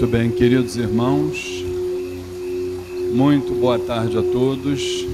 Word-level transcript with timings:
Muito 0.00 0.12
bem, 0.12 0.30
queridos 0.30 0.78
irmãos, 0.78 1.62
muito 3.12 3.52
boa 3.52 3.78
tarde 3.78 4.16
a 4.16 4.22
todos. 4.22 5.06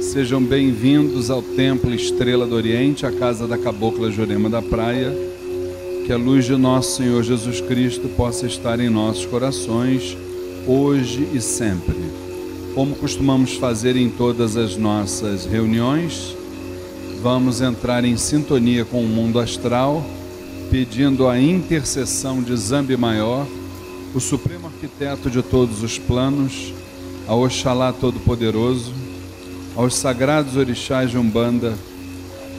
Sejam 0.00 0.40
bem-vindos 0.40 1.32
ao 1.32 1.42
Templo 1.42 1.92
Estrela 1.92 2.46
do 2.46 2.54
Oriente, 2.54 3.04
a 3.04 3.10
casa 3.10 3.48
da 3.48 3.58
Cabocla 3.58 4.08
Jurema 4.08 4.48
da 4.48 4.62
Praia. 4.62 5.12
Que 6.06 6.12
a 6.12 6.16
luz 6.16 6.44
de 6.44 6.54
nosso 6.54 6.96
Senhor 6.96 7.24
Jesus 7.24 7.60
Cristo 7.60 8.08
possa 8.10 8.46
estar 8.46 8.78
em 8.78 8.88
nossos 8.88 9.26
corações, 9.26 10.16
hoje 10.64 11.26
e 11.34 11.40
sempre. 11.40 11.96
Como 12.76 12.94
costumamos 12.94 13.54
fazer 13.54 13.96
em 13.96 14.08
todas 14.08 14.56
as 14.56 14.76
nossas 14.76 15.44
reuniões, 15.44 16.36
vamos 17.20 17.60
entrar 17.60 18.04
em 18.04 18.16
sintonia 18.16 18.84
com 18.84 19.02
o 19.02 19.08
mundo 19.08 19.40
astral, 19.40 20.06
pedindo 20.70 21.26
a 21.26 21.40
intercessão 21.40 22.40
de 22.40 22.56
Zambi 22.56 22.96
Maior 22.96 23.44
o 24.18 24.20
supremo 24.20 24.66
arquiteto 24.66 25.30
de 25.30 25.40
todos 25.44 25.80
os 25.84 25.96
planos, 25.96 26.74
ao 27.28 27.42
Oxalá 27.42 27.92
Todo-Poderoso, 27.92 28.92
aos 29.76 29.94
sagrados 29.94 30.56
orixás 30.56 31.12
de 31.12 31.16
Umbanda, 31.16 31.72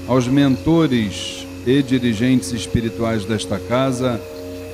aos 0.07 0.25
mentores 0.25 1.45
e 1.67 1.83
dirigentes 1.83 2.53
espirituais 2.53 3.25
desta 3.25 3.59
casa, 3.59 4.21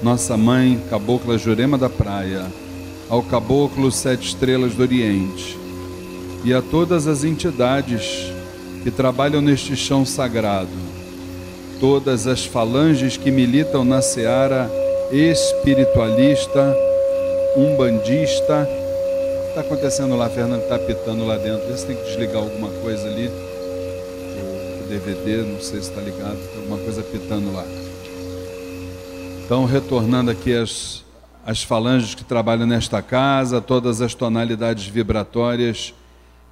nossa 0.03 0.38
mãe, 0.38 0.80
Cabocla 0.88 1.39
Jurema 1.39 1.75
da 1.75 1.89
Praia, 1.89 2.45
ao 3.09 3.23
Caboclo 3.23 3.92
Sete 3.92 4.27
Estrelas 4.27 4.75
do 4.75 4.83
Oriente 4.83 5.58
e 6.44 6.53
a 6.53 6.61
todas 6.61 7.08
as 7.08 7.23
entidades 7.23 8.31
que 8.83 8.92
trabalham 8.92 9.42
neste 9.42 9.75
chão 9.75 10.05
sagrado, 10.05 10.70
todas 11.80 12.27
as 12.27 12.45
falanges 12.45 13.17
que 13.17 13.31
militam 13.31 13.83
na 13.83 14.03
seara 14.03 14.84
espiritualista, 15.11 16.75
umbandista. 17.56 18.67
Está 19.50 19.61
acontecendo 19.61 20.16
lá, 20.16 20.30
Fernando 20.30 20.64
está 20.64 20.78
pitando 20.80 21.25
lá 21.25 21.38
dentro. 21.38 21.67
Vê 21.67 21.78
se 21.78 21.86
tem 21.86 21.95
que 21.95 22.03
desligar 22.03 22.38
alguma 22.38 22.70
coisa 22.81 23.08
ali. 23.08 23.28
O 23.28 24.88
DVD, 24.88 25.38
não 25.44 25.61
sei 25.61 25.81
se 25.81 25.89
está 25.89 26.02
ligado, 26.02 26.38
tem 26.52 26.58
alguma 26.58 26.78
coisa 26.80 27.02
pitando 27.03 27.53
lá. 27.53 27.66
Então, 29.45 29.66
retornando 29.66 30.31
aqui 30.31 30.53
as, 30.53 31.03
as 31.45 31.64
falanges 31.64 32.16
que 32.16 32.23
trabalham 32.23 32.66
nesta 32.66 33.02
casa, 33.02 33.61
todas 33.61 34.02
as 34.02 34.14
tonalidades 34.14 34.88
vibratórias 34.88 35.94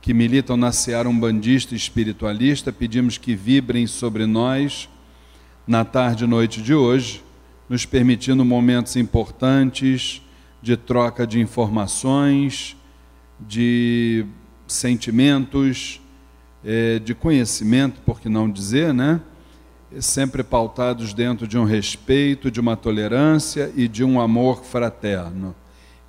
que 0.02 0.14
militam 0.14 0.58
na 0.58 0.72
seara 0.72 1.08
umbandista 1.08 1.74
e 1.74 1.78
espiritualista, 1.78 2.72
pedimos 2.72 3.18
que 3.18 3.36
vibrem 3.36 3.88
sobre 3.88 4.26
nós 4.26 4.90
na 5.66 5.86
tarde 5.86 6.26
e 6.26 6.28
noite 6.28 6.62
de 6.62 6.76
hoje 6.76 7.23
nos 7.70 7.86
permitindo 7.86 8.44
momentos 8.44 8.96
importantes 8.96 10.22
de 10.62 10.78
troca 10.78 11.28
de 11.28 11.40
informações, 11.40 12.76
de 13.40 14.26
sentimentos, 14.68 16.02
é, 16.64 17.00
de 17.00 17.14
conhecimento, 17.14 18.00
por 18.02 18.22
que 18.22 18.30
não 18.30 18.50
dizer, 18.50 18.94
né? 18.94 19.20
Sempre 20.00 20.44
pautados 20.44 21.14
dentro 21.14 21.48
de 21.48 21.58
um 21.58 21.66
respeito, 21.66 22.50
de 22.50 22.60
uma 22.60 22.76
tolerância 22.76 23.72
e 23.76 23.88
de 23.88 24.04
um 24.04 24.20
amor 24.20 24.64
fraterno. 24.64 25.54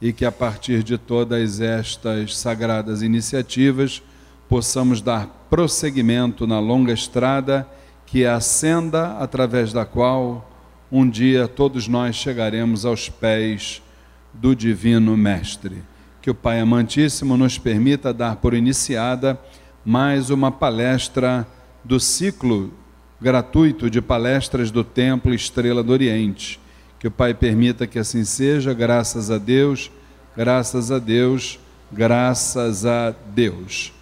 E 0.01 0.13
que 0.13 0.25
a 0.25 0.33
partir 0.33 0.83
de 0.83 0.97
todas 0.97 1.61
estas 1.61 2.37
sagradas 2.37 3.03
iniciativas 3.03 4.03
possamos 4.49 5.03
dar 5.03 5.47
prosseguimento 5.51 6.47
na 6.47 6.61
longa 6.61 6.93
estrada 6.93 7.69
que 8.07 8.23
é 8.25 8.29
a 8.29 8.41
senda 8.41 9.19
através 9.19 9.73
da 9.73 9.85
qual 9.85 10.49
um 10.91 11.09
dia 11.09 11.49
todos 11.49 11.89
nós 11.89 12.15
chegaremos 12.17 12.85
aos 12.85 13.09
pés 13.09 13.83
do 14.33 14.55
Divino 14.55 15.17
Mestre. 15.17 15.83
Que 16.21 16.31
o 16.31 16.35
Pai 16.35 16.61
Amantíssimo 16.61 17.37
nos 17.37 17.59
permita 17.59 18.13
dar 18.13 18.37
por 18.37 18.55
iniciada 18.55 19.39
mais 19.85 20.31
uma 20.31 20.51
palestra 20.51 21.47
do 21.83 22.01
ciclo 22.01 22.73
gratuito 23.21 23.91
de 23.91 24.01
palestras 24.01 24.71
do 24.71 24.83
Templo 24.83 25.35
Estrela 25.35 25.83
do 25.83 25.93
Oriente. 25.93 26.61
Que 26.99 27.09
o 27.09 27.11
Pai 27.11 27.35
permita 27.35 27.87
que 27.87 27.99
assim 27.99 28.25
seja, 28.25 28.73
graças 28.73 29.31
a 29.31 29.39
Deus, 29.39 29.91
graças 30.37 30.91
a 30.91 30.99
Deus, 30.99 31.59
graças 31.93 32.87
a 32.87 33.15
Deus. 33.35 33.93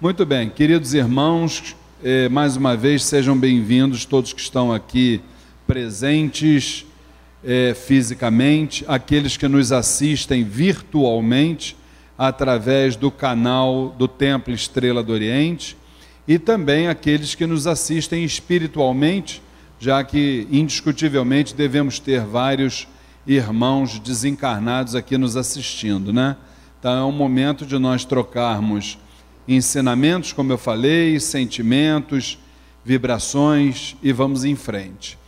Muito 0.00 0.24
bem, 0.26 0.48
queridos 0.50 0.94
irmãos, 0.94 1.76
eh, 2.02 2.28
mais 2.28 2.56
uma 2.56 2.76
vez 2.76 3.04
sejam 3.04 3.36
bem-vindos 3.36 4.04
todos 4.04 4.32
que 4.32 4.40
estão 4.40 4.72
aqui 4.72 5.20
presentes 5.68 6.86
é, 7.44 7.74
fisicamente, 7.74 8.84
aqueles 8.88 9.36
que 9.36 9.46
nos 9.46 9.70
assistem 9.70 10.42
virtualmente 10.42 11.76
através 12.16 12.96
do 12.96 13.10
canal 13.10 13.94
do 13.96 14.08
Templo 14.08 14.52
Estrela 14.52 15.02
do 15.02 15.12
Oriente 15.12 15.76
e 16.26 16.38
também 16.38 16.88
aqueles 16.88 17.34
que 17.34 17.46
nos 17.46 17.66
assistem 17.66 18.24
espiritualmente, 18.24 19.42
já 19.78 20.02
que 20.02 20.48
indiscutivelmente 20.50 21.54
devemos 21.54 21.98
ter 21.98 22.22
vários 22.22 22.88
irmãos 23.26 23.98
desencarnados 23.98 24.94
aqui 24.94 25.18
nos 25.18 25.36
assistindo, 25.36 26.14
né? 26.14 26.34
Então 26.80 26.92
é 26.92 27.04
um 27.04 27.12
momento 27.12 27.66
de 27.66 27.78
nós 27.78 28.06
trocarmos 28.06 28.98
ensinamentos, 29.46 30.32
como 30.32 30.50
eu 30.50 30.58
falei, 30.58 31.20
sentimentos, 31.20 32.38
vibrações 32.82 33.96
e 34.02 34.12
vamos 34.12 34.44
em 34.44 34.56
frente. 34.56 35.18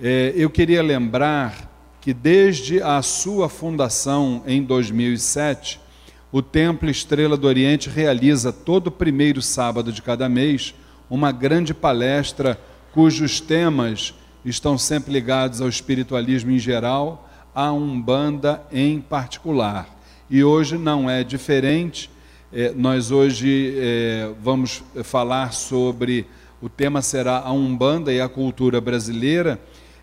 É, 0.00 0.32
eu 0.34 0.50
queria 0.50 0.82
lembrar 0.82 1.70
que 2.00 2.12
desde 2.12 2.82
a 2.82 3.00
sua 3.00 3.48
fundação 3.48 4.42
em 4.44 4.60
2007, 4.60 5.80
o 6.32 6.42
Templo 6.42 6.90
Estrela 6.90 7.36
do 7.36 7.46
Oriente 7.46 7.88
realiza 7.88 8.52
todo 8.52 8.90
primeiro 8.90 9.40
sábado 9.40 9.92
de 9.92 10.02
cada 10.02 10.28
mês 10.28 10.74
uma 11.08 11.30
grande 11.30 11.72
palestra 11.72 12.58
cujos 12.92 13.40
temas 13.40 14.14
estão 14.44 14.76
sempre 14.76 15.12
ligados 15.12 15.60
ao 15.60 15.68
espiritualismo 15.68 16.50
em 16.50 16.58
geral, 16.58 17.30
à 17.54 17.72
Umbanda 17.72 18.62
em 18.72 19.00
particular. 19.00 19.88
E 20.28 20.42
hoje 20.42 20.76
não 20.76 21.08
é 21.08 21.22
diferente. 21.22 22.10
É, 22.52 22.72
nós 22.74 23.12
hoje 23.12 23.76
é, 23.78 24.32
vamos 24.42 24.82
falar 25.04 25.52
sobre 25.52 26.26
o 26.64 26.68
tema 26.70 27.02
será 27.02 27.40
a 27.40 27.52
Umbanda 27.52 28.10
e 28.10 28.18
a 28.18 28.26
cultura 28.26 28.80
brasileira 28.80 29.60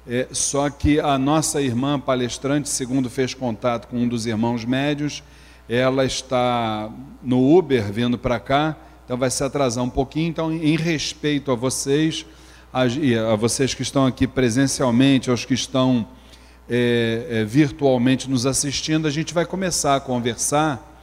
é, 0.08 0.28
só 0.32 0.70
que 0.70 1.00
a 1.00 1.18
nossa 1.18 1.60
irmã 1.60 2.00
palestrante, 2.00 2.70
segundo 2.70 3.10
fez 3.10 3.34
contato 3.34 3.88
com 3.88 3.98
um 3.98 4.08
dos 4.08 4.28
irmãos 4.28 4.64
médios, 4.64 5.24
ela 5.68 6.06
está 6.06 6.88
no 7.24 7.58
Uber 7.58 7.92
vindo 7.92 8.16
para 8.16 8.40
cá, 8.40 8.78
então 9.04 9.18
vai 9.18 9.32
se 9.32 9.44
atrasar 9.44 9.84
um 9.84 9.90
pouquinho. 9.90 10.30
Então, 10.30 10.52
em 10.52 10.76
respeito 10.76 11.52
a 11.52 11.56
vocês, 11.56 12.28
a, 12.72 12.84
a 12.84 13.36
vocês 13.36 13.74
que 13.74 13.82
estão 13.82 14.06
aqui 14.06 14.28
presencialmente, 14.28 15.32
aos 15.32 15.44
que 15.44 15.56
estão 15.56 16.08
é, 16.70 17.26
é, 17.28 17.44
virtualmente 17.44 18.30
nos 18.30 18.46
assistindo, 18.46 19.08
a 19.08 19.12
gente 19.12 19.34
vai 19.34 19.48
começar 19.48 19.96
a 19.96 20.00
conversar 20.00 21.02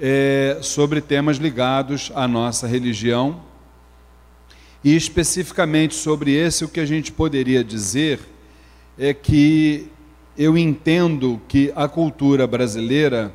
é, 0.00 0.58
sobre 0.62 1.00
temas 1.00 1.36
ligados 1.36 2.10
à 2.12 2.26
nossa 2.26 2.66
religião 2.66 3.45
e 4.86 4.94
especificamente 4.94 5.96
sobre 5.96 6.32
esse 6.32 6.64
o 6.64 6.68
que 6.68 6.78
a 6.78 6.86
gente 6.86 7.10
poderia 7.10 7.64
dizer 7.64 8.20
é 8.96 9.12
que 9.12 9.88
eu 10.38 10.56
entendo 10.56 11.42
que 11.48 11.72
a 11.74 11.88
cultura 11.88 12.46
brasileira 12.46 13.34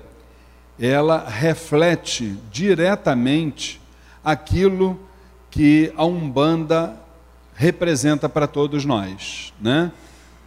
ela 0.79 1.27
reflete 1.27 2.37
diretamente 2.49 3.81
aquilo 4.23 4.97
que 5.49 5.91
a 5.97 6.05
Umbanda 6.05 6.95
representa 7.53 8.29
para 8.29 8.47
todos 8.47 8.85
nós, 8.85 9.53
né? 9.59 9.91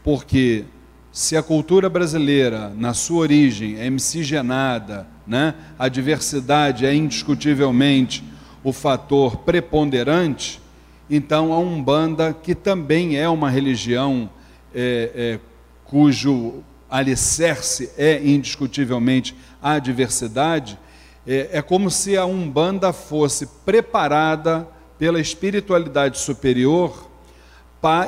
Porque 0.03 0.65
se 1.13 1.37
a 1.37 1.43
cultura 1.43 1.91
brasileira, 1.91 2.73
na 2.75 2.95
sua 2.95 3.19
origem, 3.19 3.79
é 3.79 3.91
miscigenada, 3.91 5.07
né? 5.27 5.55
A 5.79 5.87
diversidade 5.87 6.87
é 6.87 6.95
indiscutivelmente 6.95 8.25
o 8.65 8.73
fator 8.73 9.37
preponderante, 9.37 10.64
então 11.09 11.53
a 11.53 11.59
Umbanda, 11.59 12.33
que 12.33 12.55
também 12.55 13.17
é 13.17 13.29
uma 13.29 13.51
religião 13.51 14.31
é, 14.75 15.11
é, 15.15 15.41
cujo 15.85 16.63
alicerce 16.91 17.91
é 17.97 18.21
indiscutivelmente 18.25 19.35
a 19.63 19.79
diversidade, 19.79 20.79
é, 21.27 21.51
é 21.53 21.63
como 21.63 21.91
se 21.91 22.17
a 22.17 22.25
Umbanda 22.25 22.93
fosse 22.93 23.47
preparada 23.65 24.69
pela 24.99 25.21
espiritualidade 25.21 26.19
superior 26.19 27.11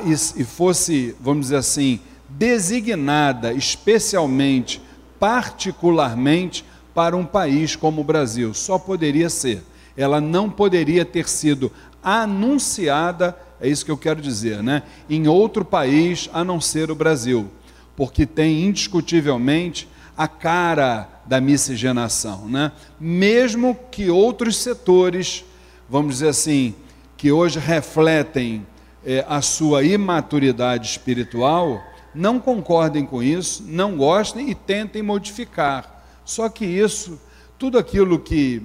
e, 0.04 0.40
e 0.40 0.44
fosse, 0.44 1.14
vamos 1.20 1.46
dizer 1.46 1.56
assim, 1.56 2.00
designada 2.28 3.52
especialmente, 3.52 4.80
particularmente 5.18 6.64
para 6.94 7.16
um 7.16 7.26
país 7.26 7.76
como 7.76 8.00
o 8.00 8.04
Brasil. 8.04 8.54
Só 8.54 8.78
poderia 8.78 9.28
ser. 9.28 9.62
Ela 9.96 10.20
não 10.20 10.48
poderia 10.48 11.04
ter 11.04 11.28
sido 11.28 11.70
anunciada 12.06 13.36
é 13.60 13.68
isso 13.68 13.84
que 13.84 13.90
eu 13.90 13.96
quero 13.96 14.20
dizer, 14.20 14.62
né? 14.62 14.82
Em 15.08 15.26
outro 15.26 15.64
país 15.64 16.28
a 16.32 16.44
não 16.44 16.60
ser 16.60 16.90
o 16.90 16.94
Brasil, 16.94 17.50
porque 17.96 18.26
tem 18.26 18.64
indiscutivelmente 18.64 19.88
a 20.16 20.28
cara 20.28 21.08
da 21.26 21.40
miscigenação, 21.40 22.46
né? 22.48 22.72
Mesmo 23.00 23.76
que 23.90 24.10
outros 24.10 24.58
setores, 24.58 25.44
vamos 25.88 26.16
dizer 26.16 26.28
assim, 26.28 26.74
que 27.16 27.32
hoje 27.32 27.58
refletem 27.58 28.66
é, 29.04 29.24
a 29.26 29.40
sua 29.40 29.82
imaturidade 29.82 30.86
espiritual, 30.86 31.82
não 32.14 32.38
concordem 32.38 33.06
com 33.06 33.22
isso, 33.22 33.64
não 33.66 33.96
gostem 33.96 34.50
e 34.50 34.54
tentem 34.54 35.02
modificar. 35.02 36.04
Só 36.24 36.48
que 36.48 36.64
isso, 36.64 37.18
tudo 37.58 37.78
aquilo 37.78 38.18
que 38.18 38.62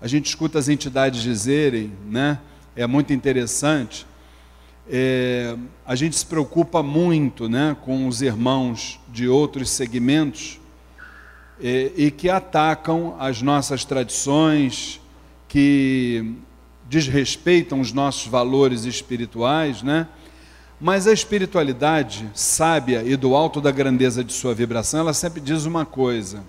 a 0.00 0.06
gente 0.06 0.26
escuta 0.26 0.58
as 0.58 0.68
entidades 0.68 1.22
dizerem, 1.22 1.92
né, 2.06 2.38
é 2.76 2.86
muito 2.86 3.12
interessante. 3.12 4.06
É, 4.88 5.56
a 5.86 5.94
gente 5.94 6.16
se 6.16 6.26
preocupa 6.26 6.82
muito 6.82 7.48
né, 7.48 7.76
com 7.82 8.08
os 8.08 8.20
irmãos 8.20 8.98
de 9.08 9.28
outros 9.28 9.70
segmentos 9.70 10.60
é, 11.62 11.92
e 11.96 12.10
que 12.10 12.28
atacam 12.28 13.16
as 13.18 13.40
nossas 13.42 13.84
tradições, 13.84 15.00
que 15.48 16.34
desrespeitam 16.88 17.80
os 17.80 17.92
nossos 17.92 18.26
valores 18.26 18.84
espirituais, 18.84 19.82
né? 19.82 20.08
Mas 20.80 21.06
a 21.06 21.12
espiritualidade 21.12 22.28
sábia 22.34 23.04
e 23.04 23.14
do 23.16 23.36
alto 23.36 23.60
da 23.60 23.70
grandeza 23.70 24.24
de 24.24 24.32
sua 24.32 24.52
vibração, 24.52 25.00
ela 25.00 25.14
sempre 25.14 25.40
diz 25.40 25.64
uma 25.64 25.86
coisa: 25.86 26.42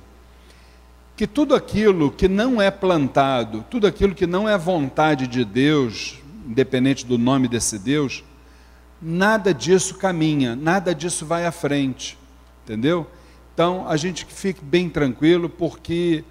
que 1.15 1.27
tudo 1.27 1.53
aquilo 1.53 2.11
que 2.11 2.27
não 2.27 2.61
é 2.61 2.71
plantado, 2.71 3.63
tudo 3.69 3.85
aquilo 3.85 4.15
que 4.15 4.25
não 4.25 4.49
é 4.49 4.57
vontade 4.57 5.27
de 5.27 5.45
Deus, 5.45 6.19
independente 6.47 7.05
do 7.05 7.17
nome 7.17 7.47
desse 7.47 7.77
Deus, 7.77 8.23
nada 9.01 9.53
disso 9.53 9.95
caminha, 9.95 10.55
nada 10.55 10.95
disso 10.95 11.25
vai 11.25 11.45
à 11.45 11.51
frente, 11.51 12.17
entendeu? 12.63 13.05
Então 13.53 13.87
a 13.87 13.95
gente 13.95 14.25
fique 14.25 14.63
bem 14.63 14.89
tranquilo, 14.89 15.47
porque 15.47 16.23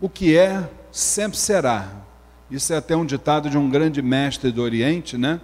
o 0.00 0.08
que 0.08 0.36
é, 0.36 0.68
sempre 0.90 1.38
será. 1.38 1.88
Isso 2.50 2.72
é 2.72 2.76
até 2.76 2.96
um 2.96 3.04
ditado 3.04 3.48
de 3.48 3.56
um 3.56 3.70
grande 3.70 4.02
mestre 4.02 4.50
do 4.50 4.62
Oriente, 4.62 5.16
né? 5.16 5.40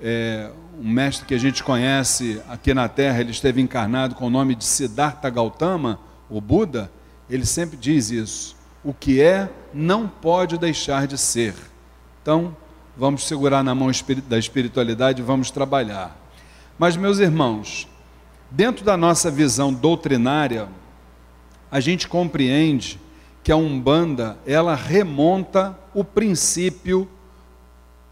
É, 0.00 0.50
um 0.78 0.88
mestre 0.88 1.26
que 1.26 1.34
a 1.34 1.38
gente 1.38 1.64
conhece 1.64 2.40
aqui 2.48 2.72
na 2.72 2.88
Terra, 2.88 3.20
ele 3.20 3.30
esteve 3.30 3.60
encarnado 3.60 4.14
com 4.14 4.26
o 4.26 4.30
nome 4.30 4.54
de 4.54 4.64
Siddhartha 4.64 5.28
Gautama, 5.28 5.98
o 6.30 6.40
Buda, 6.40 6.90
ele 7.28 7.44
sempre 7.44 7.76
diz 7.76 8.10
isso. 8.10 8.56
O 8.84 8.94
que 8.94 9.20
é 9.20 9.50
não 9.74 10.08
pode 10.08 10.56
deixar 10.56 11.06
de 11.06 11.18
ser. 11.18 11.54
Então, 12.22 12.56
vamos 12.96 13.26
segurar 13.26 13.62
na 13.62 13.74
mão 13.74 13.90
da 14.26 14.38
espiritualidade 14.38 15.20
e 15.20 15.24
vamos 15.24 15.50
trabalhar. 15.50 16.16
Mas, 16.78 16.96
meus 16.96 17.18
irmãos, 17.18 17.88
dentro 18.50 18.84
da 18.84 18.96
nossa 18.96 19.30
visão 19.30 19.72
doutrinária, 19.72 20.68
a 21.70 21.80
gente 21.80 22.08
compreende 22.08 23.00
que 23.42 23.52
a 23.52 23.56
Umbanda, 23.56 24.38
ela 24.46 24.74
remonta 24.74 25.78
o 25.94 26.04
princípio 26.04 27.08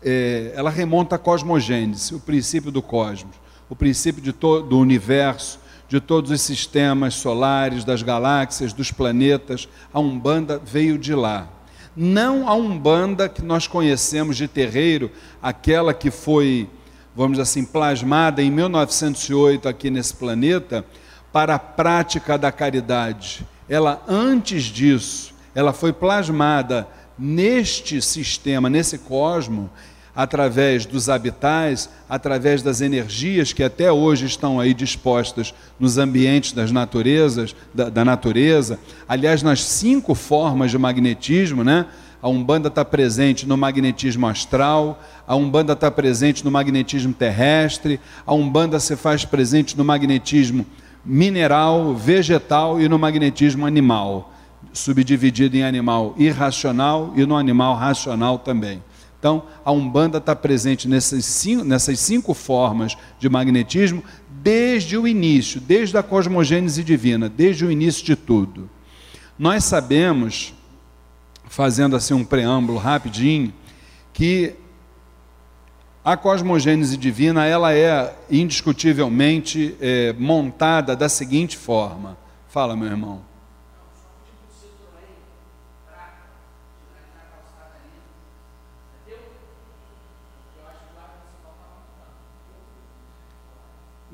é, 0.02 0.52
ela 0.54 0.70
remonta 0.70 1.16
a 1.16 1.18
cosmogênese, 1.18 2.14
o 2.14 2.20
princípio 2.20 2.70
do 2.70 2.80
cosmos, 2.80 3.34
o 3.68 3.74
princípio 3.74 4.22
de 4.22 4.30
do 4.30 4.78
universo, 4.78 5.58
de 5.88 6.00
todos 6.00 6.30
os 6.30 6.40
sistemas 6.40 7.14
solares, 7.14 7.84
das 7.84 8.02
galáxias, 8.02 8.72
dos 8.72 8.90
planetas. 8.90 9.68
A 9.92 10.00
Umbanda 10.00 10.60
veio 10.64 10.98
de 10.98 11.14
lá. 11.14 11.48
Não 11.96 12.48
a 12.48 12.54
Umbanda 12.54 13.28
que 13.28 13.42
nós 13.42 13.66
conhecemos 13.66 14.36
de 14.36 14.46
terreiro, 14.46 15.10
aquela 15.42 15.94
que 15.94 16.10
foi, 16.10 16.68
vamos 17.14 17.38
assim, 17.38 17.64
plasmada 17.64 18.42
em 18.42 18.50
1908 18.50 19.68
aqui 19.68 19.88
nesse 19.88 20.14
planeta, 20.14 20.84
para 21.32 21.54
a 21.54 21.58
prática 21.58 22.36
da 22.36 22.52
caridade. 22.52 23.46
Ela, 23.68 24.02
antes 24.06 24.64
disso, 24.64 25.34
ela 25.54 25.72
foi 25.72 25.92
plasmada 25.92 26.86
neste 27.18 28.02
sistema, 28.02 28.68
nesse 28.68 28.98
cosmo, 28.98 29.70
através 30.16 30.86
dos 30.86 31.10
habitais, 31.10 31.90
através 32.08 32.62
das 32.62 32.80
energias 32.80 33.52
que 33.52 33.62
até 33.62 33.92
hoje 33.92 34.24
estão 34.24 34.58
aí 34.58 34.72
dispostas 34.72 35.52
nos 35.78 35.98
ambientes 35.98 36.52
das 36.52 36.72
naturezas, 36.72 37.54
da, 37.74 37.90
da 37.90 38.02
natureza. 38.02 38.80
Aliás, 39.06 39.42
nas 39.42 39.62
cinco 39.62 40.14
formas 40.14 40.70
de 40.70 40.78
magnetismo, 40.78 41.62
né? 41.62 41.84
A 42.22 42.28
Umbanda 42.28 42.68
está 42.68 42.82
presente 42.82 43.46
no 43.46 43.58
magnetismo 43.58 44.26
astral, 44.26 45.00
a 45.28 45.36
Umbanda 45.36 45.74
está 45.74 45.90
presente 45.90 46.42
no 46.42 46.50
magnetismo 46.50 47.12
terrestre, 47.12 48.00
a 48.26 48.32
Umbanda 48.32 48.80
se 48.80 48.96
faz 48.96 49.24
presente 49.24 49.76
no 49.76 49.84
magnetismo 49.84 50.64
mineral, 51.04 51.94
vegetal 51.94 52.80
e 52.80 52.88
no 52.88 52.98
magnetismo 52.98 53.66
animal, 53.66 54.32
subdividido 54.72 55.58
em 55.58 55.62
animal 55.62 56.14
irracional 56.16 57.12
e 57.14 57.26
no 57.26 57.36
animal 57.36 57.76
racional 57.76 58.38
também. 58.38 58.82
Então, 59.18 59.44
a 59.64 59.72
Umbanda 59.72 60.18
está 60.18 60.36
presente 60.36 60.86
nessas 60.88 61.24
cinco, 61.24 61.64
nessas 61.64 61.98
cinco 62.00 62.34
formas 62.34 62.96
de 63.18 63.28
magnetismo 63.28 64.02
desde 64.28 64.96
o 64.96 65.08
início, 65.08 65.60
desde 65.60 65.96
a 65.96 66.02
cosmogênese 66.02 66.84
divina, 66.84 67.28
desde 67.28 67.64
o 67.64 67.70
início 67.70 68.04
de 68.04 68.14
tudo. 68.14 68.70
Nós 69.38 69.64
sabemos, 69.64 70.54
fazendo 71.44 71.96
assim 71.96 72.14
um 72.14 72.24
preâmbulo 72.24 72.78
rapidinho, 72.78 73.52
que 74.12 74.54
a 76.04 76.16
cosmogênese 76.16 76.96
divina 76.96 77.44
ela 77.46 77.74
é 77.74 78.14
indiscutivelmente 78.30 79.74
é, 79.80 80.14
montada 80.16 80.94
da 80.94 81.08
seguinte 81.08 81.56
forma. 81.56 82.16
Fala, 82.48 82.76
meu 82.76 82.86
irmão. 82.86 83.22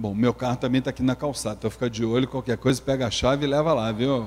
Bom, 0.03 0.17
meu 0.17 0.35
carro 0.35 0.57
também 0.57 0.81
está 0.81 0.91
aqui 0.91 1.01
na 1.01 1.15
calçada, 1.15 1.55
então 1.57 1.71
fica 1.71 1.89
de 1.89 2.05
olho, 2.05 2.27
qualquer 2.27 2.59
coisa, 2.59 2.83
pega 2.83 3.07
a 3.07 3.11
chave 3.11 3.45
e 3.45 3.49
leva 3.49 3.73
lá, 3.73 3.93
viu? 3.93 4.27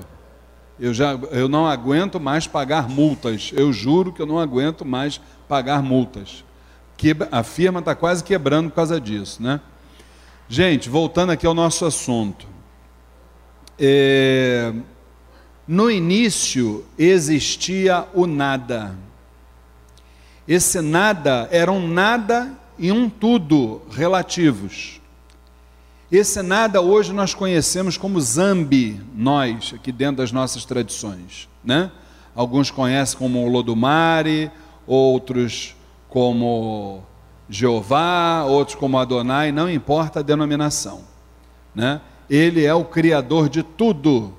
Eu, 0.80 0.94
já, 0.94 1.12
eu 1.30 1.48
não 1.48 1.66
aguento 1.66 2.18
mais 2.18 2.46
pagar 2.46 2.88
multas, 2.88 3.52
eu 3.54 3.70
juro 3.74 4.10
que 4.10 4.22
eu 4.22 4.24
não 4.24 4.38
aguento 4.38 4.86
mais 4.86 5.20
pagar 5.46 5.82
multas. 5.82 6.42
Que, 6.96 7.14
a 7.30 7.42
firma 7.42 7.80
está 7.80 7.94
quase 7.94 8.24
quebrando 8.24 8.70
por 8.70 8.76
causa 8.76 8.98
disso, 8.98 9.42
né? 9.42 9.60
Gente, 10.48 10.88
voltando 10.88 11.32
aqui 11.32 11.46
ao 11.46 11.52
nosso 11.52 11.84
assunto. 11.84 12.48
É, 13.78 14.72
no 15.68 15.90
início 15.90 16.86
existia 16.98 18.06
o 18.14 18.26
nada. 18.26 18.96
Esse 20.48 20.80
nada 20.80 21.46
era 21.52 21.70
um 21.70 21.86
nada 21.86 22.50
e 22.78 22.90
um 22.90 23.10
tudo 23.10 23.82
relativos. 23.90 25.02
Esse 26.10 26.40
nada 26.40 26.80
hoje 26.80 27.12
nós 27.12 27.34
conhecemos 27.34 27.98
como 27.98 28.20
Zambi, 28.20 29.00
nós, 29.12 29.72
aqui 29.74 29.90
dentro 29.90 30.18
das 30.18 30.30
nossas 30.30 30.64
tradições. 30.64 31.48
Né? 31.64 31.90
Alguns 32.32 32.70
conhecem 32.70 33.18
como 33.18 33.44
Olodumare, 33.44 34.52
outros 34.86 35.74
como 36.08 37.02
Jeová, 37.50 38.44
outros 38.44 38.76
como 38.76 38.98
Adonai, 38.98 39.50
não 39.50 39.68
importa 39.68 40.20
a 40.20 40.22
denominação. 40.22 41.00
Né? 41.74 42.00
Ele 42.30 42.64
é 42.64 42.72
o 42.72 42.84
Criador 42.84 43.48
de 43.48 43.64
tudo, 43.64 44.32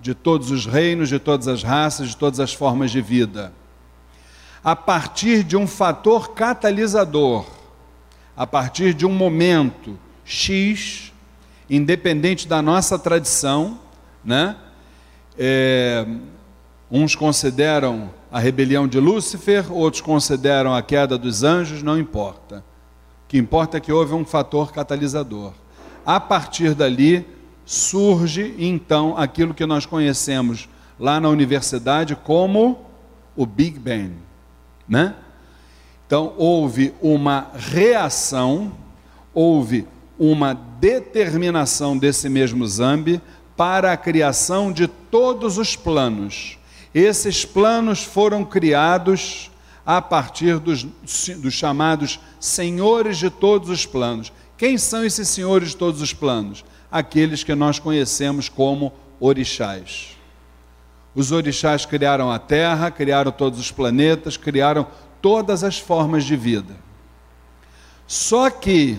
de 0.00 0.14
todos 0.14 0.52
os 0.52 0.66
reinos, 0.66 1.08
de 1.08 1.18
todas 1.18 1.48
as 1.48 1.64
raças, 1.64 2.10
de 2.10 2.16
todas 2.16 2.38
as 2.38 2.52
formas 2.52 2.92
de 2.92 3.00
vida. 3.00 3.52
A 4.62 4.76
partir 4.76 5.42
de 5.42 5.56
um 5.56 5.66
fator 5.66 6.30
catalisador, 6.30 7.44
a 8.36 8.46
partir 8.46 8.94
de 8.94 9.04
um 9.04 9.12
momento, 9.12 9.98
X, 10.26 11.12
independente 11.70 12.48
da 12.48 12.60
nossa 12.60 12.98
tradição, 12.98 13.78
né? 14.24 14.56
É, 15.38 16.04
uns 16.90 17.14
consideram 17.14 18.10
a 18.30 18.40
rebelião 18.40 18.88
de 18.88 18.98
Lúcifer, 18.98 19.72
outros 19.72 20.02
consideram 20.02 20.74
a 20.74 20.82
queda 20.82 21.16
dos 21.16 21.44
anjos, 21.44 21.82
não 21.82 21.96
importa. 21.96 22.64
O 23.24 23.28
que 23.28 23.38
importa 23.38 23.76
é 23.76 23.80
que 23.80 23.92
houve 23.92 24.14
um 24.14 24.24
fator 24.24 24.72
catalisador. 24.72 25.52
A 26.04 26.18
partir 26.18 26.74
dali 26.74 27.24
surge 27.64 28.54
então 28.58 29.16
aquilo 29.16 29.54
que 29.54 29.64
nós 29.64 29.86
conhecemos 29.86 30.68
lá 30.98 31.20
na 31.20 31.28
universidade 31.28 32.16
como 32.16 32.84
o 33.36 33.46
Big 33.46 33.78
Bang, 33.78 34.12
né? 34.88 35.14
Então 36.06 36.32
houve 36.36 36.94
uma 37.00 37.48
reação, 37.54 38.72
houve 39.34 39.86
uma 40.18 40.54
determinação 40.54 41.96
desse 41.96 42.28
mesmo 42.28 42.66
Zambi 42.66 43.20
para 43.56 43.92
a 43.92 43.96
criação 43.96 44.72
de 44.72 44.86
todos 44.86 45.58
os 45.58 45.76
planos. 45.76 46.58
Esses 46.94 47.44
planos 47.44 48.02
foram 48.02 48.44
criados 48.44 49.50
a 49.84 50.02
partir 50.02 50.58
dos, 50.58 50.82
dos, 50.82 51.54
chamados 51.54 52.18
senhores 52.40 53.18
de 53.18 53.30
todos 53.30 53.70
os 53.70 53.86
planos. 53.86 54.32
Quem 54.58 54.76
são 54.76 55.04
esses 55.04 55.28
senhores 55.28 55.70
de 55.70 55.76
todos 55.76 56.00
os 56.00 56.12
planos? 56.12 56.64
Aqueles 56.90 57.44
que 57.44 57.54
nós 57.54 57.78
conhecemos 57.78 58.48
como 58.48 58.92
orixás. 59.20 60.16
Os 61.14 61.32
orixás 61.32 61.86
criaram 61.86 62.30
a 62.30 62.38
Terra, 62.38 62.90
criaram 62.90 63.30
todos 63.30 63.58
os 63.58 63.70
planetas, 63.70 64.36
criaram 64.36 64.86
todas 65.22 65.62
as 65.62 65.78
formas 65.78 66.24
de 66.24 66.36
vida. 66.36 66.76
Só 68.06 68.50
que 68.50 68.98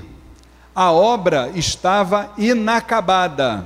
a 0.78 0.92
obra 0.92 1.52
estava 1.56 2.32
inacabada. 2.38 3.66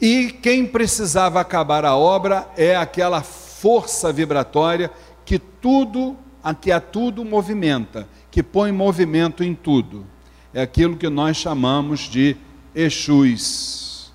E 0.00 0.30
quem 0.30 0.66
precisava 0.66 1.42
acabar 1.42 1.84
a 1.84 1.94
obra 1.94 2.48
é 2.56 2.74
aquela 2.74 3.20
força 3.20 4.10
vibratória 4.10 4.90
que 5.26 5.38
tudo, 5.38 6.16
que 6.58 6.72
a 6.72 6.80
tudo 6.80 7.22
movimenta, 7.22 8.08
que 8.30 8.42
põe 8.42 8.72
movimento 8.72 9.44
em 9.44 9.54
tudo. 9.54 10.06
É 10.54 10.62
aquilo 10.62 10.96
que 10.96 11.10
nós 11.10 11.36
chamamos 11.36 12.08
de 12.08 12.38
Exus. 12.74 14.10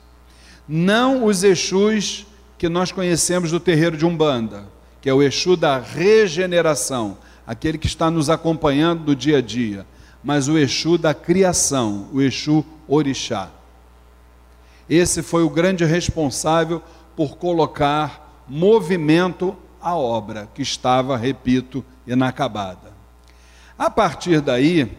Não 0.67 1.23
os 1.23 1.43
Exus 1.43 2.25
que 2.57 2.67
nós 2.67 2.91
conhecemos 2.91 3.51
do 3.51 3.59
terreiro 3.59 3.95
de 3.95 4.07
Umbanda, 4.07 4.65
que 4.99 5.07
é 5.07 5.13
o 5.13 5.21
Exu 5.21 5.55
da 5.55 5.77
regeneração, 5.77 7.19
aquele 7.45 7.77
que 7.77 7.87
está 7.87 8.09
nos 8.09 8.29
acompanhando 8.29 9.05
no 9.05 9.15
dia 9.15 9.37
a 9.37 9.41
dia, 9.41 9.85
mas 10.23 10.47
o 10.47 10.57
Exu 10.57 10.97
da 10.97 11.13
criação, 11.13 12.07
o 12.11 12.21
Exu 12.21 12.65
Orixá. 12.87 13.49
Esse 14.89 15.21
foi 15.21 15.43
o 15.43 15.49
grande 15.49 15.83
responsável 15.83 16.81
por 17.15 17.37
colocar 17.37 18.43
movimento 18.47 19.55
à 19.81 19.95
obra, 19.95 20.49
que 20.53 20.61
estava, 20.61 21.17
repito, 21.17 21.83
inacabada. 22.05 22.93
A 23.77 23.89
partir 23.89 24.41
daí, 24.41 24.91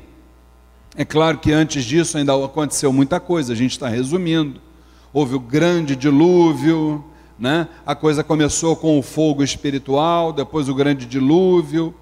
é 0.97 1.05
claro 1.05 1.39
que 1.39 1.53
antes 1.53 1.85
disso 1.85 2.19
ainda 2.19 2.33
aconteceu 2.45 2.93
muita 2.93 3.21
coisa, 3.21 3.53
a 3.53 3.57
gente 3.57 3.73
está 3.73 3.89
resumindo. 3.89 4.61
Houve 5.13 5.35
o 5.35 5.41
grande 5.41 5.95
dilúvio, 5.95 7.05
né? 7.39 7.69
a 7.85 7.95
coisa 7.95 8.25
começou 8.25 8.77
com 8.77 8.99
o 8.99 9.03
fogo 9.03 9.43
espiritual, 9.43 10.33
depois 10.33 10.69
o 10.69 10.75
grande 10.75 11.07
dilúvio. 11.07 11.95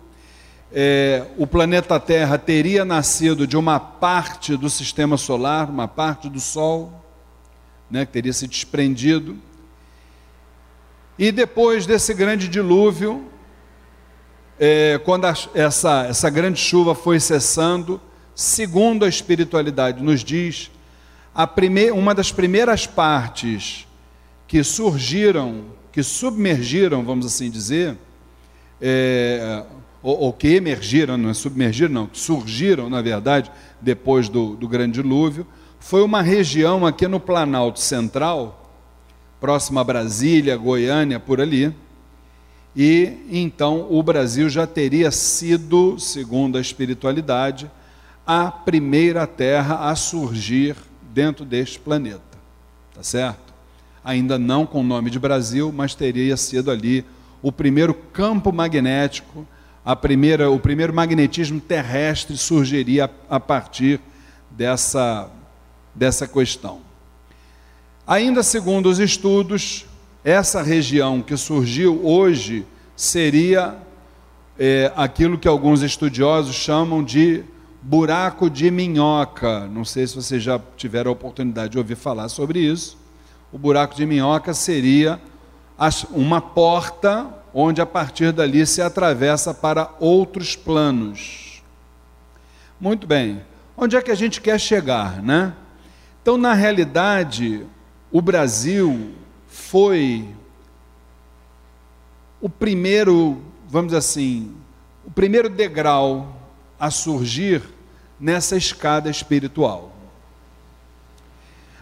É, 0.76 1.24
o 1.38 1.46
planeta 1.46 2.00
Terra 2.00 2.36
teria 2.36 2.84
nascido 2.84 3.46
de 3.46 3.56
uma 3.56 3.78
parte 3.78 4.56
do 4.56 4.68
sistema 4.68 5.16
solar, 5.16 5.70
uma 5.70 5.86
parte 5.86 6.28
do 6.28 6.40
Sol 6.40 6.92
né, 7.88 8.04
que 8.04 8.10
teria 8.10 8.32
se 8.32 8.48
desprendido. 8.48 9.38
E 11.16 11.30
depois 11.30 11.86
desse 11.86 12.12
grande 12.12 12.48
dilúvio, 12.48 13.24
é, 14.58 15.00
quando 15.04 15.26
a, 15.26 15.34
essa, 15.54 16.06
essa 16.06 16.28
grande 16.28 16.58
chuva 16.58 16.92
foi 16.92 17.20
cessando, 17.20 18.00
segundo 18.34 19.04
a 19.04 19.08
espiritualidade 19.08 20.02
nos 20.02 20.24
diz, 20.24 20.72
a 21.32 21.46
prime, 21.46 21.92
uma 21.92 22.16
das 22.16 22.32
primeiras 22.32 22.84
partes 22.84 23.86
que 24.48 24.64
surgiram, 24.64 25.66
que 25.92 26.02
submergiram, 26.02 27.04
vamos 27.04 27.26
assim 27.26 27.48
dizer, 27.48 27.96
é, 28.80 29.62
ou, 30.04 30.20
ou, 30.20 30.32
que 30.34 30.48
emergiram, 30.48 31.16
não 31.16 31.30
é 31.30 31.34
submergiram, 31.34 31.90
não, 31.90 32.10
surgiram, 32.12 32.90
na 32.90 33.00
verdade, 33.00 33.50
depois 33.80 34.28
do, 34.28 34.54
do 34.54 34.68
grande 34.68 35.00
dilúvio, 35.00 35.46
foi 35.80 36.02
uma 36.02 36.20
região 36.20 36.84
aqui 36.84 37.08
no 37.08 37.18
Planalto 37.18 37.80
Central, 37.80 38.70
próxima 39.40 39.80
a 39.80 39.84
Brasília, 39.84 40.58
Goiânia, 40.58 41.18
por 41.18 41.40
ali. 41.40 41.74
E 42.76 43.16
então 43.30 43.86
o 43.90 44.02
Brasil 44.02 44.50
já 44.50 44.66
teria 44.66 45.10
sido, 45.10 45.98
segundo 45.98 46.58
a 46.58 46.60
espiritualidade, 46.60 47.70
a 48.26 48.50
primeira 48.50 49.26
terra 49.26 49.88
a 49.88 49.96
surgir 49.96 50.76
dentro 51.14 51.46
deste 51.46 51.78
planeta. 51.78 52.20
Tá 52.94 53.02
certo? 53.02 53.54
Ainda 54.04 54.38
não 54.38 54.66
com 54.66 54.80
o 54.80 54.84
nome 54.84 55.08
de 55.08 55.18
Brasil, 55.18 55.72
mas 55.74 55.94
teria 55.94 56.36
sido 56.36 56.70
ali 56.70 57.06
o 57.40 57.50
primeiro 57.50 57.94
campo 57.94 58.52
magnético, 58.52 59.46
a 59.84 59.94
primeira, 59.94 60.50
o 60.50 60.58
primeiro 60.58 60.94
magnetismo 60.94 61.60
terrestre 61.60 62.36
surgiria 62.36 63.10
a 63.28 63.38
partir 63.38 64.00
dessa 64.50 65.30
dessa 65.94 66.26
questão. 66.26 66.80
Ainda 68.06 68.42
segundo 68.42 68.86
os 68.86 68.98
estudos, 68.98 69.86
essa 70.24 70.62
região 70.62 71.22
que 71.22 71.36
surgiu 71.36 72.04
hoje 72.04 72.66
seria 72.96 73.76
é, 74.58 74.92
aquilo 74.96 75.38
que 75.38 75.48
alguns 75.48 75.82
estudiosos 75.82 76.54
chamam 76.54 77.02
de 77.02 77.44
buraco 77.80 78.50
de 78.50 78.70
minhoca. 78.70 79.66
Não 79.66 79.84
sei 79.84 80.06
se 80.06 80.16
vocês 80.16 80.42
já 80.42 80.60
tiveram 80.76 81.10
a 81.10 81.12
oportunidade 81.12 81.72
de 81.72 81.78
ouvir 81.78 81.96
falar 81.96 82.28
sobre 82.28 82.58
isso. 82.58 82.98
O 83.52 83.58
buraco 83.58 83.94
de 83.94 84.04
minhoca 84.04 84.52
seria 84.52 85.20
uma 86.10 86.40
porta 86.40 87.43
onde 87.54 87.80
a 87.80 87.86
partir 87.86 88.32
dali 88.32 88.66
se 88.66 88.82
atravessa 88.82 89.54
para 89.54 89.94
outros 90.00 90.56
planos. 90.56 91.62
Muito 92.80 93.06
bem. 93.06 93.40
Onde 93.76 93.96
é 93.96 94.02
que 94.02 94.10
a 94.10 94.14
gente 94.16 94.40
quer 94.40 94.58
chegar, 94.58 95.22
né? 95.22 95.54
Então, 96.20 96.36
na 96.36 96.52
realidade, 96.52 97.64
o 98.10 98.20
Brasil 98.20 99.12
foi 99.46 100.28
o 102.40 102.48
primeiro, 102.48 103.40
vamos 103.68 103.88
dizer 103.88 103.98
assim, 103.98 104.54
o 105.06 105.10
primeiro 105.10 105.48
degrau 105.48 106.36
a 106.78 106.90
surgir 106.90 107.62
nessa 108.18 108.56
escada 108.56 109.08
espiritual. 109.08 109.92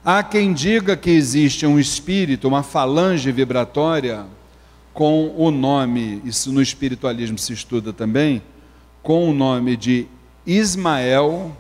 Há 0.04 0.22
quem 0.22 0.52
diga 0.52 0.96
que 0.96 1.10
existe 1.10 1.64
um 1.64 1.78
espírito, 1.78 2.48
uma 2.48 2.62
falange 2.62 3.30
vibratória, 3.30 4.26
com 4.92 5.34
o 5.36 5.50
nome, 5.50 6.20
isso 6.24 6.52
no 6.52 6.60
espiritualismo 6.60 7.38
se 7.38 7.52
estuda 7.52 7.92
também, 7.92 8.42
com 9.02 9.28
o 9.28 9.32
nome 9.32 9.76
de 9.76 10.06
Ismael 10.46 11.56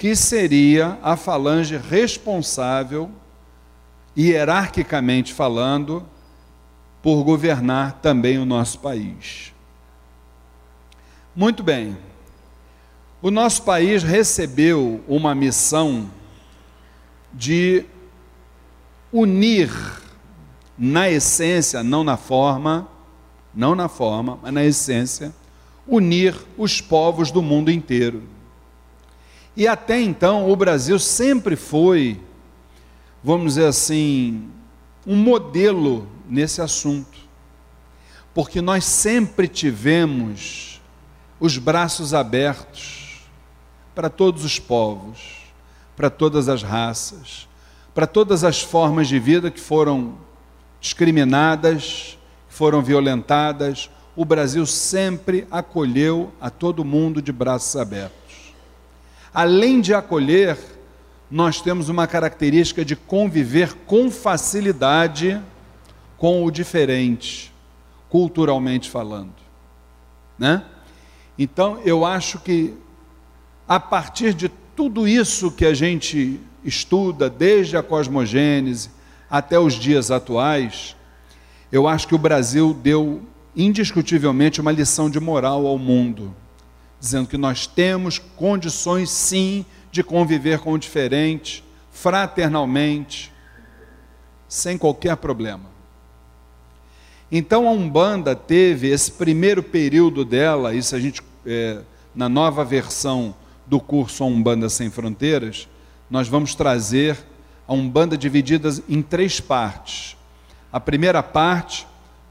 que 0.00 0.16
seria 0.16 0.98
a 1.02 1.14
falange 1.14 1.76
responsável, 1.76 3.10
hierarquicamente 4.16 5.34
falando, 5.34 6.08
por 7.02 7.22
governar 7.22 8.00
também 8.00 8.38
o 8.38 8.46
nosso 8.46 8.78
país. 8.78 9.52
Muito 11.36 11.62
bem, 11.62 11.98
o 13.20 13.30
nosso 13.30 13.62
país 13.62 14.02
recebeu 14.02 15.04
uma 15.06 15.34
missão 15.34 16.10
de 17.30 17.84
unir 19.12 19.70
na 20.82 21.10
essência, 21.10 21.82
não 21.82 22.02
na 22.02 22.16
forma, 22.16 22.88
não 23.54 23.74
na 23.74 23.86
forma, 23.86 24.38
mas 24.40 24.50
na 24.50 24.64
essência, 24.64 25.30
unir 25.86 26.34
os 26.56 26.80
povos 26.80 27.30
do 27.30 27.42
mundo 27.42 27.70
inteiro. 27.70 28.22
E 29.54 29.68
até 29.68 30.00
então 30.00 30.50
o 30.50 30.56
Brasil 30.56 30.98
sempre 30.98 31.54
foi, 31.54 32.18
vamos 33.22 33.54
dizer 33.54 33.66
assim, 33.66 34.48
um 35.06 35.16
modelo 35.16 36.08
nesse 36.26 36.62
assunto. 36.62 37.18
Porque 38.32 38.62
nós 38.62 38.86
sempre 38.86 39.48
tivemos 39.48 40.80
os 41.38 41.58
braços 41.58 42.14
abertos 42.14 43.20
para 43.94 44.08
todos 44.08 44.46
os 44.46 44.58
povos, 44.58 45.40
para 45.94 46.08
todas 46.08 46.48
as 46.48 46.62
raças, 46.62 47.46
para 47.94 48.06
todas 48.06 48.44
as 48.44 48.62
formas 48.62 49.08
de 49.08 49.18
vida 49.18 49.50
que 49.50 49.60
foram 49.60 50.29
discriminadas, 50.80 52.18
foram 52.48 52.82
violentadas. 52.82 53.90
O 54.16 54.24
Brasil 54.24 54.66
sempre 54.66 55.46
acolheu 55.50 56.32
a 56.40 56.50
todo 56.50 56.84
mundo 56.84 57.20
de 57.20 57.32
braços 57.32 57.76
abertos. 57.76 58.54
Além 59.32 59.80
de 59.80 59.94
acolher, 59.94 60.58
nós 61.30 61.60
temos 61.60 61.88
uma 61.88 62.06
característica 62.06 62.84
de 62.84 62.96
conviver 62.96 63.72
com 63.86 64.10
facilidade 64.10 65.40
com 66.18 66.44
o 66.44 66.50
diferente, 66.50 67.52
culturalmente 68.08 68.90
falando, 68.90 69.32
né? 70.38 70.64
Então, 71.38 71.80
eu 71.84 72.04
acho 72.04 72.40
que 72.40 72.74
a 73.66 73.80
partir 73.80 74.34
de 74.34 74.50
tudo 74.76 75.08
isso 75.08 75.50
que 75.50 75.64
a 75.64 75.72
gente 75.72 76.38
estuda, 76.62 77.30
desde 77.30 77.76
a 77.76 77.82
cosmogênese 77.82 78.90
até 79.30 79.58
os 79.58 79.74
dias 79.74 80.10
atuais, 80.10 80.96
eu 81.70 81.86
acho 81.86 82.08
que 82.08 82.14
o 82.14 82.18
Brasil 82.18 82.74
deu 82.74 83.22
indiscutivelmente 83.56 84.60
uma 84.60 84.72
lição 84.72 85.08
de 85.08 85.20
moral 85.20 85.66
ao 85.66 85.78
mundo 85.78 86.34
dizendo 87.00 87.26
que 87.26 87.38
nós 87.38 87.66
temos 87.66 88.18
condições 88.18 89.10
sim 89.10 89.64
de 89.90 90.04
conviver 90.04 90.60
com 90.60 90.74
o 90.74 90.78
diferente, 90.78 91.64
fraternalmente, 91.90 93.32
sem 94.46 94.76
qualquer 94.76 95.16
problema. 95.16 95.70
Então 97.32 97.66
a 97.66 97.72
Umbanda 97.72 98.36
teve 98.36 98.88
esse 98.88 99.12
primeiro 99.12 99.62
período 99.62 100.24
dela, 100.24 100.74
isso 100.74 100.94
a 100.94 101.00
gente, 101.00 101.22
é, 101.46 101.80
na 102.14 102.28
nova 102.28 102.64
versão 102.64 103.34
do 103.66 103.80
curso 103.80 104.24
Umbanda 104.24 104.68
Sem 104.68 104.90
Fronteiras, 104.90 105.68
nós 106.10 106.28
vamos 106.28 106.54
trazer 106.54 107.16
a 107.70 107.72
Umbanda 107.72 108.18
dividida 108.18 108.68
em 108.88 109.00
três 109.00 109.38
partes. 109.38 110.16
A 110.72 110.80
primeira 110.80 111.22
parte, 111.22 111.86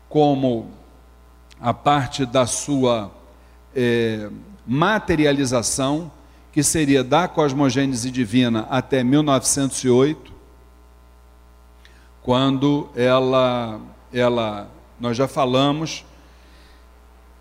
como 0.10 0.70
a 1.62 1.74
parte 1.74 2.26
da 2.26 2.46
sua 2.46 3.10
é, 3.74 4.30
materialização, 4.68 6.12
que 6.52 6.62
seria 6.62 7.06
da 7.06 7.26
cosmogênese 7.26 8.12
divina 8.12 8.68
até 8.70 9.02
1908, 9.02 10.34
quando 12.22 12.90
ela, 12.94 13.80
ela, 14.12 14.70
nós 15.00 15.16
já 15.16 15.26
falamos, 15.26 16.04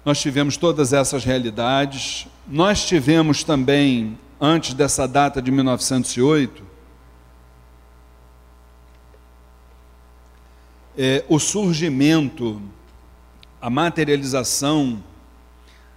nós 0.05 0.21
tivemos 0.21 0.57
todas 0.57 0.93
essas 0.93 1.25
realidades, 1.25 2.28
nós 2.47 2.87
tivemos 2.87 3.43
também, 3.43 4.17
antes 4.40 4.73
dessa 4.73 5.09
data 5.09 5.43
de 5.43 5.50
1908, 5.50 6.69
é, 11.00 11.25
o 11.28 11.38
surgimento, 11.38 12.61
a 13.61 13.71
materialização 13.71 15.00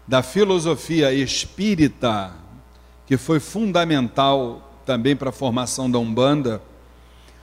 da 0.07 0.21
filosofia 0.21 1.11
espírita, 1.11 2.31
que 3.07 3.17
foi 3.17 3.39
fundamental 3.39 4.79
também 4.85 5.15
para 5.15 5.29
a 5.29 5.33
formação 5.33 5.89
da 5.89 5.97
Umbanda, 5.97 6.61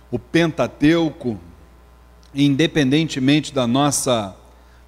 o 0.09 0.21
Pentateuco, 0.21 1.37
independentemente 2.33 3.53
da 3.53 3.67
nossa 3.67 4.37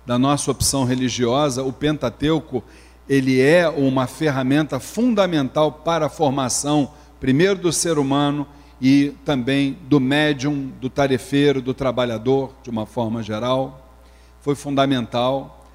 da 0.06 0.18
nossa 0.18 0.50
opção 0.50 0.84
religiosa, 0.84 1.62
o 1.62 1.72
Pentateuco, 1.72 2.64
ele 3.08 3.40
é 3.40 3.68
uma 3.68 4.06
ferramenta 4.06 4.80
fundamental 4.80 5.70
para 5.70 6.06
a 6.06 6.08
formação 6.08 6.90
primeiro 7.20 7.56
do 7.56 7.72
ser 7.72 7.98
humano 7.98 8.46
e 8.80 9.14
também 9.24 9.76
do 9.82 10.00
médium, 10.00 10.72
do 10.80 10.88
tarefeiro, 10.88 11.60
do 11.60 11.74
trabalhador, 11.74 12.54
de 12.62 12.70
uma 12.70 12.86
forma 12.86 13.22
geral. 13.22 13.98
Foi 14.40 14.54
fundamental. 14.54 15.66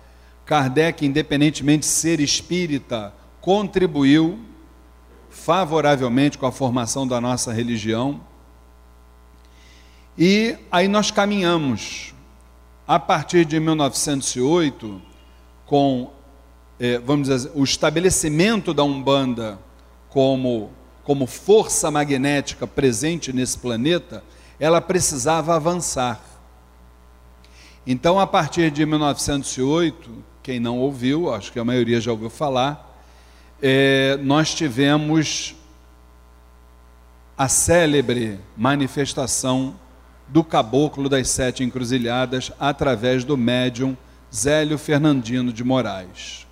Kardec, 0.45 1.05
independentemente 1.05 1.81
de 1.81 1.85
ser 1.93 2.19
espírita, 2.19 3.13
contribuiu 3.41 4.39
favoravelmente 5.29 6.37
com 6.37 6.45
a 6.45 6.51
formação 6.51 7.07
da 7.07 7.21
nossa 7.21 7.51
religião. 7.53 8.21
E 10.17 10.57
aí 10.71 10.87
nós 10.87 11.11
caminhamos, 11.11 12.13
a 12.87 12.97
partir 12.97 13.45
de 13.45 13.59
1908, 13.59 15.01
com, 15.65 16.11
é, 16.79 16.97
vamos 16.99 17.27
dizer, 17.27 17.51
o 17.53 17.63
estabelecimento 17.63 18.73
da 18.73 18.83
Umbanda 18.83 19.59
como, 20.09 20.71
como 21.05 21.27
força 21.27 21.89
magnética 21.91 22.65
presente 22.65 23.31
nesse 23.31 23.57
planeta, 23.57 24.23
ela 24.59 24.81
precisava 24.81 25.55
avançar. 25.55 26.19
Então, 27.85 28.19
a 28.19 28.25
partir 28.25 28.71
de 28.71 28.83
1908, 28.85 30.11
quem 30.41 30.59
não 30.59 30.79
ouviu, 30.79 31.31
acho 31.31 31.51
que 31.51 31.59
a 31.59 31.63
maioria 31.63 32.01
já 32.01 32.11
ouviu 32.11 32.31
falar, 32.31 32.99
é, 33.61 34.17
nós 34.21 34.53
tivemos 34.53 35.55
a 37.37 37.47
célebre 37.47 38.39
manifestação 38.57 39.75
do 40.27 40.43
caboclo 40.43 41.07
das 41.07 41.29
sete 41.29 41.63
encruzilhadas 41.63 42.51
através 42.59 43.23
do 43.23 43.37
médium 43.37 43.95
Zélio 44.33 44.77
Fernandino 44.79 45.53
de 45.53 45.63
Moraes. 45.63 46.44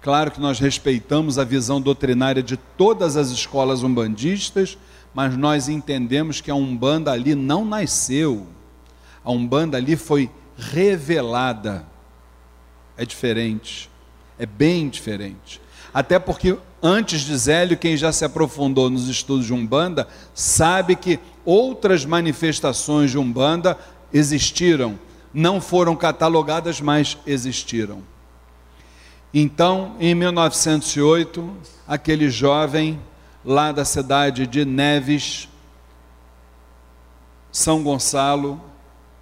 Claro 0.00 0.30
que 0.30 0.40
nós 0.40 0.58
respeitamos 0.58 1.38
a 1.38 1.44
visão 1.44 1.80
doutrinária 1.80 2.42
de 2.42 2.56
todas 2.56 3.16
as 3.16 3.28
escolas 3.28 3.82
umbandistas, 3.82 4.78
mas 5.12 5.36
nós 5.36 5.68
entendemos 5.68 6.40
que 6.40 6.50
a 6.50 6.54
Umbanda 6.54 7.12
ali 7.12 7.34
não 7.34 7.64
nasceu. 7.64 8.46
A 9.22 9.30
Umbanda 9.30 9.76
ali 9.76 9.96
foi 9.96 10.30
revelada. 10.56 11.84
É 12.96 13.04
diferente. 13.04 13.90
É 14.38 14.46
bem 14.46 14.88
diferente. 14.88 15.60
Até 15.92 16.18
porque 16.18 16.56
antes 16.82 17.20
de 17.20 17.36
Zélio, 17.36 17.76
quem 17.76 17.96
já 17.96 18.10
se 18.10 18.24
aprofundou 18.24 18.88
nos 18.88 19.06
estudos 19.08 19.44
de 19.44 19.52
Umbanda, 19.52 20.08
sabe 20.34 20.96
que 20.96 21.18
outras 21.44 22.06
manifestações 22.06 23.10
de 23.10 23.18
Umbanda 23.18 23.76
existiram, 24.12 24.98
não 25.34 25.60
foram 25.60 25.94
catalogadas, 25.94 26.80
mas 26.80 27.18
existiram. 27.26 28.02
Então, 29.32 29.94
em 30.00 30.14
1908, 30.14 31.56
aquele 31.86 32.28
jovem 32.28 33.00
lá 33.44 33.70
da 33.70 33.84
cidade 33.84 34.46
de 34.46 34.64
Neves, 34.64 35.48
São 37.52 37.82
Gonçalo, 37.82 38.60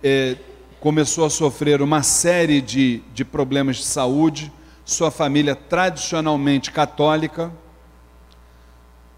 eh, 0.02 0.36
começou 0.80 1.26
a 1.26 1.30
sofrer 1.30 1.82
uma 1.82 2.02
série 2.02 2.60
de, 2.60 3.02
de 3.12 3.24
problemas 3.24 3.76
de 3.76 3.84
saúde, 3.84 4.52
sua 4.84 5.10
família 5.10 5.54
tradicionalmente 5.54 6.70
católica, 6.70 7.52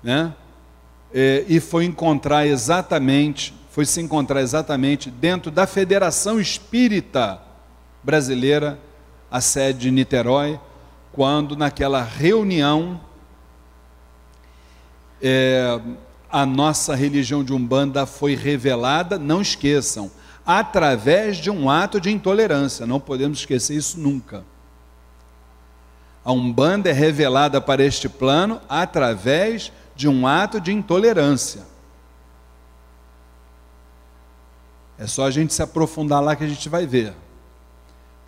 né? 0.02 0.34
É, 1.12 1.44
e 1.48 1.58
foi 1.60 1.84
encontrar 1.84 2.46
exatamente, 2.46 3.52
foi 3.70 3.84
se 3.84 4.00
encontrar 4.00 4.40
exatamente 4.40 5.10
dentro 5.10 5.50
da 5.50 5.66
Federação 5.66 6.40
Espírita 6.40 7.40
Brasileira, 8.02 8.78
a 9.30 9.40
sede 9.40 9.80
de 9.80 9.90
Niterói, 9.90 10.58
quando 11.12 11.56
naquela 11.56 12.02
reunião 12.02 13.00
é, 15.20 15.80
a 16.30 16.46
nossa 16.46 16.94
religião 16.94 17.42
de 17.42 17.52
Umbanda 17.52 18.06
foi 18.06 18.34
revelada, 18.34 19.18
não 19.18 19.42
esqueçam, 19.42 20.10
através 20.46 21.36
de 21.36 21.50
um 21.50 21.68
ato 21.68 22.00
de 22.00 22.10
intolerância, 22.10 22.86
não 22.86 23.00
podemos 23.00 23.38
esquecer 23.38 23.76
isso 23.76 23.98
nunca. 23.98 24.44
A 26.24 26.32
Umbanda 26.32 26.88
é 26.88 26.92
revelada 26.92 27.60
para 27.60 27.82
este 27.84 28.08
plano 28.08 28.60
através 28.68 29.72
de 29.96 30.08
um 30.08 30.26
ato 30.26 30.60
de 30.60 30.72
intolerância. 30.72 31.62
É 34.98 35.06
só 35.06 35.24
a 35.24 35.30
gente 35.30 35.54
se 35.54 35.62
aprofundar 35.62 36.22
lá 36.22 36.36
que 36.36 36.44
a 36.44 36.48
gente 36.48 36.68
vai 36.68 36.86
ver. 36.86 37.14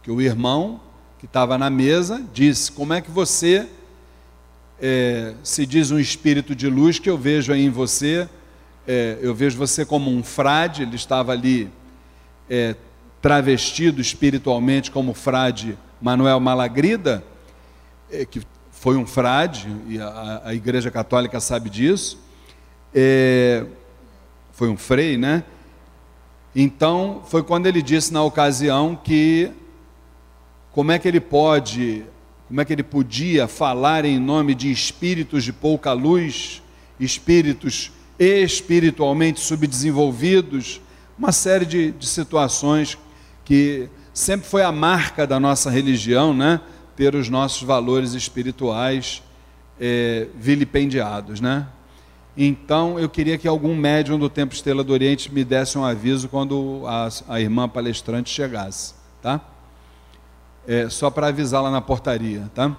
Que 0.03 0.11
o 0.11 0.23
irmão 0.23 0.81
que 1.23 1.27
estava 1.27 1.57
na 1.57 1.71
mesa 1.71 2.21
disse: 2.35 2.73
Como 2.73 2.93
é 2.93 3.01
que 3.01 3.09
você 3.09 3.69
é, 4.81 5.35
se 5.45 5.65
diz 5.65 5.93
um 5.93 5.99
espírito 6.01 6.53
de 6.53 6.69
luz 6.69 6.99
que 6.99 7.09
eu 7.09 7.17
vejo 7.17 7.53
aí 7.53 7.65
em 7.65 7.71
você? 7.71 8.29
É, 8.89 9.19
eu 9.23 9.33
vejo 9.33 9.57
você 9.57 9.85
como 9.85 10.11
um 10.11 10.25
frade. 10.25 10.83
Ele 10.83 10.97
estava 10.97 11.31
ali 11.31 11.71
é, 12.51 12.75
travestido 13.21 14.01
espiritualmente 14.01 14.91
como 14.91 15.15
frade 15.15 15.79
Manuel 16.01 16.41
Malagrida 16.41 17.23
é, 18.11 18.25
que 18.25 18.43
foi 18.73 18.97
um 18.97 19.07
frade, 19.07 19.69
e 19.87 20.01
a, 20.01 20.43
a 20.47 20.55
Igreja 20.55 20.91
Católica 20.91 21.39
sabe 21.39 21.71
disso, 21.71 22.19
é, 22.93 23.65
foi 24.51 24.69
um 24.69 24.77
frei, 24.77 25.17
né? 25.17 25.45
Então, 26.53 27.23
foi 27.27 27.45
quando 27.45 27.69
ele 27.69 27.81
disse 27.81 28.13
na 28.13 28.25
ocasião 28.25 28.97
que 28.97 29.53
como 30.73 30.91
é 30.91 30.99
que 30.99 31.07
ele 31.07 31.21
pode, 31.21 32.05
como 32.49 32.61
é 32.61 32.65
que 32.65 32.73
ele 32.73 32.83
podia 32.83 33.47
falar 33.47 34.05
em 34.05 34.19
nome 34.19 34.55
de 34.55 34.71
espíritos 34.71 35.45
de 35.45 35.53
pouca 35.53 35.93
luz, 35.93 36.63
espíritos 36.99 37.91
espiritualmente 38.19 39.41
subdesenvolvidos, 39.41 40.81
uma 41.19 41.33
série 41.33 41.65
de, 41.65 41.91
de 41.93 42.07
situações 42.07 42.97
que 43.45 43.89
sempre 44.15 44.47
foi 44.47 44.63
a 44.63 44.73
marca 44.73 45.27
da 45.27 45.41
nossa 45.41 45.71
religião, 45.71 46.33
né? 46.33 46.61
ter 46.97 47.15
os 47.15 47.29
nossos 47.29 47.63
valores 47.63 48.13
espirituais 48.13 49.23
é, 49.81 50.29
vilipendiados, 50.37 51.41
né? 51.41 51.67
Então, 52.37 52.99
eu 52.99 53.09
queria 53.09 53.37
que 53.37 53.47
algum 53.47 53.75
médium 53.75 54.19
do 54.19 54.29
Templo 54.29 54.55
Estrela 54.55 54.83
do 54.83 54.93
Oriente 54.93 55.33
me 55.33 55.45
desse 55.45 55.77
um 55.77 55.85
aviso 55.85 56.29
quando 56.29 56.83
a, 56.87 57.09
a 57.29 57.41
irmã 57.41 57.69
palestrante 57.69 58.31
chegasse, 58.31 58.95
tá? 59.21 59.41
É, 60.67 60.89
só 60.89 61.11
para 61.11 61.27
avisar 61.27 61.63
lá 61.63 61.71
na 61.71 61.81
portaria, 61.81 62.51
tá? 62.55 62.77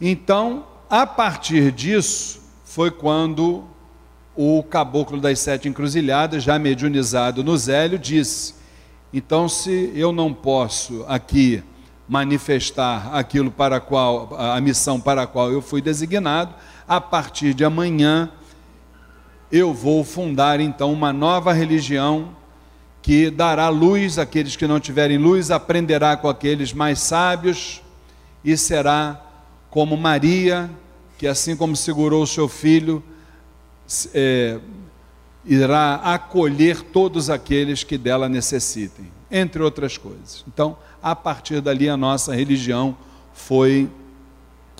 Então, 0.00 0.66
a 0.90 1.06
partir 1.06 1.70
disso, 1.70 2.40
foi 2.64 2.90
quando 2.90 3.64
o 4.34 4.62
caboclo 4.62 5.20
das 5.20 5.40
sete 5.40 5.68
encruzilhadas, 5.68 6.42
já 6.42 6.58
mediunizado 6.58 7.42
no 7.42 7.56
Zélio, 7.56 7.98
disse: 7.98 8.54
Então, 9.12 9.48
se 9.48 9.92
eu 9.94 10.12
não 10.12 10.32
posso 10.32 11.04
aqui 11.08 11.62
manifestar 12.08 13.14
aquilo 13.14 13.50
para 13.50 13.80
qual 13.80 14.30
a 14.36 14.60
missão 14.60 15.00
para 15.00 15.22
a 15.22 15.26
qual 15.26 15.52
eu 15.52 15.60
fui 15.60 15.82
designado, 15.82 16.54
a 16.86 17.00
partir 17.00 17.52
de 17.52 17.64
amanhã 17.64 18.30
eu 19.52 19.74
vou 19.74 20.02
fundar 20.04 20.60
então 20.60 20.92
uma 20.92 21.12
nova 21.12 21.52
religião 21.52 22.36
que 23.02 23.30
dará 23.30 23.68
luz 23.68 24.18
àqueles 24.18 24.56
que 24.56 24.66
não 24.66 24.80
tiverem 24.80 25.18
luz, 25.18 25.50
aprenderá 25.50 26.16
com 26.16 26.28
aqueles 26.28 26.72
mais 26.72 26.98
sábios 27.00 27.82
e 28.44 28.56
será 28.56 29.20
como 29.70 29.96
Maria, 29.96 30.70
que 31.16 31.26
assim 31.26 31.56
como 31.56 31.76
segurou 31.76 32.26
seu 32.26 32.48
filho, 32.48 33.02
é, 34.14 34.58
irá 35.44 35.94
acolher 35.96 36.82
todos 36.82 37.30
aqueles 37.30 37.82
que 37.82 37.96
dela 37.96 38.28
necessitem, 38.28 39.10
entre 39.30 39.62
outras 39.62 39.96
coisas. 39.96 40.44
Então, 40.46 40.76
a 41.02 41.14
partir 41.16 41.60
dali, 41.60 41.88
a 41.88 41.96
nossa 41.96 42.34
religião 42.34 42.96
foi 43.32 43.90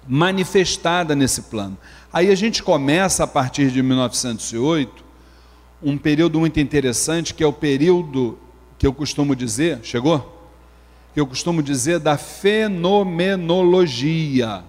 manifestada 0.07 1.15
nesse 1.15 1.43
plano. 1.43 1.77
Aí 2.13 2.31
a 2.31 2.35
gente 2.35 2.63
começa, 2.63 3.25
a 3.25 3.27
partir 3.27 3.71
de 3.71 3.83
1908, 3.83 5.08
um 5.83 5.97
período 5.97 6.39
muito 6.41 6.61
interessante, 6.61 7.35
que 7.35 7.43
é 7.43 7.47
o 7.47 7.53
período 7.53 8.39
que 8.79 8.87
eu 8.87 8.93
costumo 8.93 9.35
dizer, 9.35 9.81
chegou? 9.83 10.37
Que 11.15 11.21
eu 11.21 11.27
costumo 11.27 11.63
dizer 11.63 11.99
da 11.99 12.17
fenomenologia, 12.17 14.63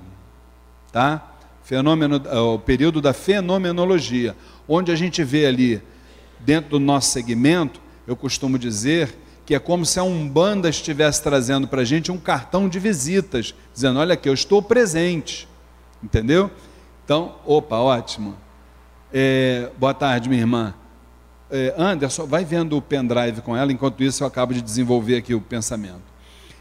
tá? 0.92 1.26
Fenômeno, 1.64 2.20
é 2.26 2.40
o 2.40 2.58
período 2.58 3.00
da 3.02 3.14
fenomenologia, 3.14 4.36
onde 4.68 4.92
a 4.92 4.96
gente 4.96 5.24
vê 5.24 5.46
ali, 5.46 5.80
dentro 6.40 6.72
do 6.72 6.80
nosso 6.80 7.12
segmento, 7.12 7.80
eu 8.08 8.16
costumo 8.16 8.58
dizer 8.58 9.16
que 9.46 9.54
é 9.56 9.60
como 9.60 9.86
se 9.86 10.00
a 10.00 10.04
Umbanda 10.04 10.70
estivesse 10.70 11.24
trazendo 11.24 11.68
para 11.68 11.82
a 11.82 11.86
gente 11.86 12.12
um 12.12 12.18
cartão 12.18 12.70
de 12.70 12.80
visitas, 12.80 13.54
dizendo: 13.74 14.00
olha 14.00 14.14
aqui, 14.14 14.30
eu 14.30 14.34
estou 14.34 14.62
presente, 14.62 15.48
entendeu? 16.04 16.52
Então, 17.04 17.36
opa, 17.46 17.78
ótimo. 17.78 18.36
É, 19.12 19.72
boa 19.78 19.94
tarde, 19.94 20.30
minha 20.30 20.42
irmã. 20.42 20.74
É, 21.52 21.74
Anderson, 21.78 22.28
vai 22.28 22.46
vendo 22.46 22.78
o 22.78 22.82
pendrive 22.82 23.42
com 23.42 23.58
ela, 23.58 23.72
enquanto 23.72 24.04
isso 24.04 24.24
eu 24.24 24.28
acabo 24.28 24.54
de 24.54 24.62
desenvolver 24.62 25.18
aqui 25.18 25.34
o 25.34 25.42
pensamento. 25.42 26.10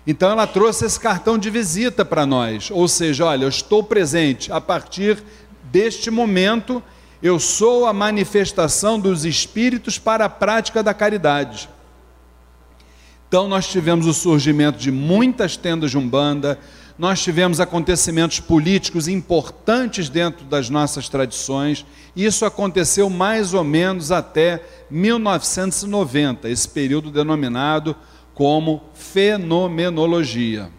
Então 0.06 0.30
ela 0.30 0.46
trouxe 0.46 0.86
esse 0.86 0.98
cartão 0.98 1.36
de 1.36 1.50
visita 1.50 2.02
para 2.04 2.24
nós, 2.24 2.70
ou 2.70 2.88
seja, 2.88 3.26
olha, 3.26 3.44
eu 3.44 3.48
estou 3.50 3.82
presente 3.82 4.50
a 4.50 4.58
partir 4.58 5.22
deste 5.64 6.10
momento, 6.10 6.82
eu 7.22 7.38
sou 7.38 7.84
a 7.84 7.92
manifestação 7.92 8.98
dos 8.98 9.26
espíritos 9.26 9.98
para 9.98 10.24
a 10.24 10.28
prática 10.30 10.82
da 10.82 10.94
caridade. 10.94 11.68
Então 13.28 13.46
nós 13.46 13.68
tivemos 13.68 14.06
o 14.06 14.14
surgimento 14.14 14.78
de 14.78 14.90
muitas 14.90 15.54
tendas 15.54 15.90
de 15.90 15.98
umbanda, 15.98 16.58
nós 16.98 17.22
tivemos 17.22 17.60
acontecimentos 17.60 18.40
políticos 18.40 19.06
importantes 19.06 20.08
dentro 20.08 20.44
das 20.44 20.68
nossas 20.68 21.08
tradições. 21.08 21.86
Isso 22.16 22.44
aconteceu 22.44 23.08
mais 23.08 23.54
ou 23.54 23.62
menos 23.62 24.10
até 24.10 24.64
1990, 24.90 26.48
esse 26.48 26.68
período 26.68 27.10
denominado 27.12 27.94
como 28.34 28.82
fenomenologia. 28.94 30.70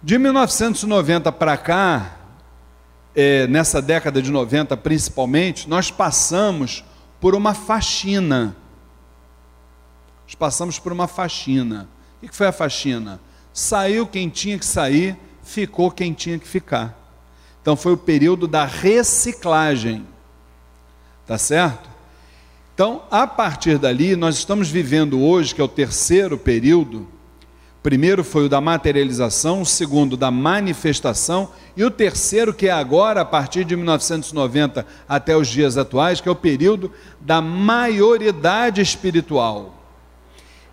De 0.00 0.16
1990 0.16 1.32
para 1.32 1.56
cá, 1.56 2.16
é, 3.16 3.48
nessa 3.48 3.82
década 3.82 4.22
de 4.22 4.30
90 4.30 4.76
principalmente, 4.76 5.68
nós 5.68 5.90
passamos 5.90 6.84
por 7.20 7.34
uma 7.34 7.52
faxina. 7.52 8.54
Nós 10.24 10.36
passamos 10.36 10.78
por 10.78 10.92
uma 10.92 11.08
faxina. 11.08 11.88
O 12.22 12.28
que 12.28 12.36
foi 12.36 12.46
a 12.46 12.52
faxina? 12.52 13.20
Saiu 13.56 14.06
quem 14.06 14.28
tinha 14.28 14.58
que 14.58 14.66
sair, 14.66 15.16
ficou 15.42 15.90
quem 15.90 16.12
tinha 16.12 16.38
que 16.38 16.46
ficar. 16.46 16.94
Então 17.62 17.74
foi 17.74 17.94
o 17.94 17.96
período 17.96 18.46
da 18.46 18.66
reciclagem. 18.66 20.06
Tá 21.26 21.38
certo? 21.38 21.88
Então, 22.74 23.04
a 23.10 23.26
partir 23.26 23.78
dali, 23.78 24.14
nós 24.14 24.36
estamos 24.36 24.68
vivendo 24.68 25.22
hoje, 25.22 25.54
que 25.54 25.62
é 25.62 25.64
o 25.64 25.68
terceiro 25.68 26.36
período. 26.36 27.08
Primeiro 27.82 28.22
foi 28.22 28.44
o 28.44 28.48
da 28.50 28.60
materialização, 28.60 29.62
o 29.62 29.66
segundo 29.66 30.18
da 30.18 30.30
manifestação, 30.30 31.48
e 31.74 31.82
o 31.82 31.90
terceiro, 31.90 32.52
que 32.52 32.68
é 32.68 32.72
agora, 32.72 33.22
a 33.22 33.24
partir 33.24 33.64
de 33.64 33.74
1990 33.74 34.86
até 35.08 35.34
os 35.34 35.48
dias 35.48 35.78
atuais, 35.78 36.20
que 36.20 36.28
é 36.28 36.32
o 36.32 36.36
período 36.36 36.92
da 37.22 37.40
maioridade 37.40 38.82
espiritual. 38.82 39.74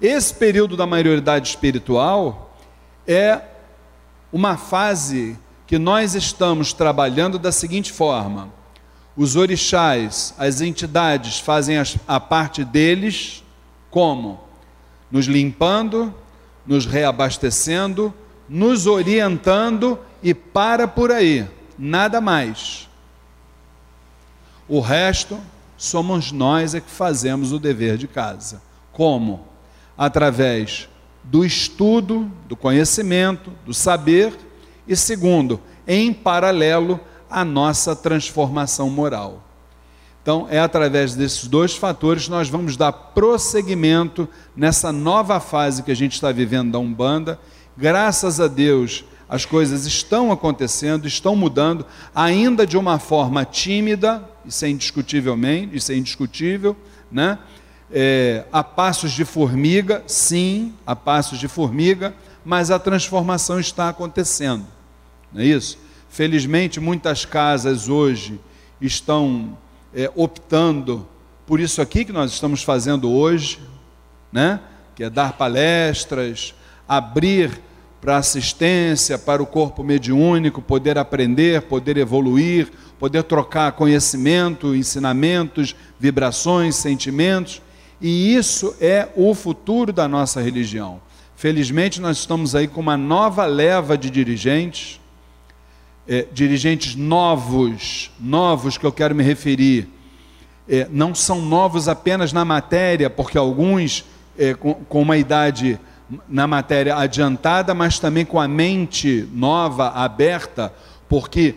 Esse 0.02 0.34
período 0.34 0.76
da 0.76 0.86
maioridade 0.86 1.48
espiritual 1.48 2.50
é 3.08 3.42
uma 4.32 4.58
fase 4.58 5.38
que 5.68 5.78
nós 5.78 6.16
estamos 6.16 6.74
trabalhando 6.74 7.38
da 7.40 7.52
seguinte 7.52 7.92
forma: 7.92 8.50
os 9.16 9.36
orixás, 9.36 10.34
as 10.38 10.62
entidades 10.62 11.40
fazem 11.40 11.78
a 12.08 12.20
parte 12.20 12.64
deles, 12.64 13.44
como? 13.90 14.42
Nos 15.12 15.26
limpando, 15.26 16.14
nos 16.66 16.86
reabastecendo, 16.86 18.14
nos 18.50 18.88
orientando 18.88 20.00
e 20.22 20.34
para 20.34 20.88
por 20.88 21.12
aí, 21.12 21.48
nada 21.78 22.20
mais. 22.20 22.90
O 24.68 24.80
resto 24.80 25.40
somos 25.78 26.32
nós 26.32 26.74
é 26.74 26.80
que 26.80 26.90
fazemos 26.90 27.52
o 27.52 27.60
dever 27.60 27.98
de 27.98 28.08
casa. 28.08 28.62
Como? 28.92 29.48
Através 29.98 30.88
do 31.24 31.46
estudo, 31.46 32.32
do 32.48 32.56
conhecimento, 32.56 33.52
do 33.66 33.74
saber, 33.74 34.34
e 34.88 34.96
segundo, 34.96 35.60
em 35.88 36.14
paralelo, 36.14 37.00
a 37.30 37.44
nossa 37.44 37.96
transformação 37.96 38.90
moral. 38.90 39.44
Então, 40.22 40.48
é 40.50 40.60
através 40.60 41.16
desses 41.16 41.48
dois 41.48 41.76
fatores 41.76 42.26
que 42.26 42.32
nós 42.32 42.48
vamos 42.48 42.78
dar 42.78 42.94
prosseguimento 42.94 44.28
nessa 44.56 44.92
nova 44.92 45.40
fase 45.40 45.84
que 45.84 45.92
a 45.92 45.96
gente 45.96 46.14
está 46.14 46.32
vivendo 46.32 46.72
da 46.72 46.80
Umbanda. 46.80 47.38
Graças 47.76 48.40
a 48.40 48.48
Deus, 48.48 49.04
as 49.28 49.46
coisas 49.46 49.86
estão 49.86 50.32
acontecendo, 50.32 51.08
estão 51.08 51.36
mudando, 51.36 51.86
ainda 52.16 52.66
de 52.66 52.78
uma 52.78 53.00
forma 53.00 53.44
tímida, 53.44 54.24
isso 54.46 54.64
é 54.64 54.70
indiscutivelmente, 54.70 55.76
isso 55.76 55.92
é 55.92 55.96
indiscutível, 55.96 56.76
né? 57.12 57.40
É, 57.92 58.46
a 58.52 58.64
passos 58.64 59.12
de 59.12 59.26
formiga, 59.26 60.04
sim, 60.08 60.74
a 60.86 60.96
passos 60.96 61.40
de 61.40 61.48
formiga, 61.48 62.14
mas 62.44 62.72
a 62.72 62.80
transformação 62.80 63.60
está 63.60 63.90
acontecendo, 63.90 64.66
não 65.32 65.42
é 65.42 65.46
isso? 65.46 65.78
Felizmente, 66.10 66.80
muitas 66.80 67.26
casas 67.26 67.90
hoje 67.90 68.40
estão 68.80 69.58
é, 69.94 70.12
optando 70.16 71.08
por 71.46 71.60
isso 71.60 71.82
aqui 71.82 72.06
que 72.06 72.12
nós 72.12 72.32
estamos 72.32 72.64
fazendo 72.64 73.12
hoje, 73.12 73.60
né? 74.32 74.60
que 74.96 75.04
é 75.04 75.10
dar 75.10 75.34
palestras, 75.34 76.54
abrir 76.88 77.62
para 78.00 78.18
assistência, 78.18 79.18
para 79.18 79.42
o 79.42 79.46
corpo 79.46 79.84
mediúnico, 79.84 80.62
poder 80.62 80.98
aprender, 80.98 81.62
poder 81.64 81.98
evoluir, 81.98 82.72
poder 83.00 83.24
trocar 83.24 83.72
conhecimento, 83.74 84.76
ensinamentos, 84.76 85.76
vibrações, 86.00 86.76
sentimentos. 86.76 87.62
E 88.04 88.36
isso 88.36 88.76
é 88.82 89.08
o 89.16 89.34
futuro 89.34 89.94
da 89.94 90.10
nossa 90.10 90.42
religião. 90.42 91.00
Felizmente, 91.38 92.02
nós 92.02 92.18
estamos 92.18 92.54
aí 92.54 92.68
com 92.68 92.82
uma 92.82 92.98
nova 92.98 93.46
leva 93.46 93.98
de 93.98 94.10
dirigentes, 94.10 95.00
é, 96.06 96.28
dirigentes 96.34 96.96
novos, 96.96 98.12
novos 98.20 98.78
que 98.78 98.86
eu 98.86 98.92
quero 98.92 99.16
me 99.16 99.24
referir. 99.24 99.88
É, 100.68 100.86
não 100.92 101.16
são 101.16 101.42
novos 101.42 101.88
apenas 101.88 102.34
na 102.34 102.44
matéria, 102.44 103.10
porque 103.10 103.38
alguns 103.38 104.04
é, 104.38 104.54
com, 104.54 104.74
com 104.74 105.02
uma 105.02 105.16
idade 105.16 105.80
na 106.28 106.46
matéria 106.46 106.98
adiantada, 106.98 107.74
mas 107.74 108.00
também 108.00 108.26
com 108.26 108.38
a 108.38 108.50
mente 108.50 109.30
nova, 109.32 109.92
aberta, 109.92 110.74
porque 111.08 111.56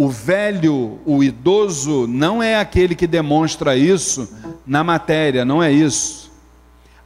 o 0.00 0.08
velho, 0.08 0.98
o 1.04 1.22
idoso, 1.22 2.06
não 2.06 2.42
é 2.42 2.58
aquele 2.58 2.94
que 2.94 3.06
demonstra 3.06 3.76
isso 3.76 4.26
na 4.66 4.82
matéria, 4.82 5.44
não 5.44 5.62
é 5.62 5.70
isso. 5.70 6.32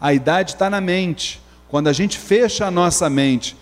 A 0.00 0.14
idade 0.14 0.52
está 0.52 0.70
na 0.70 0.80
mente. 0.80 1.42
Quando 1.68 1.88
a 1.88 1.92
gente 1.92 2.16
fecha 2.16 2.64
a 2.64 2.70
nossa 2.70 3.10
mente 3.10 3.56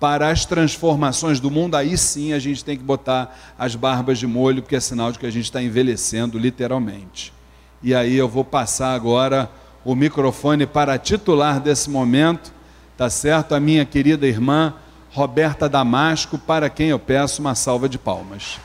para 0.00 0.30
as 0.30 0.46
transformações 0.46 1.38
do 1.38 1.50
mundo, 1.50 1.74
aí 1.74 1.98
sim 1.98 2.32
a 2.32 2.38
gente 2.38 2.64
tem 2.64 2.78
que 2.78 2.82
botar 2.82 3.38
as 3.58 3.74
barbas 3.74 4.18
de 4.18 4.26
molho, 4.26 4.62
porque 4.62 4.76
é 4.76 4.80
sinal 4.80 5.12
de 5.12 5.18
que 5.18 5.26
a 5.26 5.30
gente 5.30 5.44
está 5.44 5.60
envelhecendo 5.60 6.38
literalmente. 6.38 7.30
E 7.82 7.94
aí 7.94 8.16
eu 8.16 8.26
vou 8.26 8.42
passar 8.42 8.94
agora 8.94 9.50
o 9.84 9.94
microfone 9.94 10.66
para 10.66 10.94
a 10.94 10.98
titular 10.98 11.60
desse 11.60 11.90
momento, 11.90 12.54
tá 12.96 13.10
certo? 13.10 13.54
A 13.54 13.60
minha 13.60 13.84
querida 13.84 14.26
irmã 14.26 14.72
Roberta 15.10 15.68
Damasco, 15.68 16.38
para 16.38 16.70
quem 16.70 16.88
eu 16.88 16.98
peço 16.98 17.42
uma 17.42 17.54
salva 17.54 17.86
de 17.86 17.98
palmas. 17.98 18.58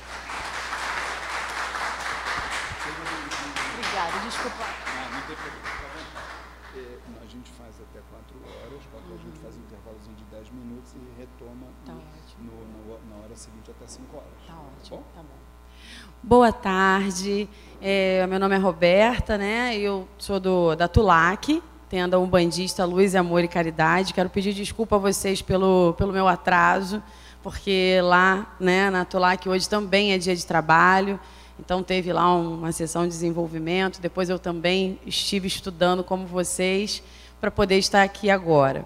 Boa 16.35 16.51
tarde, 16.51 17.47
é, 17.79 18.25
meu 18.25 18.39
nome 18.39 18.55
é 18.55 18.57
Roberta, 18.57 19.37
né? 19.37 19.77
Eu 19.77 20.07
sou 20.17 20.39
do, 20.39 20.75
da 20.75 20.87
Tulac, 20.87 21.61
tendo 21.87 22.19
um 22.19 22.25
bandista 22.25 22.83
Luz, 22.85 23.13
Amor 23.13 23.43
e 23.43 23.47
Caridade. 23.47 24.15
Quero 24.15 24.31
pedir 24.31 24.51
desculpa 24.51 24.95
a 24.95 24.99
vocês 24.99 25.43
pelo, 25.43 25.93
pelo 25.95 26.11
meu 26.11 26.27
atraso, 26.27 27.03
porque 27.43 27.99
lá 28.01 28.51
né, 28.59 28.89
na 28.89 29.05
Tulac 29.05 29.47
hoje 29.47 29.69
também 29.69 30.11
é 30.11 30.17
dia 30.17 30.35
de 30.35 30.43
trabalho. 30.43 31.19
Então 31.59 31.83
teve 31.83 32.11
lá 32.11 32.33
uma 32.35 32.71
sessão 32.71 33.03
de 33.03 33.09
desenvolvimento. 33.09 34.01
Depois 34.01 34.27
eu 34.27 34.39
também 34.39 34.99
estive 35.05 35.47
estudando 35.47 36.03
como 36.03 36.25
vocês 36.25 37.03
para 37.39 37.51
poder 37.51 37.77
estar 37.77 38.01
aqui 38.01 38.31
agora. 38.31 38.83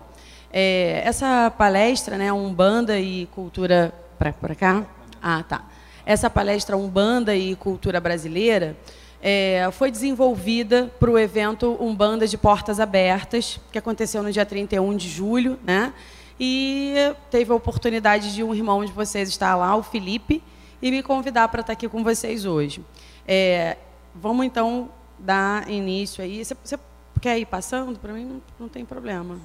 É, 0.51 1.01
essa 1.05 1.49
palestra, 1.57 2.17
né, 2.17 2.31
Umbanda 2.33 2.99
e 2.99 3.25
Cultura 3.27 3.93
para 4.19 4.53
cá. 4.53 4.85
Ah, 5.23 5.43
tá. 5.47 5.76
Essa 6.07 6.29
palestra 6.29 6.77
Umbanda 6.77 7.35
e 7.35 7.53
Cultura 7.57 7.99
Brasileira 7.99 8.77
é, 9.21 9.67
foi 9.73 9.91
desenvolvida 9.91 10.89
para 10.97 11.11
o 11.11 11.19
evento 11.19 11.75
Umbanda 11.81 12.25
de 12.25 12.37
Portas 12.37 12.79
Abertas, 12.79 13.59
que 13.73 13.77
aconteceu 13.77 14.23
no 14.23 14.31
dia 14.31 14.45
31 14.45 14.95
de 14.95 15.09
julho, 15.09 15.59
né? 15.65 15.93
E 16.39 16.95
teve 17.29 17.51
a 17.51 17.55
oportunidade 17.55 18.33
de 18.33 18.41
um 18.41 18.55
irmão 18.55 18.85
de 18.85 18.91
vocês 18.93 19.27
estar 19.27 19.53
lá, 19.57 19.75
o 19.75 19.83
Felipe, 19.83 20.41
e 20.81 20.91
me 20.91 21.03
convidar 21.03 21.49
para 21.49 21.59
estar 21.59 21.73
aqui 21.73 21.89
com 21.89 22.01
vocês 22.05 22.45
hoje. 22.45 22.81
É, 23.27 23.75
vamos 24.15 24.45
então 24.45 24.89
dar 25.19 25.69
início 25.69 26.23
aí. 26.23 26.41
Você, 26.45 26.79
quer 27.19 27.37
ir 27.37 27.47
passando? 27.47 27.99
Para 27.99 28.13
mim 28.13 28.23
não, 28.23 28.41
não 28.57 28.69
tem 28.69 28.85
problema. 28.85 29.37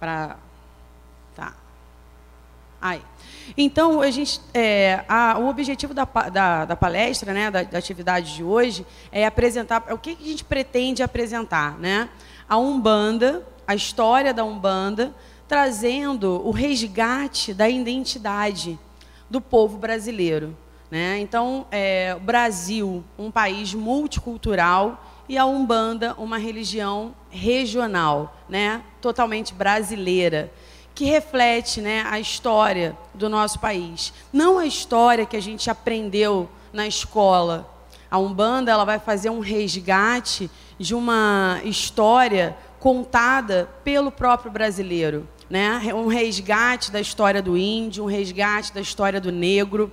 Para 0.00 0.38
tá. 1.36 1.54
Aí. 2.80 3.02
Então, 3.56 4.00
a 4.00 4.10
gente, 4.10 4.40
é, 4.52 5.04
a, 5.08 5.38
o 5.38 5.48
objetivo 5.48 5.94
da, 5.94 6.04
da, 6.04 6.64
da 6.64 6.76
palestra, 6.76 7.32
né, 7.32 7.50
da, 7.50 7.62
da, 7.62 7.78
atividade 7.78 8.34
de 8.34 8.44
hoje, 8.44 8.86
é 9.10 9.26
apresentar 9.26 9.84
o 9.92 9.98
que 9.98 10.16
a 10.20 10.24
gente 10.24 10.44
pretende 10.44 11.02
apresentar, 11.02 11.78
né? 11.78 12.08
A 12.48 12.56
Umbanda, 12.56 13.46
a 13.66 13.74
história 13.74 14.32
da 14.32 14.44
Umbanda, 14.44 15.14
trazendo 15.46 16.46
o 16.46 16.50
resgate 16.50 17.54
da 17.54 17.68
identidade 17.68 18.78
do 19.30 19.40
povo 19.40 19.78
brasileiro. 19.78 20.56
Né? 20.90 21.18
Então, 21.18 21.66
é, 21.70 22.14
o 22.16 22.20
Brasil, 22.20 23.04
um 23.18 23.30
país 23.30 23.74
multicultural, 23.74 25.04
e 25.28 25.36
a 25.36 25.44
Umbanda, 25.44 26.14
uma 26.16 26.38
religião 26.38 27.14
regional, 27.28 28.34
né? 28.48 28.82
totalmente 29.00 29.52
brasileira 29.52 30.50
que 30.98 31.04
reflete 31.04 31.80
né, 31.80 32.02
a 32.10 32.18
história 32.18 32.98
do 33.14 33.28
nosso 33.28 33.60
país. 33.60 34.12
Não 34.32 34.58
a 34.58 34.66
história 34.66 35.24
que 35.24 35.36
a 35.36 35.40
gente 35.40 35.70
aprendeu 35.70 36.48
na 36.72 36.88
escola. 36.88 37.72
A 38.10 38.18
Umbanda 38.18 38.72
ela 38.72 38.84
vai 38.84 38.98
fazer 38.98 39.30
um 39.30 39.38
resgate 39.38 40.50
de 40.76 40.96
uma 40.96 41.60
história 41.62 42.56
contada 42.80 43.70
pelo 43.84 44.10
próprio 44.10 44.50
brasileiro. 44.50 45.28
Né? 45.48 45.80
Um 45.94 46.08
resgate 46.08 46.90
da 46.90 47.00
história 47.00 47.40
do 47.40 47.56
índio, 47.56 48.02
um 48.02 48.08
resgate 48.08 48.74
da 48.74 48.80
história 48.80 49.20
do 49.20 49.30
negro 49.30 49.92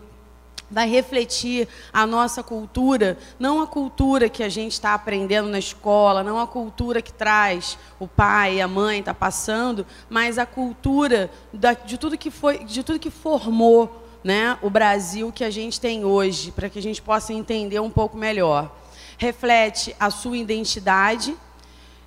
vai 0.70 0.90
refletir 0.90 1.68
a 1.94 2.06
nossa 2.06 2.42
cultura, 2.42 3.18
não 3.40 3.62
a 3.62 3.68
cultura 3.68 4.30
que 4.30 4.44
a 4.44 4.50
gente 4.50 4.74
está 4.74 4.94
aprendendo 4.94 5.48
na 5.50 5.60
escola, 5.60 6.24
não 6.24 6.40
a 6.40 6.48
cultura 6.48 7.02
que 7.02 7.14
traz 7.14 7.78
o 8.00 8.08
pai 8.08 8.56
e 8.56 8.62
a 8.62 8.68
mãe 8.68 9.00
está 9.00 9.14
passando, 9.14 9.86
mas 10.10 10.38
a 10.38 10.46
cultura 10.46 11.30
de 11.86 11.98
tudo 11.98 12.18
que 12.18 12.32
foi, 12.32 12.64
de 12.64 12.84
tudo 12.84 13.00
que 13.00 13.12
formou, 13.12 14.04
né, 14.24 14.58
o 14.62 14.70
Brasil 14.70 15.32
que 15.32 15.44
a 15.44 15.52
gente 15.52 15.80
tem 15.80 16.04
hoje, 16.04 16.52
para 16.52 16.68
que 16.68 16.80
a 16.80 16.82
gente 16.82 17.02
possa 17.02 17.32
entender 17.32 17.80
um 17.80 17.92
pouco 17.92 18.18
melhor. 18.18 18.76
Reflete 19.18 19.96
a 20.00 20.10
sua 20.10 20.36
identidade 20.36 21.38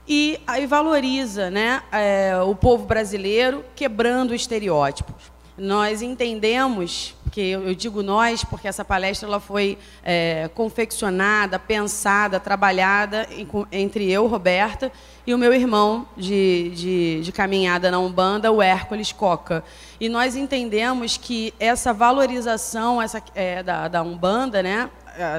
e 0.06 0.40
aí 0.46 0.66
valoriza, 0.66 1.48
né, 1.48 1.82
é, 1.92 2.36
o 2.44 2.54
povo 2.56 2.86
brasileiro 2.86 3.64
quebrando 3.76 4.34
estereótipos 4.34 5.37
nós 5.58 6.02
entendemos, 6.02 7.14
que 7.32 7.50
eu 7.50 7.74
digo 7.74 8.02
nós, 8.02 8.44
porque 8.44 8.68
essa 8.68 8.84
palestra 8.84 9.28
ela 9.28 9.40
foi 9.40 9.76
é, 10.02 10.48
confeccionada, 10.54 11.58
pensada, 11.58 12.40
trabalhada 12.40 13.28
entre 13.70 14.10
eu, 14.10 14.26
Roberta, 14.26 14.90
e 15.26 15.34
o 15.34 15.38
meu 15.38 15.52
irmão 15.52 16.08
de, 16.16 16.70
de, 16.74 17.20
de 17.22 17.32
caminhada 17.32 17.90
na 17.90 17.98
Umbanda, 17.98 18.50
o 18.50 18.62
Hércules 18.62 19.12
Coca. 19.12 19.62
E 20.00 20.08
nós 20.08 20.36
entendemos 20.36 21.16
que 21.16 21.52
essa 21.60 21.92
valorização 21.92 23.02
essa, 23.02 23.22
é, 23.34 23.62
da, 23.62 23.88
da 23.88 24.02
Umbanda, 24.02 24.62
né, 24.62 24.88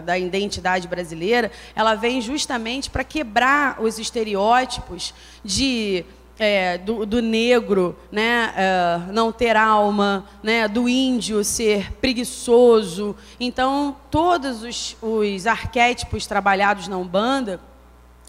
da 0.04 0.18
identidade 0.18 0.88
brasileira, 0.88 1.50
ela 1.74 1.96
vem 1.96 2.22
justamente 2.22 2.90
para 2.90 3.04
quebrar 3.04 3.82
os 3.82 3.98
estereótipos 3.98 5.14
de 5.44 6.04
é, 6.40 6.78
do, 6.78 7.06
do, 7.06 7.22
negro 7.22 7.98
né, 8.10 8.54
é, 8.56 9.12
não 9.12 9.30
ter 9.30 9.58
alma, 9.58 10.26
né, 10.42 10.70
do 10.70 10.88
índio 10.88 11.44
ser 11.44 11.92
preguiçoso. 11.96 13.16
Então, 13.38 13.98
todos 14.10 14.64
os, 14.64 14.96
os 15.02 15.46
arquétipos 15.46 16.26
trabalhados 16.26 16.88
na 16.88 16.98
Umbanda 16.98 17.60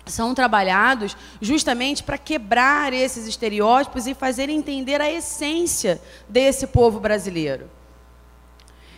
são 0.07 0.35
trabalhados 0.35 1.17
justamente 1.41 2.03
para 2.03 2.19
quebrar 2.19 2.93
esses 2.93 3.29
estereótipos 3.29 4.09
e 4.09 4.15
fazer 4.15 4.49
entender 4.49 5.01
a 5.01 5.11
essência 5.11 6.03
desse 6.29 6.67
povo 6.67 6.99
brasileiro. 6.99 7.71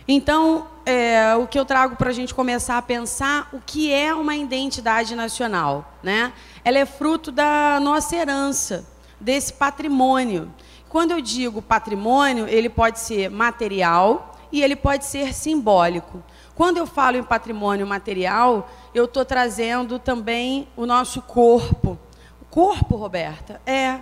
Então, 0.07 0.67
é, 0.85 1.35
o 1.35 1.47
que 1.47 1.57
eu 1.57 1.63
trago 1.63 1.95
para 1.95 2.09
a 2.09 2.13
gente 2.13 2.33
começar 2.33 2.77
a 2.77 2.81
pensar 2.81 3.47
o 3.53 3.61
que 3.63 3.93
é 3.93 4.13
uma 4.13 4.35
identidade 4.35 5.15
nacional, 5.15 5.97
né? 6.01 6.33
Ela 6.65 6.79
é 6.79 6.85
fruto 6.85 7.31
da 7.31 7.79
nossa 7.79 8.15
herança 8.15 8.92
desse 9.19 9.53
patrimônio. 9.53 10.51
Quando 10.89 11.11
eu 11.11 11.21
digo 11.21 11.61
patrimônio, 11.61 12.47
ele 12.47 12.69
pode 12.69 12.99
ser 12.99 13.29
material 13.29 14.35
e 14.51 14.61
ele 14.61 14.75
pode 14.75 15.05
ser 15.05 15.33
simbólico. 15.33 16.23
Quando 16.55 16.77
eu 16.77 16.85
falo 16.85 17.17
em 17.17 17.23
patrimônio 17.23 17.87
material, 17.87 18.69
eu 18.93 19.05
estou 19.05 19.25
trazendo 19.25 19.97
também 19.97 20.67
o 20.77 20.85
nosso 20.85 21.21
corpo. 21.21 21.97
O 22.39 22.45
corpo, 22.45 22.95
Roberta, 22.95 23.59
é 23.65 24.01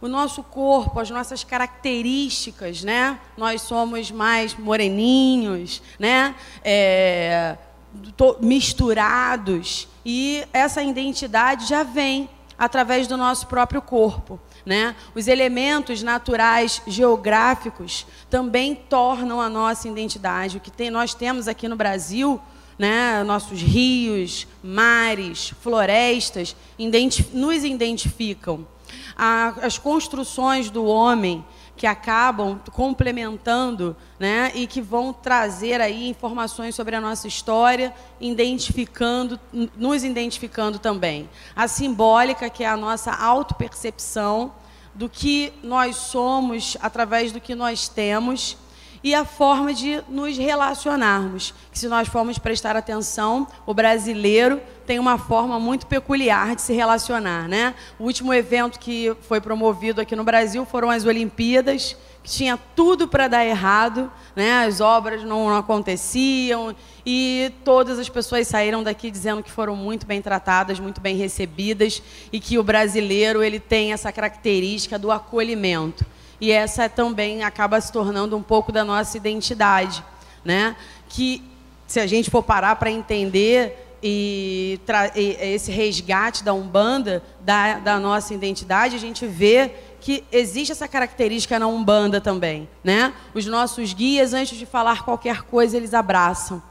o 0.00 0.06
nosso 0.06 0.44
corpo, 0.44 1.00
as 1.00 1.10
nossas 1.10 1.42
características, 1.42 2.84
né? 2.84 3.18
Nós 3.36 3.62
somos 3.62 4.12
mais 4.12 4.54
moreninhos, 4.56 5.82
né? 5.98 6.36
É, 6.62 7.56
misturados 8.40 9.88
e 10.04 10.46
essa 10.52 10.82
identidade 10.82 11.66
já 11.66 11.82
vem 11.82 12.28
através 12.56 13.06
do 13.06 13.16
nosso 13.16 13.46
próprio 13.46 13.82
corpo. 13.82 14.38
Né? 14.68 14.94
Os 15.14 15.26
elementos 15.28 16.02
naturais 16.02 16.82
geográficos 16.86 18.06
também 18.28 18.74
tornam 18.74 19.40
a 19.40 19.48
nossa 19.48 19.88
identidade. 19.88 20.58
O 20.58 20.60
que 20.60 20.70
tem, 20.70 20.90
nós 20.90 21.14
temos 21.14 21.48
aqui 21.48 21.66
no 21.66 21.74
Brasil, 21.74 22.38
né, 22.78 23.22
nossos 23.24 23.62
rios, 23.62 24.46
mares, 24.62 25.54
florestas, 25.62 26.54
identif 26.78 27.34
nos 27.34 27.64
identificam. 27.64 28.68
A, 29.16 29.54
as 29.62 29.78
construções 29.78 30.68
do 30.68 30.84
homem 30.84 31.42
que 31.78 31.86
acabam 31.86 32.60
complementando 32.72 33.96
né, 34.18 34.50
e 34.52 34.66
que 34.66 34.82
vão 34.82 35.12
trazer 35.12 35.80
aí 35.80 36.08
informações 36.08 36.74
sobre 36.74 36.96
a 36.96 37.00
nossa 37.00 37.28
história, 37.28 37.94
identificando, 38.20 39.38
nos 39.76 40.02
identificando 40.02 40.80
também. 40.80 41.30
A 41.54 41.68
simbólica, 41.68 42.50
que 42.50 42.64
é 42.64 42.68
a 42.68 42.76
nossa 42.76 43.12
autopercepção 43.12 44.52
do 44.92 45.08
que 45.08 45.52
nós 45.62 45.94
somos 45.94 46.76
através 46.82 47.30
do 47.30 47.40
que 47.40 47.54
nós 47.54 47.88
temos 47.88 48.58
e 49.02 49.14
a 49.14 49.24
forma 49.24 49.72
de 49.72 50.02
nos 50.08 50.36
relacionarmos. 50.36 51.54
Se 51.72 51.88
nós 51.88 52.08
formos 52.08 52.38
prestar 52.38 52.76
atenção, 52.76 53.46
o 53.66 53.72
brasileiro 53.72 54.60
tem 54.86 54.98
uma 54.98 55.18
forma 55.18 55.60
muito 55.60 55.86
peculiar 55.86 56.56
de 56.56 56.62
se 56.62 56.72
relacionar, 56.72 57.48
né? 57.48 57.74
O 57.98 58.04
último 58.04 58.32
evento 58.32 58.78
que 58.78 59.14
foi 59.22 59.40
promovido 59.40 60.00
aqui 60.00 60.16
no 60.16 60.24
Brasil 60.24 60.64
foram 60.64 60.90
as 60.90 61.04
Olimpíadas, 61.04 61.96
que 62.22 62.30
tinha 62.30 62.58
tudo 62.74 63.06
para 63.06 63.28
dar 63.28 63.44
errado, 63.44 64.10
né? 64.34 64.64
As 64.64 64.80
obras 64.80 65.22
não 65.22 65.54
aconteciam 65.54 66.74
e 67.04 67.52
todas 67.64 67.98
as 67.98 68.08
pessoas 68.08 68.48
saíram 68.48 68.82
daqui 68.82 69.10
dizendo 69.10 69.42
que 69.42 69.50
foram 69.50 69.76
muito 69.76 70.06
bem 70.06 70.20
tratadas, 70.20 70.80
muito 70.80 71.00
bem 71.00 71.16
recebidas 71.16 72.02
e 72.32 72.40
que 72.40 72.58
o 72.58 72.62
brasileiro 72.62 73.42
ele 73.42 73.60
tem 73.60 73.92
essa 73.92 74.10
característica 74.10 74.98
do 74.98 75.12
acolhimento. 75.12 76.04
E 76.40 76.52
essa 76.52 76.88
também 76.88 77.42
acaba 77.42 77.80
se 77.80 77.92
tornando 77.92 78.36
um 78.36 78.42
pouco 78.42 78.70
da 78.70 78.84
nossa 78.84 79.16
identidade, 79.16 80.04
né? 80.44 80.76
Que 81.08 81.42
se 81.86 81.98
a 81.98 82.06
gente 82.06 82.30
for 82.30 82.42
parar 82.42 82.76
para 82.76 82.90
entender 82.90 83.96
e, 84.02 84.78
e, 85.16 85.36
esse 85.54 85.72
resgate 85.72 86.44
da 86.44 86.52
Umbanda, 86.52 87.22
da, 87.40 87.78
da 87.78 87.98
nossa 87.98 88.34
identidade, 88.34 88.94
a 88.94 88.98
gente 88.98 89.26
vê 89.26 89.72
que 90.00 90.24
existe 90.30 90.70
essa 90.70 90.86
característica 90.86 91.58
na 91.58 91.66
Umbanda 91.66 92.20
também. 92.20 92.68
Né? 92.84 93.12
Os 93.34 93.46
nossos 93.46 93.92
guias, 93.92 94.32
antes 94.32 94.56
de 94.56 94.66
falar 94.66 95.04
qualquer 95.04 95.42
coisa, 95.42 95.76
eles 95.76 95.94
abraçam. 95.94 96.62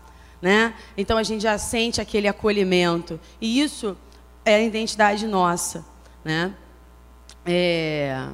Né? 0.41 0.73
Então 0.95 1.17
a 1.17 1.23
gente 1.23 1.41
já 1.41 1.57
sente 1.57 1.99
aquele 1.99 2.27
acolhimento. 2.27 3.19
E 3.41 3.59
isso 3.59 3.97
é 4.45 4.55
a 4.55 4.61
identidade 4.61 5.27
nossa. 5.27 5.85
Né? 6.23 6.53
É... 7.45 8.27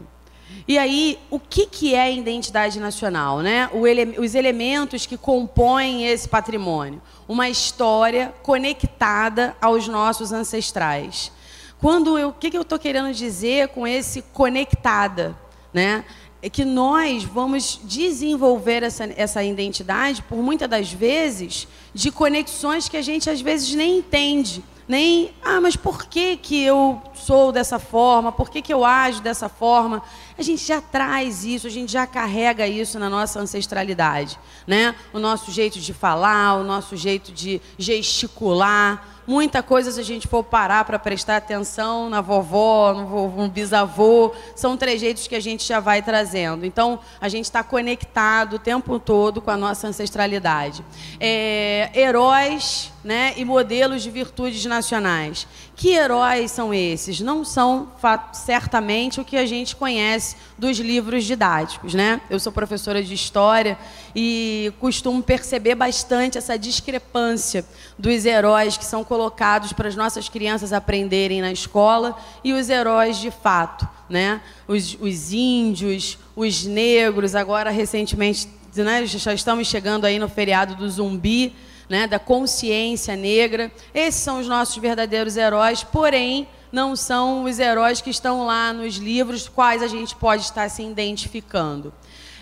E 0.67 0.77
aí, 0.77 1.19
o 1.29 1.39
que, 1.39 1.65
que 1.65 1.93
é 1.93 2.13
identidade 2.13 2.79
nacional? 2.79 3.39
Né? 3.39 3.69
Ele, 3.73 4.17
os 4.19 4.33
elementos 4.33 5.05
que 5.05 5.17
compõem 5.17 6.05
esse 6.07 6.27
patrimônio. 6.27 7.01
Uma 7.27 7.49
história 7.49 8.33
conectada 8.41 9.55
aos 9.61 9.87
nossos 9.87 10.31
ancestrais. 10.31 11.31
Quando 11.79 12.17
eu, 12.17 12.29
o 12.29 12.33
que, 12.33 12.49
que 12.49 12.57
eu 12.57 12.61
estou 12.61 12.79
querendo 12.79 13.13
dizer 13.13 13.69
com 13.69 13.85
esse 13.85 14.21
conectada? 14.33 15.35
Né? 15.73 16.05
É 16.41 16.49
que 16.49 16.63
nós 16.63 17.25
vamos 17.25 17.81
desenvolver 17.83 18.83
essa, 18.83 19.03
essa 19.17 19.43
identidade, 19.43 20.21
por 20.21 20.37
muitas 20.37 20.69
das 20.69 20.91
vezes, 20.91 21.67
de 21.93 22.09
conexões 22.09 22.87
que 22.87 22.95
a 22.95 23.01
gente 23.01 23.29
às 23.29 23.41
vezes 23.41 23.73
nem 23.75 23.97
entende 23.97 24.63
nem, 24.87 25.33
ah, 25.41 25.61
mas 25.61 25.75
por 25.75 26.05
que, 26.05 26.35
que 26.35 26.61
eu 26.61 27.01
sou 27.13 27.51
dessa 27.51 27.79
forma? 27.79 28.31
Por 28.31 28.49
que, 28.49 28.61
que 28.61 28.73
eu 28.73 28.83
ajo 28.83 29.21
dessa 29.21 29.47
forma? 29.47 30.01
A 30.37 30.41
gente 30.41 30.65
já 30.65 30.81
traz 30.81 31.43
isso, 31.43 31.67
a 31.67 31.69
gente 31.69 31.91
já 31.91 32.07
carrega 32.07 32.67
isso 32.67 32.97
na 32.97 33.09
nossa 33.09 33.39
ancestralidade. 33.39 34.39
Né? 34.65 34.95
O 35.11 35.19
nosso 35.19 35.51
jeito 35.51 35.79
de 35.79 35.93
falar, 35.93 36.55
o 36.55 36.63
nosso 36.63 36.95
jeito 36.95 37.31
de 37.31 37.61
gesticular. 37.77 39.09
Muita 39.25 39.63
coisa, 39.63 39.91
se 39.91 39.99
a 39.99 40.03
gente 40.03 40.27
for 40.27 40.43
parar 40.43 40.83
para 40.83 40.99
prestar 40.99 41.37
atenção 41.37 42.09
na 42.09 42.19
vovó, 42.19 42.93
no, 42.93 43.05
vovô, 43.07 43.43
no 43.43 43.49
bisavô, 43.49 44.33
são 44.55 44.75
trejeitos 44.75 45.27
que 45.27 45.35
a 45.35 45.39
gente 45.39 45.65
já 45.65 45.79
vai 45.79 46.01
trazendo. 46.01 46.65
Então, 46.65 46.99
a 47.21 47.29
gente 47.29 47.45
está 47.45 47.63
conectado 47.63 48.55
o 48.55 48.59
tempo 48.59 48.99
todo 48.99 49.41
com 49.41 49.49
a 49.49 49.57
nossa 49.57 49.87
ancestralidade. 49.87 50.83
É, 51.19 51.89
heróis 51.95 52.92
né, 53.03 53.33
e 53.35 53.43
modelos 53.43 54.01
de 54.01 54.09
virtudes 54.09 54.63
nacionais. 54.65 55.45
Que 55.75 55.89
heróis 55.89 56.51
são 56.51 56.73
esses? 56.73 57.19
Não 57.19 57.43
são 57.43 57.89
certamente 58.31 59.19
o 59.19 59.25
que 59.25 59.35
a 59.35 59.45
gente 59.45 59.75
conhece 59.75 60.37
dos 60.57 60.77
livros 60.79 61.25
didáticos, 61.25 61.93
né? 61.93 62.21
Eu 62.29 62.39
sou 62.39 62.51
professora 62.51 63.03
de 63.03 63.13
história 63.13 63.77
e 64.15 64.71
costumo 64.79 65.21
perceber 65.21 65.75
bastante 65.75 66.37
essa 66.37 66.57
discrepância 66.57 67.65
dos 67.99 68.25
heróis 68.25 68.77
que 68.77 68.85
são 68.85 69.03
colocados 69.03 69.73
para 69.73 69.89
as 69.89 69.95
nossas 69.95 70.29
crianças 70.29 70.71
aprenderem 70.71 71.41
na 71.41 71.51
escola 71.51 72.15
e 72.43 72.53
os 72.53 72.69
heróis 72.69 73.17
de 73.17 73.31
fato, 73.31 73.87
né? 74.09 74.39
Os, 74.67 74.97
os 75.01 75.33
índios, 75.33 76.17
os 76.35 76.65
negros, 76.65 77.35
agora 77.35 77.69
recentemente, 77.69 78.47
né, 78.75 79.05
já 79.05 79.33
estamos 79.33 79.67
chegando 79.67 80.05
aí 80.05 80.17
no 80.17 80.29
feriado 80.29 80.75
do 80.75 80.89
zumbi 80.89 81.53
né, 81.93 82.07
da 82.07 82.17
consciência 82.17 83.15
negra. 83.15 83.71
Esses 83.93 84.19
são 84.19 84.39
os 84.39 84.47
nossos 84.47 84.75
verdadeiros 84.77 85.37
heróis, 85.37 85.83
porém, 85.83 86.47
não 86.71 86.95
são 86.95 87.43
os 87.43 87.59
heróis 87.59 88.01
que 88.01 88.09
estão 88.09 88.47
lá 88.47 88.73
nos 88.73 88.95
livros, 88.95 89.47
quais 89.47 89.83
a 89.83 89.87
gente 89.87 90.15
pode 90.15 90.41
estar 90.41 90.67
se 90.69 90.81
identificando. 90.81 91.93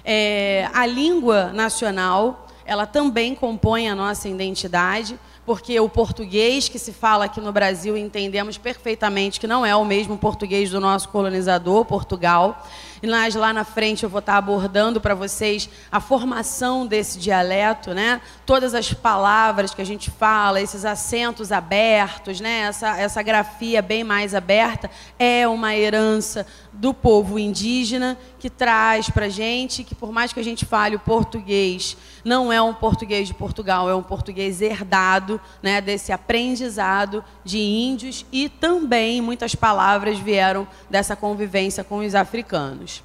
É, 0.05 0.69
a 0.73 0.85
língua 0.85 1.51
nacional, 1.51 2.47
ela 2.65 2.85
também 2.85 3.35
compõe 3.35 3.89
a 3.89 3.93
nossa 3.93 4.29
identidade, 4.29 5.19
porque 5.51 5.77
o 5.81 5.89
português 5.89 6.69
que 6.69 6.79
se 6.79 6.93
fala 6.93 7.25
aqui 7.25 7.41
no 7.41 7.51
Brasil 7.51 7.97
entendemos 7.97 8.57
perfeitamente 8.57 9.37
que 9.37 9.45
não 9.45 9.65
é 9.65 9.75
o 9.75 9.83
mesmo 9.83 10.17
português 10.17 10.69
do 10.69 10.79
nosso 10.79 11.09
colonizador, 11.09 11.83
Portugal. 11.83 12.65
E 13.03 13.07
lá 13.07 13.51
na 13.51 13.65
frente 13.65 14.03
eu 14.03 14.09
vou 14.09 14.19
estar 14.19 14.37
abordando 14.37 15.01
para 15.01 15.13
vocês 15.13 15.69
a 15.91 15.99
formação 15.99 16.87
desse 16.87 17.19
dialeto, 17.19 17.93
né? 17.93 18.21
Todas 18.45 18.73
as 18.73 18.93
palavras 18.93 19.73
que 19.73 19.81
a 19.81 19.85
gente 19.85 20.09
fala, 20.09 20.61
esses 20.61 20.85
acentos 20.85 21.51
abertos, 21.51 22.39
né? 22.39 22.59
Essa, 22.59 22.97
essa 22.97 23.21
grafia 23.21 23.81
bem 23.81 24.05
mais 24.05 24.33
aberta 24.33 24.89
é 25.19 25.45
uma 25.45 25.75
herança 25.75 26.47
do 26.81 26.93
povo 26.93 27.39
indígena 27.39 28.17
que 28.39 28.49
traz 28.49 29.09
para 29.09 29.27
a 29.27 29.29
gente 29.29 29.83
que 29.83 29.95
por 29.95 30.11
mais 30.11 30.33
que 30.33 30.39
a 30.39 30.43
gente 30.43 30.65
fale 30.65 30.97
o 30.97 30.99
português, 30.99 31.95
não 32.25 32.51
é 32.51 32.61
um 32.61 32.73
português 32.73 33.27
de 33.27 33.33
Portugal, 33.33 33.89
é 33.89 33.95
um 33.95 34.03
português 34.03 34.61
herdado, 34.61 35.39
né? 35.61 35.79
Desse 35.79 36.11
aprendizado 36.11 37.23
de 37.45 37.59
índios 37.59 38.25
e 38.31 38.49
também 38.49 39.21
muitas 39.21 39.55
palavras 39.55 40.19
vieram 40.19 40.67
dessa 40.89 41.15
convivência 41.15 41.83
com 41.83 41.99
os 41.99 42.15
africanos 42.15 43.03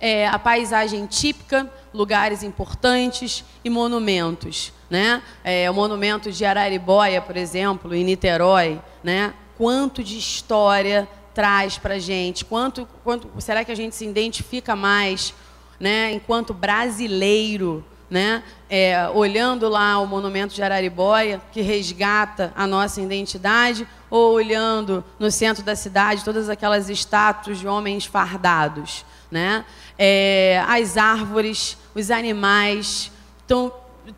é, 0.00 0.26
a 0.26 0.38
paisagem 0.38 1.06
típica, 1.06 1.70
lugares 1.92 2.42
importantes 2.42 3.44
e 3.64 3.70
monumentos. 3.70 4.72
Né? 4.88 5.22
É, 5.42 5.70
o 5.70 5.74
monumento 5.74 6.30
de 6.30 6.44
Araribóia, 6.44 7.20
por 7.20 7.36
exemplo, 7.36 7.94
em 7.94 8.04
Niterói, 8.04 8.80
né? 9.02 9.34
quanto 9.56 10.02
de 10.02 10.18
história 10.18 11.08
traz 11.36 11.78
para 11.78 11.94
a 11.94 11.98
gente, 11.98 12.44
quanto, 12.44 12.88
quanto 13.04 13.30
será 13.38 13.64
que 13.64 13.70
a 13.70 13.76
gente 13.76 13.94
se 13.94 14.04
identifica 14.04 14.74
mais 14.74 15.32
né? 15.78 16.10
enquanto 16.12 16.52
brasileiro, 16.52 17.84
né? 18.08 18.42
É, 18.70 19.08
olhando 19.10 19.68
lá 19.68 19.98
o 19.98 20.06
monumento 20.06 20.54
de 20.54 20.62
Araribóia, 20.62 21.42
que 21.52 21.60
resgata 21.60 22.52
a 22.56 22.66
nossa 22.66 23.00
identidade, 23.00 23.86
ou 24.08 24.32
olhando 24.32 25.04
no 25.18 25.30
centro 25.30 25.62
da 25.62 25.76
cidade 25.76 26.24
todas 26.24 26.48
aquelas 26.48 26.88
estátuas 26.88 27.58
de 27.58 27.68
homens 27.68 28.06
fardados 28.06 29.04
né? 29.30 29.64
É, 29.98 30.62
as 30.66 30.96
árvores, 30.96 31.76
os 31.94 32.10
animais, 32.10 33.10
tão, 33.46 33.72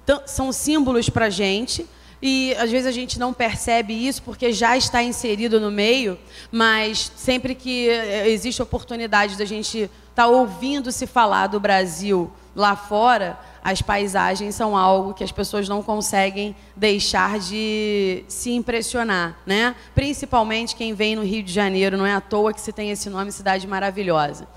tão, 0.05 0.23
são 0.27 0.53
símbolos 0.53 1.09
para 1.09 1.27
a 1.27 1.31
gente. 1.31 1.87
E 2.21 2.55
às 2.55 2.71
vezes 2.71 2.87
a 2.87 2.91
gente 2.91 3.19
não 3.19 3.33
percebe 3.33 3.95
isso 3.95 4.23
porque 4.23 4.53
já 4.53 4.77
está 4.77 5.03
inserido 5.03 5.61
no 5.61 5.71
meio, 5.71 6.19
mas 6.51 7.13
sempre 7.17 7.55
que 7.55 7.89
é, 7.89 8.29
existe 8.29 8.61
oportunidade 8.61 9.37
da 9.37 9.45
gente 9.45 9.79
estar 9.79 9.91
tá 10.15 10.27
ouvindo 10.27 10.91
se 10.91 11.07
falar 11.07 11.47
do 11.47 11.61
Brasil 11.61 12.31
lá 12.57 12.75
fora, 12.75 13.39
as 13.63 13.81
paisagens 13.81 14.55
são 14.55 14.77
algo 14.77 15.15
que 15.15 15.23
as 15.23 15.31
pessoas 15.31 15.69
não 15.69 15.81
conseguem 15.81 16.57
deixar 16.75 17.39
de 17.39 18.25
se 18.27 18.51
impressionar, 18.51 19.39
né? 19.47 19.77
Principalmente 19.95 20.75
quem 20.75 20.93
vem 20.93 21.15
no 21.15 21.23
Rio 21.23 21.43
de 21.43 21.53
Janeiro, 21.53 21.97
não 21.97 22.07
é 22.07 22.15
à 22.15 22.21
toa 22.21 22.53
que 22.53 22.61
se 22.61 22.73
tem 22.73 22.91
esse 22.91 23.09
nome 23.09 23.31
cidade 23.31 23.67
maravilhosa. 23.67 24.49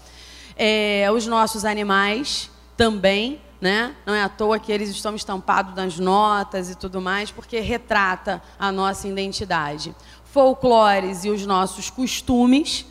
É, 0.57 1.07
os 1.13 1.27
nossos 1.27 1.63
animais 1.63 2.49
também, 2.75 3.39
né? 3.61 3.95
Não 4.05 4.13
é 4.13 4.23
à 4.23 4.27
toa 4.27 4.59
que 4.59 4.71
eles 4.71 4.89
estão 4.89 5.15
estampados 5.15 5.75
nas 5.75 5.99
notas 5.99 6.71
e 6.71 6.75
tudo 6.75 6.99
mais, 6.99 7.29
porque 7.29 7.59
retrata 7.59 8.41
a 8.59 8.71
nossa 8.71 9.07
identidade. 9.07 9.95
Folclores 10.25 11.23
e 11.23 11.29
os 11.29 11.45
nossos 11.45 11.89
costumes 11.89 12.85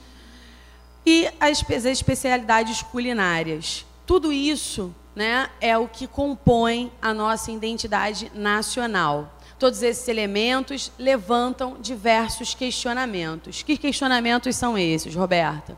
e 1.05 1.29
as 1.41 1.63
especialidades 1.85 2.83
culinárias. 2.83 3.85
Tudo 4.07 4.33
isso 4.33 4.95
né, 5.15 5.51
é 5.61 5.77
o 5.77 5.89
que 5.89 6.07
compõe 6.07 6.93
a 7.03 7.13
nossa 7.13 7.51
identidade 7.51 8.31
nacional. 8.35 9.37
Todos 9.59 9.83
esses 9.83 10.07
elementos 10.09 10.91
levantam 10.99 11.77
diversos 11.81 12.55
questionamentos. 12.55 13.63
Que 13.63 13.77
questionamentos 13.77 14.57
são 14.57 14.79
esses, 14.79 15.15
Roberta? 15.15 15.77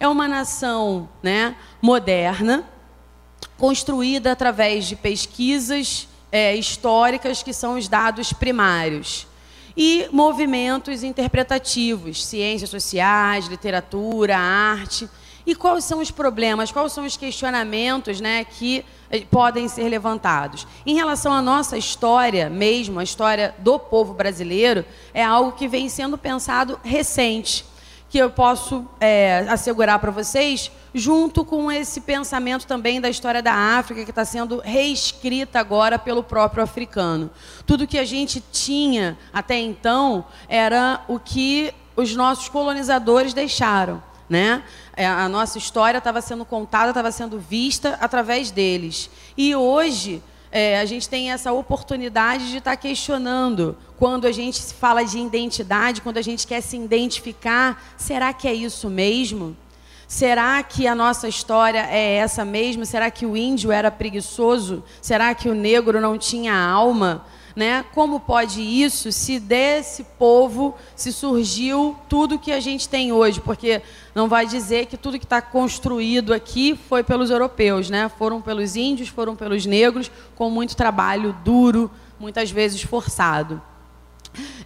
É 0.00 0.08
uma 0.08 0.26
nação 0.26 1.08
né, 1.22 1.54
moderna, 1.80 2.64
construída 3.58 4.32
através 4.32 4.86
de 4.86 4.96
pesquisas 4.96 6.08
é, 6.32 6.54
históricas, 6.54 7.42
que 7.42 7.52
são 7.52 7.76
os 7.76 7.88
dados 7.88 8.32
primários, 8.32 9.26
e 9.76 10.08
movimentos 10.12 11.02
interpretativos, 11.02 12.24
ciências 12.24 12.70
sociais, 12.70 13.46
literatura, 13.46 14.36
arte. 14.36 15.08
E 15.46 15.54
quais 15.54 15.84
são 15.84 16.00
os 16.00 16.10
problemas, 16.10 16.70
quais 16.70 16.92
são 16.92 17.04
os 17.04 17.16
questionamentos 17.16 18.20
né, 18.20 18.44
que 18.44 18.84
eh, 19.10 19.22
podem 19.30 19.68
ser 19.68 19.88
levantados? 19.88 20.66
Em 20.84 20.94
relação 20.94 21.32
à 21.32 21.40
nossa 21.40 21.78
história 21.78 22.50
mesmo, 22.50 23.00
a 23.00 23.02
história 23.02 23.54
do 23.58 23.78
povo 23.78 24.12
brasileiro, 24.12 24.84
é 25.14 25.24
algo 25.24 25.52
que 25.52 25.66
vem 25.66 25.88
sendo 25.88 26.18
pensado 26.18 26.78
recente 26.84 27.64
que 28.10 28.18
eu 28.18 28.28
posso 28.28 28.84
é, 29.00 29.46
assegurar 29.48 30.00
para 30.00 30.10
vocês, 30.10 30.70
junto 30.92 31.44
com 31.44 31.70
esse 31.70 32.00
pensamento 32.00 32.66
também 32.66 33.00
da 33.00 33.08
história 33.08 33.40
da 33.40 33.54
África, 33.54 34.02
que 34.04 34.10
está 34.10 34.24
sendo 34.24 34.58
reescrita 34.58 35.60
agora 35.60 35.96
pelo 35.96 36.20
próprio 36.20 36.64
africano. 36.64 37.30
Tudo 37.64 37.86
que 37.86 37.96
a 37.96 38.04
gente 38.04 38.42
tinha 38.50 39.16
até 39.32 39.56
então 39.60 40.26
era 40.48 41.04
o 41.06 41.20
que 41.20 41.72
os 41.94 42.16
nossos 42.16 42.48
colonizadores 42.48 43.32
deixaram. 43.32 44.02
Né? 44.28 44.64
É, 44.96 45.06
a 45.06 45.28
nossa 45.28 45.56
história 45.56 45.98
estava 45.98 46.20
sendo 46.20 46.44
contada, 46.44 46.90
estava 46.90 47.12
sendo 47.12 47.38
vista 47.38 47.96
através 48.00 48.50
deles. 48.50 49.08
E 49.36 49.54
hoje 49.54 50.20
é, 50.52 50.80
a 50.80 50.84
gente 50.84 51.08
tem 51.08 51.30
essa 51.30 51.52
oportunidade 51.52 52.50
de 52.50 52.58
estar 52.58 52.72
tá 52.72 52.76
questionando 52.76 53.76
quando 53.98 54.26
a 54.26 54.32
gente 54.32 54.60
fala 54.74 55.04
de 55.04 55.18
identidade, 55.18 56.00
quando 56.00 56.18
a 56.18 56.22
gente 56.22 56.46
quer 56.46 56.60
se 56.60 56.76
identificar, 56.76 57.82
será 57.96 58.32
que 58.32 58.48
é 58.48 58.54
isso 58.54 58.88
mesmo? 58.88 59.56
Será 60.08 60.60
que 60.64 60.88
a 60.88 60.94
nossa 60.94 61.28
história 61.28 61.86
é 61.88 62.16
essa 62.16 62.44
mesmo? 62.44 62.84
Será 62.84 63.12
que 63.12 63.24
o 63.24 63.36
índio 63.36 63.70
era 63.70 63.92
preguiçoso? 63.92 64.82
Será 65.00 65.32
que 65.36 65.48
o 65.48 65.54
negro 65.54 66.00
não 66.00 66.18
tinha 66.18 66.52
alma? 66.52 67.24
Né? 67.54 67.84
Como 67.94 68.20
pode 68.20 68.60
isso 68.60 69.10
se 69.12 69.38
desse 69.38 70.04
povo 70.18 70.74
se 70.94 71.12
surgiu 71.12 71.96
tudo 72.08 72.38
que 72.38 72.52
a 72.52 72.60
gente 72.60 72.88
tem 72.88 73.12
hoje? 73.12 73.40
Porque 73.40 73.82
não 74.14 74.28
vai 74.28 74.46
dizer 74.46 74.86
que 74.86 74.96
tudo 74.96 75.18
que 75.18 75.24
está 75.24 75.42
construído 75.42 76.32
aqui 76.32 76.78
foi 76.88 77.02
pelos 77.02 77.30
europeus, 77.30 77.90
né? 77.90 78.10
Foram 78.18 78.40
pelos 78.40 78.76
índios, 78.76 79.08
foram 79.08 79.34
pelos 79.36 79.66
negros, 79.66 80.10
com 80.34 80.50
muito 80.50 80.76
trabalho 80.76 81.36
duro, 81.44 81.90
muitas 82.18 82.50
vezes 82.50 82.82
forçado. 82.82 83.60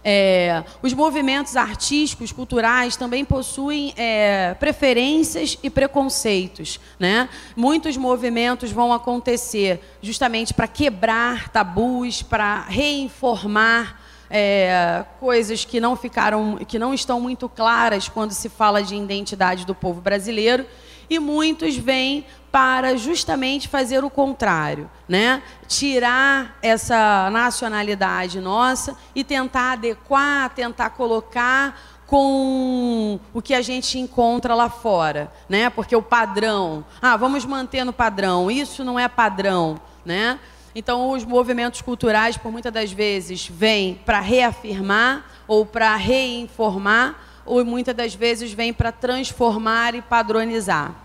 É, 0.03 0.63
os 0.81 0.93
movimentos 0.93 1.55
artísticos, 1.55 2.31
culturais 2.31 2.95
também 2.95 3.25
possuem 3.25 3.93
é, 3.97 4.53
preferências 4.59 5.57
e 5.63 5.69
preconceitos. 5.69 6.79
Né? 6.99 7.29
Muitos 7.55 7.97
movimentos 7.97 8.71
vão 8.71 8.93
acontecer 8.93 9.81
justamente 10.01 10.53
para 10.53 10.67
quebrar 10.67 11.49
tabus, 11.49 12.21
para 12.21 12.61
reinformar 12.61 14.01
é, 14.29 15.05
coisas 15.19 15.65
que 15.65 15.79
não 15.79 15.95
ficaram, 15.95 16.57
que 16.57 16.79
não 16.79 16.93
estão 16.93 17.19
muito 17.19 17.47
claras 17.47 18.09
quando 18.09 18.31
se 18.31 18.49
fala 18.49 18.81
de 18.81 18.95
identidade 18.95 19.65
do 19.65 19.75
povo 19.75 20.01
brasileiro 20.01 20.65
e 21.09 21.19
muitos 21.19 21.75
vêm 21.75 22.25
para 22.51 22.95
justamente 22.95 23.67
fazer 23.67 24.03
o 24.03 24.09
contrário, 24.09 24.89
né? 25.09 25.43
Tirar 25.67 26.57
essa 26.61 27.29
nacionalidade 27.29 28.39
nossa 28.39 28.95
e 29.13 29.23
tentar 29.23 29.73
adequar, 29.73 30.49
tentar 30.51 30.91
colocar 30.91 31.77
com 32.07 33.19
o 33.33 33.41
que 33.41 33.53
a 33.53 33.61
gente 33.61 33.99
encontra 33.99 34.55
lá 34.55 34.69
fora, 34.69 35.31
né? 35.49 35.69
Porque 35.69 35.95
o 35.95 36.01
padrão, 36.01 36.85
ah, 37.01 37.17
vamos 37.17 37.43
manter 37.45 37.83
no 37.83 37.91
padrão. 37.91 38.49
Isso 38.49 38.83
não 38.83 38.99
é 38.99 39.07
padrão, 39.07 39.79
né? 40.05 40.39
Então, 40.73 41.11
os 41.11 41.23
movimentos 41.23 41.81
culturais, 41.81 42.37
por 42.37 42.51
muitas 42.51 42.71
das 42.71 42.91
vezes, 42.91 43.47
vêm 43.47 43.95
para 44.05 44.19
reafirmar 44.19 45.25
ou 45.47 45.65
para 45.65 45.95
reinformar 45.95 47.15
ou 47.45 47.63
muitas 47.63 47.95
das 47.95 48.15
vezes 48.15 48.51
vem 48.51 48.73
para 48.73 48.91
transformar 48.91 49.95
e 49.95 50.01
padronizar. 50.01 50.95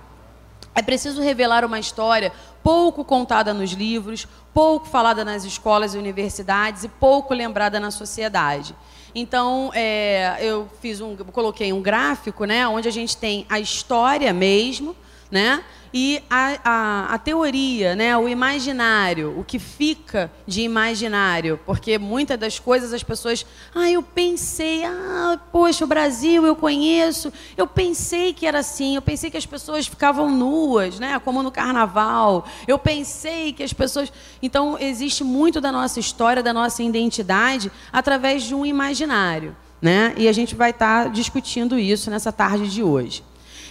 É 0.74 0.82
preciso 0.82 1.20
revelar 1.20 1.64
uma 1.64 1.78
história 1.78 2.32
pouco 2.62 3.04
contada 3.04 3.52
nos 3.52 3.72
livros, 3.72 4.26
pouco 4.54 4.86
falada 4.86 5.24
nas 5.24 5.44
escolas 5.44 5.94
e 5.94 5.98
universidades 5.98 6.84
e 6.84 6.88
pouco 6.88 7.34
lembrada 7.34 7.80
na 7.80 7.90
sociedade. 7.90 8.74
Então, 9.14 9.70
é, 9.74 10.36
eu 10.40 10.68
fiz 10.80 11.00
um, 11.00 11.16
coloquei 11.16 11.72
um 11.72 11.82
gráfico, 11.82 12.44
né, 12.44 12.66
onde 12.68 12.86
a 12.86 12.92
gente 12.92 13.16
tem 13.16 13.44
a 13.48 13.58
história 13.58 14.32
mesmo, 14.32 14.94
né? 15.30 15.62
E 15.92 16.22
a, 16.30 16.58
a, 16.62 17.14
a, 17.14 17.18
teoria, 17.18 17.96
né, 17.96 18.16
o 18.16 18.28
imaginário, 18.28 19.36
o 19.36 19.42
que 19.42 19.58
fica 19.58 20.30
de 20.46 20.62
imaginário, 20.62 21.58
porque 21.66 21.98
muitas 21.98 22.38
das 22.38 22.60
coisas 22.60 22.92
as 22.92 23.02
pessoas, 23.02 23.44
ah, 23.74 23.90
eu 23.90 24.00
pensei, 24.00 24.84
ah, 24.84 25.40
poxa, 25.50 25.84
o 25.84 25.88
Brasil 25.88 26.46
eu 26.46 26.54
conheço, 26.54 27.32
eu 27.56 27.66
pensei 27.66 28.32
que 28.32 28.46
era 28.46 28.60
assim, 28.60 28.94
eu 28.94 29.02
pensei 29.02 29.30
que 29.30 29.36
as 29.36 29.46
pessoas 29.46 29.88
ficavam 29.88 30.30
nuas, 30.30 31.00
né, 31.00 31.20
como 31.24 31.42
no 31.42 31.50
carnaval, 31.50 32.46
eu 32.68 32.78
pensei 32.78 33.52
que 33.52 33.64
as 33.64 33.72
pessoas. 33.72 34.12
Então, 34.40 34.78
existe 34.78 35.24
muito 35.24 35.60
da 35.60 35.72
nossa 35.72 35.98
história, 35.98 36.40
da 36.40 36.52
nossa 36.52 36.84
identidade, 36.84 37.70
através 37.92 38.44
de 38.44 38.54
um 38.54 38.64
imaginário. 38.64 39.56
Né? 39.82 40.14
E 40.16 40.28
a 40.28 40.32
gente 40.32 40.54
vai 40.54 40.70
estar 40.70 41.08
discutindo 41.08 41.78
isso 41.78 42.10
nessa 42.10 42.30
tarde 42.30 42.68
de 42.68 42.82
hoje. 42.82 43.24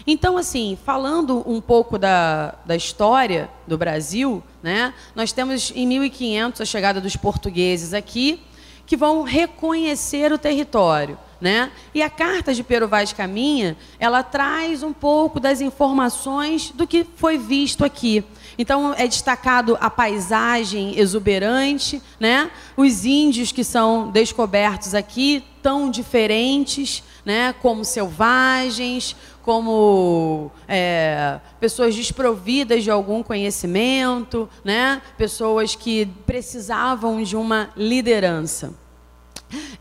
Então, 0.05 0.37
assim, 0.37 0.77
falando 0.85 1.43
um 1.49 1.61
pouco 1.61 1.97
da, 1.97 2.55
da 2.65 2.75
história 2.75 3.49
do 3.67 3.77
Brasil, 3.77 4.43
né, 4.61 4.93
nós 5.15 5.31
temos 5.31 5.71
em 5.75 5.85
1500 5.87 6.61
a 6.61 6.65
chegada 6.65 7.01
dos 7.01 7.15
portugueses 7.15 7.93
aqui, 7.93 8.41
que 8.85 8.97
vão 8.97 9.21
reconhecer 9.21 10.33
o 10.33 10.37
território. 10.37 11.17
Né? 11.39 11.71
E 11.93 12.01
a 12.01 12.09
carta 12.09 12.53
de 12.53 12.63
Pero 12.63 12.85
Vaz 12.85 13.13
Caminha, 13.13 13.77
ela 13.97 14.21
traz 14.21 14.83
um 14.83 14.91
pouco 14.91 15.39
das 15.39 15.61
informações 15.61 16.69
do 16.71 16.85
que 16.85 17.05
foi 17.15 17.37
visto 17.37 17.85
aqui. 17.85 18.25
Então 18.57 18.93
é 18.93 19.07
destacado 19.07 19.77
a 19.79 19.89
paisagem 19.89 20.99
exuberante, 20.99 22.01
né? 22.19 22.51
Os 22.75 23.05
índios 23.05 23.53
que 23.53 23.63
são 23.63 24.11
descobertos 24.11 24.93
aqui 24.93 25.41
tão 25.63 25.89
diferentes, 25.89 27.01
né? 27.23 27.53
Como 27.61 27.85
selvagens, 27.85 29.15
como 29.41 30.51
é, 30.67 31.39
pessoas 31.59 31.95
desprovidas 31.95 32.83
de 32.83 32.91
algum 32.91 33.23
conhecimento, 33.23 34.49
né? 34.63 35.01
pessoas 35.17 35.75
que 35.75 36.05
precisavam 36.25 37.23
de 37.23 37.35
uma 37.35 37.69
liderança. 37.75 38.73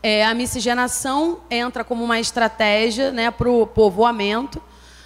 É, 0.01 0.25
a 0.25 0.33
miscigenação 0.33 1.39
entra 1.49 1.83
como 1.83 2.03
uma 2.03 2.19
estratégia 2.19 3.11
né, 3.11 3.29
para 3.29 3.49
o 3.49 3.67
povoamento 3.67 4.61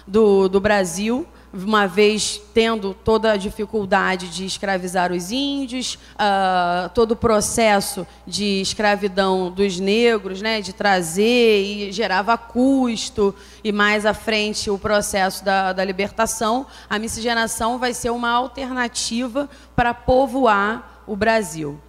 do, 0.06 0.48
do 0.48 0.60
Brasil 0.60 1.26
uma 1.54 1.86
vez 1.86 2.40
tendo 2.52 2.92
toda 2.92 3.32
a 3.32 3.36
dificuldade 3.36 4.28
de 4.28 4.44
escravizar 4.44 5.12
os 5.12 5.30
índios, 5.30 5.94
uh, 6.14 6.88
todo 6.92 7.12
o 7.12 7.16
processo 7.16 8.04
de 8.26 8.60
escravidão 8.60 9.52
dos 9.52 9.78
negros, 9.78 10.42
né, 10.42 10.60
de 10.60 10.72
trazer 10.72 11.62
e 11.62 11.92
gerava 11.92 12.36
custo, 12.36 13.32
e 13.62 13.70
mais 13.70 14.04
à 14.04 14.12
frente 14.12 14.68
o 14.68 14.78
processo 14.78 15.44
da, 15.44 15.72
da 15.72 15.84
libertação, 15.84 16.66
a 16.90 16.98
miscigenação 16.98 17.78
vai 17.78 17.94
ser 17.94 18.10
uma 18.10 18.30
alternativa 18.30 19.48
para 19.76 19.94
povoar 19.94 21.02
o 21.06 21.14
Brasil. 21.14 21.80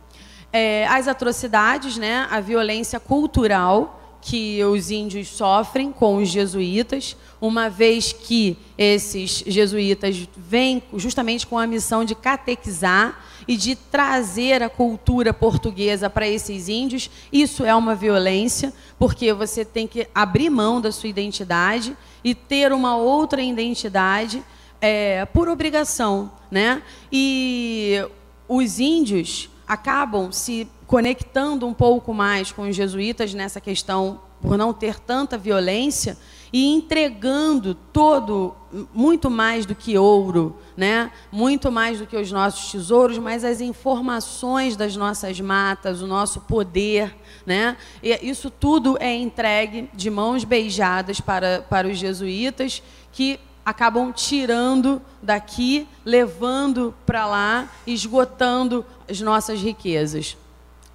É, 0.54 0.88
as 0.88 1.08
atrocidades, 1.08 1.98
né, 1.98 2.28
a 2.30 2.40
violência 2.40 3.00
cultural 3.00 4.05
que 4.28 4.64
os 4.64 4.90
índios 4.90 5.28
sofrem 5.28 5.92
com 5.92 6.16
os 6.18 6.30
jesuítas, 6.30 7.16
uma 7.40 7.70
vez 7.70 8.12
que 8.12 8.58
esses 8.76 9.44
jesuítas 9.46 10.28
vêm 10.36 10.82
justamente 10.96 11.46
com 11.46 11.60
a 11.60 11.68
missão 11.68 12.04
de 12.04 12.16
catequizar 12.16 13.24
e 13.48 13.56
de 13.56 13.76
trazer 13.76 14.64
a 14.64 14.70
cultura 14.70 15.32
portuguesa 15.32 16.10
para 16.10 16.28
esses 16.28 16.68
índios. 16.68 17.08
Isso 17.32 17.64
é 17.64 17.76
uma 17.76 17.94
violência, 17.94 18.74
porque 18.98 19.32
você 19.32 19.64
tem 19.64 19.86
que 19.86 20.08
abrir 20.14 20.50
mão 20.50 20.82
da 20.82 20.92
sua 20.92 21.08
identidade 21.08 21.96
e 22.24 22.34
ter 22.34 22.74
uma 22.74 22.98
outra 22.98 23.44
identidade 23.44 24.44
é, 24.82 25.24
por 25.26 25.48
obrigação, 25.48 26.32
né? 26.50 26.82
E 27.12 28.04
os 28.48 28.80
índios 28.80 29.52
acabam 29.68 30.32
se 30.32 30.68
conectando 30.88 31.66
um 31.66 31.74
pouco 31.74 32.14
mais 32.14 32.52
com 32.52 32.64
os 32.64 32.76
jesuítas 32.76 33.34
nessa 33.34 33.60
questão 33.60 34.22
por 34.42 34.58
não 34.58 34.72
ter 34.72 35.00
tanta 35.00 35.38
violência 35.38 36.18
e 36.54 36.74
entregando 36.74 37.74
todo 37.92 38.56
muito 38.94 39.30
mais 39.30 39.66
do 39.66 39.74
que 39.74 39.98
ouro, 39.98 40.56
né? 40.78 41.12
Muito 41.32 41.72
mais 41.72 42.00
do 42.00 42.06
que 42.06 42.16
os 42.16 42.32
nossos 42.32 42.72
tesouros, 42.72 43.18
mas 43.18 43.44
as 43.44 43.60
informações 43.60 44.76
das 44.76 44.96
nossas 44.96 45.40
matas, 45.42 46.02
o 46.02 46.08
nosso 46.08 46.42
poder, 46.42 47.16
né? 47.46 47.76
E 48.04 48.30
isso 48.30 48.50
tudo 48.50 48.98
é 49.00 49.14
entregue 49.14 49.90
de 49.94 50.10
mãos 50.10 50.44
beijadas 50.44 51.20
para 51.20 51.62
para 51.68 51.88
os 51.88 51.98
jesuítas 51.98 52.84
que 53.12 53.40
acabam 53.66 54.12
tirando 54.12 55.02
daqui, 55.22 55.88
levando 56.06 56.94
para 57.06 57.26
lá, 57.26 57.70
esgotando 57.88 58.86
as 59.10 59.20
nossas 59.20 59.60
riquezas. 59.60 60.38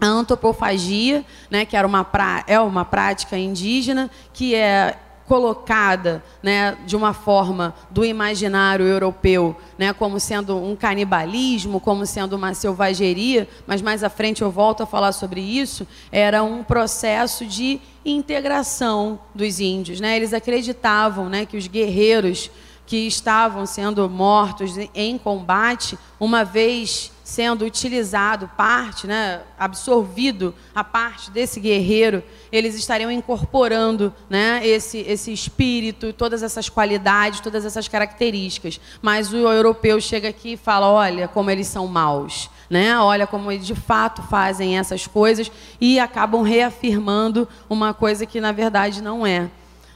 A 0.01 0.07
antropofagia, 0.07 1.25
né, 1.51 1.65
que 1.65 1.77
era 1.77 1.87
uma 1.87 2.03
pra, 2.05 2.43
é 2.47 2.59
uma 2.59 2.85
prática 2.85 3.37
indígena 3.37 4.11
que 4.33 4.55
é 4.55 4.97
colocada 5.31 6.25
né, 6.43 6.77
de 6.85 6.97
uma 6.97 7.13
forma 7.13 7.73
do 7.89 8.05
imaginário 8.05 8.85
europeu 8.85 9.57
né, 9.79 9.93
como 9.93 10.19
sendo 10.19 10.57
um 10.57 10.75
canibalismo, 10.75 11.79
como 11.79 12.05
sendo 12.05 12.35
uma 12.35 12.53
selvageria, 12.53 13.49
mas 13.65 13.81
mais 13.81 14.03
à 14.03 14.11
frente 14.11 14.43
eu 14.43 14.51
volto 14.51 14.83
a 14.83 14.87
falar 14.87 15.13
sobre 15.13 15.41
isso, 15.41 15.87
era 16.11 16.43
um 16.43 16.65
processo 16.65 17.47
de 17.47 17.81
integração 18.05 19.21
dos 19.33 19.61
índios. 19.61 20.01
Né? 20.01 20.17
Eles 20.17 20.33
acreditavam 20.33 21.29
né, 21.29 21.47
que 21.47 21.57
os 21.57 21.69
guerreiros 21.69 22.51
que 22.91 23.07
estavam 23.07 23.67
sendo 23.67 24.11
mortos 24.11 24.77
em 24.97 25.17
combate, 25.17 25.97
uma 26.19 26.45
vez 26.45 27.13
sendo 27.23 27.65
utilizado 27.65 28.51
parte, 28.57 29.07
né, 29.07 29.43
absorvido 29.57 30.53
a 30.75 30.83
parte 30.83 31.31
desse 31.31 31.61
guerreiro, 31.61 32.21
eles 32.51 32.75
estariam 32.75 33.09
incorporando 33.09 34.13
né, 34.29 34.67
esse, 34.67 34.99
esse 35.07 35.33
espírito, 35.33 36.13
todas 36.13 36.43
essas 36.43 36.69
qualidades, 36.69 37.39
todas 37.39 37.65
essas 37.65 37.87
características. 37.87 38.81
Mas 39.01 39.33
o 39.33 39.37
europeu 39.37 40.01
chega 40.01 40.29
aqui 40.29 40.55
e 40.55 40.57
fala: 40.57 40.91
olha 40.91 41.29
como 41.29 41.49
eles 41.49 41.69
são 41.69 41.87
maus. 41.87 42.51
Né? 42.69 42.99
Olha 42.99 43.27
como 43.27 43.53
eles 43.53 43.67
de 43.67 43.75
fato 43.77 44.21
fazem 44.23 44.79
essas 44.79 45.07
coisas 45.07 45.51
e 45.81 46.01
acabam 46.01 46.43
reafirmando 46.43 47.47
uma 47.69 47.95
coisa 47.95 48.27
que 48.27 48.41
na 48.41 48.51
verdade 48.51 49.01
não 49.01 49.25
é. 49.25 49.49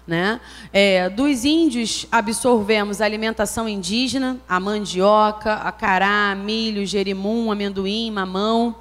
Né? 0.06 0.38
É, 0.70 1.08
dos 1.08 1.46
índios 1.46 2.06
absorvemos 2.12 3.00
a 3.00 3.06
alimentação 3.06 3.66
indígena, 3.66 4.38
a 4.46 4.60
mandioca, 4.60 5.54
a 5.54 5.72
cará, 5.72 6.34
milho, 6.34 6.84
jerimum, 6.84 7.50
amendoim, 7.50 8.10
mamão. 8.10 8.76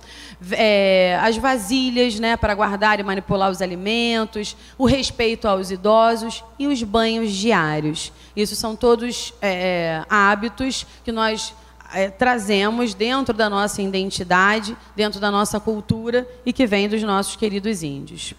é, 0.51 1.17
as 1.21 1.37
vasilhas 1.37 2.19
né, 2.19 2.35
para 2.35 2.53
guardar 2.53 2.99
e 2.99 3.03
manipular 3.03 3.49
os 3.49 3.61
alimentos, 3.61 4.57
o 4.77 4.85
respeito 4.85 5.47
aos 5.47 5.71
idosos 5.71 6.43
e 6.59 6.67
os 6.67 6.83
banhos 6.83 7.31
diários. 7.31 8.11
Isso 8.35 8.53
são 8.53 8.75
todos 8.75 9.33
é, 9.41 10.03
hábitos 10.09 10.85
que 11.05 11.11
nós 11.13 11.53
é, 11.93 12.09
trazemos 12.09 12.93
dentro 12.93 13.33
da 13.33 13.49
nossa 13.49 13.81
identidade, 13.81 14.75
dentro 14.93 15.21
da 15.21 15.31
nossa 15.31 15.59
cultura 15.59 16.27
e 16.45 16.51
que 16.51 16.65
vem 16.65 16.89
dos 16.89 17.01
nossos 17.03 17.37
queridos 17.37 17.81
índios. 17.81 18.33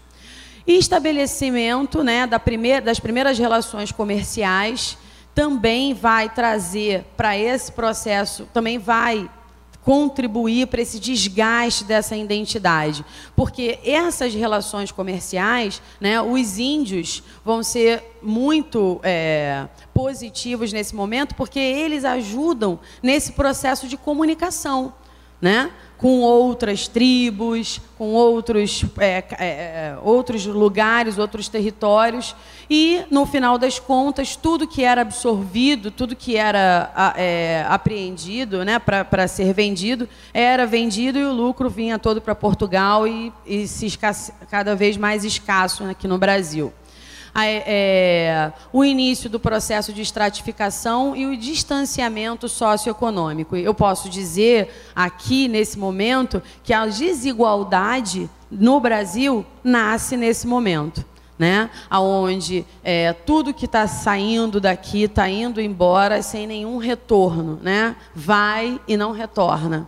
E 0.67 0.77
estabelecimento 0.77 2.03
né, 2.03 2.25
da 2.25 2.39
primeira, 2.39 2.81
das 2.81 2.99
primeiras 2.99 3.37
relações 3.37 3.91
comerciais 3.91 4.97
também 5.33 5.93
vai 5.93 6.29
trazer 6.29 7.03
para 7.17 7.37
esse 7.37 7.71
processo, 7.71 8.47
também 8.53 8.77
vai 8.79 9.29
contribuir 9.85 10.65
para 10.65 10.81
esse 10.81 10.99
desgaste 10.99 11.83
dessa 11.83 12.17
identidade. 12.17 13.05
Porque 13.35 13.77
essas 13.83 14.33
relações 14.33 14.91
comerciais, 14.91 15.79
né, 16.01 16.19
os 16.19 16.57
índios 16.57 17.21
vão 17.43 17.61
ser 17.61 18.03
muito 18.23 18.99
é, 19.03 19.67
positivos 19.93 20.73
nesse 20.73 20.95
momento, 20.95 21.35
porque 21.35 21.59
eles 21.59 22.03
ajudam 22.03 22.79
nesse 23.03 23.33
processo 23.33 23.87
de 23.87 23.95
comunicação. 23.95 24.91
Né? 25.39 25.69
Com 26.05 26.21
outras 26.21 26.87
tribos, 26.87 27.81
com 27.97 28.13
outros, 28.13 28.85
é, 28.99 29.07
é, 29.07 29.23
é, 29.39 29.97
outros 30.03 30.45
lugares, 30.45 31.17
outros 31.17 31.47
territórios. 31.47 32.35
E, 32.69 33.01
no 33.09 33.25
final 33.25 33.57
das 33.57 33.79
contas, 33.79 34.35
tudo 34.35 34.67
que 34.67 34.83
era 34.83 35.01
absorvido, 35.01 35.89
tudo 35.89 36.15
que 36.15 36.37
era 36.37 37.13
é, 37.17 37.65
apreendido 37.67 38.63
né, 38.63 38.77
para 38.77 39.27
ser 39.27 39.51
vendido, 39.51 40.07
era 40.31 40.67
vendido 40.67 41.17
e 41.17 41.25
o 41.25 41.33
lucro 41.33 41.71
vinha 41.71 41.97
todo 41.97 42.21
para 42.21 42.35
Portugal 42.35 43.07
e, 43.07 43.33
e 43.43 43.67
se 43.67 43.97
cada 44.47 44.75
vez 44.75 44.97
mais 44.97 45.25
escasso 45.25 45.85
aqui 45.85 46.07
no 46.07 46.19
Brasil 46.19 46.71
é, 47.43 48.53
o 48.71 48.85
início 48.85 49.29
do 49.29 49.39
processo 49.39 49.91
de 49.91 50.01
estratificação 50.01 51.15
e 51.15 51.25
o 51.25 51.35
distanciamento 51.35 52.47
socioeconômico. 52.47 53.57
Eu 53.57 53.73
posso 53.73 54.09
dizer 54.09 54.69
aqui, 54.95 55.47
nesse 55.49 55.77
momento, 55.77 56.41
que 56.63 56.73
a 56.73 56.85
desigualdade 56.85 58.29
no 58.49 58.79
Brasil 58.79 59.45
nasce 59.63 60.15
nesse 60.15 60.47
momento. 60.47 61.03
Né? 61.37 61.69
Onde 61.91 62.65
é, 62.81 63.11
tudo 63.11 63.53
que 63.53 63.65
está 63.65 63.85
saindo 63.87 64.61
daqui 64.61 65.03
está 65.03 65.27
indo 65.27 65.59
embora 65.59 66.21
sem 66.21 66.47
nenhum 66.47 66.77
retorno, 66.77 67.59
né? 67.61 67.97
Vai 68.15 68.79
e 68.87 68.95
não 68.95 69.11
retorna. 69.11 69.85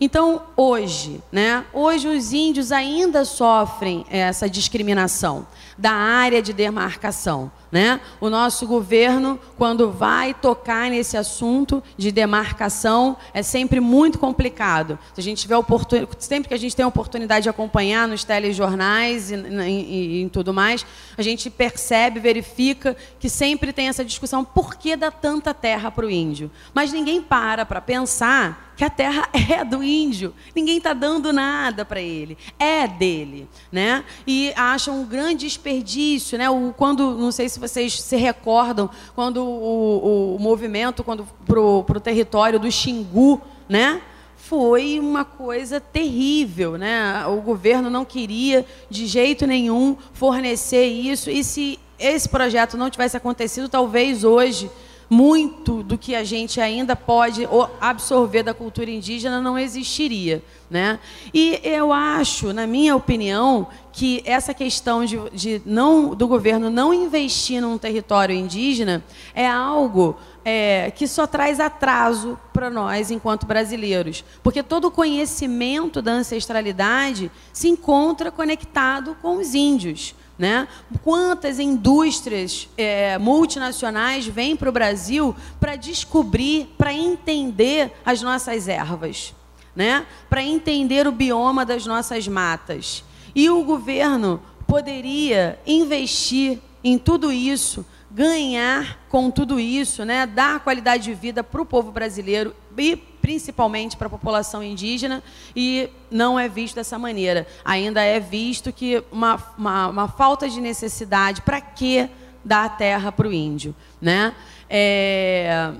Então, 0.00 0.42
hoje, 0.56 1.20
né? 1.30 1.64
Hoje 1.72 2.06
os 2.06 2.32
índios 2.32 2.72
ainda 2.72 3.26
sofrem 3.26 4.06
essa 4.08 4.48
discriminação 4.48 5.46
da 5.78 5.92
área 5.92 6.42
de 6.42 6.52
demarcação. 6.52 7.50
Né? 7.70 8.00
O 8.20 8.30
nosso 8.30 8.66
governo, 8.66 9.38
quando 9.56 9.90
vai 9.90 10.32
tocar 10.32 10.90
nesse 10.90 11.16
assunto 11.16 11.82
de 11.96 12.10
demarcação, 12.10 13.16
é 13.34 13.42
sempre 13.42 13.78
muito 13.78 14.18
complicado. 14.18 14.98
Se 15.14 15.20
a 15.20 15.22
gente 15.22 15.42
tiver 15.42 15.56
oportun... 15.56 16.06
Sempre 16.18 16.48
que 16.48 16.54
a 16.54 16.58
gente 16.58 16.74
tem 16.74 16.84
a 16.84 16.88
oportunidade 16.88 17.42
de 17.42 17.48
acompanhar 17.48 18.08
nos 18.08 18.24
telejornais 18.24 19.30
e, 19.30 20.22
em 20.22 20.28
tudo 20.28 20.54
mais, 20.54 20.86
a 21.16 21.22
gente 21.22 21.50
percebe, 21.50 22.20
verifica 22.20 22.96
que 23.20 23.28
sempre 23.28 23.72
tem 23.72 23.88
essa 23.88 24.04
discussão 24.04 24.44
por 24.44 24.76
que 24.76 24.96
dá 24.96 25.10
tanta 25.10 25.52
terra 25.52 25.90
para 25.90 26.06
o 26.06 26.10
índio. 26.10 26.50
Mas 26.72 26.92
ninguém 26.92 27.20
para 27.20 27.66
para 27.66 27.80
pensar 27.80 28.68
que 28.78 28.84
a 28.84 28.88
terra 28.88 29.28
é 29.34 29.64
do 29.64 29.82
índio. 29.82 30.32
Ninguém 30.54 30.78
está 30.78 30.94
dando 30.94 31.32
nada 31.32 31.84
para 31.84 32.00
ele. 32.00 32.38
É 32.58 32.86
dele. 32.86 33.48
Né? 33.72 34.04
E 34.24 34.52
acham 34.56 35.00
um 35.00 35.04
grande 35.04 35.46
desperdício. 35.46 36.38
Né? 36.38 36.48
O, 36.48 36.72
quando, 36.74 37.18
não 37.18 37.32
sei 37.32 37.48
se 37.48 37.57
vocês 37.58 38.00
se 38.00 38.16
recordam, 38.16 38.88
quando 39.14 39.42
o, 39.42 40.34
o, 40.34 40.36
o 40.36 40.38
movimento 40.38 41.04
para 41.04 41.60
o 41.60 42.00
território 42.00 42.58
do 42.58 42.70
Xingu, 42.70 43.40
né? 43.68 44.00
foi 44.36 44.98
uma 44.98 45.26
coisa 45.26 45.78
terrível, 45.78 46.78
né? 46.78 47.26
O 47.26 47.42
governo 47.42 47.90
não 47.90 48.02
queria 48.02 48.64
de 48.88 49.06
jeito 49.06 49.46
nenhum 49.46 49.94
fornecer 50.14 50.86
isso 50.86 51.28
e 51.28 51.44
se 51.44 51.78
esse 51.98 52.26
projeto 52.28 52.74
não 52.74 52.88
tivesse 52.88 53.14
acontecido, 53.14 53.68
talvez 53.68 54.24
hoje 54.24 54.70
muito 55.10 55.82
do 55.82 55.96
que 55.96 56.14
a 56.14 56.22
gente 56.22 56.60
ainda 56.60 56.94
pode 56.94 57.48
absorver 57.80 58.42
da 58.42 58.52
cultura 58.52 58.90
indígena 58.90 59.40
não 59.40 59.58
existiria. 59.58 60.42
Né? 60.70 60.98
E 61.32 61.60
eu 61.64 61.92
acho, 61.92 62.52
na 62.52 62.66
minha 62.66 62.94
opinião, 62.94 63.68
que 63.90 64.22
essa 64.26 64.52
questão 64.52 65.04
de, 65.04 65.18
de 65.30 65.62
não, 65.64 66.14
do 66.14 66.28
governo 66.28 66.68
não 66.68 66.92
investir 66.92 67.62
num 67.62 67.78
território 67.78 68.36
indígena 68.36 69.02
é 69.34 69.48
algo 69.48 70.16
é, 70.44 70.90
que 70.90 71.06
só 71.08 71.26
traz 71.26 71.58
atraso 71.58 72.38
para 72.52 72.68
nós 72.68 73.10
enquanto 73.10 73.46
brasileiros. 73.46 74.22
Porque 74.42 74.62
todo 74.62 74.88
o 74.88 74.90
conhecimento 74.90 76.02
da 76.02 76.12
ancestralidade 76.12 77.30
se 77.52 77.68
encontra 77.68 78.30
conectado 78.30 79.16
com 79.22 79.36
os 79.36 79.54
índios. 79.54 80.14
Né? 80.38 80.68
Quantas 81.02 81.58
indústrias 81.58 82.68
é, 82.76 83.18
multinacionais 83.18 84.24
vêm 84.24 84.54
para 84.54 84.68
o 84.68 84.72
Brasil 84.72 85.34
para 85.58 85.74
descobrir, 85.74 86.72
para 86.78 86.92
entender 86.92 87.92
as 88.04 88.22
nossas 88.22 88.68
ervas, 88.68 89.34
né? 89.74 90.06
para 90.30 90.42
entender 90.42 91.08
o 91.08 91.12
bioma 91.12 91.66
das 91.66 91.84
nossas 91.86 92.28
matas. 92.28 93.02
E 93.34 93.50
o 93.50 93.64
governo 93.64 94.40
poderia 94.64 95.58
investir 95.66 96.60
em 96.84 96.96
tudo 96.96 97.32
isso, 97.32 97.84
ganhar 98.08 99.04
com 99.08 99.32
tudo 99.32 99.58
isso, 99.58 100.04
né? 100.04 100.24
dar 100.24 100.60
qualidade 100.60 101.04
de 101.04 101.14
vida 101.14 101.42
para 101.42 101.60
o 101.60 101.66
povo 101.66 101.90
brasileiro 101.90 102.54
e 102.76 102.96
principalmente 103.28 103.94
para 103.94 104.06
a 104.06 104.10
população 104.10 104.62
indígena, 104.62 105.22
e 105.54 105.90
não 106.10 106.38
é 106.38 106.48
visto 106.48 106.76
dessa 106.76 106.98
maneira. 106.98 107.46
Ainda 107.62 108.02
é 108.02 108.18
visto 108.18 108.72
que 108.72 109.04
uma, 109.12 109.38
uma, 109.58 109.88
uma 109.88 110.08
falta 110.08 110.48
de 110.48 110.58
necessidade, 110.62 111.42
para 111.42 111.60
que 111.60 112.08
dar 112.42 112.64
a 112.64 112.68
terra 112.70 113.12
para 113.12 113.28
o 113.28 113.32
índio? 113.32 113.76
Né? 114.00 114.34
É, 114.70 115.72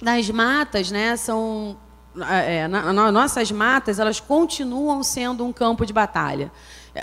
nas 0.00 0.30
matas, 0.30 0.90
né, 0.90 1.18
são 1.18 1.76
é, 2.30 2.66
na, 2.66 2.94
na, 2.94 3.12
nossas 3.12 3.52
matas, 3.52 3.98
elas 3.98 4.18
continuam 4.18 5.02
sendo 5.02 5.44
um 5.44 5.52
campo 5.52 5.84
de 5.84 5.92
batalha. 5.92 6.50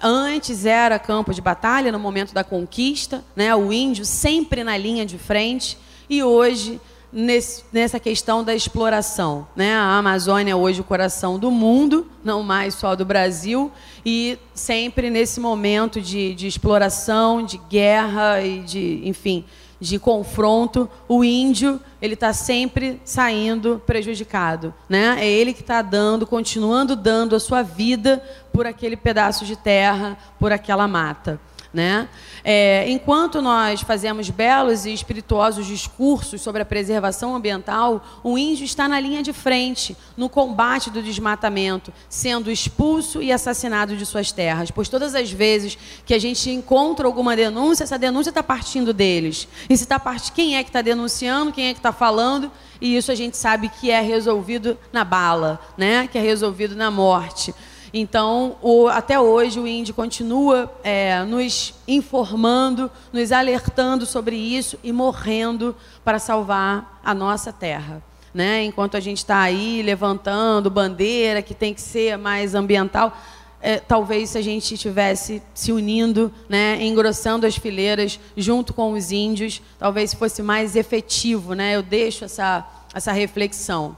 Antes 0.01 0.65
era 0.65 0.97
campo 0.97 1.35
de 1.35 1.41
batalha 1.41 1.91
no 1.91 1.99
momento 1.99 2.33
da 2.33 2.43
conquista, 2.43 3.23
né, 3.35 3.55
o 3.55 3.71
índio 3.71 4.05
sempre 4.05 4.63
na 4.63 4.75
linha 4.75 5.05
de 5.05 5.19
frente, 5.19 5.77
e 6.09 6.23
hoje 6.23 6.81
nesse, 7.11 7.63
nessa 7.71 7.99
questão 7.99 8.43
da 8.43 8.53
exploração. 8.53 9.47
Né? 9.55 9.73
A 9.73 9.97
Amazônia 9.97 10.51
é 10.51 10.55
hoje 10.55 10.81
o 10.81 10.83
coração 10.83 11.39
do 11.39 11.49
mundo, 11.49 12.07
não 12.23 12.43
mais 12.43 12.75
só 12.75 12.95
do 12.95 13.05
Brasil, 13.05 13.71
e 14.05 14.37
sempre 14.53 15.09
nesse 15.09 15.39
momento 15.39 16.01
de, 16.01 16.33
de 16.33 16.47
exploração, 16.47 17.43
de 17.43 17.57
guerra 17.69 18.41
e 18.41 18.59
de, 18.59 19.01
enfim, 19.03 19.45
de 19.79 19.99
confronto, 19.99 20.89
o 21.07 21.23
índio 21.23 21.79
ele 22.01 22.15
está 22.15 22.33
sempre 22.33 22.99
saindo 23.05 23.81
prejudicado, 23.85 24.73
né? 24.89 25.17
É 25.19 25.27
ele 25.27 25.53
que 25.53 25.61
está 25.61 25.81
dando, 25.81 26.25
continuando 26.25 26.95
dando 26.95 27.35
a 27.35 27.39
sua 27.39 27.61
vida 27.61 28.23
por 28.51 28.65
aquele 28.65 28.97
pedaço 28.97 29.45
de 29.45 29.55
terra, 29.55 30.17
por 30.39 30.51
aquela 30.51 30.87
mata. 30.87 31.39
Né? 31.73 32.07
É, 32.49 32.89
enquanto 32.89 33.41
nós 33.41 33.81
fazemos 33.81 34.29
belos 34.29 34.85
e 34.85 34.93
espirituosos 34.93 35.67
discursos 35.67 36.39
sobre 36.41 36.61
a 36.61 36.65
preservação 36.65 37.35
ambiental, 37.35 38.21
o 38.23 38.37
índio 38.37 38.63
está 38.63 38.87
na 38.87 39.01
linha 39.01 39.21
de 39.21 39.33
frente, 39.33 39.97
no 40.15 40.29
combate 40.29 40.89
do 40.89 41.03
desmatamento, 41.03 41.91
sendo 42.07 42.49
expulso 42.49 43.21
e 43.21 43.33
assassinado 43.33 43.97
de 43.97 44.05
suas 44.05 44.31
terras. 44.31 44.71
Pois 44.71 44.87
todas 44.87 45.13
as 45.13 45.29
vezes 45.29 45.77
que 46.05 46.13
a 46.13 46.19
gente 46.19 46.49
encontra 46.49 47.05
alguma 47.05 47.35
denúncia, 47.35 47.83
essa 47.83 47.99
denúncia 47.99 48.29
está 48.29 48.41
partindo 48.41 48.93
deles. 48.93 49.45
E 49.69 49.75
se 49.75 49.83
está 49.83 49.99
partindo, 49.99 50.33
quem 50.33 50.55
é 50.55 50.63
que 50.63 50.69
está 50.69 50.81
denunciando, 50.81 51.51
quem 51.51 51.67
é 51.67 51.73
que 51.73 51.79
está 51.79 51.91
falando? 51.91 52.49
E 52.79 52.95
isso 52.95 53.11
a 53.11 53.15
gente 53.15 53.35
sabe 53.35 53.67
que 53.67 53.91
é 53.91 53.99
resolvido 53.99 54.77
na 54.93 55.03
bala, 55.03 55.59
né? 55.77 56.07
que 56.07 56.17
é 56.17 56.21
resolvido 56.21 56.77
na 56.77 56.89
morte. 56.89 57.53
Então, 57.99 58.57
o, 58.61 58.87
até 58.87 59.19
hoje, 59.19 59.59
o 59.59 59.67
INDE 59.67 59.91
continua 59.91 60.71
é, 60.83 61.23
nos 61.23 61.73
informando, 61.87 62.91
nos 63.11 63.31
alertando 63.31 64.05
sobre 64.05 64.35
isso 64.35 64.77
e 64.83 64.91
morrendo 64.91 65.75
para 66.05 66.19
salvar 66.19 67.01
a 67.03 67.15
nossa 67.15 67.51
terra. 67.51 68.03
Né? 68.31 68.65
Enquanto 68.65 68.95
a 68.97 68.99
gente 68.99 69.17
está 69.17 69.39
aí 69.39 69.81
levantando 69.81 70.69
bandeira 70.69 71.41
que 71.41 71.55
tem 71.55 71.73
que 71.73 71.81
ser 71.81 72.19
mais 72.19 72.53
ambiental, 72.53 73.17
é, 73.59 73.77
talvez 73.77 74.29
se 74.29 74.37
a 74.37 74.43
gente 74.43 74.75
estivesse 74.75 75.41
se 75.55 75.71
unindo, 75.71 76.31
né, 76.47 76.77
engrossando 76.79 77.47
as 77.47 77.57
fileiras 77.57 78.19
junto 78.35 78.75
com 78.75 78.91
os 78.91 79.11
índios, 79.11 79.59
talvez 79.79 80.13
fosse 80.13 80.43
mais 80.43 80.75
efetivo. 80.75 81.55
Né? 81.55 81.75
Eu 81.75 81.81
deixo 81.81 82.25
essa, 82.25 82.63
essa 82.93 83.11
reflexão. 83.11 83.97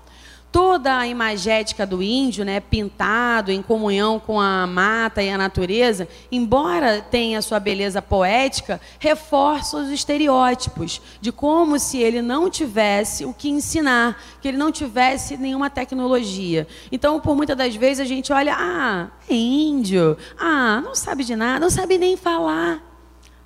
Toda 0.51 0.97
a 0.97 1.07
imagética 1.07 1.85
do 1.85 2.01
índio, 2.01 2.43
né, 2.43 2.59
pintado 2.59 3.51
em 3.51 3.61
comunhão 3.61 4.19
com 4.19 4.39
a 4.39 4.65
mata 4.65 5.21
e 5.21 5.29
a 5.29 5.37
natureza, 5.37 6.07
embora 6.31 7.01
tenha 7.01 7.41
sua 7.41 7.59
beleza 7.59 8.01
poética, 8.01 8.81
reforça 8.99 9.77
os 9.77 9.89
estereótipos 9.89 11.01
de 11.21 11.31
como 11.31 11.77
se 11.77 11.99
ele 11.99 12.21
não 12.21 12.49
tivesse 12.49 13.25
o 13.25 13.33
que 13.33 13.49
ensinar, 13.49 14.21
que 14.41 14.47
ele 14.47 14.57
não 14.57 14.71
tivesse 14.71 15.37
nenhuma 15.37 15.69
tecnologia. 15.69 16.67
Então, 16.91 17.19
por 17.19 17.35
muitas 17.35 17.55
das 17.55 17.75
vezes 17.75 17.99
a 17.99 18.05
gente 18.05 18.33
olha, 18.33 18.55
ah, 18.57 19.07
é 19.29 19.35
índio, 19.35 20.17
ah, 20.37 20.81
não 20.81 20.95
sabe 20.95 21.23
de 21.23 21.35
nada, 21.35 21.59
não 21.59 21.69
sabe 21.69 21.97
nem 21.97 22.17
falar. 22.17 22.83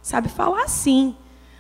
Sabe 0.02 0.28
falar 0.28 0.68
sim, 0.68 1.16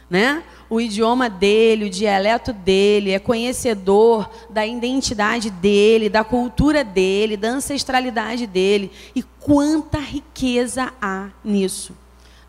né? 0.09 0.43
O 0.73 0.81
idioma 0.81 1.29
dele, 1.29 1.85
o 1.85 1.89
dialeto 1.89 2.51
dele, 2.51 3.11
é 3.11 3.19
conhecedor 3.19 4.27
da 4.49 4.65
identidade 4.65 5.51
dele, 5.51 6.09
da 6.09 6.23
cultura 6.23 6.83
dele, 6.83 7.37
da 7.37 7.49
ancestralidade 7.49 8.47
dele. 8.47 8.91
E 9.15 9.21
quanta 9.21 9.99
riqueza 9.99 10.91
há 10.99 11.27
nisso. 11.45 11.95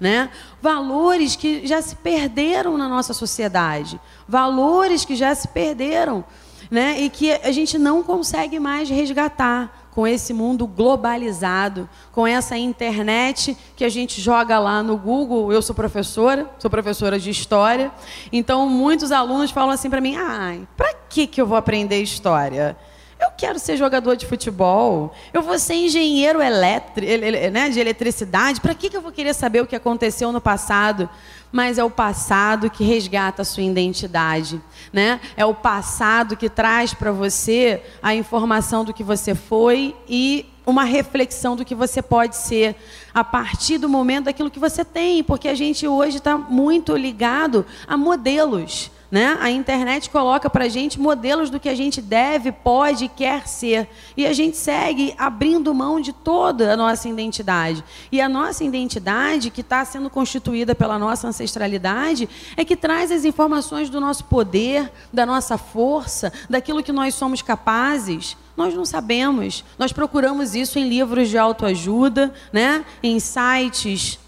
Né? 0.01 0.31
Valores 0.63 1.37
que 1.37 1.67
já 1.67 1.83
se 1.83 1.97
perderam 1.97 2.79
na 2.79 2.89
nossa 2.89 3.13
sociedade, 3.13 4.01
valores 4.27 5.05
que 5.05 5.15
já 5.15 5.35
se 5.35 5.47
perderam, 5.49 6.25
né? 6.71 6.99
E 7.01 7.11
que 7.11 7.31
a 7.31 7.53
gente 7.53 7.79
não 7.79 8.03
consegue 8.03 8.59
mais 8.59 8.89
resgatar 8.89 9.84
com 9.95 10.07
esse 10.07 10.35
mundo 10.35 10.67
globalizado, 10.67 11.89
com 12.11 12.27
essa 12.27 12.57
internet 12.59 13.57
que 13.77 13.85
a 13.85 13.89
gente 13.89 14.21
joga 14.21 14.59
lá 14.59 14.83
no 14.83 14.97
Google. 14.97 15.53
Eu 15.53 15.63
sou 15.63 15.75
professora, 15.75 16.51
sou 16.59 16.71
professora 16.71 17.19
de 17.19 17.31
história, 17.31 17.93
então 18.33 18.69
muitos 18.69 19.13
alunos 19.13 19.51
falam 19.51 19.71
assim 19.71 19.89
para 19.89 20.01
mim: 20.01 20.17
"Ai, 20.17 20.67
para 20.77 20.93
que 21.09 21.27
que 21.27 21.41
eu 21.41 21.47
vou 21.47 21.57
aprender 21.57 22.03
história?" 22.03 22.77
Eu 23.21 23.31
quero 23.39 23.59
ser 23.59 23.77
jogador 23.77 24.17
de 24.17 24.27
futebol. 24.27 25.15
Eu 25.33 25.41
vou 25.41 25.59
ser 25.59 25.75
engenheiro 25.75 26.43
elétrico, 26.43 27.09
né, 27.53 27.71
de 27.71 27.81
eletricidade. 27.81 28.61
Para 28.61 28.75
que, 28.75 28.91
que 28.91 28.97
eu 28.97 29.01
vou 29.01 29.13
querer 29.13 29.33
saber 29.33 29.63
o 29.63 29.67
que 29.67 29.75
aconteceu 29.75 30.31
no 30.31 30.41
passado? 30.41 31.09
Mas 31.55 31.79
é 31.79 31.85
o 31.85 31.89
passado 31.89 32.69
que 32.69 32.83
resgata 32.83 33.43
a 33.43 33.45
sua 33.45 33.63
identidade. 33.63 34.61
Né? 34.93 35.21
É 35.37 35.47
o 35.47 35.55
passado 35.55 36.37
que 36.37 36.51
traz 36.51 36.93
para 36.93 37.13
você 37.13 37.81
a 38.03 38.13
informação 38.13 38.85
do 38.85 38.93
que 38.93 39.05
você 39.05 39.37
foi 39.37 39.95
e 40.09 40.47
uma 40.67 40.83
reflexão 40.83 41.55
do 41.55 41.65
que 41.65 41.73
você 41.73 42.03
pode 42.03 42.35
ser 42.37 42.75
a 43.15 43.23
partir 43.23 43.79
do 43.79 43.89
momento 43.89 44.25
daquilo 44.25 44.51
que 44.51 44.59
você 44.59 44.85
tem, 44.85 45.23
porque 45.23 45.47
a 45.47 45.55
gente 45.55 45.87
hoje 45.87 46.17
está 46.17 46.37
muito 46.37 46.97
ligado 46.97 47.65
a 47.87 47.97
modelos. 47.97 48.91
Né? 49.15 49.39
A 49.41 49.49
internet 49.49 50.11
coloca 50.11 50.51
para 50.51 50.65
a 50.65 50.69
gente 50.69 50.99
modelos 50.99 51.49
do 51.49 51.61
que 51.61 51.69
a 51.69 51.75
gente 51.77 52.03
deve, 52.03 52.51
pode, 52.51 53.07
quer 53.07 53.47
ser. 53.47 53.89
E 54.17 54.27
a 54.27 54.33
gente 54.33 54.57
segue 54.57 55.15
abrindo 55.17 55.73
mão 55.73 56.01
de 56.01 56.13
toda 56.13 56.73
a 56.73 56.77
nossa 56.77 57.09
identidade. 57.09 57.85
E 58.11 58.21
a 58.21 58.29
nossa 58.29 58.65
identidade, 58.65 59.53
que 59.53 59.61
está 59.61 59.85
sendo 59.85 60.11
constituída 60.11 60.75
pela 60.75 60.99
nossa 60.99 61.29
ancestralidade, 61.29 62.29
é 62.57 62.65
que 62.65 62.75
traz 62.75 63.13
as 63.13 63.25
informações 63.25 63.89
do 63.89 64.01
nosso 64.01 64.25
poder, 64.25 64.91
da 65.13 65.25
nossa 65.25 65.57
força, 65.57 66.33
daquilo 66.51 66.83
que 66.83 66.91
nós 66.91 67.15
somos 67.15 67.41
capazes. 67.41 68.37
Nós 68.57 68.75
não 68.75 68.85
sabemos. 68.85 69.65
Nós 69.79 69.93
procuramos 69.93 70.57
isso 70.57 70.77
em 70.77 70.89
livros 70.89 71.29
de 71.29 71.39
autoajuda, 71.39 72.35
né? 72.53 72.85
em 73.01 73.21
sites 73.21 74.19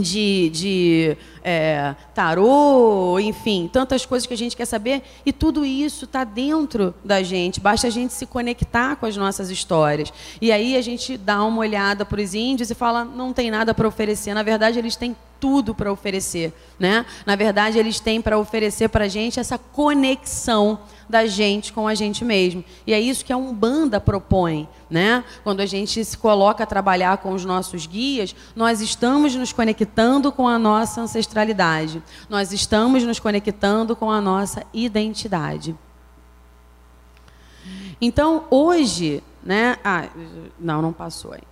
de, 0.00 0.50
de 0.50 1.16
é, 1.44 1.94
tarô, 2.14 3.18
enfim, 3.18 3.68
tantas 3.70 4.06
coisas 4.06 4.26
que 4.26 4.34
a 4.34 4.36
gente 4.36 4.56
quer 4.56 4.64
saber, 4.64 5.02
e 5.24 5.32
tudo 5.32 5.64
isso 5.64 6.04
está 6.04 6.24
dentro 6.24 6.94
da 7.04 7.22
gente, 7.22 7.60
basta 7.60 7.86
a 7.86 7.90
gente 7.90 8.12
se 8.12 8.26
conectar 8.26 8.96
com 8.96 9.06
as 9.06 9.16
nossas 9.16 9.50
histórias. 9.50 10.12
E 10.40 10.50
aí 10.50 10.76
a 10.76 10.82
gente 10.82 11.16
dá 11.16 11.42
uma 11.44 11.58
olhada 11.58 12.04
para 12.04 12.20
os 12.20 12.34
índios 12.34 12.70
e 12.70 12.74
fala: 12.74 13.04
não 13.04 13.32
tem 13.32 13.50
nada 13.50 13.74
para 13.74 13.86
oferecer. 13.86 14.34
Na 14.34 14.42
verdade, 14.42 14.78
eles 14.78 14.96
têm 14.96 15.16
tudo 15.42 15.74
para 15.74 15.92
oferecer. 15.92 16.54
Né? 16.78 17.04
Na 17.26 17.34
verdade, 17.34 17.76
eles 17.76 17.98
têm 17.98 18.22
para 18.22 18.38
oferecer 18.38 18.88
para 18.88 19.06
a 19.06 19.08
gente 19.08 19.40
essa 19.40 19.58
conexão 19.58 20.78
da 21.08 21.26
gente 21.26 21.72
com 21.72 21.88
a 21.88 21.96
gente 21.96 22.24
mesmo. 22.24 22.64
E 22.86 22.94
é 22.94 23.00
isso 23.00 23.24
que 23.24 23.32
a 23.32 23.36
Umbanda 23.36 24.00
propõe. 24.00 24.68
Né? 24.88 25.24
Quando 25.42 25.58
a 25.58 25.66
gente 25.66 26.04
se 26.04 26.16
coloca 26.16 26.62
a 26.62 26.66
trabalhar 26.66 27.18
com 27.18 27.32
os 27.32 27.44
nossos 27.44 27.88
guias, 27.88 28.36
nós 28.54 28.80
estamos 28.80 29.34
nos 29.34 29.52
conectando 29.52 30.30
com 30.30 30.46
a 30.46 30.60
nossa 30.60 31.00
ancestralidade. 31.00 32.00
Nós 32.28 32.52
estamos 32.52 33.02
nos 33.02 33.18
conectando 33.18 33.96
com 33.96 34.12
a 34.12 34.20
nossa 34.20 34.62
identidade. 34.72 35.74
Então, 38.00 38.44
hoje, 38.48 39.24
né? 39.42 39.76
Ah, 39.82 40.08
não, 40.58 40.80
não 40.80 40.92
passou 40.92 41.32
aí. 41.32 41.51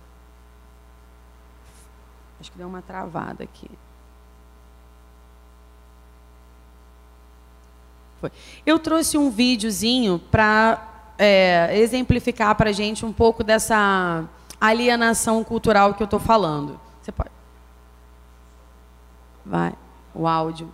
Acho 2.41 2.51
que 2.51 2.57
deu 2.57 2.67
uma 2.67 2.81
travada 2.81 3.43
aqui. 3.43 3.69
Foi. 8.19 8.31
Eu 8.65 8.79
trouxe 8.79 9.15
um 9.15 9.29
videozinho 9.29 10.17
para 10.17 11.13
é, 11.19 11.77
exemplificar 11.77 12.55
para 12.55 12.71
a 12.71 12.73
gente 12.73 13.05
um 13.05 13.13
pouco 13.13 13.43
dessa 13.43 14.27
alienação 14.59 15.43
cultural 15.43 15.93
que 15.93 16.01
eu 16.01 16.05
estou 16.05 16.19
falando. 16.19 16.79
Você 16.99 17.11
pode. 17.11 17.29
Vai, 19.45 19.73
o 20.15 20.27
áudio. 20.27 20.73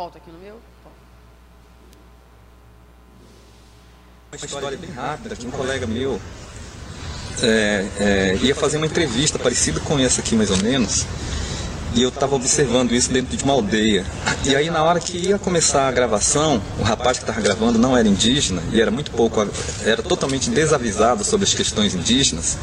Volta 0.00 0.16
aqui 0.16 0.30
no 0.30 0.38
meu. 0.38 0.58
Uma 4.32 4.46
história 4.46 4.78
bem 4.78 4.90
rápida 4.92 5.36
que 5.36 5.46
um 5.46 5.50
colega 5.50 5.86
meu 5.86 6.18
é, 7.42 7.86
é, 7.98 8.38
ia 8.40 8.54
fazer 8.54 8.78
uma 8.78 8.86
entrevista 8.86 9.38
parecida 9.38 9.78
com 9.80 9.98
essa 9.98 10.22
aqui, 10.22 10.34
mais 10.34 10.50
ou 10.50 10.56
menos, 10.56 11.04
e 11.94 12.00
eu 12.00 12.08
estava 12.08 12.34
observando 12.34 12.92
isso 12.92 13.12
dentro 13.12 13.36
de 13.36 13.44
uma 13.44 13.52
aldeia. 13.52 14.06
E 14.46 14.56
aí, 14.56 14.70
na 14.70 14.82
hora 14.82 14.98
que 15.00 15.18
ia 15.18 15.38
começar 15.38 15.86
a 15.86 15.92
gravação, 15.92 16.62
o 16.78 16.82
rapaz 16.82 17.18
que 17.18 17.24
estava 17.24 17.42
gravando 17.42 17.78
não 17.78 17.94
era 17.94 18.08
indígena 18.08 18.62
e 18.72 18.80
era 18.80 18.90
muito 18.90 19.10
pouco, 19.10 19.46
era 19.84 20.02
totalmente 20.02 20.48
desavisado 20.48 21.24
sobre 21.24 21.44
as 21.44 21.52
questões 21.52 21.94
indígenas. 21.94 22.56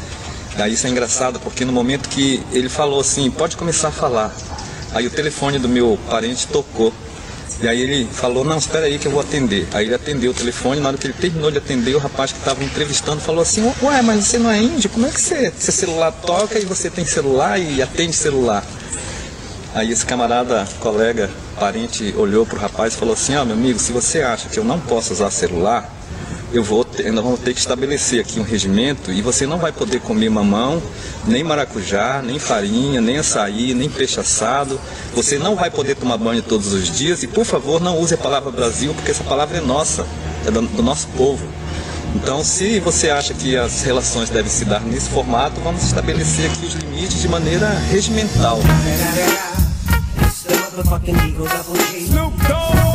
Aí 0.56 0.72
isso 0.72 0.88
é 0.88 0.90
engraçado 0.90 1.38
porque 1.38 1.64
no 1.64 1.72
momento 1.72 2.08
que 2.08 2.42
ele 2.50 2.68
falou 2.68 2.98
assim, 2.98 3.30
pode 3.30 3.56
começar 3.56 3.90
a 3.90 3.92
falar, 3.92 4.34
aí 4.92 5.06
o 5.06 5.10
telefone 5.10 5.60
do 5.60 5.68
meu 5.68 5.96
parente 6.10 6.48
tocou. 6.48 6.92
E 7.60 7.66
aí 7.66 7.80
ele 7.80 8.08
falou, 8.12 8.44
não, 8.44 8.56
espera 8.56 8.86
aí 8.86 8.98
que 8.98 9.06
eu 9.06 9.12
vou 9.12 9.20
atender. 9.20 9.66
Aí 9.72 9.86
ele 9.86 9.94
atendeu 9.94 10.30
o 10.30 10.34
telefone, 10.34 10.80
na 10.80 10.88
hora 10.88 10.98
que 10.98 11.06
ele 11.06 11.14
terminou 11.14 11.50
de 11.50 11.58
atender, 11.58 11.94
o 11.94 11.98
rapaz 11.98 12.32
que 12.32 12.38
estava 12.38 12.62
entrevistando 12.62 13.20
falou 13.20 13.42
assim, 13.42 13.62
ué, 13.82 14.02
mas 14.02 14.24
você 14.24 14.38
não 14.38 14.50
é 14.50 14.58
índio? 14.62 14.88
Como 14.90 15.06
é 15.06 15.10
que 15.10 15.20
você, 15.20 15.52
seu 15.58 15.72
celular 15.72 16.12
toca 16.12 16.58
e 16.58 16.64
você 16.64 16.88
tem 16.88 17.04
celular 17.04 17.58
e 17.58 17.82
atende 17.82 18.14
celular? 18.14 18.64
Aí 19.74 19.90
esse 19.90 20.06
camarada, 20.06 20.66
colega, 20.80 21.30
parente, 21.58 22.14
olhou 22.16 22.46
para 22.46 22.56
o 22.56 22.60
rapaz 22.60 22.94
e 22.94 22.96
falou 22.96 23.14
assim, 23.14 23.36
ó, 23.36 23.42
oh, 23.42 23.44
meu 23.44 23.54
amigo, 23.54 23.78
se 23.78 23.92
você 23.92 24.22
acha 24.22 24.48
que 24.48 24.58
eu 24.58 24.64
não 24.64 24.80
posso 24.80 25.12
usar 25.12 25.30
celular, 25.30 25.97
eu 26.52 26.64
vou 26.64 26.84
ter, 26.84 27.12
nós 27.12 27.22
vamos 27.22 27.40
ter 27.40 27.52
que 27.52 27.60
estabelecer 27.60 28.20
aqui 28.20 28.40
um 28.40 28.42
regimento 28.42 29.12
e 29.12 29.20
você 29.20 29.46
não 29.46 29.58
vai 29.58 29.70
poder 29.70 30.00
comer 30.00 30.30
mamão, 30.30 30.82
nem 31.26 31.44
maracujá, 31.44 32.22
nem 32.24 32.38
farinha, 32.38 33.00
nem 33.00 33.18
açaí, 33.18 33.74
nem 33.74 33.88
peixe 33.88 34.18
assado. 34.18 34.80
Você 35.14 35.38
não 35.38 35.54
vai 35.54 35.70
poder 35.70 35.94
tomar 35.96 36.16
banho 36.16 36.42
todos 36.42 36.72
os 36.72 36.90
dias 36.96 37.22
e, 37.22 37.26
por 37.26 37.44
favor, 37.44 37.80
não 37.80 37.98
use 37.98 38.14
a 38.14 38.18
palavra 38.18 38.50
Brasil, 38.50 38.94
porque 38.94 39.10
essa 39.10 39.24
palavra 39.24 39.58
é 39.58 39.60
nossa, 39.60 40.06
é 40.46 40.50
do, 40.50 40.62
do 40.62 40.82
nosso 40.82 41.06
povo. 41.08 41.46
Então, 42.14 42.42
se 42.42 42.80
você 42.80 43.10
acha 43.10 43.34
que 43.34 43.56
as 43.56 43.82
relações 43.82 44.30
devem 44.30 44.50
se 44.50 44.64
dar 44.64 44.80
nesse 44.80 45.10
formato, 45.10 45.60
vamos 45.60 45.82
estabelecer 45.82 46.50
aqui 46.50 46.64
os 46.64 46.74
limites 46.74 47.20
de 47.20 47.28
maneira 47.28 47.68
regimental. 47.90 48.58
Snoop 51.94 52.36
Dogg. 52.46 52.87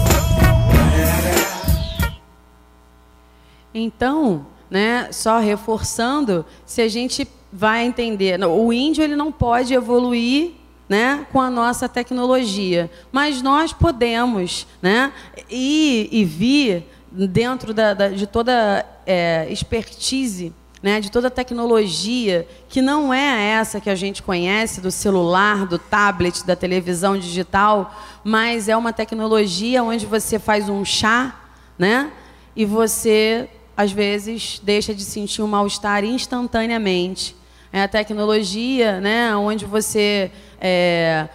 Então, 3.73 4.45
né, 4.69 5.09
só 5.11 5.39
reforçando, 5.39 6.45
se 6.65 6.81
a 6.81 6.87
gente 6.87 7.27
vai 7.51 7.85
entender, 7.85 8.43
o 8.43 8.73
índio 8.73 9.03
ele 9.03 9.15
não 9.15 9.31
pode 9.31 9.73
evoluir 9.73 10.51
né, 10.89 11.25
com 11.31 11.39
a 11.39 11.49
nossa 11.49 11.87
tecnologia, 11.87 12.89
mas 13.11 13.41
nós 13.41 13.71
podemos 13.71 14.67
né, 14.81 15.13
ir 15.49 16.09
e 16.11 16.25
vir 16.25 16.85
dentro 17.11 17.73
da, 17.73 17.93
da, 17.93 18.09
de 18.09 18.25
toda 18.25 18.85
é, 19.05 19.47
expertise 19.49 20.53
né, 20.83 20.99
de 20.99 21.09
toda 21.09 21.31
tecnologia 21.31 22.45
que 22.67 22.81
não 22.81 23.13
é 23.13 23.51
essa 23.51 23.79
que 23.79 23.89
a 23.89 23.95
gente 23.95 24.21
conhece 24.21 24.81
do 24.81 24.91
celular, 24.91 25.65
do 25.65 25.79
tablet, 25.79 26.45
da 26.45 26.57
televisão 26.57 27.17
digital, 27.17 27.95
mas 28.21 28.67
é 28.67 28.75
uma 28.75 28.91
tecnologia 28.91 29.81
onde 29.81 30.05
você 30.05 30.37
faz 30.37 30.67
um 30.67 30.83
chá, 30.83 31.39
né, 31.79 32.11
e 32.53 32.65
você 32.65 33.49
às 33.75 33.91
vezes 33.91 34.61
deixa 34.63 34.93
de 34.93 35.03
sentir 35.03 35.41
um 35.41 35.47
mal-estar 35.47 36.03
instantaneamente. 36.03 37.35
É 37.71 37.83
a 37.83 37.87
tecnologia, 37.87 39.01
né, 39.01 39.35
onde 39.35 39.65
você 39.65 40.31
é, 40.61 41.27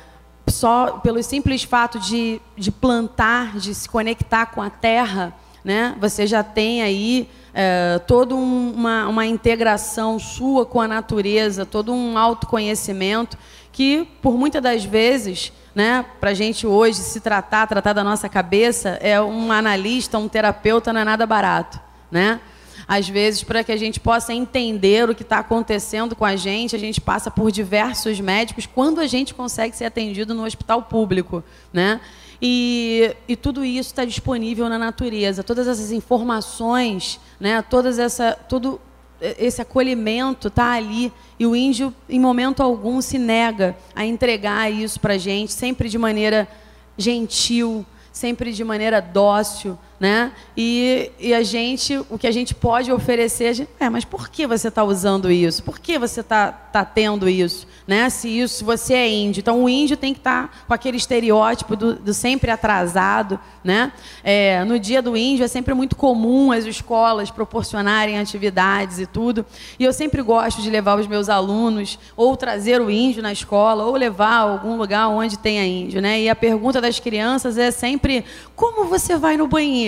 só 0.46 0.98
pelo 0.98 1.22
simples 1.22 1.64
fato 1.64 1.98
de, 1.98 2.40
de 2.56 2.70
plantar, 2.70 3.56
de 3.58 3.74
se 3.74 3.88
conectar 3.88 4.46
com 4.46 4.62
a 4.62 4.70
terra, 4.70 5.34
né, 5.64 5.96
você 6.00 6.26
já 6.26 6.44
tem 6.44 6.82
aí 6.82 7.28
é, 7.52 7.98
toda 8.06 8.36
um, 8.36 8.72
uma, 8.72 9.08
uma 9.08 9.26
integração 9.26 10.16
sua 10.18 10.64
com 10.64 10.80
a 10.80 10.86
natureza, 10.86 11.66
todo 11.66 11.92
um 11.92 12.16
autoconhecimento 12.16 13.36
que, 13.72 14.08
por 14.22 14.36
muitas 14.36 14.62
das 14.62 14.84
vezes, 14.84 15.52
né, 15.74 16.04
para 16.20 16.30
a 16.30 16.34
gente 16.34 16.66
hoje 16.66 16.98
se 16.98 17.20
tratar, 17.20 17.66
tratar 17.66 17.92
da 17.92 18.04
nossa 18.04 18.28
cabeça, 18.28 18.90
é 19.00 19.20
um 19.20 19.50
analista, 19.50 20.18
um 20.18 20.28
terapeuta, 20.28 20.92
não 20.92 21.00
é 21.00 21.04
nada 21.04 21.26
barato. 21.26 21.87
Né? 22.10 22.40
Às 22.86 23.08
vezes, 23.08 23.42
para 23.42 23.62
que 23.62 23.72
a 23.72 23.76
gente 23.76 24.00
possa 24.00 24.32
entender 24.32 25.08
o 25.08 25.14
que 25.14 25.22
está 25.22 25.38
acontecendo 25.38 26.16
com 26.16 26.24
a 26.24 26.36
gente, 26.36 26.74
a 26.74 26.78
gente 26.78 27.00
passa 27.00 27.30
por 27.30 27.50
diversos 27.50 28.20
médicos 28.20 28.66
quando 28.66 29.00
a 29.00 29.06
gente 29.06 29.34
consegue 29.34 29.76
ser 29.76 29.84
atendido 29.84 30.34
no 30.34 30.44
hospital 30.44 30.82
público. 30.82 31.42
Né? 31.72 32.00
E, 32.40 33.14
e 33.26 33.36
tudo 33.36 33.64
isso 33.64 33.90
está 33.90 34.04
disponível 34.04 34.68
na 34.68 34.78
natureza. 34.78 35.42
Todas 35.42 35.66
essas 35.66 35.90
informações, 35.90 37.20
né, 37.38 37.60
todas 37.62 37.98
essa, 37.98 38.32
todo 38.32 38.80
esse 39.20 39.60
acolhimento 39.60 40.48
está 40.48 40.72
ali. 40.72 41.12
E 41.38 41.46
o 41.46 41.56
índio, 41.56 41.92
em 42.08 42.20
momento 42.20 42.62
algum, 42.62 43.00
se 43.00 43.18
nega 43.18 43.76
a 43.94 44.06
entregar 44.06 44.72
isso 44.72 45.00
para 45.00 45.14
a 45.14 45.18
gente, 45.18 45.52
sempre 45.52 45.88
de 45.88 45.98
maneira 45.98 46.48
gentil, 46.96 47.84
sempre 48.12 48.52
de 48.52 48.64
maneira 48.64 49.00
dócil 49.00 49.78
né? 50.00 50.32
E, 50.56 51.10
e 51.18 51.34
a 51.34 51.42
gente, 51.42 51.98
o 52.08 52.16
que 52.16 52.26
a 52.26 52.30
gente 52.30 52.54
pode 52.54 52.92
oferecer, 52.92 53.52
gente, 53.52 53.70
é, 53.80 53.90
mas 53.90 54.04
por 54.04 54.28
que 54.28 54.46
você 54.46 54.68
está 54.68 54.84
usando 54.84 55.30
isso? 55.30 55.62
Por 55.62 55.78
que 55.78 55.98
você 55.98 56.20
está 56.20 56.52
tá 56.52 56.84
tendo 56.84 57.28
isso? 57.28 57.66
Né? 57.86 58.08
Se 58.10 58.28
isso, 58.28 58.64
você 58.64 58.94
é 58.94 59.08
índio, 59.08 59.40
então 59.40 59.64
o 59.64 59.68
índio 59.68 59.96
tem 59.96 60.12
que 60.12 60.20
estar 60.20 60.48
tá 60.48 60.54
com 60.68 60.74
aquele 60.74 60.96
estereótipo 60.96 61.74
do, 61.74 61.94
do 61.94 62.14
sempre 62.14 62.50
atrasado, 62.50 63.40
né? 63.64 63.92
É, 64.22 64.62
no 64.64 64.78
dia 64.78 65.02
do 65.02 65.16
índio 65.16 65.44
é 65.44 65.48
sempre 65.48 65.74
muito 65.74 65.96
comum 65.96 66.52
as 66.52 66.64
escolas 66.64 67.30
proporcionarem 67.30 68.18
atividades 68.18 68.98
e 68.98 69.06
tudo, 69.06 69.44
e 69.78 69.84
eu 69.84 69.92
sempre 69.92 70.22
gosto 70.22 70.62
de 70.62 70.70
levar 70.70 70.98
os 70.98 71.06
meus 71.06 71.28
alunos 71.28 71.98
ou 72.16 72.36
trazer 72.36 72.80
o 72.80 72.90
índio 72.90 73.22
na 73.22 73.32
escola 73.32 73.84
ou 73.84 73.96
levar 73.96 74.28
a 74.28 74.40
algum 74.40 74.76
lugar 74.76 75.08
onde 75.08 75.38
tenha 75.38 75.66
índio, 75.66 76.00
né? 76.00 76.20
E 76.20 76.28
a 76.28 76.36
pergunta 76.36 76.80
das 76.80 77.00
crianças 77.00 77.58
é 77.58 77.70
sempre 77.70 78.24
como 78.54 78.84
você 78.84 79.16
vai 79.16 79.36
no 79.36 79.48
banheiro? 79.48 79.87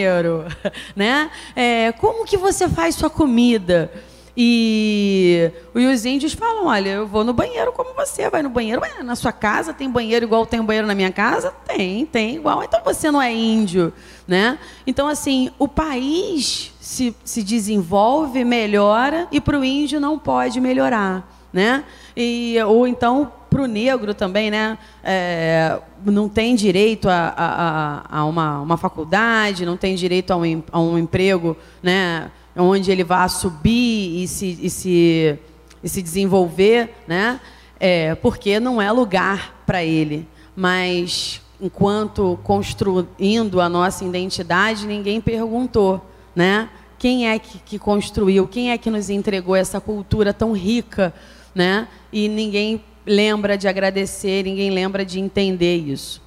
né? 0.95 1.31
É, 1.55 1.93
como 1.93 2.25
que 2.25 2.37
você 2.37 2.69
faz 2.69 2.95
sua 2.95 3.11
comida? 3.11 3.91
E, 4.37 5.51
e 5.75 5.87
os 5.87 6.05
índios 6.05 6.33
falam: 6.33 6.67
olha, 6.67 6.91
eu 6.91 7.07
vou 7.07 7.25
no 7.25 7.33
banheiro 7.33 7.73
como 7.73 7.93
você 7.95 8.31
vai 8.31 8.43
no 8.43 8.49
banheiro. 8.49 8.81
Ué, 8.81 9.03
na 9.03 9.17
sua 9.17 9.33
casa 9.33 9.73
tem 9.73 9.91
banheiro 9.91 10.25
igual 10.25 10.47
tem 10.47 10.63
banheiro 10.63 10.87
na 10.87 10.95
minha 10.95 11.13
casa? 11.13 11.53
Tem, 11.67 12.07
tem 12.07 12.37
igual. 12.37 12.63
Então 12.63 12.81
você 12.85 13.11
não 13.11 13.21
é 13.21 13.33
índio, 13.33 13.93
né? 14.27 14.59
Então, 14.87 15.09
assim, 15.09 15.51
o 15.59 15.67
país 15.67 16.73
se, 16.81 17.15
se 17.25 17.43
desenvolve, 17.43 18.45
melhora, 18.45 19.29
e 19.31 19.41
para 19.41 19.59
o 19.59 19.65
índio 19.65 20.01
não 20.01 20.19
pode 20.19 20.61
melhorar, 20.61 21.29
né? 21.53 21.85
E, 22.17 22.57
ou 22.67 22.87
então 22.87 23.33
para 23.51 23.63
o 23.63 23.67
negro 23.67 24.15
também, 24.15 24.51
né? 24.51 24.79
É, 25.03 25.79
não 26.05 26.29
tem 26.29 26.55
direito 26.55 27.09
a, 27.09 27.35
a, 27.37 28.19
a 28.21 28.25
uma, 28.25 28.61
uma, 28.61 28.77
faculdade, 28.77 29.67
não 29.67 29.77
tem 29.77 29.97
direito 29.97 30.31
a 30.31 30.37
um, 30.37 30.63
a 30.71 30.81
um, 30.81 30.97
emprego, 30.97 31.57
né? 31.83 32.31
Onde 32.57 32.91
ele 32.91 33.03
vá 33.03 33.27
subir 33.29 34.23
e 34.23 34.29
se, 34.29 34.59
e 34.63 34.71
se, 34.71 35.39
e 35.83 35.89
se 35.89 36.01
desenvolver, 36.01 36.95
né? 37.09 37.41
É, 37.79 38.15
porque 38.15 38.61
não 38.61 38.81
é 38.81 38.91
lugar 38.93 39.63
para 39.67 39.83
ele. 39.83 40.29
Mas 40.55 41.43
enquanto 41.61 42.39
construindo 42.45 43.61
a 43.61 43.69
nossa 43.69 44.05
identidade, 44.05 44.87
ninguém 44.87 45.21
perguntou, 45.21 46.05
né? 46.35 46.69
Quem 46.99 47.29
é 47.29 47.39
que, 47.39 47.59
que 47.59 47.79
construiu? 47.79 48.47
Quem 48.47 48.71
é 48.71 48.79
que 48.79 48.91
nos 48.91 49.09
entregou 49.09 49.57
essa 49.57 49.81
cultura 49.81 50.35
tão 50.35 50.53
rica, 50.53 51.15
né? 51.55 51.89
E 52.13 52.29
ninguém 52.29 52.85
lembra 53.07 53.57
de 53.57 53.67
agradecer, 53.69 54.45
ninguém 54.45 54.71
lembra 54.71 55.05
de 55.05 55.19
entender 55.21 55.77
isso. 55.77 56.23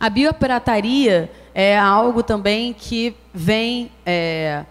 A 0.00 0.08
biopirataria 0.08 1.30
é 1.54 1.78
algo 1.78 2.22
também 2.22 2.72
que 2.72 3.14
vem 3.34 3.90
é, 4.06 4.64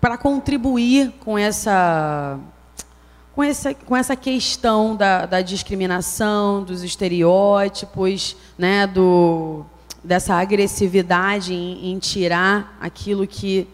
para 0.00 0.16
contribuir 0.16 1.12
com 1.20 1.36
essa, 1.36 2.38
com 3.34 3.42
essa, 3.42 3.74
com 3.74 3.96
essa 3.96 4.14
questão 4.14 4.94
da, 4.94 5.26
da 5.26 5.40
discriminação, 5.40 6.62
dos 6.62 6.82
estereótipos, 6.82 8.36
né, 8.56 8.86
do, 8.86 9.64
dessa 10.04 10.34
agressividade 10.34 11.52
em, 11.52 11.92
em 11.92 11.98
tirar 11.98 12.76
aquilo 12.80 13.26
que 13.26 13.66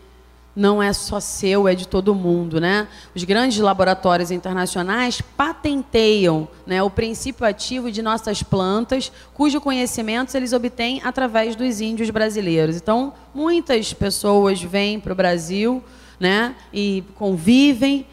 não 0.56 0.82
é 0.82 0.90
só 0.94 1.20
seu, 1.20 1.68
é 1.68 1.74
de 1.74 1.86
todo 1.86 2.14
mundo, 2.14 2.58
né? 2.58 2.88
Os 3.14 3.22
grandes 3.24 3.58
laboratórios 3.58 4.30
internacionais 4.30 5.20
patenteiam 5.20 6.48
né, 6.66 6.82
o 6.82 6.88
princípio 6.88 7.46
ativo 7.46 7.92
de 7.92 8.00
nossas 8.00 8.42
plantas, 8.42 9.12
cujo 9.34 9.60
conhecimento 9.60 10.34
eles 10.34 10.54
obtêm 10.54 11.02
através 11.04 11.54
dos 11.54 11.82
índios 11.82 12.08
brasileiros. 12.08 12.76
Então, 12.76 13.12
muitas 13.34 13.92
pessoas 13.92 14.62
vêm 14.62 14.98
para 14.98 15.12
o 15.12 15.16
Brasil 15.16 15.84
né, 16.18 16.54
e 16.72 17.04
convivem, 17.16 18.06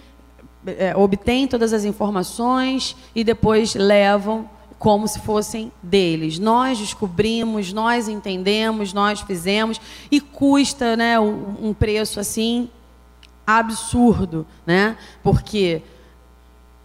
é, 0.66 0.94
obtêm 0.96 1.48
todas 1.48 1.72
as 1.72 1.86
informações 1.86 2.96
e 3.16 3.24
depois 3.24 3.74
levam 3.74 4.50
como 4.84 5.08
se 5.08 5.22
fossem 5.22 5.72
deles. 5.82 6.38
Nós 6.38 6.78
descobrimos, 6.78 7.72
nós 7.72 8.10
entendemos, 8.10 8.92
nós 8.92 9.22
fizemos 9.22 9.80
e 10.12 10.20
custa, 10.20 10.98
né, 10.98 11.18
um 11.18 11.74
preço 11.74 12.20
assim 12.20 12.70
absurdo, 13.48 14.46
né? 14.66 14.98
Porque 15.24 15.82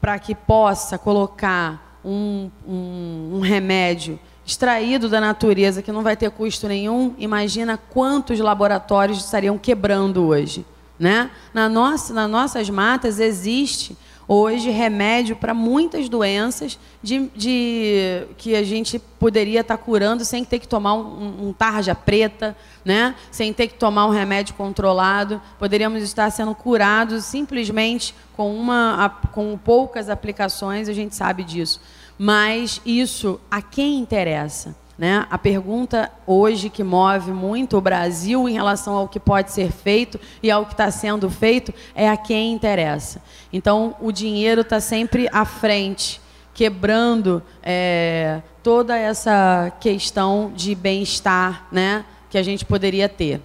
para 0.00 0.16
que 0.16 0.32
possa 0.32 0.96
colocar 0.96 1.98
um, 2.04 2.48
um, 2.68 3.30
um 3.34 3.40
remédio 3.40 4.16
extraído 4.46 5.08
da 5.08 5.20
natureza 5.20 5.82
que 5.82 5.90
não 5.90 6.04
vai 6.04 6.16
ter 6.16 6.30
custo 6.30 6.68
nenhum, 6.68 7.16
imagina 7.18 7.76
quantos 7.76 8.38
laboratórios 8.38 9.18
estariam 9.18 9.58
quebrando 9.58 10.24
hoje, 10.24 10.64
né? 11.00 11.32
Na 11.52 11.68
nossa, 11.68 12.14
nas 12.14 12.30
nossas 12.30 12.70
matas 12.70 13.18
existe 13.18 13.98
hoje 14.28 14.68
remédio 14.68 15.34
para 15.34 15.54
muitas 15.54 16.06
doenças 16.06 16.78
de, 17.02 17.30
de, 17.34 18.26
que 18.36 18.54
a 18.54 18.62
gente 18.62 18.98
poderia 18.98 19.62
estar 19.62 19.78
tá 19.78 19.82
curando 19.82 20.22
sem 20.22 20.44
ter 20.44 20.58
que 20.58 20.68
tomar 20.68 20.94
um, 20.94 21.48
um, 21.48 21.52
tarja 21.52 21.94
preta, 21.94 22.54
né? 22.84 23.14
sem 23.30 23.52
ter 23.54 23.68
que 23.68 23.74
tomar 23.74 24.04
um 24.06 24.10
remédio 24.10 24.54
controlado. 24.54 25.40
Poderíamos 25.58 26.02
estar 26.02 26.30
sendo 26.30 26.54
curados 26.54 27.24
simplesmente 27.24 28.14
com, 28.36 28.54
uma, 28.54 29.18
com 29.32 29.56
poucas 29.56 30.10
aplicações, 30.10 30.88
a 30.88 30.92
gente 30.92 31.16
sabe 31.16 31.42
disso. 31.42 31.80
Mas 32.18 32.82
isso 32.84 33.40
a 33.50 33.62
quem 33.62 33.98
interessa? 33.98 34.76
Né? 34.98 35.24
A 35.30 35.38
pergunta 35.38 36.10
hoje 36.26 36.68
que 36.68 36.82
move 36.82 37.30
muito 37.30 37.76
o 37.76 37.80
Brasil 37.80 38.48
em 38.48 38.52
relação 38.54 38.96
ao 38.96 39.06
que 39.06 39.20
pode 39.20 39.52
ser 39.52 39.70
feito 39.70 40.18
e 40.42 40.50
ao 40.50 40.66
que 40.66 40.72
está 40.72 40.90
sendo 40.90 41.30
feito 41.30 41.72
é 41.94 42.08
a 42.08 42.16
quem 42.16 42.52
interessa. 42.52 43.22
Então, 43.52 43.94
o 44.00 44.10
dinheiro 44.10 44.62
está 44.62 44.80
sempre 44.80 45.28
à 45.32 45.44
frente, 45.44 46.20
quebrando 46.52 47.40
é, 47.62 48.42
toda 48.60 48.98
essa 48.98 49.72
questão 49.78 50.52
de 50.52 50.74
bem-estar 50.74 51.68
né, 51.70 52.04
que 52.28 52.36
a 52.36 52.42
gente 52.42 52.64
poderia 52.64 53.08
ter. 53.08 53.40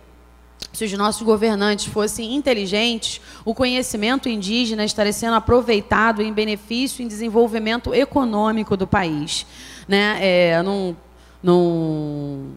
Se 0.71 0.85
os 0.85 0.93
nossos 0.93 1.21
governantes 1.21 1.85
fossem 1.85 2.33
inteligentes, 2.33 3.21
o 3.45 3.53
conhecimento 3.53 4.27
indígena 4.27 4.83
estaria 4.83 5.13
sendo 5.13 5.35
aproveitado 5.35 6.23
em 6.23 6.33
benefício 6.33 7.03
e 7.03 7.07
desenvolvimento 7.07 7.93
econômico 7.93 8.75
do 8.75 8.87
país. 8.87 9.45
Né? 9.87 10.17
É, 10.19 10.63
não 10.63 10.97
não 11.43 12.53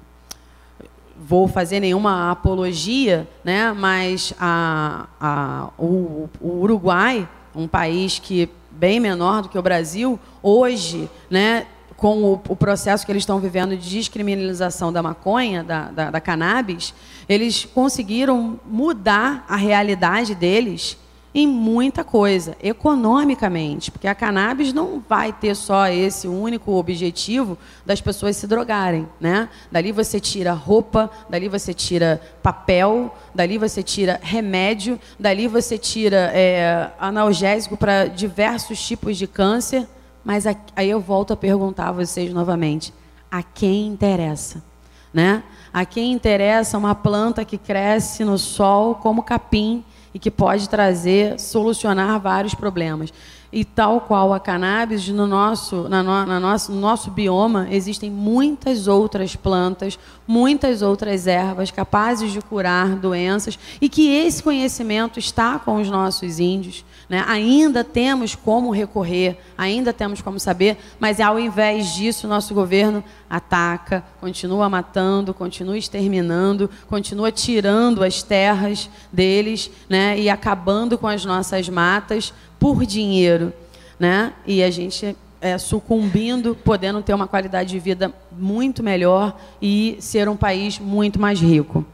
vou 1.19 1.49
fazer 1.49 1.81
nenhuma 1.81 2.31
apologia, 2.31 3.29
né? 3.45 3.73
mas 3.73 4.33
a, 4.39 5.07
a, 5.21 5.69
o, 5.77 6.29
o 6.41 6.61
Uruguai, 6.61 7.29
um 7.55 7.67
país 7.67 8.19
que 8.19 8.49
bem 8.71 9.01
menor 9.01 9.43
do 9.43 9.49
que 9.49 9.59
o 9.59 9.63
Brasil, 9.63 10.21
hoje, 10.43 11.11
né, 11.31 11.67
com 11.97 12.23
o, 12.23 12.33
o, 12.49 12.55
processo 12.55 13.07
que 13.07 13.11
eles 13.11 13.23
estão 13.23 13.41
vivendo 13.41 13.77
de 13.77 13.89
descriminalização 13.89 14.93
da 14.93 15.03
maconha, 15.03 15.65
da, 15.65 15.91
da, 15.91 16.11
da, 16.11 16.21
cannabis, 16.21 16.95
eles 17.27 17.65
conseguiram 17.65 18.61
mudar 18.67 19.47
a 19.49 19.57
realidade 19.57 20.35
deles 20.35 20.99
em 21.39 21.47
muita 21.47 22.03
coisa, 22.03 22.57
economicamente, 22.63 23.91
porque 23.91 24.09
a 24.09 24.15
cannabis 24.15 24.73
não 24.73 25.05
vai 25.07 25.35
ter 25.35 25.55
só 25.55 25.87
esse 25.87 26.27
único 26.27 26.73
objetivo 26.73 27.59
das 27.85 28.01
pessoas 28.01 28.39
se 28.39 28.47
drogarem, 28.47 29.07
né? 29.21 29.51
Dali 29.71 29.93
você 29.93 30.19
tira 30.19 30.55
roupa, 30.55 31.11
dali 31.29 31.47
você 31.47 31.75
tira 31.75 32.23
papel, 32.43 33.15
dali 33.35 33.59
você 33.59 33.83
tira 33.83 34.19
remédio, 34.23 34.99
dali 35.21 35.47
você 35.47 35.77
tira 35.77 36.31
é, 36.33 36.91
analgésico 36.99 37.77
para 37.77 38.07
diversos 38.07 38.81
tipos 38.87 39.19
de 39.19 39.27
câncer, 39.27 39.87
mas 40.25 40.47
aí 40.75 40.89
eu 40.89 41.01
volto 41.01 41.35
a 41.35 41.37
perguntar 41.37 41.91
a 41.91 41.93
vocês 41.93 42.33
novamente, 42.33 42.95
a 43.31 43.43
quem 43.43 43.89
interessa, 43.89 44.65
né? 45.13 45.43
A 45.71 45.85
quem 45.85 46.13
interessa 46.13 46.79
uma 46.79 46.95
planta 46.95 47.45
que 47.45 47.59
cresce 47.59 48.25
no 48.25 48.39
sol 48.39 48.95
como 48.95 49.23
capim 49.23 49.85
e 50.17 50.19
que 50.19 50.31
pode 50.31 50.67
trazer, 50.67 51.39
solucionar 51.39 52.19
vários 52.19 52.55
problemas. 52.55 53.13
E 53.53 53.67
tal 53.67 54.01
qual 54.01 54.33
a 54.33 54.41
cannabis, 54.41 55.07
no 55.09 55.27
nosso, 55.27 55.91
na 55.91 56.03
no, 56.03 56.25
na 56.25 56.41
nosso, 56.41 56.73
no 56.73 56.81
nosso 56.81 57.11
bioma, 57.11 57.69
existem 57.71 58.11
muitas 58.11 58.89
outras 58.89 59.37
plantas, 59.37 59.99
muitas 60.27 60.81
outras 60.81 61.27
ervas 61.27 61.71
capazes 61.71 62.33
de 62.33 62.41
curar 62.41 62.97
doenças 62.97 63.59
e 63.79 63.91
que 63.91 64.09
esse 64.09 64.43
conhecimento 64.43 65.19
está 65.19 65.59
com 65.59 65.77
os 65.77 65.91
nossos 65.91 66.41
índios. 66.41 66.83
Né? 67.09 67.25
Ainda 67.29 67.85
temos 67.85 68.35
como 68.35 68.71
recorrer, 68.71 69.39
ainda 69.57 69.93
temos 69.93 70.21
como 70.21 70.41
saber, 70.41 70.77
mas 70.99 71.21
ao 71.21 71.39
invés 71.39 71.95
disso, 71.95 72.27
nosso 72.27 72.53
governo 72.53 73.03
ataca, 73.31 74.05
continua 74.21 74.69
matando, 74.69 75.33
continua 75.33 75.79
exterminando, 75.79 76.69
continua 76.89 77.31
tirando 77.31 78.03
as 78.03 78.25
terras 78.25 78.91
deles 79.13 79.71
né? 79.89 80.19
e 80.19 80.29
acabando 80.29 80.99
com 80.99 81.07
as 81.07 81.25
nossas 81.25 81.69
matas 81.69 82.35
por 82.59 82.85
dinheiro. 82.85 83.53
Né? 84.01 84.33
E 84.45 84.63
a 84.63 84.71
gente 84.71 85.17
é, 85.41 85.59
sucumbindo, 85.59 86.57
podendo 86.57 87.01
ter 87.03 87.15
uma 87.15 87.29
qualidade 87.29 87.71
de 87.71 87.79
vida 87.79 88.13
muito 88.33 88.83
melhor 88.83 89.39
e 89.63 89.97
ser 90.01 90.29
um 90.29 90.37
país 90.37 90.81
muito 90.81 91.21
mais 91.21 91.41
rico. 91.41 91.87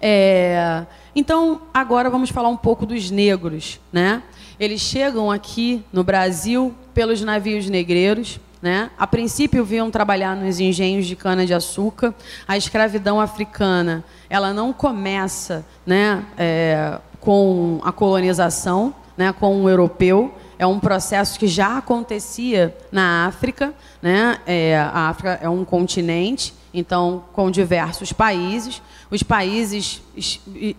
É, 0.00 0.84
então, 1.18 1.62
agora 1.72 2.10
vamos 2.10 2.28
falar 2.28 2.50
um 2.50 2.58
pouco 2.58 2.84
dos 2.84 3.10
negros. 3.10 3.80
Né? 3.90 4.22
Eles 4.60 4.82
chegam 4.82 5.32
aqui 5.32 5.82
no 5.90 6.04
Brasil 6.04 6.74
pelos 6.92 7.22
navios 7.22 7.70
negreiros. 7.70 8.38
Né? 8.60 8.90
A 8.98 9.06
princípio 9.06 9.64
vinham 9.64 9.90
trabalhar 9.90 10.36
nos 10.36 10.60
engenhos 10.60 11.06
de 11.06 11.16
cana-de-açúcar. 11.16 12.14
A 12.46 12.58
escravidão 12.58 13.18
africana 13.18 14.04
ela 14.28 14.52
não 14.52 14.74
começa 14.74 15.64
né, 15.86 16.22
é, 16.36 16.98
com 17.18 17.80
a 17.82 17.92
colonização, 17.92 18.94
né, 19.16 19.32
com 19.32 19.62
o 19.62 19.70
europeu. 19.70 20.34
É 20.58 20.66
um 20.66 20.78
processo 20.78 21.38
que 21.38 21.46
já 21.46 21.78
acontecia 21.78 22.76
na 22.92 23.24
África. 23.24 23.72
Né? 24.02 24.38
É, 24.46 24.76
a 24.76 25.08
África 25.08 25.38
é 25.40 25.48
um 25.48 25.64
continente, 25.64 26.52
então 26.74 27.24
com 27.32 27.50
diversos 27.50 28.12
países. 28.12 28.82
Os 29.10 29.22
países 29.22 30.02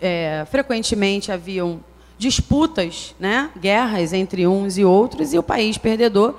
é, 0.02 0.46
frequentemente 0.50 1.32
haviam 1.32 1.80
disputas, 2.18 3.16
né, 3.20 3.50
guerras 3.60 4.12
entre 4.12 4.48
uns 4.48 4.78
e 4.78 4.84
outros, 4.84 5.34
e 5.34 5.38
o 5.38 5.44
país 5.44 5.78
perdedor 5.78 6.36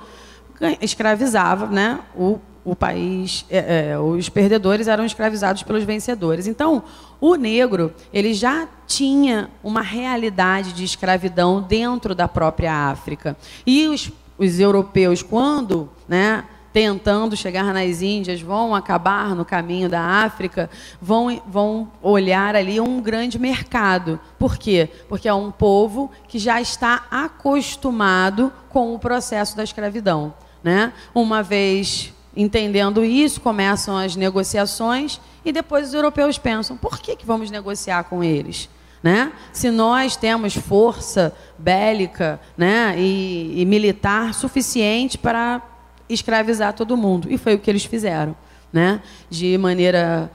escravizava, 0.81 1.67
né, 1.67 1.99
o, 2.15 2.37
o 2.65 2.75
país, 2.75 3.45
é, 3.49 3.91
é, 3.91 3.99
os 3.99 4.27
perdedores 4.27 4.87
eram 4.87 5.05
escravizados 5.05 5.63
pelos 5.63 5.83
vencedores. 5.83 6.47
Então, 6.47 6.83
o 7.19 7.35
negro 7.35 7.93
ele 8.13 8.33
já 8.33 8.67
tinha 8.85 9.49
uma 9.63 9.81
realidade 9.81 10.73
de 10.73 10.83
escravidão 10.83 11.61
dentro 11.61 12.13
da 12.13 12.27
própria 12.27 12.73
África. 12.73 13.37
E 13.65 13.87
os, 13.87 14.11
os 14.37 14.59
europeus, 14.59 15.23
quando, 15.23 15.89
né, 16.07 16.43
tentando 16.71 17.35
chegar 17.35 17.73
nas 17.73 18.01
Índias, 18.01 18.41
vão 18.41 18.75
acabar 18.75 19.35
no 19.35 19.43
caminho 19.43 19.89
da 19.89 20.01
África, 20.01 20.69
vão, 21.01 21.41
vão 21.47 21.91
olhar 22.01 22.55
ali 22.55 22.79
um 22.79 23.01
grande 23.01 23.39
mercado. 23.39 24.19
Por 24.37 24.57
quê? 24.57 24.89
Porque 25.07 25.27
é 25.27 25.33
um 25.33 25.51
povo 25.51 26.11
que 26.27 26.37
já 26.37 26.61
está 26.61 27.05
acostumado 27.09 28.51
com 28.69 28.93
o 28.93 28.99
processo 28.99 29.55
da 29.57 29.63
escravidão. 29.63 30.33
Né? 30.63 30.93
Uma 31.13 31.41
vez 31.41 32.13
entendendo 32.35 33.03
isso, 33.03 33.41
começam 33.41 33.97
as 33.97 34.15
negociações 34.15 35.19
e 35.43 35.51
depois 35.51 35.87
os 35.87 35.93
europeus 35.93 36.37
pensam: 36.37 36.77
por 36.77 36.99
que, 36.99 37.15
que 37.15 37.25
vamos 37.25 37.49
negociar 37.49 38.03
com 38.03 38.23
eles? 38.23 38.69
Né? 39.01 39.31
Se 39.53 39.71
nós 39.71 40.15
temos 40.17 40.53
força 40.55 41.33
bélica 41.57 42.39
né, 42.57 42.95
e, 42.97 43.61
e 43.61 43.65
militar 43.65 44.33
suficiente 44.33 45.17
para 45.17 45.61
escravizar 46.09 46.73
todo 46.73 46.97
mundo. 46.97 47.27
E 47.31 47.37
foi 47.37 47.55
o 47.55 47.59
que 47.59 47.69
eles 47.69 47.85
fizeram, 47.85 48.35
né? 48.73 49.01
De 49.29 49.57
maneira 49.57 50.31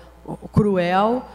cruel, 0.53 1.27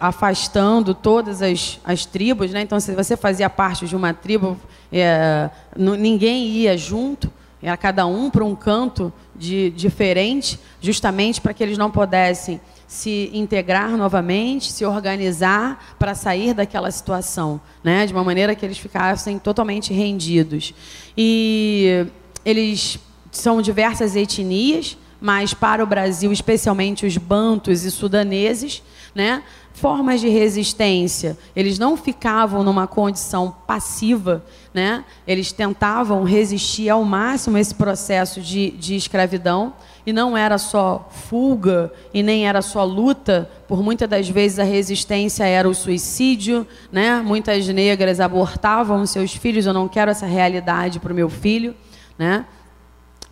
afastando 0.00 0.94
todas 0.94 1.42
as, 1.42 1.80
as 1.84 2.04
tribos, 2.04 2.50
né? 2.50 2.62
Então, 2.62 2.80
se 2.80 2.94
você 2.94 3.16
fazia 3.16 3.48
parte 3.48 3.86
de 3.86 3.94
uma 3.94 4.12
tribo, 4.12 4.56
é, 4.92 5.50
ninguém 5.76 6.46
ia 6.48 6.76
junto, 6.76 7.30
era 7.62 7.76
cada 7.76 8.06
um 8.06 8.30
para 8.30 8.44
um 8.44 8.54
canto 8.54 9.12
de, 9.34 9.70
diferente, 9.70 10.58
justamente 10.80 11.40
para 11.40 11.52
que 11.52 11.62
eles 11.62 11.78
não 11.78 11.90
pudessem 11.90 12.60
se 12.86 13.30
integrar 13.34 13.90
novamente, 13.96 14.72
se 14.72 14.84
organizar 14.84 15.96
para 15.98 16.14
sair 16.14 16.54
daquela 16.54 16.90
situação, 16.90 17.60
né? 17.84 18.06
De 18.06 18.12
uma 18.12 18.24
maneira 18.24 18.54
que 18.54 18.64
eles 18.64 18.78
ficassem 18.78 19.38
totalmente 19.38 19.92
rendidos. 19.92 20.72
E 21.16 22.06
eles 22.44 22.98
são 23.30 23.60
diversas 23.62 24.16
etnias, 24.16 24.96
mas 25.20 25.52
para 25.52 25.82
o 25.82 25.86
Brasil, 25.86 26.32
especialmente 26.32 27.04
os 27.04 27.16
bantos 27.16 27.84
e 27.84 27.90
sudaneses, 27.90 28.82
né? 29.14 29.42
formas 29.78 30.20
de 30.20 30.28
resistência. 30.28 31.38
Eles 31.54 31.78
não 31.78 31.96
ficavam 31.96 32.64
numa 32.64 32.86
condição 32.86 33.54
passiva, 33.66 34.44
né? 34.74 35.04
eles 35.26 35.52
tentavam 35.52 36.24
resistir 36.24 36.88
ao 36.88 37.04
máximo 37.04 37.56
esse 37.56 37.74
processo 37.74 38.40
de, 38.40 38.72
de 38.72 38.96
escravidão. 38.96 39.72
E 40.04 40.12
não 40.12 40.36
era 40.36 40.56
só 40.56 41.08
fuga 41.28 41.92
e 42.14 42.22
nem 42.22 42.48
era 42.48 42.62
só 42.62 42.82
luta, 42.82 43.50
por 43.68 43.82
muitas 43.82 44.08
das 44.08 44.28
vezes 44.28 44.58
a 44.58 44.64
resistência 44.64 45.44
era 45.44 45.68
o 45.68 45.74
suicídio. 45.74 46.66
Né? 46.90 47.22
Muitas 47.24 47.68
negras 47.68 48.18
abortavam 48.18 49.04
seus 49.06 49.34
filhos, 49.34 49.66
eu 49.66 49.74
não 49.74 49.86
quero 49.86 50.10
essa 50.10 50.26
realidade 50.26 50.98
para 50.98 51.12
o 51.12 51.16
meu 51.16 51.28
filho. 51.28 51.74
Né? 52.18 52.44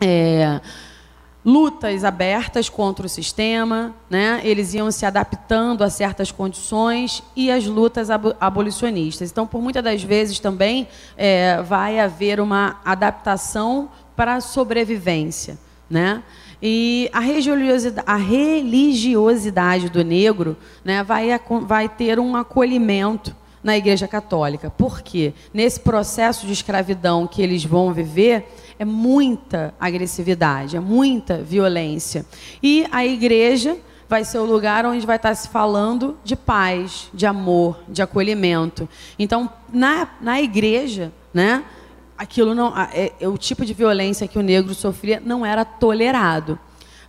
É, 0.01 0.61
lutas 1.47 2.03
abertas 2.03 2.69
contra 2.69 3.07
o 3.07 3.09
sistema, 3.09 3.95
né? 4.11 4.41
eles 4.43 4.75
iam 4.75 4.91
se 4.91 5.07
adaptando 5.07 5.85
a 5.85 5.89
certas 5.89 6.33
condições 6.33 7.23
e 7.37 7.53
as 7.53 7.65
lutas 7.67 8.09
abolicionistas. 8.11 9.31
Então, 9.31 9.47
por 9.47 9.63
muitas 9.63 9.85
das 9.85 10.03
vezes 10.03 10.41
também 10.41 10.89
é, 11.17 11.63
vai 11.63 12.01
haver 12.01 12.41
uma 12.41 12.81
adaptação 12.85 13.89
para 14.17 14.35
a 14.35 14.41
sobrevivência. 14.41 15.57
Né? 15.89 16.21
E 16.61 17.09
a 17.13 17.21
religiosidade, 17.21 18.09
a 18.09 18.17
religiosidade 18.17 19.89
do 19.89 20.03
negro 20.03 20.57
né, 20.85 21.05
vai, 21.05 21.29
vai 21.63 21.89
ter 21.89 22.19
um 22.19 22.35
acolhimento 22.35 23.33
na 23.63 23.77
Igreja 23.77 24.09
Católica. 24.09 24.71
Por 24.71 25.01
quê? 25.01 25.33
Nesse 25.53 25.81
processo 25.81 26.47
de 26.47 26.53
escravidão 26.53 27.27
que 27.27 27.43
eles 27.43 27.65
vão 27.65 27.93
viver, 27.93 28.49
é 28.79 28.85
muita 28.85 29.74
agressividade, 29.81 30.77
é 30.77 30.81
muita 30.81 31.39
violência. 31.39 32.24
E 32.62 32.87
a 32.91 33.05
igreja 33.05 33.77
vai 34.09 34.24
ser 34.24 34.39
o 34.39 34.45
lugar 34.45 34.87
onde 34.87 35.07
vai 35.07 35.16
estar 35.16 35.35
se 35.35 35.49
falando 35.49 36.16
de 36.22 36.37
paz, 36.37 37.11
de 37.12 37.27
amor, 37.27 37.79
de 37.89 38.03
acolhimento. 38.03 38.89
Então, 39.18 39.51
na, 39.72 40.09
na 40.20 40.41
igreja, 40.41 41.12
né, 41.35 41.64
aquilo 42.16 42.55
não, 42.55 42.72
é, 42.77 43.12
é, 43.20 43.29
o 43.29 43.37
tipo 43.37 43.64
de 43.64 43.74
violência 43.74 44.29
que 44.29 44.39
o 44.39 44.43
negro 44.43 44.74
sofria 44.74 45.20
não 45.24 45.45
era 45.45 45.64
tolerado. 45.64 46.59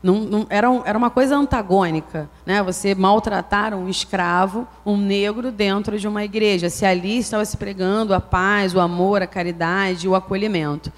Não, 0.01 0.15
não, 0.20 0.47
era, 0.49 0.70
um, 0.70 0.84
era 0.86 0.97
uma 0.97 1.09
coisa 1.09 1.36
antagônica. 1.36 2.30
Né? 2.45 2.61
Você 2.63 2.93
maltratar 2.93 3.74
um 3.74 3.89
escravo, 3.89 4.68
um 4.86 4.95
negro, 4.95 5.51
dentro 5.51 5.97
de 5.99 6.07
uma 6.07 6.24
igreja. 6.24 6.70
Se 6.70 6.86
ali 6.86 7.18
estava 7.18 7.43
se 7.45 7.57
pregando 7.57 8.13
a 8.13 8.22
paz, 8.22 8.76
o 8.76 8.80
amor, 8.80 9.22
a 9.22 9.28
caridade, 9.28 10.07
o 10.07 10.15
acolhimento. 10.15 10.91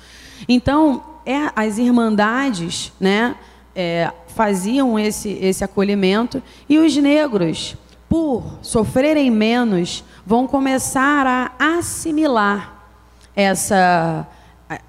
Então, 0.48 1.04
é, 1.26 1.52
as 1.56 1.78
irmandades 1.78 2.92
né, 3.00 3.36
é, 3.76 4.12
faziam 4.28 4.98
esse, 4.98 5.30
esse 5.42 5.64
acolhimento 5.64 6.42
e 6.68 6.78
os 6.78 6.96
negros, 6.98 7.76
por 8.08 8.44
sofrerem 8.62 9.30
menos, 9.30 10.04
vão 10.26 10.48
começar 10.48 11.28
a 11.28 11.78
assimilar 11.78 12.84
essa, 13.36 14.28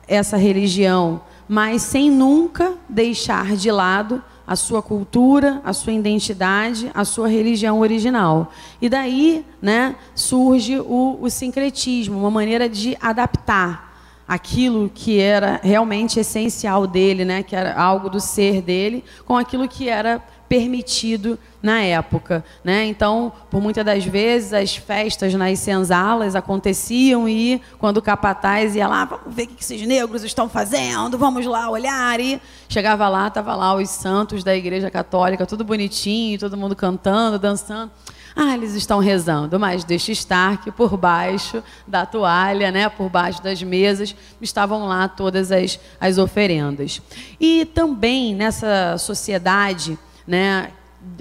essa 0.09 0.37
religião, 0.37 1.21
mas 1.49 1.83
sem 1.83 2.11
nunca 2.11 2.75
deixar 2.89 3.57
de 3.57 3.71
lado 3.71 4.23
a 4.47 4.57
sua 4.57 4.83
cultura, 4.83 5.61
a 5.65 5.73
sua 5.73 5.93
identidade, 5.93 6.91
a 6.93 7.05
sua 7.05 7.29
religião 7.29 7.81
original. 7.81 8.51
E 8.81 8.89
daí 8.89 9.45
né, 9.63 9.95
surge 10.15 10.81
o, 10.81 11.19
o 11.21 11.31
sincretismo, 11.31 12.19
uma 12.19 12.31
maneira 12.31 12.69
de 12.69 12.97
adaptar 13.01 13.90
aquilo 14.31 14.89
que 14.95 15.19
era 15.19 15.59
realmente 15.61 16.21
essencial 16.21 16.87
dele, 16.87 17.25
né, 17.25 17.43
que 17.43 17.57
era 17.57 17.75
algo 17.75 18.09
do 18.09 18.21
ser 18.21 18.63
dele, 18.63 19.03
com 19.25 19.37
aquilo 19.37 19.67
que 19.67 19.89
era 19.89 20.23
permitido 20.49 21.37
na 21.61 21.83
época. 21.83 22.45
Né? 22.63 22.85
Então, 22.87 23.33
por 23.51 23.61
muitas 23.61 23.85
das 23.85 24.05
vezes, 24.05 24.53
as 24.53 24.77
festas 24.77 25.35
nas 25.35 25.59
senzalas 25.59 26.37
aconteciam 26.37 27.29
e 27.29 27.61
quando 27.77 27.97
o 27.97 28.03
capataz 28.03 28.77
ia 28.77 28.87
lá, 28.87 29.05
vamos 29.05 29.35
ver 29.35 29.43
o 29.43 29.47
que 29.49 29.65
esses 29.65 29.85
negros 29.85 30.23
estão 30.23 30.49
fazendo, 30.49 31.19
vamos 31.19 31.45
lá 31.45 31.69
olhar. 31.69 32.21
E 32.21 32.41
chegava 32.69 33.09
lá, 33.09 33.27
estava 33.27 33.57
lá 33.57 33.75
os 33.75 33.91
santos 33.91 34.45
da 34.45 34.55
Igreja 34.55 34.93
Católica, 34.93 35.45
tudo 35.45 35.65
bonitinho, 35.65 36.39
todo 36.39 36.57
mundo 36.57 36.77
cantando, 36.77 37.37
dançando. 37.37 37.91
Ah, 38.35 38.55
eles 38.55 38.75
estão 38.75 38.99
rezando, 38.99 39.59
mas 39.59 39.85
deixa 39.85 40.13
estar 40.13 40.59
que 40.59 40.71
por 40.71 40.97
baixo 40.97 41.63
da 41.87 42.07
toalha, 42.07 42.71
né, 42.71 42.89
por 42.89 43.09
baixo 43.09 43.43
das 43.43 43.63
mesas, 43.63 44.15
estavam 44.41 44.87
lá 44.87 45.09
todas 45.09 45.51
as, 45.51 45.79
as 46.01 46.19
oferendas. 46.19 47.03
E 47.41 47.65
também 47.65 48.35
nessa 48.35 48.97
sociedade 48.99 49.99
né, 50.27 50.71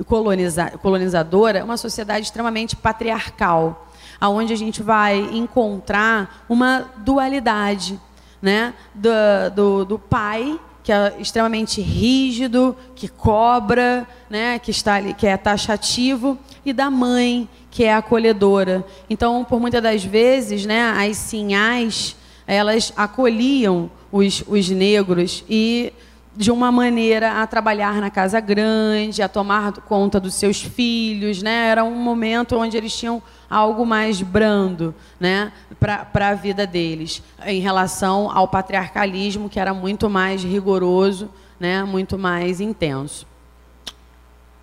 coloniza, 0.06 0.72
colonizadora, 0.82 1.64
uma 1.64 1.78
sociedade 1.78 2.26
extremamente 2.26 2.76
patriarcal, 2.76 3.88
aonde 4.20 4.54
a 4.54 4.58
gente 4.58 4.84
vai 4.84 5.18
encontrar 5.18 6.46
uma 6.48 6.86
dualidade, 6.98 8.00
né, 8.42 8.74
do, 8.94 9.10
do, 9.56 9.86
do 9.86 10.00
pai 10.00 10.60
que 10.84 10.92
é 10.92 11.16
extremamente 11.20 11.82
rígido, 11.82 12.76
que 12.96 13.08
cobra, 13.08 14.08
né, 14.30 14.60
que 14.60 14.72
está 14.72 14.96
ali, 14.96 15.14
que 15.14 15.28
é 15.28 15.38
taxativo, 15.38 16.38
e 16.66 16.74
da 16.74 16.90
mãe 16.90 17.48
que 17.72 17.84
é 17.84 17.94
acolhedora. 17.94 18.86
Então, 19.10 19.44
por 19.44 19.60
muitas 19.60 19.82
das 19.82 20.04
vezes, 20.04 20.66
né, 20.66 20.94
as 20.98 21.18
sinhais 21.18 22.16
elas 22.50 22.92
acolhiam 22.98 23.92
os, 24.12 24.44
os 24.48 24.70
negros 24.72 25.44
e 25.48 25.94
de 26.36 26.52
uma 26.52 26.72
maneira 26.72 27.44
a 27.44 27.48
trabalhar 27.48 28.02
na 28.02 28.10
casa 28.10 28.40
grande, 28.40 29.22
a 29.22 29.30
tomar 29.30 29.74
conta 29.82 30.20
dos 30.20 30.34
seus 30.34 30.62
filhos, 30.62 31.44
né? 31.44 31.68
Era 31.68 31.84
um 31.84 31.96
momento 31.96 32.58
onde 32.58 32.76
eles 32.76 32.98
tinham 32.98 33.22
algo 33.50 33.86
mais 33.86 34.22
brando, 34.22 34.94
né, 35.20 35.52
para 35.80 36.30
a 36.30 36.36
vida 36.36 36.68
deles, 36.68 37.24
em 37.46 37.60
relação 37.60 38.30
ao 38.32 38.48
patriarcalismo 38.48 39.50
que 39.50 39.60
era 39.60 39.74
muito 39.74 40.10
mais 40.10 40.44
rigoroso, 40.44 41.30
né, 41.60 41.84
muito 41.84 42.18
mais 42.18 42.62
intenso. 42.62 43.26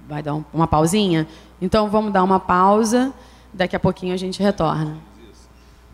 Vai 0.09 0.23
dar 0.23 0.39
uma 0.55 0.67
pausinha? 0.69 1.27
Então 1.61 1.89
vamos 1.89 2.13
dar 2.13 2.23
uma 2.23 2.39
pausa. 2.39 3.13
Daqui 3.53 3.75
a 3.75 3.81
pouquinho 3.81 4.15
a 4.15 4.17
gente 4.17 4.41
retorna. 4.43 4.99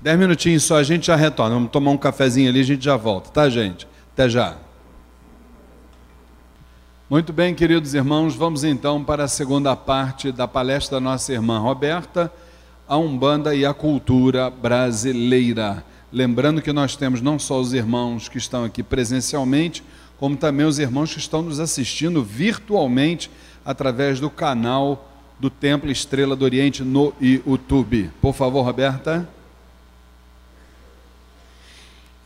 Dez 0.02 0.18
minutinhos 0.18 0.64
só, 0.64 0.76
a 0.76 0.82
gente 0.82 1.06
já 1.06 1.16
retorna. 1.16 1.54
Vamos 1.54 1.70
tomar 1.70 1.92
um 1.92 1.96
cafezinho 1.96 2.50
ali, 2.50 2.60
a 2.60 2.64
gente 2.64 2.84
já 2.84 2.96
volta, 2.96 3.30
tá, 3.30 3.48
gente? 3.48 3.86
Até 4.12 4.28
já. 4.28 4.56
Muito 7.08 7.32
bem, 7.32 7.54
queridos 7.54 7.94
irmãos, 7.94 8.34
vamos 8.34 8.64
então 8.64 9.04
para 9.04 9.24
a 9.24 9.28
segunda 9.28 9.76
parte 9.76 10.32
da 10.32 10.48
palestra 10.48 10.96
da 10.96 11.00
nossa 11.00 11.32
irmã 11.32 11.58
Roberta, 11.58 12.32
a 12.92 12.98
Umbanda 12.98 13.54
e 13.54 13.64
a 13.64 13.72
cultura 13.72 14.50
brasileira. 14.50 15.82
Lembrando 16.12 16.60
que 16.60 16.74
nós 16.74 16.94
temos 16.94 17.22
não 17.22 17.38
só 17.38 17.58
os 17.58 17.72
irmãos 17.72 18.28
que 18.28 18.36
estão 18.36 18.64
aqui 18.64 18.82
presencialmente, 18.82 19.82
como 20.18 20.36
também 20.36 20.66
os 20.66 20.78
irmãos 20.78 21.10
que 21.10 21.18
estão 21.18 21.40
nos 21.40 21.58
assistindo 21.58 22.22
virtualmente 22.22 23.30
através 23.64 24.20
do 24.20 24.28
canal 24.28 25.10
do 25.40 25.48
Templo 25.48 25.90
Estrela 25.90 26.36
do 26.36 26.44
Oriente 26.44 26.82
no 26.82 27.14
YouTube. 27.18 28.10
Por 28.20 28.34
favor, 28.34 28.60
Roberta. 28.60 29.26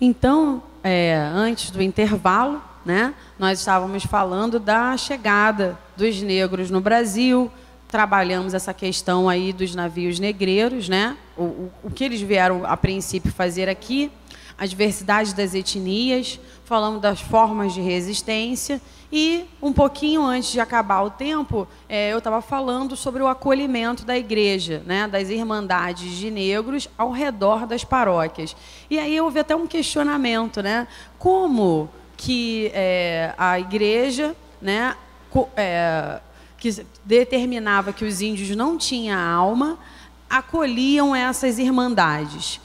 Então, 0.01 0.65
é, 0.83 1.15
antes 1.33 1.71
do 1.71 1.81
intervalo, 1.81 2.61
né? 2.85 3.15
Nós 3.39 3.61
estávamos 3.61 4.03
falando 4.03 4.59
da 4.59 4.97
chegada 4.97 5.79
dos 5.97 6.21
negros 6.23 6.73
no 6.73 6.81
Brasil, 6.81 7.53
trabalhamos 7.97 8.53
essa 8.53 8.75
questão 8.75 9.27
aí 9.27 9.55
dos 9.55 9.75
navios 9.75 10.21
negreiros, 10.21 10.87
né? 10.87 11.17
O, 11.35 11.45
o, 11.45 11.73
o 11.85 11.91
que 11.91 12.05
eles 12.05 12.21
vieram 12.21 12.63
a 12.67 12.77
princípio 12.77 13.33
fazer 13.33 13.71
aqui, 13.71 14.13
a 14.59 14.67
diversidade 14.67 15.35
das 15.35 15.55
etnias, 15.55 16.39
falamos 16.67 17.01
das 17.01 17.23
formas 17.23 17.73
de 17.73 17.81
resistência 17.81 18.83
e 19.11 19.47
um 19.63 19.73
pouquinho 19.73 20.23
antes 20.27 20.53
de 20.53 20.61
acabar 20.61 21.05
o 21.05 21.11
tempo, 21.11 21.67
é, 21.89 22.13
eu 22.13 22.19
estava 22.19 22.43
falando 22.43 22.95
sobre 22.97 23.23
o 23.23 23.27
acolhimento 23.27 24.05
da 24.05 24.15
igreja, 24.15 24.83
né, 24.85 25.09
das 25.09 25.31
irmandades 25.31 26.19
de 26.19 26.31
negros 26.31 26.91
ao 26.99 27.11
redor 27.11 27.67
das 27.67 27.83
paróquias. 27.83 28.55
E 28.91 28.99
aí 28.99 29.19
houve 29.19 29.39
até 29.41 29.57
um 29.57 29.67
questionamento, 29.67 30.61
né? 30.61 30.87
Como 31.19 31.89
que 32.15 32.71
é, 32.75 33.33
a 33.39 33.59
igreja, 33.59 34.37
né, 34.61 34.95
é, 35.57 36.21
que 36.67 36.87
determinava 37.05 37.93
que 37.93 38.05
os 38.05 38.21
índios 38.21 38.57
não 38.57 38.77
tinham 38.77 39.19
alma, 39.19 39.79
acolhiam 40.29 41.15
essas 41.15 41.59
irmandades. 41.59 42.61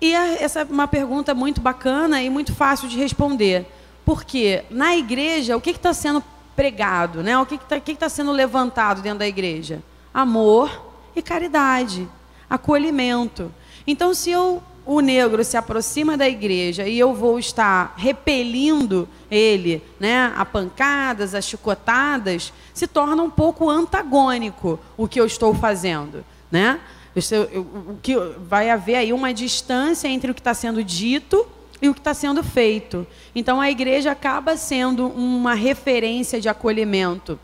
E 0.00 0.12
essa 0.12 0.60
é 0.60 0.64
uma 0.64 0.88
pergunta 0.88 1.34
muito 1.34 1.60
bacana 1.60 2.22
e 2.22 2.30
muito 2.30 2.54
fácil 2.54 2.88
de 2.88 2.96
responder. 2.96 3.66
Porque 4.04 4.64
na 4.70 4.96
igreja, 4.96 5.56
o 5.56 5.60
que 5.60 5.70
está 5.70 5.92
sendo 5.92 6.22
pregado? 6.56 7.22
Né? 7.22 7.38
O 7.38 7.46
que 7.46 7.56
está 7.56 7.80
tá 7.80 8.08
sendo 8.08 8.32
levantado 8.32 9.02
dentro 9.02 9.20
da 9.20 9.28
igreja? 9.28 9.82
Amor 10.12 10.70
e 11.14 11.22
caridade, 11.22 12.08
acolhimento. 12.48 13.52
Então, 13.86 14.14
se 14.14 14.30
eu 14.30 14.62
o 14.86 15.00
negro 15.00 15.42
se 15.44 15.56
aproxima 15.56 16.16
da 16.16 16.28
igreja 16.28 16.86
e 16.86 16.98
eu 16.98 17.14
vou 17.14 17.38
estar 17.38 17.94
repelindo 17.96 19.08
ele, 19.30 19.82
né, 19.98 20.32
a 20.36 20.44
pancadas, 20.44 21.34
a 21.34 21.40
chicotadas, 21.40 22.52
se 22.72 22.86
torna 22.86 23.22
um 23.22 23.30
pouco 23.30 23.70
antagônico 23.70 24.78
o 24.96 25.08
que 25.08 25.20
eu 25.20 25.26
estou 25.26 25.54
fazendo, 25.54 26.24
né? 26.50 26.80
O 27.16 27.96
que 28.02 28.16
vai 28.48 28.70
haver 28.70 28.96
aí 28.96 29.12
uma 29.12 29.32
distância 29.32 30.08
entre 30.08 30.30
o 30.30 30.34
que 30.34 30.40
está 30.40 30.52
sendo 30.52 30.82
dito 30.82 31.46
e 31.80 31.88
o 31.88 31.94
que 31.94 32.00
está 32.00 32.12
sendo 32.12 32.42
feito. 32.42 33.06
Então 33.34 33.60
a 33.60 33.70
igreja 33.70 34.10
acaba 34.10 34.56
sendo 34.56 35.06
uma 35.06 35.54
referência 35.54 36.40
de 36.40 36.48
acolhimento 36.48 37.38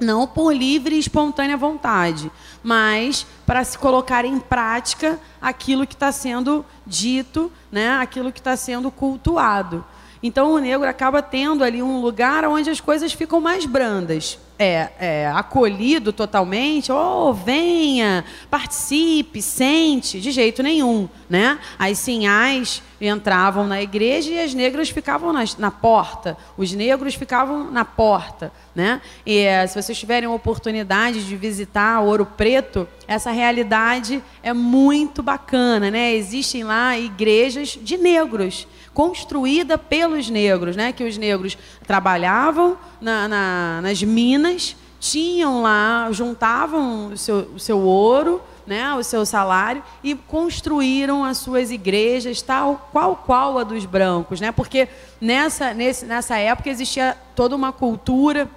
não 0.00 0.26
por 0.26 0.54
livre 0.54 0.96
e 0.96 0.98
espontânea 0.98 1.56
vontade, 1.56 2.30
mas 2.62 3.26
para 3.46 3.62
se 3.64 3.78
colocar 3.78 4.24
em 4.24 4.38
prática 4.38 5.18
aquilo 5.40 5.86
que 5.86 5.94
está 5.94 6.10
sendo 6.10 6.64
dito, 6.86 7.50
né, 7.70 7.90
aquilo 7.96 8.32
que 8.32 8.40
está 8.40 8.56
sendo 8.56 8.90
cultuado. 8.90 9.84
Então 10.26 10.54
o 10.54 10.58
negro 10.58 10.88
acaba 10.88 11.20
tendo 11.20 11.62
ali 11.62 11.82
um 11.82 12.00
lugar 12.00 12.46
onde 12.46 12.70
as 12.70 12.80
coisas 12.80 13.12
ficam 13.12 13.42
mais 13.42 13.66
brandas. 13.66 14.38
É, 14.58 14.88
é 14.98 15.26
acolhido 15.26 16.12
totalmente, 16.12 16.90
oh, 16.90 17.34
venha, 17.34 18.24
participe, 18.48 19.42
sente, 19.42 20.20
de 20.20 20.30
jeito 20.30 20.62
nenhum, 20.62 21.08
né? 21.28 21.58
As 21.76 21.98
sinhais 21.98 22.80
entravam 23.00 23.66
na 23.66 23.82
igreja 23.82 24.30
e 24.30 24.40
as 24.40 24.54
negras 24.54 24.88
ficavam 24.88 25.32
na, 25.32 25.44
na 25.58 25.72
porta, 25.72 26.38
os 26.56 26.72
negros 26.72 27.16
ficavam 27.16 27.68
na 27.70 27.84
porta, 27.84 28.52
né? 28.74 29.02
E 29.26 29.40
é, 29.40 29.66
se 29.66 29.82
vocês 29.82 29.98
tiverem 29.98 30.28
oportunidade 30.28 31.26
de 31.26 31.36
visitar 31.36 32.00
Ouro 32.00 32.24
Preto, 32.24 32.88
essa 33.08 33.32
realidade 33.32 34.22
é 34.40 34.52
muito 34.54 35.20
bacana, 35.20 35.90
né? 35.90 36.14
Existem 36.14 36.62
lá 36.62 36.96
igrejas 36.96 37.76
de 37.82 37.98
negros 37.98 38.68
construída 38.94 39.76
pelos 39.76 40.30
negros, 40.30 40.76
né? 40.76 40.92
que 40.92 41.04
os 41.04 41.18
negros 41.18 41.58
trabalhavam 41.86 42.78
na, 43.00 43.28
na, 43.28 43.80
nas 43.82 44.02
minas, 44.02 44.76
tinham 45.00 45.60
lá, 45.60 46.08
juntavam 46.12 47.08
o 47.08 47.18
seu, 47.18 47.50
o 47.54 47.58
seu 47.58 47.80
ouro, 47.80 48.40
né, 48.66 48.94
o 48.94 49.02
seu 49.02 49.26
salário 49.26 49.82
e 50.02 50.14
construíram 50.14 51.22
as 51.22 51.36
suas 51.36 51.70
igrejas 51.70 52.40
tal 52.40 52.88
qual 52.90 53.16
qual 53.16 53.58
a 53.58 53.64
dos 53.64 53.84
brancos, 53.84 54.40
né? 54.40 54.50
Porque 54.50 54.88
nessa 55.20 55.74
nesse, 55.74 56.06
nessa 56.06 56.38
época 56.38 56.70
existia 56.70 57.16
toda 57.36 57.54
uma 57.54 57.72
cultura 57.72 58.48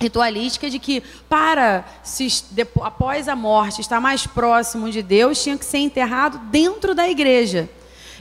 ritualística 0.00 0.68
de 0.68 0.78
que 0.78 1.02
para 1.28 1.84
se, 2.02 2.26
após 2.80 3.28
a 3.28 3.36
morte 3.36 3.80
estar 3.80 4.00
mais 4.00 4.26
próximo 4.26 4.90
de 4.90 5.02
Deus 5.02 5.42
tinha 5.42 5.56
que 5.56 5.64
ser 5.64 5.78
enterrado 5.78 6.38
dentro 6.50 6.94
da 6.94 7.08
igreja. 7.08 7.68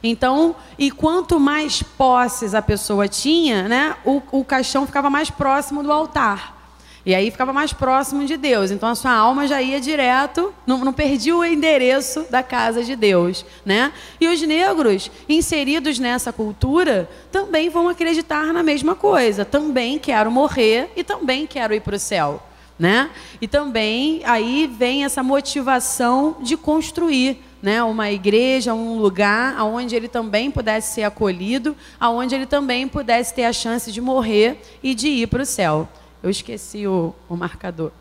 Então, 0.04 0.56
e 0.80 0.90
quanto 0.90 1.40
mais 1.40 1.84
posses 1.84 2.56
a 2.56 2.62
pessoa 2.62 3.08
tinha, 3.08 3.68
né, 3.68 3.96
o, 4.04 4.22
o 4.32 4.44
caixão 4.44 4.86
ficava 4.86 5.10
mais 5.10 5.30
próximo 5.30 5.84
do 5.84 5.92
altar. 5.92 6.62
E 7.04 7.16
aí 7.16 7.32
ficava 7.32 7.52
mais 7.52 7.74
próximo 7.74 8.26
de 8.26 8.38
Deus. 8.38 8.70
Então 8.70 8.90
a 8.90 8.96
sua 8.96 9.12
alma 9.12 9.48
já 9.48 9.62
ia 9.62 9.82
direto, 9.82 10.54
não, 10.68 10.78
não 10.80 10.94
perdia 10.94 11.36
o 11.36 11.44
endereço 11.44 12.26
da 12.30 12.44
casa 12.44 12.84
de 12.84 12.96
Deus. 12.96 13.44
Né? 13.66 13.92
E 14.20 14.28
os 14.28 14.42
negros, 14.42 15.10
inseridos 15.28 15.98
nessa 15.98 16.32
cultura, 16.32 17.10
também 17.32 17.70
vão 17.70 17.90
acreditar 17.90 18.54
na 18.54 18.62
mesma 18.62 18.94
coisa. 18.94 19.44
Também 19.44 19.98
quero 19.98 20.32
morrer 20.32 20.92
e 20.96 21.04
também 21.04 21.48
quero 21.48 21.74
ir 21.74 21.82
para 21.82 21.96
o 21.96 22.00
céu. 22.00 22.42
Né? 22.78 23.10
E 23.40 23.48
também 23.48 24.22
aí 24.24 24.68
vem 24.68 25.04
essa 25.04 25.24
motivação 25.24 26.38
de 26.40 26.56
construir 26.56 27.44
né, 27.62 27.84
uma 27.84 28.12
igreja, 28.12 28.74
um 28.74 28.98
lugar 28.98 29.62
onde 29.64 29.96
ele 29.96 30.08
também 30.08 30.50
pudesse 30.50 30.96
ser 30.96 31.04
acolhido, 31.04 31.76
aonde 32.00 32.34
ele 32.34 32.46
também 32.46 32.88
pudesse 32.88 33.34
ter 33.34 33.46
a 33.46 33.54
chance 33.54 33.92
de 33.92 34.02
morrer 34.02 34.62
e 34.82 34.96
de 34.96 35.08
ir 35.08 35.28
para 35.28 35.44
o 35.44 35.46
céu. 35.46 35.88
Eu 36.24 36.30
esqueci 36.30 36.88
o, 36.88 37.14
o 37.30 37.36
marcador. 37.36 37.92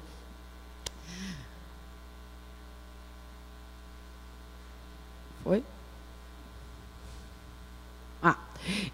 Foi? 5.45 5.63
Ah, 8.23 8.37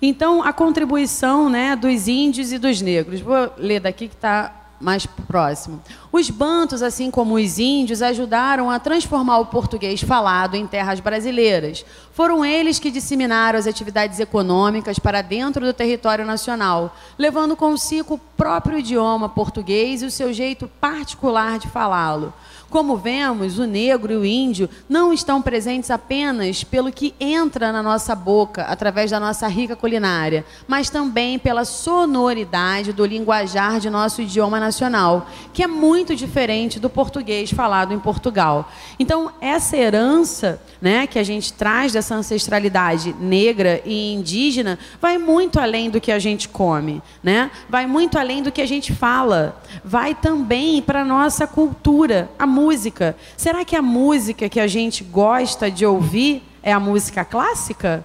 então 0.01 0.43
a 0.43 0.53
contribuição 0.53 1.49
né, 1.49 1.77
dos 1.77 2.09
índios 2.09 2.53
e 2.53 2.59
dos 2.59 2.81
negros. 2.81 3.21
Vou 3.21 3.53
ler 3.57 3.81
daqui 3.81 4.09
que 4.09 4.15
está 4.15 4.66
mais 4.81 5.07
próximo. 5.07 5.81
Os 6.13 6.31
bantos, 6.31 6.83
assim 6.83 7.11
como 7.11 7.35
os 7.35 7.59
índios, 7.59 8.03
ajudaram 8.03 8.71
a 8.71 8.79
transformar 8.79 9.39
o 9.39 9.47
português 9.47 10.01
falado 10.03 10.55
em 10.55 10.67
terras 10.67 11.01
brasileiras. 11.01 11.85
Foram 12.13 12.45
eles 12.45 12.79
que 12.79 12.91
disseminaram 12.91 13.59
as 13.59 13.67
atividades 13.67 14.21
econômicas 14.21 14.99
para 14.99 15.23
dentro 15.23 15.65
do 15.65 15.73
território 15.73 16.25
nacional, 16.25 16.97
levando 17.19 17.57
consigo 17.57 18.15
o 18.15 18.19
próprio 18.19 18.79
idioma 18.79 19.29
português 19.29 20.03
e 20.03 20.07
o 20.07 20.11
seu 20.11 20.33
jeito 20.33 20.69
particular 20.81 21.59
de 21.59 21.69
falá-lo. 21.69 22.33
Como 22.69 22.97
vemos, 22.97 23.59
o 23.59 23.65
negro 23.65 24.13
e 24.13 24.17
o 24.17 24.25
índio 24.25 24.69
não 24.89 25.13
estão 25.13 25.41
presentes 25.41 25.91
apenas 25.91 26.65
pelo 26.65 26.91
que 26.91 27.15
entra 27.21 27.71
na 27.71 27.83
nossa 27.83 28.15
boca 28.15 28.63
através 28.65 29.11
da 29.11 29.21
nossa 29.21 29.47
rica 29.47 29.77
culinária, 29.77 30.45
mas 30.67 30.91
também 30.91 31.39
pela 31.39 31.65
sonoridade 31.65 32.93
do 32.93 33.07
linguajar 33.07 33.79
de 33.79 33.89
nosso 33.89 34.21
idioma 34.21 34.59
nacional, 34.59 35.29
que 35.53 35.63
é 35.63 35.67
muito 35.67 36.17
diferente 36.17 36.81
do 36.81 36.91
português 36.91 37.51
falado 37.51 37.95
em 37.95 37.99
Portugal. 37.99 38.71
Então, 38.99 39.31
essa 39.41 39.77
herança 39.77 40.61
né, 40.81 41.07
que 41.07 41.19
a 41.19 41.23
gente 41.23 41.53
traz 41.53 41.93
dessa 41.93 42.15
ancestralidade 42.15 43.15
negra 43.19 43.81
e 43.85 44.13
indígena 44.13 44.79
vai 45.01 45.19
muito 45.19 45.61
além 45.61 45.89
do 45.89 46.01
que 46.01 46.13
a 46.13 46.19
gente 46.19 46.49
come, 46.49 47.03
né? 47.23 47.51
vai 47.69 47.87
muito 47.87 48.19
além 48.19 48.43
do 48.43 48.53
que 48.53 48.61
a 48.61 48.67
gente 48.67 48.93
fala, 48.93 49.61
vai 49.85 50.15
também 50.15 50.83
para 50.83 51.03
a 51.03 51.05
nossa 51.05 51.47
cultura. 51.47 52.29
A 52.39 52.47
música. 52.57 53.15
Será 53.37 53.65
que 53.67 53.77
a 53.77 53.83
música 53.83 54.49
que 54.49 54.59
a 54.59 54.67
gente 54.67 55.05
gosta 55.05 55.71
de 55.71 55.85
ouvir 55.85 56.43
é 56.63 56.73
a 56.73 56.81
música 56.81 57.23
clássica? 57.23 58.03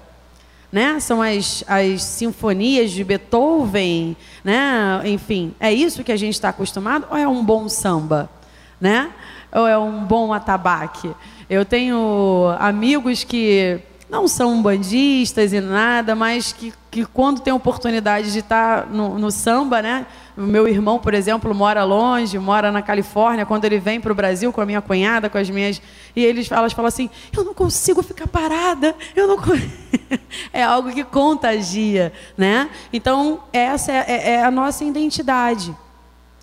Né? 0.70 1.00
São 1.00 1.22
as, 1.22 1.64
as 1.68 2.04
sinfonias 2.04 2.92
de 2.92 3.04
Beethoven, 3.04 4.16
né? 4.44 5.02
Enfim, 5.06 5.54
é 5.60 5.72
isso 5.72 6.04
que 6.04 6.12
a 6.12 6.18
gente 6.18 6.34
está 6.34 6.50
acostumado 6.50 7.08
ou 7.10 7.18
é 7.18 7.28
um 7.28 7.44
bom 7.44 7.68
samba, 7.68 8.30
né? 8.80 9.12
Ou 9.54 9.68
é 9.68 9.78
um 9.78 10.04
bom 10.06 10.32
atabaque? 10.34 11.12
Eu 11.50 11.66
tenho 11.66 12.56
amigos 12.58 13.26
que 13.26 13.82
não 14.12 14.28
são 14.28 14.62
bandistas 14.62 15.54
e 15.54 15.62
nada, 15.62 16.14
mas 16.14 16.52
que, 16.52 16.74
que 16.92 17.06
quando 17.06 17.40
tem 17.40 17.54
oportunidade 17.54 18.34
de 18.34 18.40
estar 18.40 18.86
no, 18.88 19.18
no 19.18 19.32
samba, 19.32 19.82
né? 19.82 20.06
O 20.38 20.42
meu 20.42 20.68
irmão, 20.68 21.00
por 21.00 21.14
exemplo, 21.14 21.56
mora 21.56 21.82
longe, 21.86 22.38
mora 22.38 22.74
na 22.74 22.82
Califórnia. 22.82 23.46
Quando 23.46 23.64
ele 23.64 23.80
vem 23.80 24.02
para 24.02 24.12
o 24.12 24.16
Brasil 24.16 24.52
com 24.52 24.60
a 24.60 24.66
minha 24.66 24.82
cunhada, 24.82 25.30
com 25.30 25.38
as 25.38 25.50
minhas. 25.50 25.82
E 26.14 26.26
eles, 26.26 26.52
elas 26.52 26.74
falam 26.74 26.90
assim: 26.90 27.10
eu 27.36 27.46
não 27.46 27.54
consigo 27.54 28.04
ficar 28.04 28.28
parada, 28.28 28.94
eu 29.16 29.28
não. 29.28 29.38
é 30.52 30.62
algo 30.62 30.92
que 30.92 31.06
contagia, 31.06 32.12
né? 32.38 32.70
Então, 32.92 33.40
essa 33.54 33.94
é, 33.94 34.06
é, 34.08 34.30
é 34.32 34.44
a 34.44 34.52
nossa 34.52 34.84
identidade. 34.84 35.74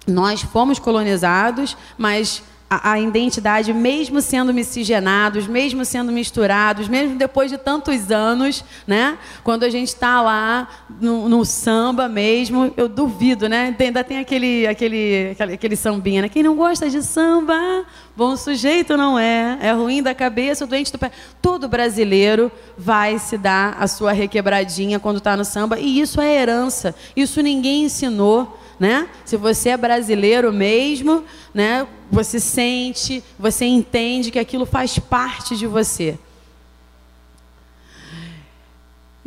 Nós 0.07 0.41
fomos 0.41 0.79
colonizados, 0.79 1.77
mas 1.99 2.43
a, 2.71 2.93
a, 2.93 3.01
identidade, 3.01 3.73
mesmo 3.73 4.21
sendo 4.21 4.53
miscigenados, 4.53 5.47
mesmo 5.47 5.85
sendo 5.85 6.13
misturados, 6.13 6.87
mesmo 6.87 7.17
depois 7.17 7.51
de 7.51 7.57
tantos 7.57 8.11
anos, 8.11 8.63
né? 8.87 9.17
Quando 9.43 9.63
a 9.63 9.71
gente 9.71 9.89
está 9.89 10.21
lá 10.21 10.69
no, 11.01 11.29
no, 11.29 11.45
samba 11.47 12.09
mesmo, 12.09 12.73
eu 12.77 12.87
duvido, 12.87 13.49
né? 13.49 13.75
Ainda 13.79 14.05
tem 14.05 14.19
aquele, 14.19 14.67
aquele, 14.67 15.29
aquele, 15.29 15.55
aquele 15.55 15.77
sambinha, 15.77 16.23
né? 16.23 16.29
Quem 16.29 16.43
não 16.43 16.55
gosta 16.55 16.91
de 16.91 17.03
samba, 17.03 17.87
bom 18.15 18.37
sujeito 18.37 18.97
não 18.97 19.19
é, 19.19 19.59
é 19.63 19.73
ruim 19.73 20.03
da 20.03 20.15
cabeça, 20.15 20.67
doente 20.67 20.93
do 20.93 20.99
pé. 20.99 21.11
Todo 21.41 21.69
brasileiro 21.69 22.53
vai 22.77 23.19
se 23.19 23.39
dar 23.39 23.77
a 23.81 23.87
sua 23.87 24.13
requebradinha 24.13 25.01
quando 25.01 25.19
está 25.19 25.35
no 25.37 25.45
samba, 25.45 25.79
e 25.79 26.01
isso 26.01 26.21
é 26.21 26.35
herança, 26.35 26.95
isso 27.17 27.41
ninguém 27.41 27.85
ensinou 27.85 28.58
né? 28.79 29.09
Se 29.25 29.37
você 29.37 29.71
é 29.71 29.77
brasileiro 29.77 30.53
mesmo, 30.53 31.25
né? 31.53 31.87
Você 32.11 32.39
sente, 32.39 33.23
você 33.39 33.65
entende 33.65 34.31
que 34.31 34.39
aquilo 34.39 34.65
faz 34.65 34.99
parte 34.99 35.57
de 35.57 35.67
você. 35.67 36.19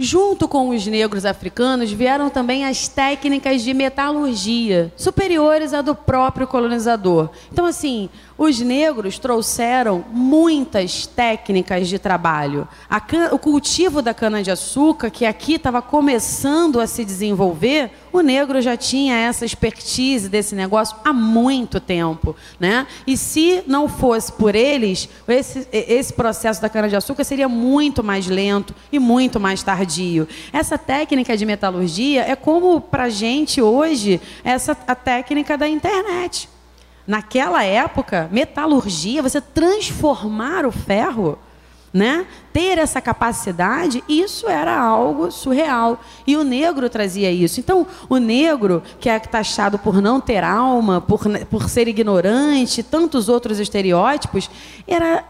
Junto 0.03 0.47
com 0.47 0.69
os 0.69 0.87
negros 0.87 1.25
africanos 1.25 1.91
vieram 1.91 2.27
também 2.27 2.65
as 2.65 2.87
técnicas 2.87 3.61
de 3.61 3.71
metalurgia, 3.71 4.91
superiores 4.97 5.75
à 5.75 5.81
do 5.83 5.93
próprio 5.93 6.47
colonizador. 6.47 7.29
Então, 7.51 7.67
assim, 7.67 8.09
os 8.35 8.59
negros 8.59 9.19
trouxeram 9.19 10.03
muitas 10.09 11.05
técnicas 11.05 11.87
de 11.87 11.99
trabalho. 11.99 12.67
o 13.31 13.37
cultivo 13.37 14.01
da 14.01 14.11
cana-de-açúcar, 14.11 15.11
que 15.11 15.23
aqui 15.23 15.53
estava 15.53 15.83
começando 15.83 16.79
a 16.79 16.87
se 16.87 17.05
desenvolver, 17.05 17.91
o 18.11 18.21
negro 18.21 18.61
já 18.61 18.75
tinha 18.75 19.15
essa 19.15 19.45
expertise 19.45 20.29
desse 20.29 20.55
negócio 20.55 20.95
há 21.03 21.13
muito 21.13 21.79
tempo. 21.79 22.35
Né? 22.59 22.85
E 23.05 23.15
se 23.15 23.63
não 23.67 23.87
fosse 23.87 24.31
por 24.31 24.55
eles, 24.55 25.07
esse, 25.27 25.67
esse 25.71 26.13
processo 26.13 26.61
da 26.61 26.69
cana-de-açúcar 26.69 27.23
seria 27.23 27.47
muito 27.47 28.03
mais 28.03 28.27
lento 28.27 28.75
e 28.91 28.99
muito 28.99 29.39
mais 29.39 29.63
tardio. 29.63 30.27
Essa 30.51 30.77
técnica 30.77 31.35
de 31.37 31.45
metalurgia 31.45 32.23
é 32.23 32.35
como, 32.35 32.81
para 32.81 33.03
a 33.03 33.09
gente 33.09 33.61
hoje, 33.61 34.19
essa, 34.43 34.77
a 34.87 34.95
técnica 34.95 35.57
da 35.57 35.67
internet. 35.67 36.49
Naquela 37.07 37.63
época, 37.63 38.29
metalurgia, 38.31 39.21
você 39.21 39.41
transformar 39.41 40.65
o 40.65 40.71
ferro, 40.71 41.37
né? 41.93 42.25
ter 42.53 42.77
essa 42.77 43.01
capacidade, 43.01 44.03
isso 44.07 44.47
era 44.47 44.77
algo 44.77 45.31
surreal. 45.31 46.01
E 46.25 46.35
o 46.35 46.43
negro 46.43 46.89
trazia 46.89 47.31
isso. 47.31 47.59
Então, 47.59 47.85
o 48.09 48.17
negro, 48.17 48.81
que 48.99 49.09
é 49.09 49.19
taxado 49.19 49.77
por 49.77 50.01
não 50.01 50.19
ter 50.19 50.43
alma, 50.43 51.01
por, 51.01 51.21
por 51.49 51.69
ser 51.69 51.87
ignorante, 51.87 52.83
tantos 52.83 53.29
outros 53.29 53.59
estereótipos, 53.59 54.49
era 54.87 55.23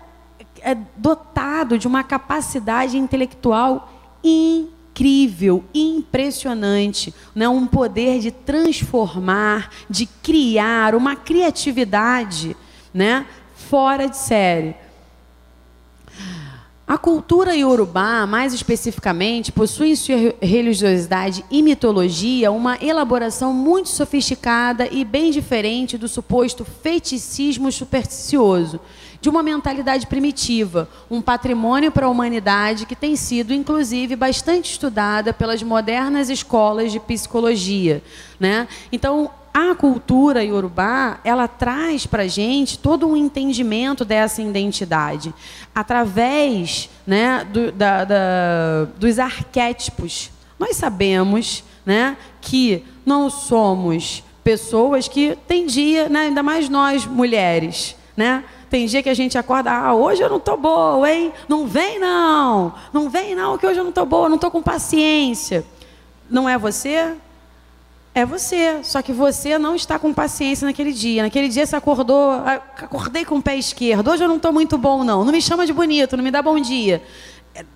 é, 0.61 0.75
dotado 0.97 1.77
de 1.77 1.88
uma 1.88 2.03
capacidade 2.03 2.97
intelectual 2.97 3.91
incrível 4.23 5.63
impressionante, 5.73 7.13
né? 7.33 7.47
um 7.47 7.65
poder 7.65 8.19
de 8.19 8.29
transformar, 8.29 9.71
de 9.89 10.05
criar, 10.05 10.93
uma 10.93 11.15
criatividade 11.15 12.55
né? 12.93 13.25
fora 13.55 14.07
de 14.07 14.17
série. 14.17 14.75
A 16.91 16.97
cultura 16.97 17.55
iorubá, 17.55 18.27
mais 18.27 18.53
especificamente, 18.53 19.49
possui 19.49 19.91
em 19.91 19.95
sua 19.95 20.35
religiosidade 20.41 21.41
e 21.49 21.61
mitologia 21.61 22.51
uma 22.51 22.77
elaboração 22.84 23.53
muito 23.53 23.88
sofisticada 23.88 24.85
e 24.91 25.05
bem 25.05 25.31
diferente 25.31 25.97
do 25.97 26.09
suposto 26.09 26.65
feticismo 26.65 27.72
supersticioso, 27.72 28.77
de 29.22 29.30
uma 29.30 29.41
mentalidade 29.41 30.05
primitiva, 30.05 30.89
um 31.09 31.22
patrimônio 31.22 31.93
para 31.93 32.07
a 32.07 32.09
humanidade 32.09 32.85
que 32.85 32.93
tem 32.93 33.15
sido, 33.15 33.53
inclusive, 33.53 34.18
bastante 34.18 34.72
estudada 34.72 35.31
pelas 35.31 35.63
modernas 35.63 36.30
escolas 36.30 36.91
de 36.91 36.99
psicologia. 36.99 38.03
Né? 38.38 38.68
Então, 38.91 39.31
a 39.53 39.75
cultura 39.75 40.43
iorubá, 40.43 41.19
ela 41.23 41.47
traz 41.47 42.05
para 42.05 42.23
a 42.23 42.27
gente 42.27 42.79
todo 42.79 43.07
um 43.07 43.17
entendimento 43.17 44.05
dessa 44.05 44.41
identidade, 44.41 45.33
através 45.75 46.89
né, 47.05 47.45
do, 47.51 47.71
da, 47.71 48.05
da, 48.05 48.85
dos 48.97 49.19
arquétipos. 49.19 50.31
Nós 50.57 50.77
sabemos 50.77 51.63
né, 51.85 52.15
que 52.39 52.83
não 53.05 53.29
somos 53.29 54.23
pessoas 54.43 55.07
que 55.07 55.37
tem 55.47 55.65
dia, 55.65 56.07
né, 56.07 56.21
ainda 56.21 56.41
mais 56.41 56.69
nós 56.69 57.05
mulheres, 57.05 57.95
né, 58.15 58.43
tem 58.69 58.85
dia 58.85 59.03
que 59.03 59.09
a 59.09 59.13
gente 59.13 59.37
acorda, 59.37 59.69
ah, 59.69 59.93
hoje 59.93 60.21
eu 60.21 60.29
não 60.29 60.37
estou 60.37 60.55
boa, 60.55 61.11
hein? 61.11 61.33
Não 61.49 61.67
vem 61.67 61.99
não, 61.99 62.73
não 62.93 63.09
vem 63.09 63.35
não, 63.35 63.57
que 63.57 63.67
hoje 63.67 63.77
eu 63.77 63.83
não 63.83 63.89
estou 63.89 64.05
boa, 64.05 64.29
não 64.29 64.35
estou 64.35 64.49
com 64.49 64.63
paciência. 64.63 65.65
Não 66.29 66.47
é 66.47 66.57
você? 66.57 67.13
É 68.13 68.25
você, 68.25 68.83
só 68.83 69.01
que 69.01 69.13
você 69.13 69.57
não 69.57 69.73
está 69.73 69.97
com 69.97 70.13
paciência 70.13 70.65
naquele 70.65 70.91
dia. 70.91 71.23
Naquele 71.23 71.47
dia 71.47 71.65
você 71.65 71.75
acordou, 71.77 72.33
acordei 72.75 73.23
com 73.23 73.38
o 73.38 73.41
pé 73.41 73.55
esquerdo. 73.55 74.11
Hoje 74.11 74.23
eu 74.23 74.27
não 74.27 74.35
estou 74.35 74.51
muito 74.51 74.77
bom, 74.77 75.03
não. 75.03 75.23
Não 75.23 75.31
me 75.31 75.41
chama 75.41 75.65
de 75.65 75.71
bonito, 75.71 76.17
não 76.17 76.23
me 76.23 76.31
dá 76.31 76.41
bom 76.41 76.59
dia. 76.59 77.01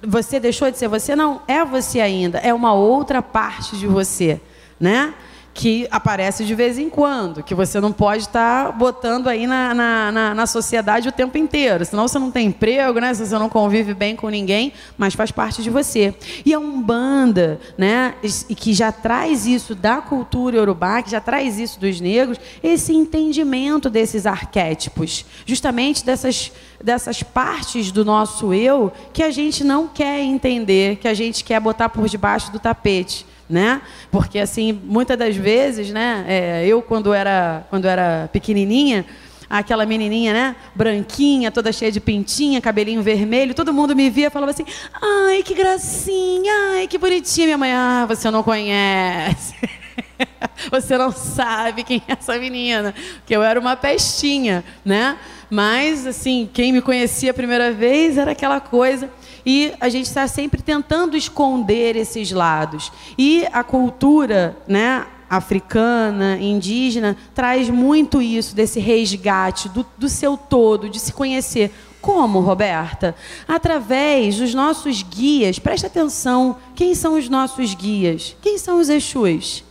Você 0.01 0.37
deixou 0.37 0.69
de 0.69 0.77
ser 0.77 0.89
você? 0.89 1.15
Não, 1.15 1.41
é 1.47 1.63
você 1.63 2.01
ainda. 2.01 2.39
É 2.39 2.53
uma 2.53 2.73
outra 2.73 3.21
parte 3.21 3.77
de 3.77 3.87
você, 3.87 4.41
né? 4.77 5.13
Que 5.55 5.87
aparece 5.89 6.43
de 6.43 6.53
vez 6.53 6.77
em 6.77 6.89
quando, 6.89 7.41
que 7.41 7.55
você 7.55 7.79
não 7.79 7.93
pode 7.93 8.23
estar 8.23 8.65
tá 8.65 8.71
botando 8.73 9.29
aí 9.29 9.47
na, 9.47 9.73
na, 9.73 10.11
na, 10.11 10.35
na, 10.35 10.45
sociedade 10.45 11.07
o 11.07 11.13
tempo 11.13 11.37
inteiro, 11.37 11.85
senão 11.85 12.09
você 12.09 12.19
não 12.19 12.29
tem 12.29 12.47
emprego, 12.47 12.99
né? 12.99 13.13
Você 13.13 13.39
não 13.39 13.47
convive 13.47 13.93
bem 13.93 14.17
com 14.17 14.27
ninguém, 14.27 14.73
mas 14.97 15.13
faz 15.13 15.31
parte 15.31 15.63
de 15.63 15.69
você. 15.69 16.13
E 16.45 16.53
a 16.53 16.59
Umbanda, 16.59 17.57
né? 17.77 18.15
E 18.49 18.53
que 18.53 18.73
já 18.73 18.91
traz 18.91 19.45
isso 19.47 19.73
da 19.73 20.01
cultura 20.01 20.59
urubá, 20.61 21.01
que 21.01 21.09
já 21.09 21.21
traz 21.21 21.57
isso 21.57 21.79
dos 21.79 22.01
negros, 22.01 22.37
esse 22.61 22.93
entendimento 22.93 23.89
desses 23.89 24.25
arquétipos, 24.25 25.25
justamente 25.45 26.05
dessas 26.05 26.51
dessas 26.83 27.23
partes 27.23 27.91
do 27.91 28.03
nosso 28.03 28.53
eu 28.53 28.91
que 29.13 29.23
a 29.23 29.31
gente 29.31 29.63
não 29.63 29.87
quer 29.87 30.19
entender, 30.19 30.97
que 30.97 31.07
a 31.07 31.13
gente 31.13 31.45
quer 31.45 31.61
botar 31.61 31.87
por 31.87 32.09
debaixo 32.09 32.51
do 32.51 32.59
tapete 32.59 33.25
né? 33.49 33.81
Porque 34.11 34.39
assim, 34.39 34.73
muitas 34.83 35.17
das 35.17 35.35
vezes, 35.35 35.91
né? 35.91 36.25
É, 36.27 36.65
eu 36.65 36.81
quando 36.81 37.13
era 37.13 37.65
quando 37.69 37.85
era 37.85 38.29
pequenininha, 38.31 39.05
aquela 39.49 39.85
menininha, 39.85 40.33
né? 40.33 40.55
Branquinha, 40.73 41.51
toda 41.51 41.71
cheia 41.71 41.91
de 41.91 41.99
pintinha, 41.99 42.59
cabelinho 42.59 43.01
vermelho, 43.01 43.53
todo 43.53 43.73
mundo 43.73 43.95
me 43.95 44.09
via 44.09 44.29
falava 44.31 44.51
assim: 44.51 44.65
"Ai, 45.01 45.43
que 45.43 45.53
gracinha! 45.53 46.53
Ai, 46.73 46.87
que 46.87 46.97
bonitinha 46.97 47.47
minha 47.47 47.57
mãe. 47.57 47.71
Ah, 47.71 48.05
você 48.07 48.29
não 48.31 48.43
conhece." 48.43 49.55
Você 50.71 50.97
não 50.97 51.11
sabe 51.11 51.83
quem 51.83 52.01
é 52.07 52.13
essa 52.13 52.37
menina, 52.37 52.93
que 53.25 53.35
eu 53.35 53.43
era 53.43 53.59
uma 53.59 53.75
pestinha, 53.75 54.63
né? 54.83 55.17
Mas 55.49 56.07
assim, 56.07 56.49
quem 56.53 56.71
me 56.71 56.81
conhecia 56.81 57.31
a 57.31 57.33
primeira 57.33 57.71
vez 57.71 58.17
era 58.17 58.31
aquela 58.31 58.59
coisa 58.59 59.09
e 59.45 59.73
a 59.79 59.89
gente 59.89 60.07
está 60.07 60.27
sempre 60.27 60.61
tentando 60.61 61.15
esconder 61.15 61.95
esses 61.95 62.31
lados. 62.31 62.91
E 63.17 63.45
a 63.51 63.63
cultura, 63.63 64.57
né, 64.67 65.05
africana, 65.29 66.37
indígena, 66.39 67.15
traz 67.33 67.69
muito 67.69 68.21
isso, 68.21 68.55
desse 68.55 68.79
resgate 68.79 69.69
do, 69.69 69.85
do 69.97 70.09
seu 70.09 70.35
todo, 70.35 70.89
de 70.89 70.99
se 70.99 71.13
conhecer. 71.13 71.71
Como, 72.01 72.39
Roberta? 72.39 73.15
Através 73.47 74.37
dos 74.37 74.53
nossos 74.53 75.01
guias. 75.01 75.57
Presta 75.59 75.87
atenção, 75.87 76.57
quem 76.75 76.93
são 76.93 77.17
os 77.17 77.27
nossos 77.29 77.73
guias? 77.73 78.35
Quem 78.41 78.57
são 78.57 78.79
os 78.79 78.89
Exus? 78.89 79.63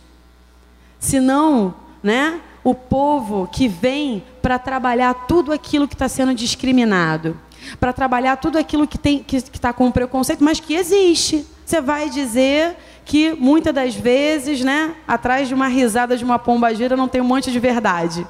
Se 0.99 1.19
não, 1.19 1.73
né, 2.03 2.41
o 2.63 2.73
povo 2.73 3.47
que 3.51 3.67
vem 3.67 4.23
para 4.41 4.59
trabalhar 4.59 5.13
tudo 5.27 5.53
aquilo 5.53 5.87
que 5.87 5.95
está 5.95 6.09
sendo 6.09 6.33
discriminado 6.33 7.39
para 7.79 7.93
trabalhar 7.93 8.37
tudo 8.37 8.57
aquilo 8.57 8.87
que 8.87 8.97
tem 8.97 9.19
que 9.19 9.37
está 9.37 9.73
com 9.73 9.91
preconceito, 9.91 10.43
mas 10.43 10.59
que 10.59 10.73
existe. 10.73 11.45
Você 11.65 11.81
vai 11.81 12.09
dizer 12.09 12.75
que 13.03 13.33
muitas 13.33 13.73
das 13.73 13.95
vezes, 13.95 14.61
né, 14.61 14.95
atrás 15.07 15.47
de 15.47 15.53
uma 15.53 15.67
risada 15.67 16.17
de 16.17 16.23
uma 16.23 16.39
pombagira 16.39 16.95
não 16.95 17.07
tem 17.07 17.21
um 17.21 17.25
monte 17.25 17.51
de 17.51 17.59
verdade. 17.59 18.25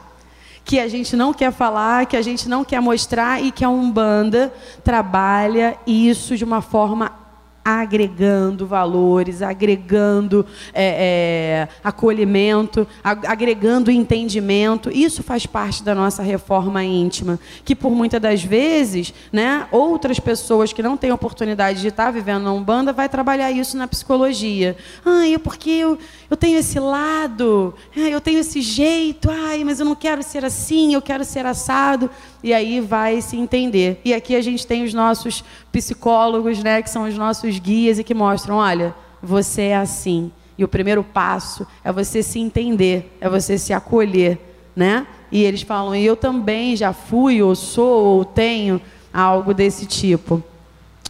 Que 0.64 0.80
a 0.80 0.88
gente 0.88 1.16
não 1.16 1.34
quer 1.34 1.52
falar, 1.52 2.06
que 2.06 2.18
a 2.18 2.22
gente 2.22 2.50
não 2.50 2.64
quer 2.64 2.82
mostrar 2.82 3.42
e 3.42 3.52
que 3.52 3.64
a 3.64 3.70
Umbanda 3.70 4.54
trabalha 4.84 5.78
isso 5.86 6.36
de 6.36 6.44
uma 6.44 6.62
forma 6.62 7.25
agregando 7.66 8.68
valores, 8.68 9.42
agregando 9.42 10.46
é, 10.72 11.66
é, 11.66 11.76
acolhimento, 11.84 12.88
agregando 13.04 13.90
entendimento. 13.90 14.92
Isso 14.92 15.24
faz 15.24 15.48
parte 15.48 15.84
da 15.84 15.96
nossa 15.96 16.22
reforma 16.22 16.84
íntima, 16.84 17.40
que 17.64 17.76
por 17.76 17.90
muitas 17.90 18.22
das 18.22 18.44
vezes, 18.44 19.12
né, 19.34 19.66
outras 19.72 20.20
pessoas 20.20 20.72
que 20.72 20.84
não 20.84 20.96
têm 20.96 21.12
oportunidade 21.12 21.82
de 21.82 21.88
estar 21.88 22.12
vivendo 22.12 22.44
na 22.44 22.54
Umbanda 22.54 22.94
vai 22.94 23.10
trabalhar 23.10 23.52
isso 23.52 23.76
na 23.76 23.88
psicologia. 23.88 24.78
Ai, 25.04 25.40
porque 25.40 25.72
eu, 25.72 25.98
eu 26.30 26.38
tenho 26.38 26.60
esse 26.60 26.80
lado, 26.80 27.74
eu 27.96 28.22
tenho 28.22 28.40
esse 28.40 28.62
jeito, 28.62 29.32
ai, 29.32 29.64
mas 29.64 29.80
eu 29.80 29.88
não 29.88 29.96
quero 29.96 30.22
ser 30.22 30.46
assim, 30.46 30.94
eu 30.94 31.02
quero 31.02 31.26
ser 31.26 31.48
assado 31.48 32.12
e 32.46 32.54
aí 32.54 32.80
vai 32.80 33.22
se 33.22 33.36
entender. 33.36 34.00
E 34.06 34.14
aqui 34.14 34.36
a 34.36 34.42
gente 34.42 34.68
tem 34.68 34.84
os 34.84 34.94
nossos 34.94 35.44
psicólogos, 35.72 36.62
né, 36.62 36.80
que 36.80 36.92
são 36.92 37.06
os 37.06 37.18
nossos 37.18 37.58
guias 37.58 37.98
e 37.98 38.04
que 38.04 38.14
mostram, 38.14 38.58
olha, 38.58 38.94
você 39.20 39.64
é 39.64 39.78
assim. 39.78 40.32
E 40.56 40.64
o 40.64 40.68
primeiro 40.68 41.04
passo 41.04 41.66
é 41.84 41.92
você 41.92 42.22
se 42.22 42.38
entender, 42.38 43.18
é 43.20 43.28
você 43.28 43.58
se 43.58 43.74
acolher, 43.74 44.38
né? 44.76 45.08
E 45.32 45.44
eles 45.44 45.64
falam, 45.64 45.96
e 45.96 46.06
eu 46.06 46.16
também 46.16 46.76
já 46.76 46.94
fui, 46.94 47.42
ou 47.42 47.56
sou, 47.56 48.18
ou 48.18 48.24
tenho 48.24 48.80
algo 49.12 49.52
desse 49.52 49.88
tipo. 49.88 50.44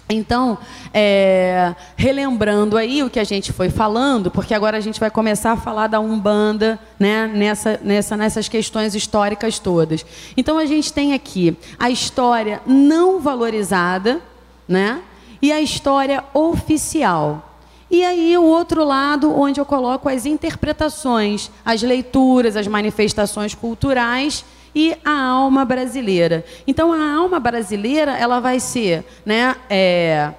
Então, 0.08 0.60
é, 0.94 1.74
relembrando 1.96 2.78
aí 2.78 3.02
o 3.02 3.10
que 3.10 3.20
a 3.20 3.24
gente 3.24 3.52
foi 3.52 3.70
falando, 3.70 4.30
porque 4.30 4.54
agora 4.54 4.78
a 4.78 4.80
gente 4.80 5.00
vai 5.00 5.10
começar 5.10 5.54
a 5.54 5.58
falar 5.58 5.88
da 5.88 6.00
Umbanda 6.00 6.80
né, 7.00 7.26
nessa, 7.28 7.80
nessa, 7.84 8.16
nessas 8.16 8.48
questões 8.48 8.94
históricas 8.94 9.58
todas. 9.58 10.06
Então, 10.38 10.60
a 10.60 10.66
gente 10.66 10.94
tem 10.94 11.14
aqui 11.14 11.58
a 11.80 11.90
história 11.90 12.62
não 12.68 13.20
valorizada 13.20 14.22
né, 14.68 15.02
e 15.42 15.52
a 15.52 15.60
história 15.60 16.24
oficial. 16.36 17.58
E 17.90 18.04
aí 18.04 18.38
o 18.38 18.44
outro 18.44 18.84
lado, 18.84 19.34
onde 19.36 19.60
eu 19.60 19.66
coloco 19.66 20.08
as 20.08 20.26
interpretações, 20.26 21.50
as 21.64 21.82
leituras, 21.82 22.56
as 22.56 22.68
manifestações 22.68 23.56
culturais 23.56 24.44
e 24.76 24.96
a 25.06 25.18
alma 25.18 25.64
brasileira. 25.64 26.44
Então, 26.68 26.92
a 26.92 27.14
alma 27.14 27.40
brasileira 27.40 28.18
ela 28.18 28.42
vai 28.42 28.60
ser 28.60 29.06
né, 29.26 29.56
é, 29.70 30.34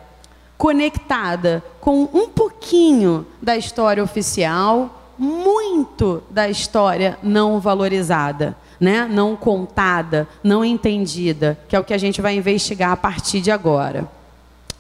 conectada 0.59 1.65
com 1.81 2.03
um 2.13 2.29
pouquinho 2.29 3.27
da 3.41 3.57
história 3.57 4.05
oficial, 4.05 5.11
muito 5.19 6.23
da 6.29 6.49
história 6.49 7.19
não 7.23 7.59
valorizada. 7.59 8.55
Né? 8.79 9.09
não 9.11 9.35
contada, 9.35 10.29
não 10.45 10.63
entendida, 10.63 11.59
que 11.67 11.75
é 11.75 11.81
o 11.81 11.83
que 11.83 11.95
a 11.95 11.99
gente 11.99 12.21
vai 12.21 12.37
investigar 12.37 12.91
a 12.91 12.97
partir 12.97 13.41
de 13.41 13.51
agora. 13.51 14.07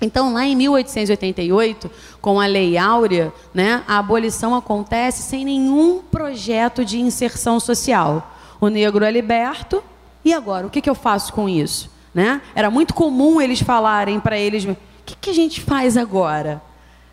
Então, 0.02 0.34
lá 0.34 0.44
em 0.44 0.54
1888, 0.54 1.90
com 2.20 2.38
a 2.38 2.46
Lei 2.46 2.76
Áurea, 2.76 3.32
né, 3.54 3.82
a 3.88 3.96
abolição 3.96 4.54
acontece 4.54 5.22
sem 5.22 5.46
nenhum 5.46 6.00
projeto 6.00 6.84
de 6.84 7.00
inserção 7.00 7.58
social. 7.58 8.35
O 8.60 8.68
negro 8.68 9.04
é 9.04 9.10
liberto, 9.10 9.82
e 10.26 10.34
agora? 10.34 10.66
O 10.66 10.70
que, 10.70 10.80
que 10.80 10.90
eu 10.90 10.94
faço 10.94 11.32
com 11.32 11.48
isso? 11.48 11.88
Né? 12.12 12.40
Era 12.52 12.68
muito 12.68 12.92
comum 12.92 13.40
eles 13.40 13.60
falarem 13.60 14.18
para 14.18 14.36
eles: 14.36 14.64
o 14.64 14.76
que, 15.04 15.14
que 15.14 15.30
a 15.30 15.32
gente 15.32 15.60
faz 15.60 15.96
agora? 15.96 16.60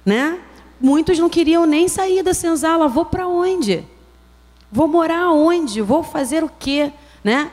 Né? 0.04 0.40
Muitos 0.82 1.20
não 1.20 1.30
queriam 1.30 1.68
nem 1.68 1.88
sair 1.88 2.24
da 2.24 2.34
senzala. 2.34 2.88
Vou 2.88 3.06
para 3.06 3.28
onde? 3.28 3.84
Vou 4.72 4.88
morar 4.88 5.30
onde? 5.30 5.80
Vou 5.80 6.02
fazer 6.02 6.44
o 6.44 6.50
quê? 6.58 6.92
Né? 7.24 7.52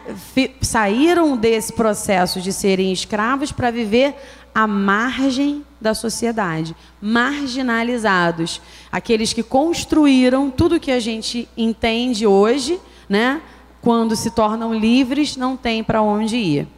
Saíram 0.63 1.37
desse 1.37 1.75
processo 1.75 2.41
de 2.41 2.55
serem 2.55 2.91
escravos 2.91 3.53
para 3.53 3.71
viver 3.71 4.17
à 4.55 4.67
margem 4.67 5.63
da 5.79 5.93
sociedade, 5.93 6.75
marginalizados, 7.01 8.63
aqueles 8.91 9.33
que 9.35 9.43
construíram 9.43 10.51
tudo 10.51 10.81
que 10.81 10.91
a 10.91 10.99
gente 11.01 11.47
entende 11.57 12.27
hoje, 12.27 12.81
né? 13.09 13.43
Quando 13.81 14.15
se 14.17 14.31
tornam 14.31 14.75
livres, 14.75 15.37
não 15.37 15.57
têm 15.57 15.83
para 15.83 16.03
onde 16.03 16.37
ir. 16.37 16.69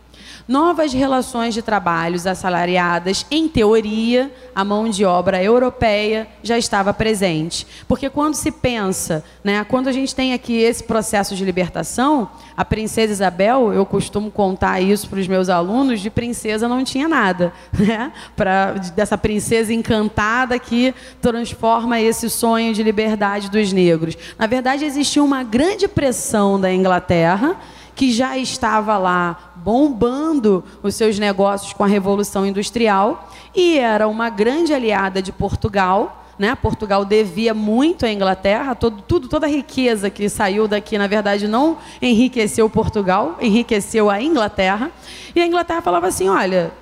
Novas 0.46 0.92
relações 0.92 1.54
de 1.54 1.62
trabalhos 1.62 2.26
assalariadas, 2.26 3.24
em 3.30 3.48
teoria, 3.48 4.30
a 4.54 4.64
mão 4.64 4.88
de 4.88 5.04
obra 5.04 5.42
europeia 5.42 6.26
já 6.42 6.58
estava 6.58 6.92
presente. 6.92 7.66
Porque 7.86 8.10
quando 8.10 8.34
se 8.34 8.50
pensa, 8.50 9.24
né, 9.44 9.64
quando 9.64 9.88
a 9.88 9.92
gente 9.92 10.14
tem 10.14 10.32
aqui 10.32 10.54
esse 10.58 10.82
processo 10.82 11.36
de 11.36 11.44
libertação, 11.44 12.30
a 12.56 12.64
princesa 12.64 13.12
Isabel, 13.12 13.72
eu 13.72 13.86
costumo 13.86 14.30
contar 14.30 14.80
isso 14.80 15.08
para 15.08 15.20
os 15.20 15.28
meus 15.28 15.48
alunos, 15.48 16.00
de 16.00 16.10
princesa 16.10 16.68
não 16.68 16.84
tinha 16.84 17.08
nada. 17.08 17.52
Né? 17.82 18.12
Pra, 18.36 18.74
dessa 18.94 19.18
princesa 19.18 19.72
encantada 19.72 20.56
que 20.56 20.94
transforma 21.20 22.00
esse 22.00 22.30
sonho 22.30 22.72
de 22.72 22.80
liberdade 22.80 23.50
dos 23.50 23.72
negros. 23.72 24.16
Na 24.38 24.46
verdade, 24.46 24.84
existia 24.84 25.22
uma 25.22 25.42
grande 25.42 25.88
pressão 25.88 26.60
da 26.60 26.72
Inglaterra 26.72 27.56
que 27.94 28.12
já 28.12 28.38
estava 28.38 28.96
lá 28.96 29.51
bombando 29.62 30.64
os 30.82 30.94
seus 30.94 31.18
negócios 31.18 31.72
com 31.72 31.84
a 31.84 31.86
Revolução 31.86 32.44
Industrial 32.44 33.30
e 33.54 33.78
era 33.78 34.08
uma 34.08 34.28
grande 34.28 34.74
aliada 34.74 35.22
de 35.22 35.30
Portugal. 35.30 36.24
Né? 36.38 36.54
Portugal 36.54 37.04
devia 37.04 37.54
muito 37.54 38.04
à 38.04 38.10
Inglaterra, 38.10 38.74
todo, 38.74 39.02
tudo, 39.02 39.28
toda 39.28 39.46
a 39.46 39.48
riqueza 39.48 40.10
que 40.10 40.28
saiu 40.28 40.66
daqui, 40.66 40.98
na 40.98 41.06
verdade, 41.06 41.46
não 41.46 41.78
enriqueceu 42.00 42.68
Portugal, 42.68 43.36
enriqueceu 43.40 44.10
a 44.10 44.20
Inglaterra. 44.20 44.90
E 45.34 45.40
a 45.40 45.46
Inglaterra 45.46 45.82
falava 45.82 46.08
assim: 46.08 46.28
olha, 46.28 46.72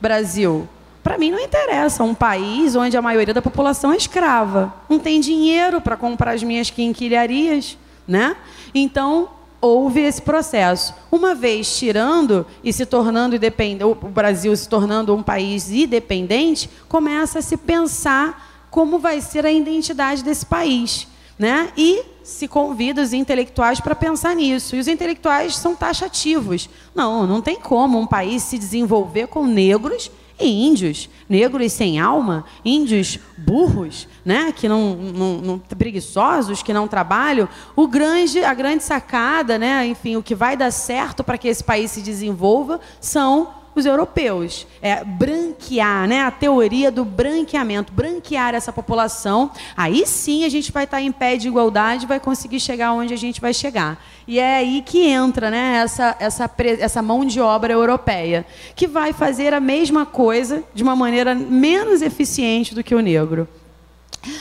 Brasil, 0.00 0.66
Para 1.04 1.18
mim 1.18 1.30
não 1.30 1.38
interessa 1.38 2.02
um 2.02 2.14
país 2.14 2.74
onde 2.74 2.96
a 2.96 3.02
maioria 3.02 3.34
da 3.34 3.42
população 3.42 3.92
é 3.92 3.96
escrava, 3.96 4.72
não 4.88 4.98
tem 4.98 5.20
dinheiro 5.20 5.78
para 5.78 5.98
comprar 5.98 6.32
as 6.32 6.42
minhas 6.42 6.70
quinquilharias, 6.70 7.76
né? 8.08 8.34
Então 8.74 9.28
houve 9.64 10.00
esse 10.00 10.20
processo. 10.20 10.94
Uma 11.10 11.34
vez 11.34 11.78
tirando 11.78 12.46
e 12.62 12.72
se 12.72 12.84
tornando 12.84 13.34
independente, 13.34 13.84
o 13.84 13.94
Brasil 13.94 14.54
se 14.54 14.68
tornando 14.68 15.14
um 15.14 15.22
país 15.22 15.70
independente, 15.70 16.68
começa 16.88 17.38
a 17.38 17.42
se 17.42 17.56
pensar 17.56 18.66
como 18.70 18.98
vai 18.98 19.20
ser 19.20 19.46
a 19.46 19.50
identidade 19.50 20.22
desse 20.22 20.44
país, 20.44 21.08
né? 21.38 21.72
E 21.76 22.02
se 22.22 22.46
convida 22.46 23.00
os 23.00 23.12
intelectuais 23.12 23.80
para 23.80 23.94
pensar 23.94 24.34
nisso. 24.34 24.76
E 24.76 24.80
os 24.80 24.88
intelectuais 24.88 25.56
são 25.56 25.74
taxativos. 25.74 26.68
Não, 26.94 27.26
não 27.26 27.40
tem 27.40 27.56
como 27.56 27.98
um 27.98 28.06
país 28.06 28.42
se 28.42 28.58
desenvolver 28.58 29.28
com 29.28 29.46
negros 29.46 30.10
e 30.38 30.66
índios, 30.66 31.08
negros 31.28 31.72
sem 31.72 31.98
alma, 31.98 32.44
índios 32.64 33.18
burros, 33.36 34.08
né, 34.24 34.52
que 34.54 34.68
não, 34.68 34.94
não, 34.94 35.36
não, 35.38 35.58
preguiçosos, 35.58 36.62
que 36.62 36.72
não 36.72 36.88
trabalham. 36.88 37.48
O 37.76 37.86
grande, 37.86 38.44
a 38.44 38.52
grande 38.54 38.82
sacada, 38.82 39.58
né, 39.58 39.86
enfim, 39.86 40.16
o 40.16 40.22
que 40.22 40.34
vai 40.34 40.56
dar 40.56 40.70
certo 40.70 41.22
para 41.22 41.38
que 41.38 41.48
esse 41.48 41.62
país 41.62 41.90
se 41.90 42.02
desenvolva 42.02 42.80
são 43.00 43.63
os 43.74 43.86
europeus. 43.86 44.66
É 44.80 45.04
branquear, 45.04 46.06
né? 46.06 46.22
A 46.22 46.30
teoria 46.30 46.90
do 46.90 47.04
branqueamento, 47.04 47.92
branquear 47.92 48.54
essa 48.54 48.72
população. 48.72 49.50
Aí 49.76 50.06
sim 50.06 50.44
a 50.44 50.48
gente 50.48 50.70
vai 50.70 50.84
estar 50.84 51.00
em 51.00 51.12
pé 51.12 51.36
de 51.36 51.48
igualdade, 51.48 52.06
vai 52.06 52.20
conseguir 52.20 52.60
chegar 52.60 52.92
onde 52.92 53.12
a 53.12 53.18
gente 53.18 53.40
vai 53.40 53.52
chegar. 53.52 54.02
E 54.26 54.38
é 54.38 54.56
aí 54.56 54.82
que 54.84 55.06
entra, 55.06 55.50
né? 55.50 55.80
Essa 55.82 56.16
essa 56.18 56.50
essa 56.80 57.02
mão 57.02 57.24
de 57.24 57.40
obra 57.40 57.72
europeia, 57.72 58.46
que 58.74 58.86
vai 58.86 59.12
fazer 59.12 59.52
a 59.52 59.60
mesma 59.60 60.06
coisa 60.06 60.62
de 60.74 60.82
uma 60.82 60.96
maneira 60.96 61.34
menos 61.34 62.02
eficiente 62.02 62.74
do 62.74 62.82
que 62.82 62.94
o 62.94 63.00
negro. 63.00 63.48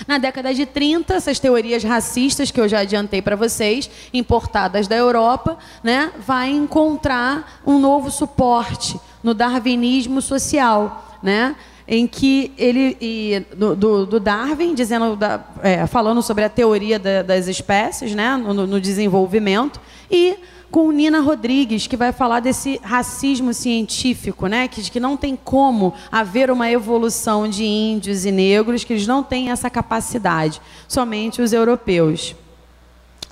Na 0.08 0.18
década 0.18 0.54
de 0.54 0.66
30, 0.66 1.14
essas 1.14 1.40
teorias 1.40 1.84
racistas 1.84 2.52
que 2.52 2.60
eu 2.60 2.68
já 2.68 2.80
adiantei 2.80 3.22
para 3.22 3.36
vocês, 3.36 3.90
importadas 4.14 4.88
da 4.88 4.96
Europa, 4.96 5.58
né, 5.84 6.12
vai 6.26 6.50
encontrar 6.50 7.62
um 7.66 7.80
novo 7.80 8.10
suporte 8.10 9.00
no 9.24 9.34
darwinismo 9.34 10.22
social, 10.22 11.18
né? 11.24 11.56
em 11.88 12.08
que 12.08 12.52
ele 12.58 12.98
e, 13.02 13.46
do, 13.56 14.06
do, 14.06 14.20
Darwin 14.20 14.74
dizendo 14.74 15.16
da, 15.16 15.44
é, 15.62 15.86
falando 15.86 16.22
sobre 16.22 16.44
a 16.44 16.50
teoria 16.50 16.98
da, 16.98 17.22
das 17.22 17.48
espécies 17.48 18.16
né? 18.16 18.38
No, 18.38 18.54
no, 18.66 18.80
desenvolvimento. 18.80 19.80
E 20.10 20.38
com 20.72 20.92
Nina 20.92 21.20
Rodrigues 21.20 21.86
que 21.86 21.98
vai 21.98 22.12
falar 22.12 22.40
desse 22.40 22.80
racismo 22.82 23.54
científico 23.54 24.48
né? 24.48 24.68
Que, 24.68 24.82
que 24.90 25.00
não 25.00 25.18
tem 25.18 25.36
como 25.36 25.94
haver 26.12 26.50
uma 26.50 26.72
evolução 26.72 27.48
de 27.48 27.66
índios 27.66 28.26
e 28.26 28.32
negros 28.32 28.84
que 28.84 28.94
eles 28.94 29.08
não 29.08 29.22
têm 29.22 29.52
essa 29.52 29.70
capacidade. 29.70 30.62
Somente 30.88 31.42
os 31.42 31.52
europeus. 31.52 32.34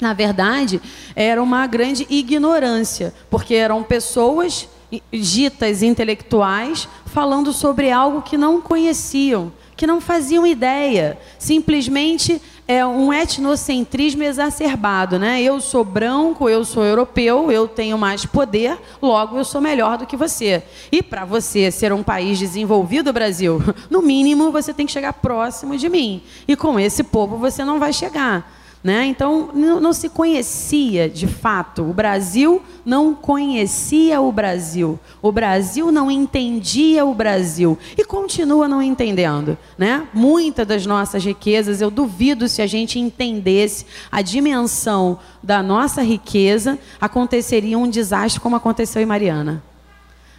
Na 0.01 0.13
verdade 0.13 0.81
era 1.15 1.41
uma 1.41 1.65
grande 1.67 2.05
ignorância 2.09 3.13
porque 3.29 3.53
eram 3.53 3.81
pessoas 3.81 4.67
ditas 5.11 5.83
intelectuais 5.83 6.87
falando 7.05 7.53
sobre 7.53 7.91
algo 7.91 8.21
que 8.21 8.37
não 8.37 8.61
conheciam, 8.61 9.51
que 9.75 9.87
não 9.87 10.01
faziam 10.01 10.45
ideia. 10.45 11.17
Simplesmente 11.37 12.41
é 12.67 12.85
um 12.85 13.11
etnocentrismo 13.11 14.23
exacerbado, 14.23 15.19
né? 15.19 15.41
Eu 15.41 15.59
sou 15.59 15.83
branco, 15.83 16.47
eu 16.47 16.63
sou 16.63 16.83
europeu, 16.83 17.51
eu 17.51 17.67
tenho 17.67 17.97
mais 17.97 18.25
poder, 18.25 18.77
logo 19.01 19.37
eu 19.37 19.43
sou 19.43 19.59
melhor 19.59 19.97
do 19.97 20.05
que 20.05 20.15
você. 20.15 20.63
E 20.91 21.03
para 21.03 21.25
você 21.25 21.69
ser 21.69 21.91
um 21.91 22.03
país 22.03 22.39
desenvolvido, 22.39 23.11
Brasil, 23.11 23.61
no 23.89 24.01
mínimo 24.01 24.51
você 24.51 24.73
tem 24.73 24.85
que 24.85 24.91
chegar 24.91 25.13
próximo 25.13 25.77
de 25.77 25.89
mim. 25.89 26.23
E 26.47 26.55
com 26.55 26.79
esse 26.79 27.03
povo 27.03 27.37
você 27.37 27.65
não 27.65 27.79
vai 27.79 27.91
chegar. 27.91 28.60
Né? 28.83 29.05
Então, 29.05 29.51
não, 29.53 29.93
se 29.93 30.09
conhecia 30.09 31.07
de 31.07 31.27
fato. 31.27 31.83
O 31.83 31.93
Brasil 31.93 32.63
não 32.83 33.13
conhecia 33.13 34.19
o 34.19 34.31
Brasil. 34.31 34.99
O 35.21 35.31
Brasil 35.31 35.91
não 35.91 36.09
entendia 36.09 37.05
o 37.05 37.13
Brasil. 37.13 37.77
E 37.95 38.03
continua 38.03 38.67
não 38.67 38.81
entendendo. 38.81 39.55
Né? 39.77 40.07
Muitas 40.11 40.65
das 40.65 40.85
nossas 40.87 41.23
riquezas, 41.23 41.79
eu 41.79 41.91
duvido 41.91 42.47
se 42.47 42.59
a 42.59 42.65
gente 42.65 42.97
entendesse 42.97 43.85
a 44.11 44.23
dimensão 44.23 45.19
da 45.43 45.61
nossa 45.61 46.01
riqueza, 46.01 46.79
aconteceria 46.99 47.77
um 47.77 47.87
desastre 47.87 48.41
como 48.41 48.55
aconteceu 48.55 48.99
em 48.99 49.05
Mariana. 49.05 49.61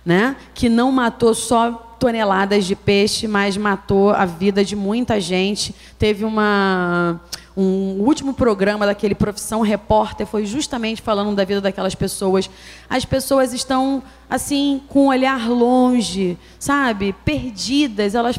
Né? 0.04 0.34
Que 0.52 0.68
não 0.68 0.90
matou 0.90 1.32
só 1.32 1.91
toneladas 2.02 2.64
de 2.64 2.74
peixe, 2.74 3.28
mas 3.28 3.56
matou 3.56 4.10
a 4.10 4.24
vida 4.24 4.64
de 4.64 4.74
muita 4.74 5.20
gente. 5.20 5.72
Teve 5.96 6.24
uma 6.24 7.20
um 7.56 8.00
último 8.00 8.34
programa 8.34 8.86
daquele 8.86 9.14
Profissão 9.14 9.60
Repórter 9.60 10.26
foi 10.26 10.44
justamente 10.44 11.00
falando 11.00 11.36
da 11.36 11.44
vida 11.44 11.60
daquelas 11.60 11.94
pessoas. 11.94 12.50
As 12.90 13.04
pessoas 13.04 13.52
estão 13.52 14.02
assim 14.28 14.80
com 14.88 15.04
um 15.04 15.08
olhar 15.10 15.48
longe, 15.48 16.36
sabe? 16.58 17.14
Perdidas. 17.24 18.16
Elas, 18.16 18.36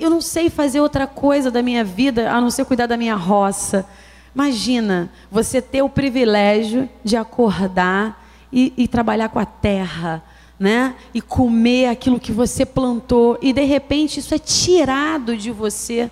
eu 0.00 0.10
não 0.10 0.20
sei 0.20 0.50
fazer 0.50 0.80
outra 0.80 1.06
coisa 1.06 1.52
da 1.52 1.62
minha 1.62 1.84
vida 1.84 2.32
a 2.32 2.40
não 2.40 2.50
ser 2.50 2.64
cuidar 2.64 2.86
da 2.86 2.96
minha 2.96 3.14
roça. 3.14 3.86
Imagina 4.34 5.08
você 5.30 5.62
ter 5.62 5.82
o 5.82 5.88
privilégio 5.88 6.88
de 7.04 7.16
acordar 7.16 8.26
e, 8.52 8.72
e 8.76 8.88
trabalhar 8.88 9.28
com 9.28 9.38
a 9.38 9.46
terra. 9.46 10.20
Né? 10.58 10.94
E 11.12 11.20
comer 11.20 11.86
aquilo 11.86 12.20
que 12.20 12.30
você 12.30 12.64
plantou 12.64 13.36
e 13.42 13.52
de 13.52 13.64
repente 13.64 14.20
isso 14.20 14.32
é 14.34 14.38
tirado 14.38 15.36
de 15.36 15.50
você 15.50 16.08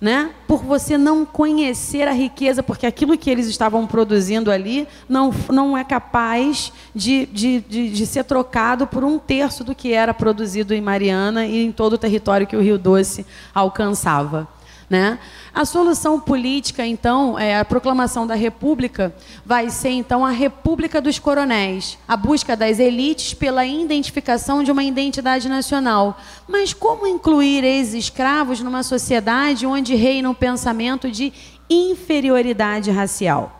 né? 0.00 0.30
por 0.46 0.62
você 0.62 0.96
não 0.96 1.24
conhecer 1.24 2.06
a 2.06 2.12
riqueza, 2.12 2.62
porque 2.62 2.86
aquilo 2.86 3.18
que 3.18 3.28
eles 3.28 3.46
estavam 3.46 3.86
produzindo 3.86 4.50
ali 4.50 4.86
não, 5.08 5.34
não 5.50 5.76
é 5.76 5.82
capaz 5.82 6.72
de, 6.94 7.26
de, 7.26 7.60
de, 7.60 7.90
de, 7.90 8.06
ser 8.06 8.24
trocado 8.24 8.86
por 8.86 9.02
um 9.02 9.18
terço 9.18 9.64
do 9.64 9.74
que 9.74 9.92
era 9.92 10.14
produzido 10.14 10.72
em 10.72 10.80
Mariana 10.80 11.46
e 11.46 11.64
em 11.64 11.72
todo 11.72 11.94
o 11.94 11.98
território 11.98 12.46
que 12.46 12.56
o 12.56 12.62
Rio 12.62 12.78
Doce 12.78 13.26
alcançava. 13.52 14.46
Né? 14.88 15.18
A 15.52 15.66
solução 15.66 16.18
política, 16.18 16.86
então, 16.86 17.38
é 17.38 17.58
a 17.58 17.64
proclamação 17.64 18.26
da 18.26 18.34
República, 18.34 19.14
vai 19.44 19.68
ser 19.68 19.90
então 19.90 20.24
a 20.24 20.30
República 20.30 20.98
dos 20.98 21.18
Coronéis, 21.18 21.98
a 22.08 22.16
busca 22.16 22.56
das 22.56 22.78
elites 22.78 23.34
pela 23.34 23.66
identificação 23.66 24.62
de 24.62 24.72
uma 24.72 24.82
identidade 24.82 25.46
nacional. 25.46 26.18
Mas 26.46 26.72
como 26.72 27.06
incluir 27.06 27.64
ex-escravos 27.64 28.60
numa 28.60 28.82
sociedade 28.82 29.66
onde 29.66 29.94
reina 29.94 30.30
um 30.30 30.34
pensamento 30.34 31.10
de 31.10 31.34
inferioridade 31.68 32.90
racial? 32.90 33.57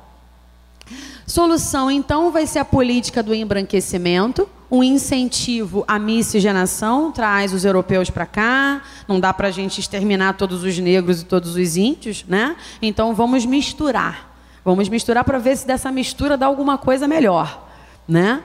Solução, 1.27 1.91
então, 1.91 2.31
vai 2.31 2.47
ser 2.47 2.59
a 2.59 2.65
política 2.65 3.23
do 3.23 3.35
embranquecimento, 3.35 4.49
um 4.71 4.83
incentivo 4.83 5.85
à 5.87 5.99
miscigenação, 5.99 7.11
traz 7.13 7.53
os 7.53 7.65
europeus 7.65 8.11
para 8.11 8.27
cá, 8.27 8.83
não 9.07 9.19
dá 9.19 9.33
para 9.33 9.49
a 9.49 9.51
gente 9.51 9.81
exterminar 9.81 10.35
todos 10.35 10.63
os 10.63 10.79
negros 10.79 11.23
e 11.23 11.25
todos 11.25 11.57
os 11.57 11.77
índios, 11.77 12.25
né? 12.29 12.57
Então 12.81 13.15
vamos 13.15 13.47
misturar, 13.47 14.37
vamos 14.65 14.89
misturar 14.89 15.25
para 15.25 15.39
ver 15.39 15.57
se 15.57 15.67
dessa 15.67 15.91
mistura 15.91 16.37
dá 16.37 16.47
alguma 16.47 16.77
coisa 16.77 17.09
melhor, 17.09 17.69
né? 18.07 18.43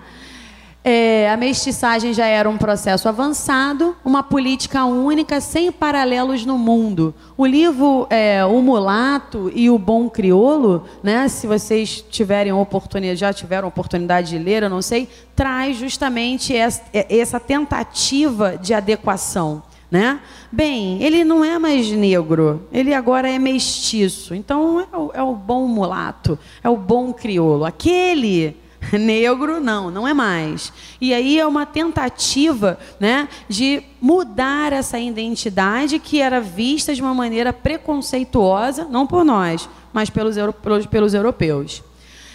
É, 0.86 1.30
a 1.30 1.38
mestiçagem 1.38 2.14
já 2.14 2.26
era 2.26 2.50
um 2.50 2.58
processo 2.58 3.08
avançado, 3.08 3.96
uma 4.04 4.22
política 4.22 4.84
única, 4.84 5.40
sem 5.40 5.72
paralelos 5.72 6.46
no 6.46 6.58
mundo. 6.58 7.16
O 7.38 7.46
livro 7.46 8.06
é, 8.10 8.44
O 8.44 8.62
Mulato 8.62 9.50
e 9.56 9.70
o 9.70 9.78
Bom 9.78 10.10
Criolo, 10.10 10.84
né, 11.02 11.30
se 11.30 11.48
vocês 11.48 12.04
tiverem 12.10 12.52
oportunidade, 12.52 13.22
já 13.22 13.32
tiveram 13.32 13.70
oportunidade 13.70 14.32
de 14.32 14.38
ler, 14.38 14.64
eu 14.64 14.70
não 14.70 14.82
sei, 14.82 15.08
traz 15.34 15.78
justamente 15.78 16.54
essa, 16.54 16.84
é, 16.94 17.18
essa 17.18 17.40
tentativa 17.40 18.58
de 18.58 18.74
adequação. 18.74 19.64
Né? 19.90 20.20
Bem, 20.52 21.02
ele 21.04 21.24
não 21.24 21.46
é 21.46 21.58
mais 21.60 21.90
negro, 21.92 22.68
ele 22.74 22.94
agora 22.94 23.30
é 23.30 23.40
mestiço. 23.40 24.36
Então 24.36 24.82
é 24.82 24.98
o, 24.98 25.12
é 25.14 25.24
o 25.24 25.34
bom 25.34 25.66
mulato, 25.68 26.38
é 26.62 26.70
o 26.70 26.76
bom 26.76 27.14
crioulo. 27.14 27.64
Aquele 27.64 28.58
Negro, 28.94 29.60
não, 29.60 29.90
não 29.90 30.08
é 30.08 30.14
mais. 30.14 30.72
E 31.02 31.14
aí 31.14 31.40
é 31.40 31.46
uma 31.46 31.66
tentativa 31.66 32.78
né, 33.00 33.28
de 33.50 33.84
mudar 34.02 34.72
essa 34.72 35.00
identidade 35.00 36.00
que 36.00 36.22
era 36.22 36.40
vista 36.40 36.94
de 36.94 37.02
uma 37.02 37.14
maneira 37.14 37.52
preconceituosa, 37.52 38.86
não 38.86 39.08
por 39.08 39.26
nós, 39.26 39.68
mas 39.92 40.10
pelos, 40.10 40.36
pelos, 40.62 40.86
pelos 40.86 41.14
europeus. 41.14 41.84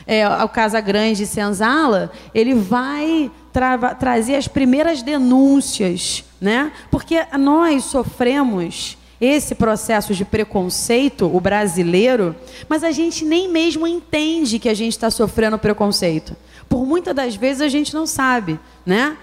É, 0.06 0.26
o 0.42 0.48
Casa 0.48 0.80
Grande 0.80 1.18
de 1.18 1.26
Senzala, 1.26 2.10
ele 2.34 2.54
vai 2.54 3.30
tra 3.52 3.94
trazer 3.94 4.36
as 4.36 4.48
primeiras 4.48 5.02
denúncias, 5.02 6.24
né? 6.40 6.72
porque 6.90 7.26
nós 7.38 7.84
sofremos 7.84 8.97
esse 9.20 9.54
processo 9.54 10.14
de 10.14 10.24
preconceito, 10.24 11.26
o 11.34 11.40
brasileiro, 11.40 12.36
mas 12.68 12.84
a 12.84 12.92
gente 12.92 13.24
nem 13.24 13.48
mesmo 13.48 13.86
entende 13.86 14.58
que 14.58 14.68
a 14.68 14.74
gente 14.74 14.92
está 14.92 15.10
sofrendo 15.10 15.58
preconceito. 15.58 16.36
Por 16.68 16.86
muitas 16.86 17.14
das 17.14 17.34
vezes 17.34 17.62
a 17.62 17.68
gente 17.68 17.94
não 17.94 18.06
sabe, 18.06 18.58
né? 18.86 19.16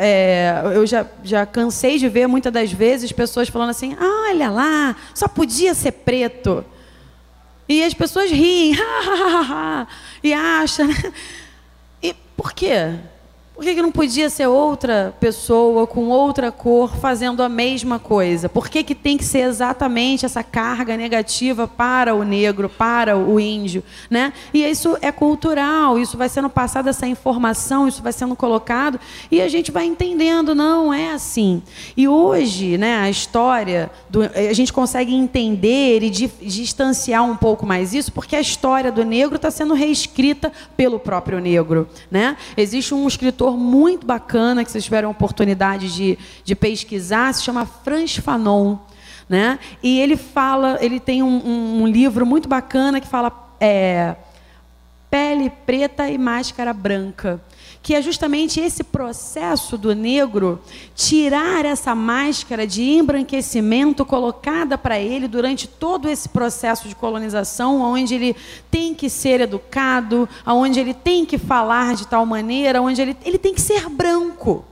É, 0.00 0.62
eu 0.74 0.84
já, 0.84 1.06
já 1.22 1.46
cansei 1.46 1.98
de 1.98 2.08
ver 2.08 2.26
muitas 2.26 2.52
das 2.52 2.72
vezes 2.72 3.12
pessoas 3.12 3.48
falando 3.48 3.70
assim: 3.70 3.96
ah, 4.00 4.30
olha 4.30 4.50
lá, 4.50 4.96
só 5.14 5.28
podia 5.28 5.74
ser 5.74 5.92
preto. 5.92 6.64
E 7.68 7.84
as 7.84 7.94
pessoas 7.94 8.30
riem, 8.30 8.74
e 10.24 10.32
acham. 10.32 10.88
Né? 10.88 11.12
E 12.02 12.14
por 12.36 12.52
quê? 12.52 12.98
Por 13.58 13.64
que, 13.64 13.74
que 13.74 13.82
não 13.82 13.90
podia 13.90 14.30
ser 14.30 14.46
outra 14.46 15.12
pessoa 15.18 15.84
com 15.84 16.10
outra 16.10 16.52
cor 16.52 16.96
fazendo 16.96 17.42
a 17.42 17.48
mesma 17.48 17.98
coisa? 17.98 18.48
Por 18.48 18.68
que, 18.68 18.84
que 18.84 18.94
tem 18.94 19.18
que 19.18 19.24
ser 19.24 19.40
exatamente 19.40 20.24
essa 20.24 20.44
carga 20.44 20.96
negativa 20.96 21.66
para 21.66 22.14
o 22.14 22.22
negro, 22.22 22.68
para 22.68 23.18
o 23.18 23.40
índio? 23.40 23.82
Né? 24.08 24.32
E 24.54 24.64
isso 24.64 24.96
é 25.02 25.10
cultural, 25.10 25.98
isso 25.98 26.16
vai 26.16 26.28
sendo 26.28 26.48
passado, 26.48 26.88
essa 26.88 27.04
informação, 27.08 27.88
isso 27.88 28.00
vai 28.00 28.12
sendo 28.12 28.36
colocado, 28.36 29.00
e 29.28 29.42
a 29.42 29.48
gente 29.48 29.72
vai 29.72 29.86
entendendo, 29.86 30.54
não 30.54 30.94
é 30.94 31.10
assim. 31.10 31.60
E 31.96 32.06
hoje, 32.06 32.78
né, 32.78 32.98
a 32.98 33.10
história, 33.10 33.90
do, 34.08 34.22
a 34.22 34.52
gente 34.52 34.72
consegue 34.72 35.12
entender 35.12 36.04
e 36.04 36.10
distanciar 36.10 37.24
um 37.24 37.36
pouco 37.36 37.66
mais 37.66 37.92
isso, 37.92 38.12
porque 38.12 38.36
a 38.36 38.40
história 38.40 38.92
do 38.92 39.04
negro 39.04 39.34
está 39.34 39.50
sendo 39.50 39.74
reescrita 39.74 40.52
pelo 40.76 41.00
próprio 41.00 41.40
negro. 41.40 41.88
Né? 42.08 42.36
Existe 42.56 42.94
um 42.94 43.08
escritor 43.08 43.47
autor 43.48 43.56
muito 43.56 44.06
bacana 44.06 44.64
que 44.64 44.70
vocês 44.70 44.84
tiveram 44.84 45.08
a 45.08 45.12
oportunidade 45.12 45.94
de, 45.94 46.18
de 46.44 46.54
pesquisar, 46.54 47.32
se 47.32 47.42
chama 47.42 47.64
Franz 47.64 48.16
Fanon. 48.16 48.76
Né? 49.28 49.58
E 49.82 50.00
ele 50.00 50.16
fala, 50.16 50.78
ele 50.80 50.98
tem 50.98 51.22
um, 51.22 51.46
um, 51.46 51.82
um 51.82 51.86
livro 51.86 52.24
muito 52.24 52.48
bacana 52.48 53.00
que 53.00 53.06
fala 53.06 53.30
é, 53.60 54.16
Pele 55.10 55.50
Preta 55.50 56.08
e 56.08 56.16
Máscara 56.16 56.72
Branca 56.72 57.40
que 57.82 57.94
é 57.94 58.02
justamente 58.02 58.60
esse 58.60 58.82
processo 58.82 59.78
do 59.78 59.94
negro 59.94 60.60
tirar 60.94 61.64
essa 61.64 61.94
máscara 61.94 62.66
de 62.66 62.82
embranquecimento 62.82 64.04
colocada 64.04 64.76
para 64.76 64.98
ele 64.98 65.28
durante 65.28 65.66
todo 65.66 66.08
esse 66.08 66.28
processo 66.28 66.88
de 66.88 66.94
colonização, 66.94 67.80
onde 67.80 68.14
ele 68.14 68.36
tem 68.70 68.94
que 68.94 69.08
ser 69.08 69.40
educado, 69.40 70.28
onde 70.46 70.80
ele 70.80 70.92
tem 70.92 71.24
que 71.24 71.38
falar 71.38 71.94
de 71.94 72.06
tal 72.06 72.26
maneira, 72.26 72.82
onde 72.82 73.00
ele, 73.00 73.16
ele 73.24 73.38
tem 73.38 73.54
que 73.54 73.60
ser 73.60 73.88
branco 73.88 74.64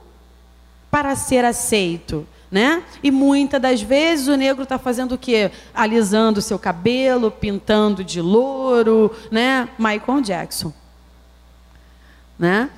para 0.91 1.15
ser 1.15 1.45
aceito. 1.45 2.27
Né? 2.49 2.83
E 3.03 3.11
muitas 3.11 3.61
das 3.61 3.83
vezes 3.83 4.29
o 4.29 4.37
negro 4.37 4.63
está 4.63 4.79
fazendo 4.79 5.17
o 5.17 5.19
quê? 5.19 5.51
Alisando 5.75 6.39
o 6.39 6.43
seu 6.43 6.61
cabelo, 6.61 7.29
pintando 7.29 8.05
de 8.05 8.21
louro, 8.21 9.11
né? 9.33 9.69
Michael 9.77 10.21
Jackson 10.21 10.73
né? 12.39 12.71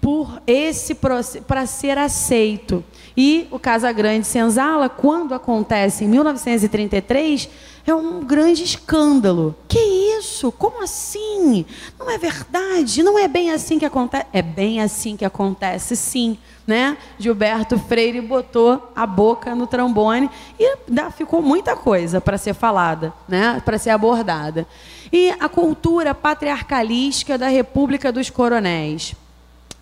por 0.00 0.40
esse 0.46 0.94
para 0.94 1.66
ser 1.66 1.98
aceito. 1.98 2.82
E 3.16 3.46
o 3.50 3.58
Casa 3.58 3.92
Grande 3.92 4.26
Senzala, 4.26 4.88
quando 4.88 5.34
acontece 5.34 6.04
em 6.04 6.08
1933, 6.08 7.48
é 7.86 7.94
um 7.94 8.24
grande 8.24 8.62
escândalo. 8.62 9.54
Que 9.68 9.78
isso? 9.78 10.50
Como 10.52 10.82
assim? 10.82 11.66
Não 11.98 12.10
é 12.10 12.16
verdade? 12.16 13.02
Não 13.02 13.18
é 13.18 13.28
bem 13.28 13.50
assim 13.50 13.78
que 13.78 13.84
acontece? 13.84 14.26
É 14.32 14.40
bem 14.40 14.80
assim 14.80 15.16
que 15.16 15.24
acontece, 15.24 15.96
sim. 15.96 16.38
Né? 16.66 16.96
Gilberto 17.18 17.78
Freire 17.78 18.20
botou 18.20 18.92
a 18.94 19.04
boca 19.04 19.56
no 19.56 19.66
trombone 19.66 20.30
e 20.58 20.76
ficou 21.16 21.42
muita 21.42 21.74
coisa 21.74 22.20
para 22.20 22.38
ser 22.38 22.54
falada, 22.54 23.12
né? 23.28 23.60
para 23.64 23.76
ser 23.76 23.90
abordada. 23.90 24.66
E 25.12 25.30
a 25.40 25.48
cultura 25.48 26.14
patriarcalística 26.14 27.36
da 27.36 27.48
República 27.48 28.12
dos 28.12 28.30
Coronéis 28.30 29.14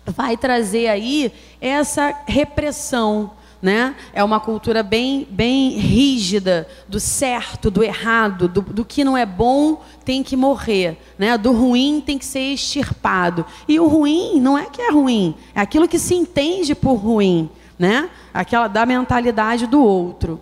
vai 0.05 0.35
trazer 0.35 0.87
aí 0.87 1.31
essa 1.61 2.15
repressão, 2.25 3.31
né? 3.61 3.95
É 4.11 4.23
uma 4.23 4.39
cultura 4.39 4.81
bem, 4.81 5.27
bem 5.29 5.71
rígida 5.71 6.67
do 6.87 6.99
certo, 6.99 7.69
do 7.69 7.83
errado, 7.83 8.47
do, 8.47 8.61
do, 8.61 8.85
que 8.85 9.03
não 9.03 9.15
é 9.15 9.25
bom 9.25 9.81
tem 10.03 10.23
que 10.23 10.35
morrer, 10.35 10.97
né? 11.17 11.37
Do 11.37 11.51
ruim 11.51 12.01
tem 12.03 12.17
que 12.17 12.25
ser 12.25 12.53
extirpado. 12.53 13.45
E 13.67 13.79
o 13.79 13.87
ruim 13.87 14.39
não 14.39 14.57
é 14.57 14.65
que 14.65 14.81
é 14.81 14.91
ruim, 14.91 15.35
é 15.53 15.61
aquilo 15.61 15.87
que 15.87 15.99
se 15.99 16.15
entende 16.15 16.73
por 16.73 16.95
ruim, 16.95 17.49
né? 17.77 18.09
Aquela 18.33 18.67
da 18.67 18.85
mentalidade 18.85 19.67
do 19.67 19.83
outro 19.83 20.39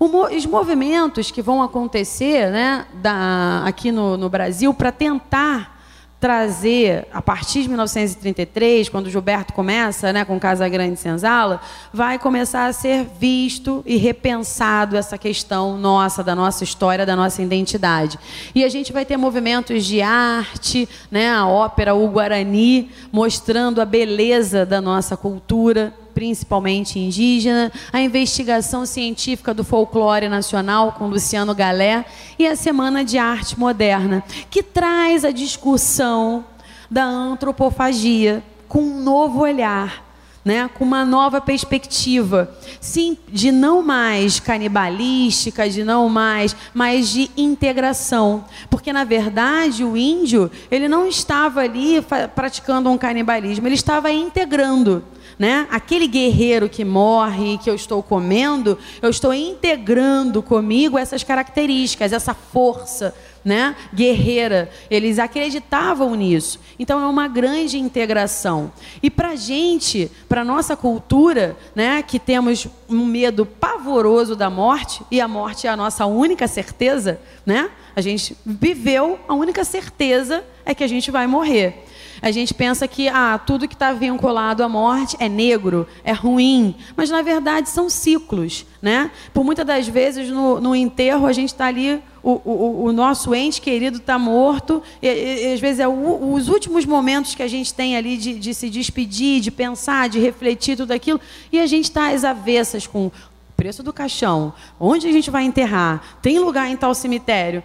os 0.00 0.46
movimentos 0.46 1.30
que 1.30 1.42
vão 1.42 1.62
acontecer 1.62 2.50
né, 2.50 2.86
da, 2.94 3.62
aqui 3.66 3.92
no, 3.92 4.16
no 4.16 4.30
Brasil 4.30 4.72
para 4.72 4.90
tentar 4.90 5.78
trazer, 6.20 7.06
a 7.14 7.22
partir 7.22 7.62
de 7.62 7.68
1933, 7.68 8.90
quando 8.90 9.08
Gilberto 9.08 9.54
começa 9.54 10.12
né, 10.12 10.22
com 10.22 10.38
Casa 10.38 10.68
Grande 10.68 11.00
Senzala, 11.00 11.60
vai 11.92 12.18
começar 12.18 12.66
a 12.66 12.72
ser 12.74 13.06
visto 13.18 13.82
e 13.86 13.96
repensado 13.96 14.98
essa 14.98 15.16
questão 15.16 15.78
nossa, 15.78 16.22
da 16.22 16.34
nossa 16.34 16.62
história, 16.62 17.06
da 17.06 17.16
nossa 17.16 17.40
identidade. 17.40 18.18
E 18.54 18.64
a 18.64 18.68
gente 18.68 18.92
vai 18.92 19.06
ter 19.06 19.16
movimentos 19.16 19.84
de 19.84 20.02
arte, 20.02 20.86
né, 21.10 21.30
a 21.30 21.46
ópera 21.46 21.94
O 21.94 22.06
Guarani, 22.08 22.90
mostrando 23.10 23.80
a 23.80 23.86
beleza 23.86 24.66
da 24.66 24.80
nossa 24.80 25.16
cultura, 25.16 25.94
principalmente 26.20 26.98
indígena, 26.98 27.72
a 27.90 27.98
investigação 27.98 28.84
científica 28.84 29.54
do 29.54 29.64
folclore 29.64 30.28
nacional 30.28 30.92
com 30.92 31.06
Luciano 31.06 31.54
Galé 31.54 32.04
e 32.38 32.46
a 32.46 32.54
Semana 32.54 33.02
de 33.02 33.16
Arte 33.16 33.58
Moderna, 33.58 34.22
que 34.50 34.62
traz 34.62 35.24
a 35.24 35.30
discussão 35.30 36.44
da 36.90 37.04
antropofagia 37.04 38.42
com 38.68 38.82
um 38.82 39.02
novo 39.02 39.40
olhar. 39.40 40.10
Né, 40.42 40.70
com 40.72 40.84
uma 40.84 41.04
nova 41.04 41.38
perspectiva, 41.38 42.56
sim, 42.80 43.14
de 43.28 43.52
não 43.52 43.82
mais 43.82 44.40
canibalística, 44.40 45.68
de 45.68 45.84
não 45.84 46.08
mais, 46.08 46.56
mas 46.72 47.10
de 47.10 47.30
integração, 47.36 48.46
porque 48.70 48.90
na 48.90 49.04
verdade 49.04 49.84
o 49.84 49.98
índio 49.98 50.50
ele 50.70 50.88
não 50.88 51.06
estava 51.06 51.60
ali 51.60 52.02
praticando 52.34 52.88
um 52.88 52.96
canibalismo, 52.96 53.68
ele 53.68 53.74
estava 53.74 54.10
integrando 54.10 55.04
né? 55.40 55.66
Aquele 55.70 56.06
guerreiro 56.06 56.68
que 56.68 56.84
morre, 56.84 57.56
que 57.56 57.70
eu 57.70 57.74
estou 57.74 58.02
comendo, 58.02 58.76
eu 59.00 59.08
estou 59.08 59.32
integrando 59.32 60.42
comigo 60.42 60.98
essas 60.98 61.24
características, 61.24 62.12
essa 62.12 62.34
força, 62.34 63.14
né? 63.42 63.74
Guerreira. 63.94 64.70
Eles 64.90 65.18
acreditavam 65.18 66.14
nisso. 66.14 66.60
Então 66.78 67.00
é 67.00 67.06
uma 67.06 67.26
grande 67.26 67.78
integração. 67.78 68.70
E 69.02 69.08
para 69.08 69.34
gente, 69.34 70.12
para 70.28 70.44
nossa 70.44 70.76
cultura, 70.76 71.56
né? 71.74 72.02
Que 72.02 72.18
temos 72.18 72.66
um 72.86 73.06
medo 73.06 73.46
pavoroso 73.46 74.36
da 74.36 74.50
morte 74.50 75.02
e 75.10 75.22
a 75.22 75.26
morte 75.26 75.66
é 75.66 75.70
a 75.70 75.76
nossa 75.76 76.04
única 76.04 76.46
certeza, 76.46 77.18
né? 77.46 77.70
A 77.96 78.02
gente 78.02 78.36
viveu 78.44 79.18
a 79.26 79.32
única 79.32 79.64
certeza 79.64 80.44
é 80.66 80.74
que 80.74 80.84
a 80.84 80.88
gente 80.88 81.10
vai 81.10 81.26
morrer. 81.26 81.86
A 82.22 82.30
gente 82.30 82.52
pensa 82.52 82.86
que 82.86 83.08
ah, 83.08 83.38
tudo 83.38 83.66
que 83.66 83.74
está 83.74 83.92
vinculado 83.92 84.62
à 84.62 84.68
morte 84.68 85.16
é 85.18 85.28
negro, 85.28 85.86
é 86.04 86.12
ruim, 86.12 86.74
mas 86.96 87.08
na 87.08 87.22
verdade 87.22 87.68
são 87.68 87.88
ciclos. 87.88 88.66
Né? 88.82 89.10
Por 89.32 89.44
muitas 89.44 89.66
das 89.66 89.88
vezes 89.88 90.30
no, 90.30 90.60
no 90.60 90.74
enterro 90.74 91.26
a 91.26 91.32
gente 91.32 91.48
está 91.48 91.66
ali, 91.66 92.02
o, 92.22 92.40
o, 92.44 92.84
o, 92.84 92.92
nosso 92.92 93.34
ente 93.34 93.60
querido 93.60 93.98
está 93.98 94.18
morto, 94.18 94.82
e, 95.02 95.06
e, 95.06 95.52
às 95.52 95.60
vezes 95.60 95.80
é 95.80 95.88
o, 95.88 96.32
os 96.32 96.48
últimos 96.48 96.84
momentos 96.84 97.34
que 97.34 97.42
a 97.42 97.48
gente 97.48 97.72
tem 97.72 97.96
ali 97.96 98.16
de, 98.16 98.38
de 98.38 98.54
se 98.54 98.68
despedir, 98.68 99.40
de 99.40 99.50
pensar, 99.50 100.08
de 100.08 100.18
refletir 100.18 100.76
tudo 100.76 100.92
aquilo, 100.92 101.20
e 101.52 101.58
a 101.60 101.66
gente 101.66 101.84
está 101.84 102.10
às 102.10 102.24
avessas 102.24 102.86
com 102.86 103.06
o 103.06 103.12
preço 103.56 103.82
do 103.82 103.92
caixão, 103.92 104.52
onde 104.78 105.06
a 105.06 105.12
gente 105.12 105.30
vai 105.30 105.44
enterrar, 105.44 106.18
tem 106.22 106.38
lugar 106.38 106.70
em 106.70 106.76
tal 106.76 106.94
cemitério, 106.94 107.62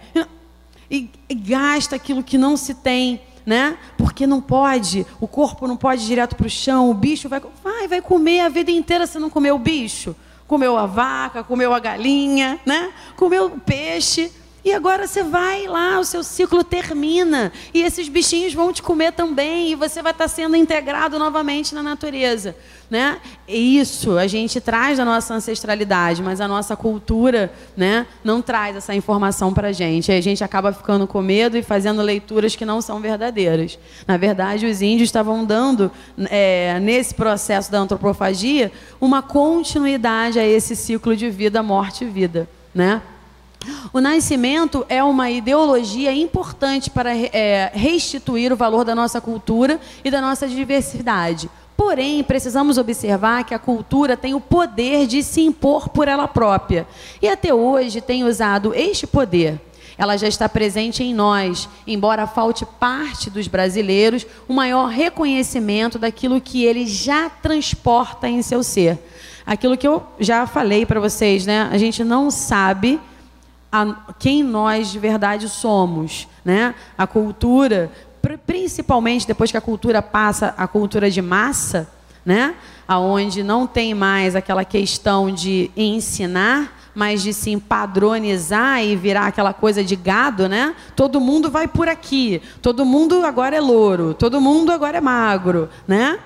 e, 0.90 1.10
e 1.28 1.34
gasta 1.34 1.96
aquilo 1.96 2.22
que 2.22 2.38
não 2.38 2.56
se 2.56 2.74
tem 2.74 3.20
né? 3.46 3.78
Porque 3.96 4.26
não 4.26 4.40
pode, 4.40 5.06
o 5.20 5.28
corpo 5.28 5.68
não 5.68 5.76
pode 5.76 6.02
ir 6.02 6.06
direto 6.06 6.34
para 6.34 6.46
o 6.46 6.50
chão, 6.50 6.90
o 6.90 6.94
bicho 6.94 7.28
vai, 7.28 7.40
vai, 7.62 7.86
vai 7.86 8.02
comer 8.02 8.40
a 8.40 8.48
vida 8.48 8.72
inteira 8.72 9.06
se 9.06 9.18
não 9.20 9.30
comer 9.30 9.52
o 9.52 9.58
bicho. 9.58 10.16
Comeu 10.48 10.76
a 10.76 10.86
vaca, 10.86 11.42
comeu 11.44 11.72
a 11.72 11.78
galinha, 11.78 12.60
né? 12.66 12.92
Comeu 13.16 13.46
o 13.46 13.60
peixe. 13.60 14.32
E 14.66 14.72
agora 14.72 15.06
você 15.06 15.22
vai 15.22 15.68
lá, 15.68 16.00
o 16.00 16.04
seu 16.04 16.24
ciclo 16.24 16.64
termina. 16.64 17.52
E 17.72 17.82
esses 17.82 18.08
bichinhos 18.08 18.52
vão 18.52 18.72
te 18.72 18.82
comer 18.82 19.12
também. 19.12 19.70
E 19.70 19.76
você 19.76 20.02
vai 20.02 20.10
estar 20.10 20.26
sendo 20.26 20.56
integrado 20.56 21.20
novamente 21.20 21.72
na 21.72 21.84
natureza. 21.84 22.56
Né? 22.90 23.18
Isso 23.46 24.18
a 24.18 24.26
gente 24.26 24.60
traz 24.60 24.98
da 24.98 25.04
nossa 25.04 25.34
ancestralidade, 25.34 26.20
mas 26.20 26.40
a 26.40 26.48
nossa 26.48 26.74
cultura 26.74 27.52
né, 27.76 28.08
não 28.24 28.42
traz 28.42 28.74
essa 28.74 28.92
informação 28.92 29.54
para 29.54 29.68
a 29.68 29.72
gente. 29.72 30.10
Aí 30.10 30.18
a 30.18 30.20
gente 30.22 30.42
acaba 30.42 30.72
ficando 30.72 31.06
com 31.06 31.22
medo 31.22 31.56
e 31.56 31.62
fazendo 31.62 32.02
leituras 32.02 32.56
que 32.56 32.64
não 32.64 32.80
são 32.80 32.98
verdadeiras. 32.98 33.78
Na 34.04 34.16
verdade, 34.16 34.66
os 34.66 34.82
índios 34.82 35.10
estavam 35.10 35.44
dando, 35.44 35.92
é, 36.28 36.80
nesse 36.80 37.14
processo 37.14 37.70
da 37.70 37.78
antropofagia, 37.78 38.72
uma 39.00 39.22
continuidade 39.22 40.40
a 40.40 40.44
esse 40.44 40.74
ciclo 40.74 41.14
de 41.14 41.30
vida, 41.30 41.62
morte 41.62 42.02
e 42.02 42.08
vida. 42.08 42.48
Né? 42.74 43.00
O 43.92 44.00
nascimento 44.00 44.84
é 44.88 45.02
uma 45.02 45.30
ideologia 45.30 46.12
importante 46.12 46.90
para 46.90 47.16
é, 47.16 47.70
restituir 47.74 48.52
o 48.52 48.56
valor 48.56 48.84
da 48.84 48.94
nossa 48.94 49.20
cultura 49.20 49.80
e 50.04 50.10
da 50.10 50.20
nossa 50.20 50.46
diversidade. 50.46 51.50
Porém, 51.76 52.22
precisamos 52.24 52.78
observar 52.78 53.44
que 53.44 53.54
a 53.54 53.58
cultura 53.58 54.16
tem 54.16 54.34
o 54.34 54.40
poder 54.40 55.06
de 55.06 55.22
se 55.22 55.42
impor 55.42 55.88
por 55.88 56.08
ela 56.08 56.26
própria. 56.26 56.86
E 57.20 57.28
até 57.28 57.52
hoje 57.52 58.00
tem 58.00 58.24
usado 58.24 58.74
este 58.74 59.06
poder. 59.06 59.60
Ela 59.98 60.16
já 60.16 60.28
está 60.28 60.48
presente 60.48 61.02
em 61.02 61.14
nós, 61.14 61.68
embora 61.86 62.26
falte 62.26 62.66
parte 62.78 63.30
dos 63.30 63.46
brasileiros 63.48 64.26
o 64.46 64.52
maior 64.52 64.88
reconhecimento 64.88 65.98
daquilo 65.98 66.40
que 66.40 66.64
ele 66.64 66.86
já 66.86 67.30
transporta 67.30 68.28
em 68.28 68.42
seu 68.42 68.62
ser. 68.62 68.98
Aquilo 69.46 69.76
que 69.76 69.88
eu 69.88 70.02
já 70.18 70.46
falei 70.46 70.84
para 70.84 71.00
vocês, 71.00 71.46
né? 71.46 71.68
A 71.72 71.78
gente 71.78 72.04
não 72.04 72.30
sabe 72.30 73.00
a, 73.82 74.12
quem 74.18 74.42
nós 74.42 74.90
de 74.90 74.98
verdade 74.98 75.48
somos, 75.48 76.28
né? 76.44 76.74
A 76.96 77.06
cultura 77.06 77.90
principalmente 78.44 79.26
depois 79.26 79.52
que 79.52 79.56
a 79.56 79.60
cultura 79.60 80.02
passa 80.02 80.52
a 80.56 80.66
cultura 80.66 81.08
de 81.08 81.22
massa, 81.22 81.88
né? 82.24 82.56
Aonde 82.88 83.42
não 83.42 83.66
tem 83.66 83.94
mais 83.94 84.34
aquela 84.34 84.64
questão 84.64 85.30
de 85.30 85.70
ensinar, 85.76 86.76
mas 86.94 87.22
de 87.22 87.32
se 87.32 87.56
padronizar 87.56 88.82
e 88.82 88.96
virar 88.96 89.26
aquela 89.26 89.52
coisa 89.52 89.84
de 89.84 89.94
gado, 89.94 90.48
né? 90.48 90.74
Todo 90.96 91.20
mundo 91.20 91.50
vai 91.50 91.68
por 91.68 91.88
aqui, 91.88 92.42
todo 92.60 92.84
mundo 92.84 93.24
agora 93.24 93.54
é 93.54 93.60
louro, 93.60 94.14
todo 94.14 94.40
mundo 94.40 94.72
agora 94.72 94.98
é 94.98 95.00
magro, 95.00 95.68
né? 95.86 96.18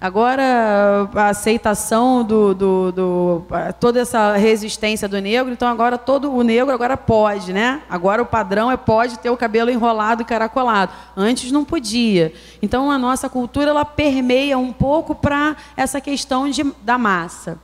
Agora 0.00 1.10
a 1.14 1.28
aceitação 1.28 2.24
do, 2.24 2.54
do, 2.54 2.92
do, 2.92 3.46
toda 3.78 4.00
essa 4.00 4.34
resistência 4.34 5.06
do 5.06 5.20
negro, 5.20 5.52
então 5.52 5.68
agora 5.68 5.98
todo 5.98 6.32
o 6.32 6.42
negro 6.42 6.72
agora 6.72 6.96
pode, 6.96 7.52
né? 7.52 7.82
Agora 7.86 8.22
o 8.22 8.26
padrão 8.26 8.70
é 8.70 8.78
pode 8.78 9.18
ter 9.18 9.28
o 9.28 9.36
cabelo 9.36 9.70
enrolado 9.70 10.22
e 10.22 10.24
caracolado. 10.24 10.90
Antes 11.14 11.52
não 11.52 11.66
podia. 11.66 12.32
Então 12.62 12.90
a 12.90 12.96
nossa 12.96 13.28
cultura 13.28 13.70
ela 13.70 13.84
permeia 13.84 14.56
um 14.56 14.72
pouco 14.72 15.14
para 15.14 15.54
essa 15.76 16.00
questão 16.00 16.48
de, 16.48 16.64
da 16.82 16.96
massa. 16.96 17.58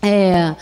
É, 0.00 0.56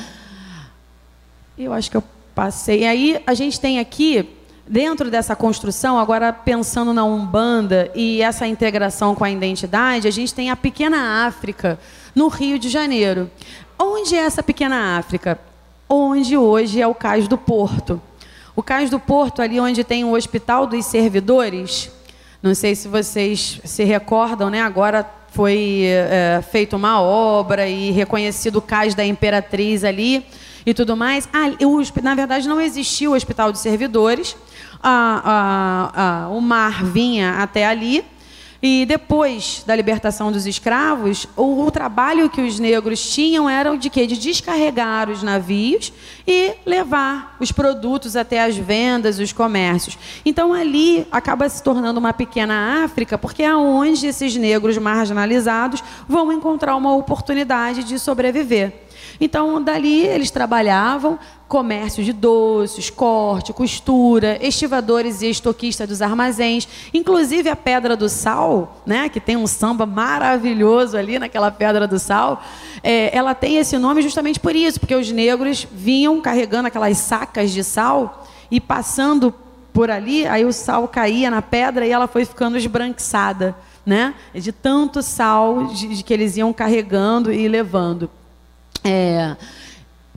eu 1.56 1.72
acho 1.72 1.88
que 1.88 1.96
eu 1.96 2.02
passei. 2.34 2.80
E 2.80 2.84
aí 2.84 3.22
a 3.24 3.32
gente 3.32 3.60
tem 3.60 3.78
aqui 3.78 4.35
Dentro 4.68 5.12
dessa 5.12 5.36
construção, 5.36 5.96
agora 5.96 6.32
pensando 6.32 6.92
na 6.92 7.04
Umbanda 7.04 7.88
e 7.94 8.20
essa 8.20 8.48
integração 8.48 9.14
com 9.14 9.22
a 9.22 9.30
identidade, 9.30 10.08
a 10.08 10.10
gente 10.10 10.34
tem 10.34 10.50
a 10.50 10.56
Pequena 10.56 11.24
África 11.24 11.78
no 12.12 12.26
Rio 12.26 12.58
de 12.58 12.68
Janeiro. 12.68 13.30
Onde 13.78 14.16
é 14.16 14.18
essa 14.18 14.42
Pequena 14.42 14.98
África? 14.98 15.38
Onde 15.88 16.36
hoje 16.36 16.82
é 16.82 16.86
o 16.86 16.96
Cais 16.96 17.28
do 17.28 17.38
Porto. 17.38 18.02
O 18.56 18.62
Cais 18.62 18.90
do 18.90 18.98
Porto, 18.98 19.40
ali 19.40 19.60
onde 19.60 19.84
tem 19.84 20.02
o 20.02 20.14
Hospital 20.14 20.66
dos 20.66 20.84
Servidores, 20.86 21.88
não 22.42 22.52
sei 22.52 22.74
se 22.74 22.88
vocês 22.88 23.60
se 23.62 23.84
recordam, 23.84 24.50
né? 24.50 24.62
agora 24.62 25.08
foi 25.30 25.84
é, 25.84 26.42
feita 26.42 26.74
uma 26.74 27.00
obra 27.00 27.68
e 27.68 27.92
reconhecido 27.92 28.56
o 28.56 28.62
Cais 28.62 28.96
da 28.96 29.04
Imperatriz 29.04 29.84
ali 29.84 30.26
e 30.66 30.74
tudo 30.74 30.96
mais. 30.96 31.28
Ah, 31.32 31.46
na 32.02 32.14
verdade, 32.14 32.48
não 32.48 32.60
existia 32.60 33.08
o 33.08 33.14
Hospital 33.14 33.52
de 33.52 33.60
Servidores, 33.60 34.36
a, 34.82 35.22
a, 35.94 36.24
a, 36.24 36.28
o 36.30 36.40
mar 36.40 36.84
vinha 36.84 37.36
até 37.38 37.64
ali. 37.64 38.04
E 38.62 38.86
depois 38.86 39.62
da 39.66 39.76
libertação 39.76 40.32
dos 40.32 40.46
escravos, 40.46 41.28
o, 41.36 41.66
o, 41.66 41.70
trabalho 41.70 42.28
que 42.30 42.40
os 42.40 42.58
negros 42.58 43.10
tinham 43.10 43.48
era 43.48 43.76
de 43.76 43.90
quê? 43.90 44.06
De 44.06 44.16
descarregar 44.16 45.10
os 45.10 45.22
navios 45.22 45.92
e 46.26 46.54
levar 46.64 47.36
os 47.38 47.52
produtos 47.52 48.16
até 48.16 48.42
as 48.42 48.56
vendas, 48.56 49.18
os 49.18 49.30
comércios. 49.30 49.98
Então 50.24 50.54
ali 50.54 51.06
acaba 51.12 51.48
se 51.50 51.62
tornando 51.62 52.00
uma 52.00 52.14
pequena 52.14 52.82
África, 52.82 53.18
porque 53.18 53.42
é 53.42 53.54
onde 53.54 54.06
esses 54.06 54.34
negros 54.36 54.78
marginalizados 54.78 55.84
vão 56.08 56.32
encontrar 56.32 56.76
uma 56.76 56.96
oportunidade 56.96 57.84
de 57.84 57.98
sobreviver. 57.98 58.85
Então, 59.20 59.62
dali 59.62 60.02
eles 60.02 60.30
trabalhavam 60.30 61.18
comércio 61.48 62.02
de 62.02 62.12
doces, 62.12 62.90
corte, 62.90 63.52
costura, 63.52 64.36
estivadores 64.44 65.22
e 65.22 65.30
estoquistas 65.30 65.88
dos 65.88 66.02
armazéns, 66.02 66.66
inclusive 66.92 67.48
a 67.48 67.54
Pedra 67.54 67.96
do 67.96 68.08
Sal, 68.08 68.82
né, 68.84 69.08
que 69.08 69.20
tem 69.20 69.36
um 69.36 69.46
samba 69.46 69.86
maravilhoso 69.86 70.96
ali 70.96 71.18
naquela 71.18 71.50
Pedra 71.50 71.86
do 71.86 71.98
Sal, 71.98 72.42
é, 72.82 73.16
ela 73.16 73.34
tem 73.34 73.58
esse 73.58 73.78
nome 73.78 74.02
justamente 74.02 74.40
por 74.40 74.56
isso, 74.56 74.80
porque 74.80 74.94
os 74.94 75.10
negros 75.10 75.66
vinham 75.70 76.20
carregando 76.20 76.66
aquelas 76.66 76.98
sacas 76.98 77.52
de 77.52 77.62
sal 77.62 78.26
e 78.50 78.60
passando 78.60 79.32
por 79.72 79.90
ali, 79.90 80.26
aí 80.26 80.44
o 80.44 80.52
sal 80.52 80.88
caía 80.88 81.30
na 81.30 81.42
pedra 81.42 81.86
e 81.86 81.90
ela 81.90 82.08
foi 82.08 82.24
ficando 82.24 82.56
esbranquiçada, 82.56 83.54
né, 83.84 84.14
de 84.34 84.50
tanto 84.50 85.00
sal 85.00 85.66
de, 85.66 85.88
de 85.88 86.02
que 86.02 86.12
eles 86.12 86.36
iam 86.36 86.52
carregando 86.52 87.32
e 87.32 87.46
levando. 87.46 88.10
É, 88.84 89.36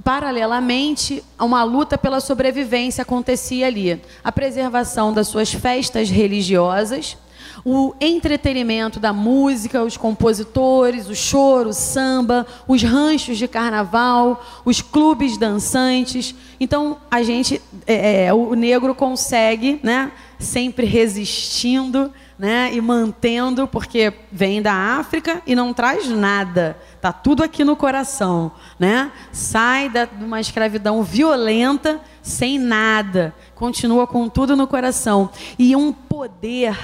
paralelamente, 0.03 1.23
uma 1.39 1.63
luta 1.63 1.97
pela 1.97 2.19
sobrevivência 2.19 3.01
acontecia 3.01 3.67
ali. 3.67 4.01
A 4.23 4.31
preservação 4.31 5.13
das 5.13 5.27
suas 5.27 5.51
festas 5.51 6.09
religiosas, 6.09 7.17
o 7.65 7.93
entretenimento 7.99 8.99
da 8.99 9.11
música, 9.11 9.83
os 9.83 9.97
compositores, 9.97 11.07
o 11.09 11.15
choro, 11.15 11.69
o 11.69 11.73
samba, 11.73 12.47
os 12.67 12.81
ranchos 12.83 13.37
de 13.37 13.47
carnaval, 13.47 14.43
os 14.63 14.81
clubes 14.81 15.37
dançantes. 15.37 16.33
Então, 16.59 16.97
a 17.09 17.21
gente, 17.21 17.61
é, 17.85 18.25
é 18.25 18.33
o 18.33 18.53
negro 18.53 18.95
consegue, 18.95 19.79
né, 19.83 20.11
sempre 20.37 20.85
resistindo 20.85 22.11
né, 22.37 22.69
e 22.73 22.79
mantendo, 22.79 23.67
porque 23.67 24.13
vem 24.31 24.61
da 24.61 24.73
África 24.73 25.41
e 25.45 25.53
não 25.53 25.73
traz 25.73 26.07
nada. 26.07 26.77
Tá 27.01 27.13
tudo 27.13 27.43
aqui 27.43 27.63
no 27.63 27.75
coração, 27.75 28.51
né? 28.77 29.11
Sai 29.31 29.89
de 29.89 30.07
uma 30.21 30.41
escravidão 30.41 31.01
violenta 31.01 32.01
sem 32.21 32.59
nada, 32.59 33.33
continua 33.55 34.05
com 34.05 34.27
tudo 34.27 34.55
no 34.55 34.67
coração 34.67 35.29
e 35.57 35.75
um 35.75 35.91
poder 35.91 36.77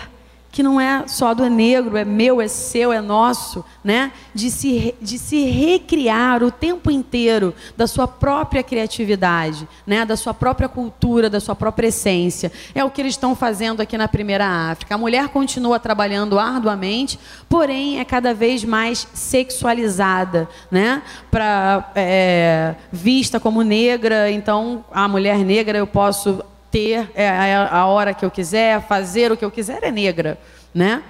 que 0.55 0.63
não 0.63 0.79
é 0.79 1.05
só 1.05 1.33
do 1.33 1.49
negro, 1.49 1.97
é 1.97 2.05
meu, 2.05 2.39
é 2.39 2.47
seu, 2.47 2.93
é 2.93 3.01
nosso, 3.01 3.61
né? 3.83 4.13
De 4.33 4.49
se, 4.49 4.95
de 5.01 5.19
se 5.19 5.43
recriar 5.43 6.41
o 6.41 6.49
tempo 6.49 6.89
inteiro 6.89 7.53
da 7.75 7.85
sua 7.85 8.07
própria 8.07 8.63
criatividade, 8.63 9.67
né? 9.85 10.05
Da 10.05 10.15
sua 10.15 10.33
própria 10.33 10.69
cultura, 10.69 11.29
da 11.29 11.41
sua 11.41 11.57
própria 11.57 11.87
essência. 11.87 12.49
É 12.73 12.85
o 12.85 12.89
que 12.89 13.01
eles 13.01 13.15
estão 13.15 13.35
fazendo 13.35 13.81
aqui 13.81 13.97
na 13.97 14.07
Primeira 14.07 14.47
África. 14.71 14.95
A 14.95 14.97
mulher 14.97 15.27
continua 15.27 15.77
trabalhando 15.77 16.39
arduamente, 16.39 17.19
porém 17.49 17.99
é 17.99 18.05
cada 18.05 18.33
vez 18.33 18.63
mais 18.63 19.09
sexualizada, 19.13 20.47
né? 20.71 21.01
Para 21.29 21.91
é, 21.95 22.75
vista 22.93 23.41
como 23.41 23.61
negra, 23.61 24.31
então 24.31 24.85
a 24.89 25.05
mulher 25.05 25.39
negra 25.39 25.77
eu 25.77 25.85
posso 25.85 26.41
ter 26.75 27.09
é, 27.15 27.55
a 27.71 27.85
hora 27.85 28.13
que 28.13 28.25
eu 28.25 28.29
quiser, 28.29 28.81
fazer 28.81 29.31
o 29.31 29.37
que 29.37 29.45
eu 29.45 29.49
quiser, 29.49 29.81
é 29.81 29.89
negra, 29.89 30.37
né? 30.73 31.01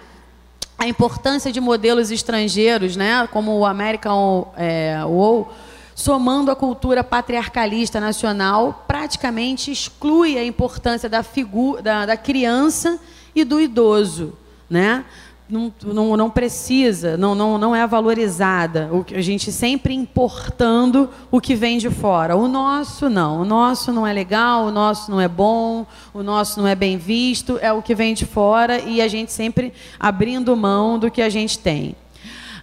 A 0.78 0.88
importância 0.88 1.52
de 1.52 1.60
modelos 1.60 2.12
estrangeiros, 2.12 2.96
né, 2.96 3.28
como 3.32 3.58
o 3.58 3.66
American 3.66 4.54
é, 4.56 5.00
somando 5.96 6.52
a 6.52 6.56
cultura 6.56 7.04
patriarcalista 7.04 8.00
nacional, 8.00 8.86
praticamente 8.88 9.72
exclui 9.72 10.38
a 10.38 10.46
importância 10.46 11.10
da, 11.10 11.24
figura, 11.24 11.82
da, 11.82 12.06
da 12.06 12.18
criança 12.18 13.00
e 13.34 13.44
do 13.44 13.60
idoso, 13.60 14.38
né? 14.70 15.04
Não, 15.47 15.72
não, 15.84 16.17
não 16.17 16.30
precisa, 16.30 17.15
não, 17.17 17.35
não, 17.35 17.57
não 17.57 17.76
é 17.76 17.85
valorizada. 17.85 18.89
O, 18.91 19.05
a 19.15 19.22
gente 19.22 19.51
sempre 19.51 19.93
importando 19.93 21.09
o 21.30 21.39
que 21.39 21.53
vem 21.55 21.77
de 21.77 21.89
fora. 21.89 22.35
O 22.35 22.47
nosso 22.47 23.09
não. 23.09 23.41
O 23.41 23.45
nosso 23.45 23.91
não 23.91 24.07
é 24.07 24.11
legal, 24.11 24.65
o 24.65 24.72
nosso 24.72 25.11
não 25.11 25.22
é 25.22 25.27
bom, 25.27 25.85
o 26.13 26.23
nosso 26.23 26.59
não 26.59 26.67
é 26.67 26.76
bem 26.76 26.97
visto, 26.97 27.59
é 27.61 27.72
o 27.72 27.81
que 27.81 27.93
vem 27.93 28.13
de 28.13 28.26
fora 28.26 28.80
e 28.80 29.01
a 29.01 29.07
gente 29.07 29.31
sempre 29.31 29.72
abrindo 29.99 30.55
mão 30.55 30.97
do 30.97 31.11
que 31.11 31.22
a 31.22 31.30
gente 31.30 31.59
tem. 31.59 31.95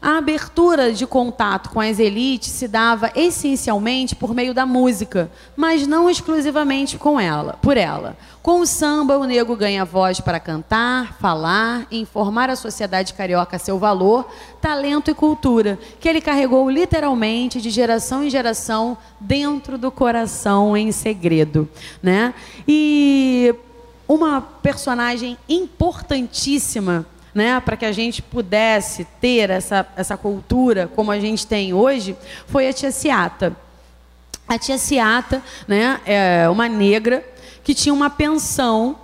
A 0.03 0.19
abertura 0.19 0.93
de 0.93 1.07
contato 1.07 1.71
com 1.71 1.79
as 1.79 2.01
elites 2.01 2.49
se 2.49 2.67
dava 2.67 3.13
essencialmente 3.15 4.17
por 4.17 4.35
meio 4.35 4.53
da 4.53 4.67
música, 4.67 5.31
mas 5.55 5.87
não 5.87 6.11
exclusivamente 6.11 6.99
com 6.99 7.21
ela, 7.21 7.57
por 7.63 7.77
ela. 7.77 8.17
Com 8.43 8.59
o 8.59 8.67
samba, 8.67 9.17
o 9.19 9.25
nego 9.25 9.55
ganha 9.55 9.85
voz 9.85 10.19
para 10.19 10.41
cantar, 10.41 11.17
falar 11.21 11.87
e 11.93 12.01
informar 12.01 12.51
a 12.51 12.57
sociedade 12.57 13.15
carioca 13.15 13.57
seu 13.57 13.79
valor, 13.79 14.29
talento 14.61 15.13
e 15.13 15.15
cultura, 15.15 15.79
que 16.01 16.09
ele 16.09 16.21
carregou 16.21 16.69
literalmente 16.69 17.61
de 17.61 17.71
geração 17.71 18.25
em 18.25 18.29
geração 18.29 18.99
dentro 19.21 19.79
do 19.79 19.93
coração 19.93 20.77
em 20.77 20.91
segredo, 20.91 21.69
né? 22.03 22.35
E 22.67 23.55
uma 24.09 24.41
personagem 24.41 25.39
importantíssima 25.49 27.07
né, 27.33 27.61
para 27.61 27.77
que 27.77 27.85
a 27.85 27.93
gente 27.93 28.21
pudesse 28.21 29.07
ter 29.21 29.51
essa, 29.51 29.87
essa 29.97 30.17
cultura 30.17 30.91
como 30.97 31.13
a 31.13 31.21
gente 31.21 31.47
tem 31.47 31.73
hoje, 31.73 32.17
foi 32.49 32.69
a 32.69 32.73
tia 32.73 32.91
Ciata. 32.91 33.57
A 34.49 34.59
tia 34.59 34.77
Ciata 34.77 35.41
né, 35.67 36.01
é 36.05 36.49
uma 36.49 36.69
negra 36.69 37.32
que 37.63 37.75
tinha 37.75 37.95
uma 37.95 38.11
pensão 38.11 38.97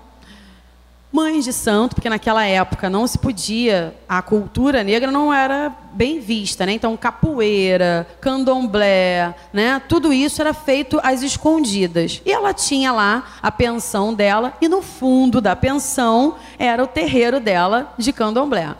mães 1.10 1.44
de 1.44 1.52
santo, 1.52 1.94
porque 1.94 2.09
naquela 2.09 2.44
época 2.44 2.90
não 2.90 3.06
se 3.06 3.18
podia, 3.18 3.94
a 4.09 4.20
cultura 4.20 4.85
negra 4.85 5.10
não 5.10 5.32
era 5.32 5.74
bem 5.93 6.20
vista, 6.20 6.66
né? 6.66 6.72
Então 6.72 6.97
capoeira, 6.97 8.06
candomblé, 8.20 9.35
né? 9.52 9.80
Tudo 9.89 10.12
isso 10.12 10.40
era 10.40 10.52
feito 10.52 11.01
às 11.02 11.22
escondidas. 11.22 12.20
E 12.26 12.30
ela 12.30 12.52
tinha 12.52 12.93
lá 12.93 13.26
a 13.43 13.51
pensão 13.51 14.12
dela 14.12 14.52
e 14.60 14.68
no 14.68 14.82
fundo 14.82 15.40
da 15.40 15.56
pensão 15.56 16.36
era 16.59 16.85
o 16.85 16.86
terreiro 16.86 17.40
dela 17.40 17.93
de 17.97 18.12
candomblé. 18.12 18.74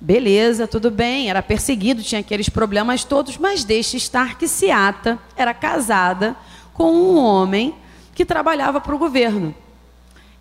Beleza, 0.00 0.66
tudo 0.66 0.90
bem, 0.90 1.30
era 1.30 1.42
perseguido, 1.42 2.02
tinha 2.02 2.20
aqueles 2.20 2.48
problemas 2.48 3.04
todos, 3.04 3.38
mas 3.38 3.62
deixe 3.64 3.96
estar 3.96 4.36
que 4.36 4.48
Seata 4.48 5.18
era 5.36 5.54
casada 5.54 6.34
com 6.72 6.92
um 6.92 7.18
homem 7.18 7.74
que 8.14 8.24
trabalhava 8.24 8.80
para 8.80 8.94
o 8.94 8.98
governo. 8.98 9.54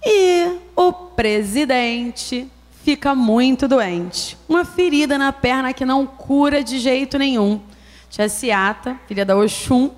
E 0.03 0.57
o 0.75 0.91
presidente 0.91 2.49
fica 2.83 3.13
muito 3.13 3.67
doente. 3.67 4.37
Uma 4.49 4.65
ferida 4.65 5.17
na 5.17 5.31
perna 5.31 5.73
que 5.73 5.85
não 5.85 6.05
cura 6.05 6.63
de 6.63 6.79
jeito 6.79 7.17
nenhum. 7.17 7.61
Tia 8.09 8.27
Ciata, 8.27 8.97
filha 9.07 9.23
da 9.23 9.37
Oxum, 9.37 9.91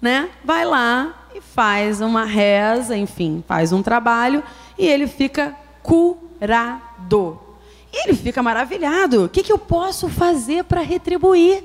né, 0.00 0.28
vai 0.44 0.64
lá 0.64 1.26
e 1.34 1.40
faz 1.40 2.00
uma 2.00 2.24
reza, 2.24 2.96
enfim, 2.96 3.44
faz 3.46 3.72
um 3.72 3.82
trabalho 3.82 4.42
e 4.78 4.86
ele 4.86 5.06
fica 5.06 5.54
curado. 5.82 7.38
E 7.92 8.04
ele 8.04 8.14
fica 8.16 8.42
maravilhado. 8.42 9.24
O 9.24 9.28
que, 9.28 9.42
que 9.42 9.52
eu 9.52 9.58
posso 9.58 10.08
fazer 10.08 10.64
para 10.64 10.80
retribuir? 10.80 11.64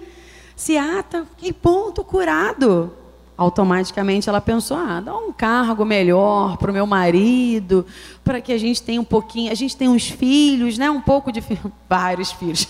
Ciata, 0.56 1.26
que 1.38 1.54
ponto 1.54 2.04
curado 2.04 2.92
automaticamente 3.38 4.30
ela 4.30 4.42
pensou: 4.42 4.78
ah, 4.78 5.02
dá 5.02 5.16
um 5.16 5.32
cargo 5.32 5.86
melhor 5.86 6.58
para 6.58 6.72
o 6.72 6.74
meu 6.74 6.86
marido, 6.86 7.86
para 8.24 8.40
que 8.40 8.52
a 8.52 8.58
gente 8.58 8.82
tenha 8.82 9.02
um 9.02 9.06
pouquinho, 9.06 9.52
a 9.52 9.56
gente 9.56 9.76
tem 9.76 9.88
uns 9.88 10.08
filhos, 10.08 10.78
né? 10.78 10.90
Um 10.90 11.02
pouco 11.02 11.32
de 11.32 11.44
vários 11.90 12.32
filhos, 12.32 12.68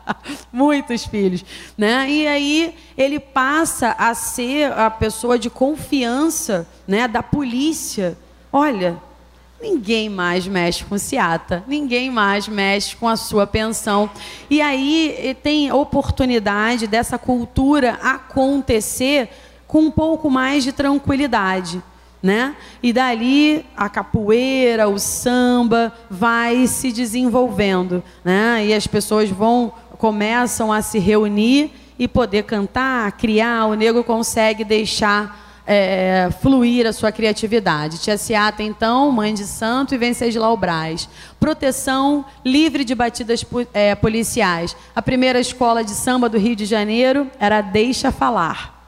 muitos 0.52 1.04
filhos, 1.04 1.44
né? 1.76 2.08
E 2.08 2.26
aí 2.26 2.74
ele 2.96 3.18
passa 3.18 3.94
a 3.98 4.14
ser 4.14 4.72
a 4.72 4.90
pessoa 4.90 5.38
de 5.38 5.48
confiança, 5.48 6.66
né? 6.86 7.08
Da 7.08 7.22
polícia. 7.22 8.16
Olha, 8.52 8.98
ninguém 9.62 10.10
mais 10.10 10.46
mexe 10.46 10.84
com 10.84 10.98
ciata, 10.98 11.64
ninguém 11.66 12.10
mais 12.10 12.48
mexe 12.48 12.96
com 12.96 13.08
a 13.08 13.16
sua 13.16 13.46
pensão. 13.46 14.10
E 14.50 14.60
aí 14.60 15.36
tem 15.42 15.72
oportunidade 15.72 16.86
dessa 16.86 17.16
cultura 17.16 17.98
acontecer 18.02 19.30
com 19.72 19.80
um 19.80 19.90
pouco 19.90 20.28
mais 20.28 20.62
de 20.62 20.70
tranquilidade. 20.70 21.82
Né? 22.22 22.54
E 22.80 22.92
dali 22.92 23.64
a 23.74 23.88
capoeira, 23.88 24.86
o 24.86 24.98
samba 24.98 25.92
vai 26.08 26.68
se 26.68 26.92
desenvolvendo, 26.92 28.00
né? 28.24 28.64
E 28.64 28.72
as 28.72 28.86
pessoas 28.86 29.28
vão 29.28 29.72
começam 29.98 30.72
a 30.72 30.82
se 30.82 31.00
reunir 31.00 31.72
e 31.98 32.06
poder 32.06 32.44
cantar, 32.44 33.10
criar. 33.12 33.66
O 33.66 33.74
negro 33.74 34.04
consegue 34.04 34.62
deixar 34.62 35.62
é, 35.66 36.28
fluir 36.40 36.86
a 36.86 36.92
sua 36.92 37.10
criatividade. 37.10 37.98
Tia 37.98 38.16
Ciata, 38.16 38.62
então, 38.62 39.10
mãe 39.10 39.34
de 39.34 39.44
santo, 39.44 39.94
e 39.94 39.98
Venceslau 39.98 40.56
Braz. 40.56 41.08
Proteção 41.40 42.24
livre 42.44 42.84
de 42.84 42.94
batidas 42.94 43.44
é, 43.74 43.96
policiais. 43.96 44.76
A 44.94 45.02
primeira 45.02 45.40
escola 45.40 45.82
de 45.82 45.92
samba 45.92 46.28
do 46.28 46.38
Rio 46.38 46.54
de 46.54 46.66
Janeiro 46.66 47.28
era 47.40 47.60
Deixa 47.60 48.12
Falar. 48.12 48.81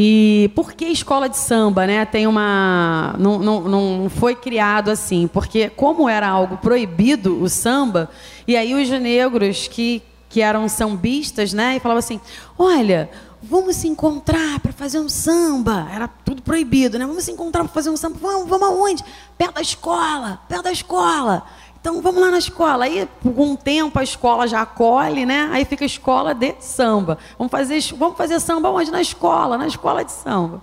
E 0.00 0.52
por 0.54 0.74
que 0.74 0.84
escola 0.84 1.28
de 1.28 1.36
samba, 1.36 1.84
né? 1.84 2.04
Tem 2.04 2.24
uma. 2.24 3.16
Não, 3.18 3.40
não, 3.40 3.60
não 3.62 4.08
foi 4.08 4.36
criado 4.36 4.92
assim, 4.92 5.26
porque 5.26 5.68
como 5.70 6.08
era 6.08 6.28
algo 6.28 6.56
proibido 6.58 7.42
o 7.42 7.48
samba, 7.48 8.08
e 8.46 8.56
aí 8.56 8.80
os 8.80 8.88
negros 8.88 9.66
que, 9.66 10.00
que 10.28 10.40
eram 10.40 10.68
sambistas, 10.68 11.52
né? 11.52 11.74
E 11.74 11.80
falavam 11.80 11.98
assim: 11.98 12.20
olha, 12.56 13.10
vamos 13.42 13.74
se 13.74 13.88
encontrar 13.88 14.60
para 14.60 14.72
fazer 14.72 15.00
um 15.00 15.08
samba. 15.08 15.88
Era 15.92 16.06
tudo 16.06 16.42
proibido, 16.42 16.96
né? 16.96 17.04
Vamos 17.04 17.24
se 17.24 17.32
encontrar 17.32 17.64
para 17.64 17.72
fazer 17.72 17.90
um 17.90 17.96
samba. 17.96 18.18
Vamos, 18.22 18.48
vamos 18.48 18.68
aonde? 18.68 19.04
Perto 19.36 19.56
da 19.56 19.60
escola, 19.62 20.40
perto 20.48 20.62
da 20.62 20.70
escola. 20.70 21.42
Então 21.80 22.02
vamos 22.02 22.20
lá 22.20 22.30
na 22.30 22.38
escola. 22.38 22.84
Aí, 22.84 23.08
por 23.22 23.38
um 23.40 23.56
tempo, 23.56 23.98
a 23.98 24.02
escola 24.02 24.46
já 24.46 24.62
acolhe, 24.62 25.24
né? 25.24 25.48
Aí 25.52 25.64
fica 25.64 25.84
a 25.84 25.86
escola 25.86 26.34
de 26.34 26.54
samba. 26.60 27.18
Vamos 27.38 27.50
fazer, 27.50 27.80
vamos 27.96 28.16
fazer 28.16 28.40
samba 28.40 28.68
onde? 28.70 28.90
Na 28.90 29.00
escola, 29.00 29.56
na 29.56 29.66
escola 29.66 30.04
de 30.04 30.12
samba. 30.12 30.60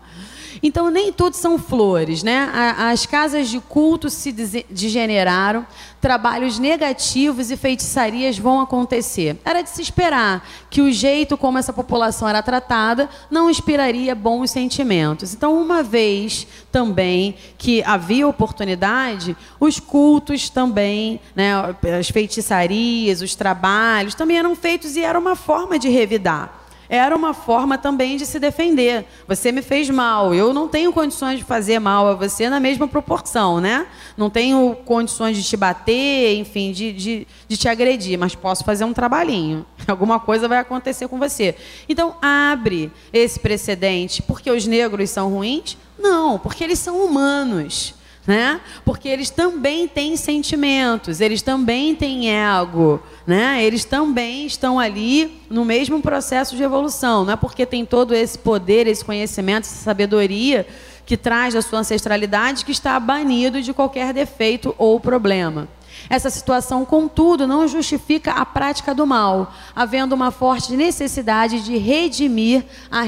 Então, 0.62 0.90
nem 0.90 1.12
tudo 1.12 1.36
são 1.36 1.58
flores, 1.58 2.24
né? 2.24 2.50
As 2.78 3.06
casas 3.06 3.50
de 3.50 3.60
culto 3.60 4.10
se 4.10 4.32
degeneraram, 4.32 5.66
trabalhos 6.02 6.60
negativos 6.60 7.50
e 7.50 7.58
feitiçarias 7.58 8.38
vão 8.38 8.62
acontecer. 8.62 9.38
Era 9.44 9.62
de 9.62 9.70
se 9.70 9.82
esperar 9.82 10.48
que 10.70 10.82
o 10.82 10.92
jeito 10.92 11.38
como 11.38 11.58
essa 11.58 11.74
população 11.74 12.28
era 12.28 12.44
tratada 12.44 13.10
não 13.30 13.50
inspiraria 13.50 14.14
bons 14.14 14.52
sentimentos. 14.52 15.34
Então, 15.34 15.60
uma 15.60 15.82
vez 15.82 16.48
também 16.72 17.36
que 17.58 17.84
havia 17.84 18.28
oportunidade, 18.28 19.36
os 19.60 19.80
cultos 19.80 20.50
também, 20.50 21.20
né, 21.36 21.54
as 21.98 22.10
feitiçarias, 22.10 23.22
os 23.22 23.36
trabalhos 23.36 24.16
também 24.16 24.38
eram 24.38 24.56
feitos 24.56 24.96
e 24.96 25.02
era 25.02 25.18
uma 25.18 25.36
forma 25.36 25.80
de 25.80 25.90
revidar 25.90 26.65
era 26.90 27.16
uma 27.16 27.34
forma 27.34 27.78
também 27.78 28.18
de 28.18 28.26
se 28.26 28.40
defender. 28.40 29.06
Você 29.28 29.52
me 29.52 29.62
fez 29.62 29.90
mal, 29.90 30.34
eu 30.34 30.54
não 30.54 30.68
tenho 30.68 30.92
condições 30.94 31.40
de 31.40 31.44
fazer 31.44 31.80
mal 31.80 32.08
a 32.08 32.14
você 32.14 32.50
na 32.50 32.60
mesma 32.60 32.88
proporção, 32.88 33.60
né? 33.60 33.88
Não 34.18 34.30
tenho 34.30 34.76
condições 34.86 35.38
de 35.38 35.44
te 35.44 35.58
bater, 35.58 36.36
enfim, 36.38 36.72
de, 36.72 36.92
de, 36.92 37.28
de 37.48 37.58
te 37.58 37.68
agredir, 37.68 38.18
mas 38.18 38.36
posso 38.36 38.64
fazer 38.64 38.86
um 38.86 38.94
trabalhinho. 38.94 39.66
Alguma 39.88 40.20
coisa 40.20 40.48
vai 40.48 40.60
acontecer 40.60 41.08
com 41.08 41.18
você. 41.20 41.56
Então, 41.88 42.16
abre 42.22 42.92
esse 43.12 43.40
precedente. 43.40 44.22
Porque 44.22 44.50
os 44.50 44.66
negros 44.66 45.10
são 45.10 45.30
ruins? 45.30 45.78
Não, 45.98 46.38
porque 46.40 46.64
eles 46.64 46.80
são 46.80 47.04
humanos 47.04 47.94
né? 48.26 48.60
Porque 48.84 49.08
eles 49.08 49.30
também 49.30 49.88
têm 49.88 50.18
sentimentos, 50.18 51.22
eles 51.22 51.42
também 51.42 51.96
têm 51.96 52.32
ego, 52.32 53.02
né? 53.26 53.64
Eles 53.64 53.86
também 53.86 54.46
estão 54.46 54.80
ali 54.80 55.42
no 55.50 55.64
mesmo 55.64 56.02
processo 56.02 56.56
de 56.56 56.64
evolução, 56.64 57.26
não 57.26 57.34
é 57.34 57.36
porque 57.36 57.66
tem 57.66 57.86
todo 57.86 58.14
esse 58.14 58.38
poder, 58.38 58.88
esse 58.88 59.06
conhecimento, 59.06 59.66
essa 59.66 59.84
sabedoria 59.84 60.66
que 61.06 61.16
traz 61.16 61.54
da 61.54 61.62
sua 61.62 61.80
ancestralidade 61.80 62.66
que 62.66 62.72
está 62.72 63.00
banido 63.00 63.62
de 63.62 63.74
qualquer 63.74 64.12
defeito 64.12 64.74
ou 64.78 65.00
problema. 65.00 65.68
Essa 66.10 66.30
situação, 66.30 66.84
contudo, 66.84 67.48
não 67.48 67.68
justifica 67.68 68.32
a 68.32 68.46
prática 68.46 68.94
do 68.94 69.06
mal, 69.06 69.54
havendo 69.76 70.14
uma 70.14 70.30
forte 70.30 70.76
necessidade 70.76 71.64
de 71.64 71.78
redimir 71.78 72.66
a 72.92 73.02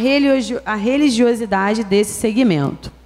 religiosidade 0.75 1.83
desse 1.83 2.13
segmento. 2.13 2.96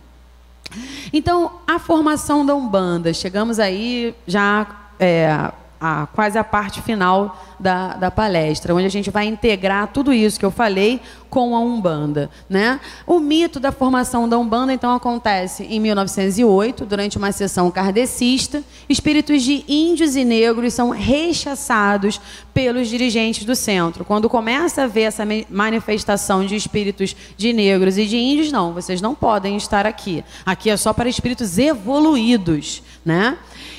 Então, 1.12 1.60
a 1.68 1.80
formação 1.80 2.46
da 2.46 2.56
Umbanda, 2.56 3.14
chegamos 3.14 3.60
aí 3.60 4.16
já 4.26 4.68
é, 5.00 5.52
a, 5.80 6.08
quase 6.14 6.38
a 6.38 6.44
parte 6.44 6.82
final 6.82 7.51
da, 7.62 7.94
da 7.94 8.12
palestra, 8.12 8.74
onde 8.74 8.88
a 8.88 8.90
gente 8.90 9.12
vai 9.12 9.28
integrar 9.28 9.88
tudo 9.94 10.12
isso 10.12 10.40
que 10.40 10.46
eu 10.46 10.52
falei 10.52 11.00
com 11.30 11.56
a 11.56 11.60
Umbanda. 11.60 12.30
Né? 12.50 12.80
O 13.08 13.20
mito 13.20 13.60
da 13.60 13.72
formação 13.72 14.28
da 14.28 14.38
Umbanda, 14.38 14.74
então, 14.74 14.94
acontece 14.94 15.64
em 15.64 15.80
1908, 15.80 16.86
durante 16.86 17.18
uma 17.18 17.32
sessão 17.32 17.70
kardecista. 17.72 18.64
Espíritos 18.90 19.44
de 19.44 19.64
índios 19.68 20.16
e 20.16 20.26
negros 20.26 20.74
são 20.74 20.90
rechaçados 20.90 22.20
pelos 22.54 22.90
dirigentes 22.90 23.46
do 23.46 23.56
centro. 23.56 24.04
Quando 24.04 24.28
começa 24.28 24.84
a 24.84 24.88
ver 24.88 25.04
essa 25.04 25.24
manifestação 25.50 26.46
de 26.46 26.56
espíritos 26.56 27.16
de 27.38 27.54
negros 27.54 27.98
e 27.98 28.06
de 28.06 28.18
índios, 28.18 28.52
não, 28.52 28.74
vocês 28.74 29.02
não 29.02 29.16
podem 29.16 29.56
estar 29.56 29.86
aqui. 29.86 30.26
Aqui 30.46 30.70
é 30.70 30.76
só 30.76 30.92
para 30.92 31.08
espíritos 31.08 31.58
evoluídos. 31.58 32.84
Né? 33.06 33.38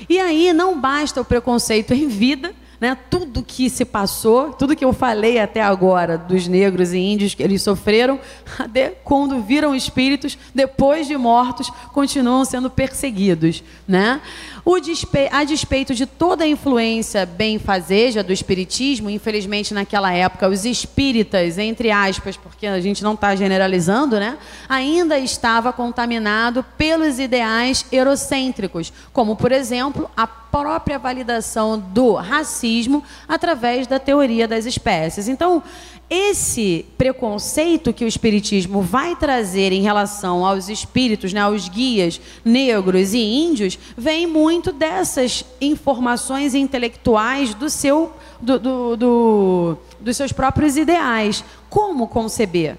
E 0.09 0.19
aí 0.19 0.53
não 0.53 0.81
basta 0.81 1.21
o 1.21 1.25
preconceito 1.25 1.93
em 1.93 2.09
vida, 2.09 2.55
né? 2.83 2.99
Tudo 3.09 3.45
que 3.45 3.71
se 3.71 3.85
passou, 3.85 4.53
tudo 4.55 4.75
que 4.75 4.85
eu 4.85 4.93
falei 4.93 5.39
até 5.39 5.63
agora 5.63 6.19
dos 6.19 6.49
negros 6.49 6.93
e 6.93 6.99
índios 6.99 7.33
que 7.33 7.41
eles 7.41 7.63
sofreram, 7.63 8.19
quando 9.05 9.41
viram 9.41 9.73
espíritos, 9.73 10.37
depois 10.53 11.07
de 11.07 11.17
mortos, 11.17 11.71
continuam 11.93 12.45
sendo 12.45 12.69
perseguidos, 12.69 13.63
né? 13.87 14.21
O 14.65 14.81
despe... 14.81 15.29
A 15.31 15.45
despeito 15.45 15.95
de 15.95 16.07
toda 16.07 16.43
a 16.43 16.49
influência 16.49 17.25
benfazeja 17.25 18.21
do 18.21 18.33
espiritismo, 18.33 19.09
infelizmente 19.09 19.73
naquela 19.73 20.13
época 20.13 20.49
os 20.49 20.65
espíritas, 20.65 21.59
entre 21.59 21.93
aspas, 21.93 22.37
porque 22.37 22.67
a 22.67 22.81
gente 22.81 23.05
não 23.05 23.15
está 23.15 23.37
generalizando, 23.37 24.19
né, 24.19 24.37
ainda 24.69 25.21
estava 25.21 25.73
contaminado 25.73 26.65
pelos 26.77 27.21
ideais 27.21 27.87
eurocêntricos, 27.93 28.93
como 29.13 29.37
por 29.37 29.53
exemplo 29.53 30.11
a 30.17 30.41
própria 30.53 30.99
validação 30.99 31.79
do 31.79 32.12
racismo 32.12 33.03
através 33.27 33.87
da 33.87 33.99
teoria 33.99 34.47
das 34.47 34.66
espécies. 34.66 35.27
Então, 35.27 35.62
esse 36.11 36.85
preconceito 36.99 37.91
que 37.91 38.05
o 38.05 38.09
espiritismo 38.09 38.83
vai 38.83 39.16
trazer 39.16 39.73
em 39.73 39.81
relação 39.81 40.45
aos 40.45 40.69
espíritos, 40.69 41.33
né, 41.33 41.41
aos 41.41 41.70
guias 41.70 42.20
negros 42.45 43.15
e 43.15 43.19
índios, 43.19 43.79
vem 43.97 44.27
muito 44.27 44.73
dessas 44.73 45.43
informações 45.59 46.55
intelectuais 46.55 47.55
do 47.55 47.70
seu, 47.70 48.12
do, 48.39 48.59
do, 48.59 48.97
do, 48.97 49.79
dos 49.99 50.15
seus 50.19 50.33
próprios 50.33 50.77
ideais. 50.77 51.43
Como 51.70 52.07
conceber? 52.07 52.77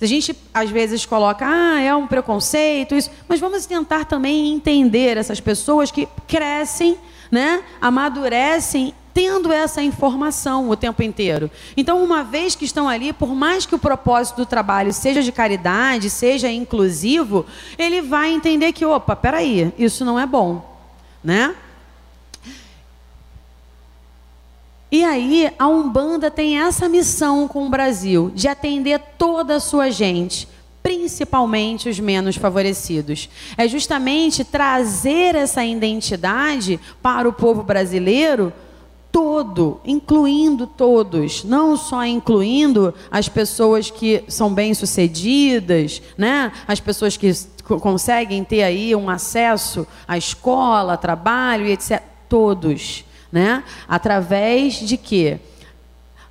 A 0.00 0.06
gente 0.06 0.36
às 0.52 0.70
vezes 0.70 1.06
coloca, 1.06 1.46
ah, 1.46 1.80
é 1.80 1.94
um 1.94 2.06
preconceito, 2.06 2.94
isso, 2.94 3.10
mas 3.28 3.40
vamos 3.40 3.64
tentar 3.64 4.04
também 4.04 4.52
entender 4.52 5.16
essas 5.16 5.40
pessoas 5.40 5.90
que 5.90 6.06
crescem, 6.26 6.98
né, 7.30 7.62
amadurecem 7.80 8.94
tendo 9.16 9.50
essa 9.50 9.82
informação 9.82 10.68
o 10.68 10.76
tempo 10.76 11.02
inteiro. 11.02 11.50
Então, 11.74 12.04
uma 12.04 12.22
vez 12.22 12.54
que 12.54 12.66
estão 12.66 12.86
ali, 12.86 13.14
por 13.14 13.34
mais 13.34 13.64
que 13.64 13.74
o 13.74 13.78
propósito 13.78 14.36
do 14.36 14.44
trabalho 14.44 14.92
seja 14.92 15.22
de 15.22 15.32
caridade, 15.32 16.10
seja 16.10 16.50
inclusivo, 16.50 17.46
ele 17.78 18.02
vai 18.02 18.30
entender 18.30 18.72
que, 18.72 18.84
opa, 18.84 19.16
peraí, 19.16 19.72
isso 19.78 20.04
não 20.04 20.20
é 20.20 20.26
bom, 20.26 20.62
né? 21.24 21.54
E 24.90 25.04
aí, 25.04 25.52
a 25.58 25.66
Umbanda 25.66 26.30
tem 26.30 26.60
essa 26.60 26.88
missão 26.88 27.48
com 27.48 27.66
o 27.66 27.68
Brasil, 27.68 28.30
de 28.34 28.46
atender 28.46 29.00
toda 29.18 29.56
a 29.56 29.60
sua 29.60 29.90
gente, 29.90 30.48
principalmente 30.80 31.88
os 31.88 31.98
menos 31.98 32.36
favorecidos. 32.36 33.28
É 33.56 33.66
justamente 33.66 34.44
trazer 34.44 35.34
essa 35.34 35.64
identidade 35.64 36.78
para 37.02 37.28
o 37.28 37.32
povo 37.32 37.64
brasileiro 37.64 38.52
todo, 39.10 39.80
incluindo 39.84 40.66
todos, 40.66 41.42
não 41.42 41.76
só 41.76 42.04
incluindo 42.04 42.94
as 43.10 43.28
pessoas 43.28 43.90
que 43.90 44.22
são 44.28 44.52
bem-sucedidas, 44.52 46.00
né? 46.16 46.52
As 46.68 46.78
pessoas 46.78 47.16
que 47.16 47.32
conseguem 47.64 48.44
ter 48.44 48.62
aí 48.62 48.94
um 48.94 49.10
acesso 49.10 49.84
à 50.06 50.16
escola, 50.16 50.96
trabalho 50.96 51.66
e 51.66 51.72
etc. 51.72 52.00
Todos 52.28 53.05
né? 53.30 53.64
Através 53.88 54.74
de 54.74 54.96
quê? 54.96 55.38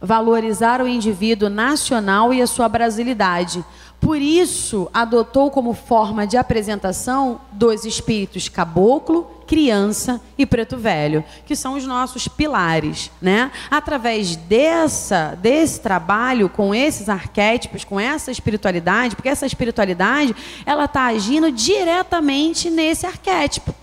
Valorizar 0.01 0.81
o 0.81 0.87
indivíduo 0.87 1.49
nacional 1.49 2.33
e 2.33 2.41
a 2.41 2.47
sua 2.47 2.67
brasilidade. 2.67 3.63
Por 3.99 4.21
isso, 4.21 4.87
adotou 4.93 5.49
como 5.49 5.73
forma 5.73 6.27
de 6.27 6.37
apresentação 6.37 7.41
dois 7.51 7.85
espíritos 7.85 8.47
caboclo, 8.47 9.31
criança 9.47 10.21
e 10.37 10.45
preto 10.45 10.77
velho, 10.77 11.23
que 11.45 11.55
são 11.55 11.73
os 11.73 11.85
nossos 11.85 12.27
pilares, 12.27 13.09
né? 13.21 13.51
Através 13.71 14.35
dessa 14.35 15.35
desse 15.41 15.79
trabalho 15.79 16.49
com 16.49 16.73
esses 16.75 17.09
arquétipos, 17.09 17.83
com 17.83 17.99
essa 17.99 18.31
espiritualidade, 18.31 19.15
porque 19.15 19.29
essa 19.29 19.45
espiritualidade, 19.45 20.35
ela 20.65 20.85
está 20.85 21.05
agindo 21.05 21.51
diretamente 21.51 22.69
nesse 22.69 23.07
arquétipo, 23.07 23.73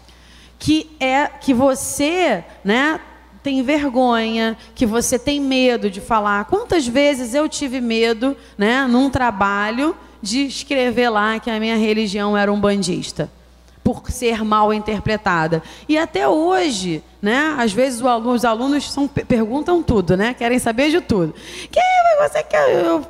que 0.62 0.88
é 1.00 1.26
que 1.26 1.52
você, 1.52 2.44
né, 2.62 3.00
tem 3.42 3.64
vergonha, 3.64 4.56
que 4.76 4.86
você 4.86 5.18
tem 5.18 5.40
medo 5.40 5.90
de 5.90 6.00
falar. 6.00 6.44
Quantas 6.44 6.86
vezes 6.86 7.34
eu 7.34 7.48
tive 7.48 7.80
medo, 7.80 8.36
né, 8.56 8.86
num 8.86 9.10
trabalho, 9.10 9.96
de 10.22 10.46
escrever 10.46 11.08
lá 11.08 11.40
que 11.40 11.50
a 11.50 11.58
minha 11.58 11.76
religião 11.76 12.36
era 12.36 12.52
um 12.52 12.60
bandista, 12.60 13.28
por 13.82 14.08
ser 14.08 14.44
mal 14.44 14.72
interpretada. 14.72 15.60
E 15.88 15.98
até 15.98 16.28
hoje, 16.28 17.02
né, 17.20 17.56
às 17.58 17.72
vezes 17.72 18.00
os 18.00 18.44
alunos 18.44 18.88
são, 18.88 19.08
perguntam 19.08 19.82
tudo, 19.82 20.16
né, 20.16 20.32
querem 20.32 20.60
saber 20.60 20.92
de 20.92 21.00
tudo. 21.00 21.34
Quem 21.72 21.82
você 22.20 22.40
quer? 22.40 22.84
Eu, 22.84 23.04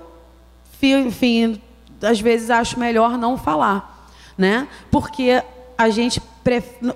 enfim, 0.81 1.61
às 2.01 2.19
vezes 2.19 2.49
acho 2.49 2.81
melhor 2.81 3.19
não 3.19 3.37
falar, 3.37 4.09
né, 4.39 4.67
porque 4.91 5.43
a 5.77 5.91
gente 5.91 6.19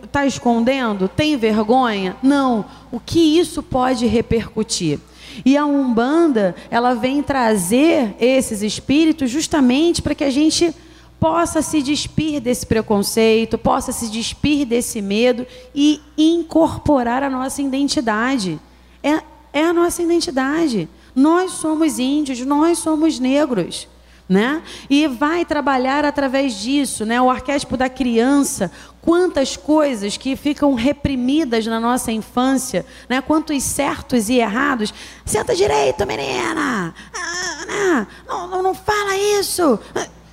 está 0.02 0.26
escondendo? 0.26 1.08
Tem 1.08 1.36
vergonha? 1.36 2.16
Não. 2.22 2.64
O 2.90 2.98
que 2.98 3.38
isso 3.38 3.62
pode 3.62 4.06
repercutir? 4.06 4.98
E 5.44 5.56
a 5.56 5.66
Umbanda, 5.66 6.54
ela 6.70 6.94
vem 6.94 7.22
trazer 7.22 8.14
esses 8.18 8.62
espíritos 8.62 9.30
justamente 9.30 10.00
para 10.00 10.14
que 10.14 10.24
a 10.24 10.30
gente 10.30 10.74
possa 11.20 11.62
se 11.62 11.82
despir 11.82 12.40
desse 12.40 12.66
preconceito, 12.66 13.58
possa 13.58 13.92
se 13.92 14.10
despir 14.10 14.66
desse 14.66 15.00
medo 15.00 15.46
e 15.74 16.00
incorporar 16.16 17.22
a 17.22 17.30
nossa 17.30 17.62
identidade. 17.62 18.58
É, 19.02 19.22
é 19.52 19.64
a 19.64 19.72
nossa 19.72 20.02
identidade. 20.02 20.88
Nós 21.14 21.52
somos 21.52 21.98
índios, 21.98 22.40
nós 22.40 22.78
somos 22.78 23.18
negros 23.18 23.88
né? 24.28 24.62
E 24.90 25.06
vai 25.06 25.44
trabalhar 25.44 26.04
através 26.04 26.54
disso, 26.54 27.06
né? 27.06 27.20
O 27.20 27.30
arquétipo 27.30 27.76
da 27.76 27.88
criança, 27.88 28.70
quantas 29.00 29.56
coisas 29.56 30.16
que 30.16 30.34
ficam 30.34 30.74
reprimidas 30.74 31.66
na 31.66 31.78
nossa 31.78 32.10
infância, 32.10 32.84
né? 33.08 33.20
Quantos 33.20 33.62
certos 33.62 34.28
e 34.28 34.38
errados. 34.38 34.92
Senta 35.24 35.54
direito, 35.54 36.04
menina. 36.06 36.92
Ah, 37.14 38.06
não, 38.26 38.48
não, 38.48 38.62
não 38.62 38.74
fala 38.74 39.16
isso. 39.16 39.78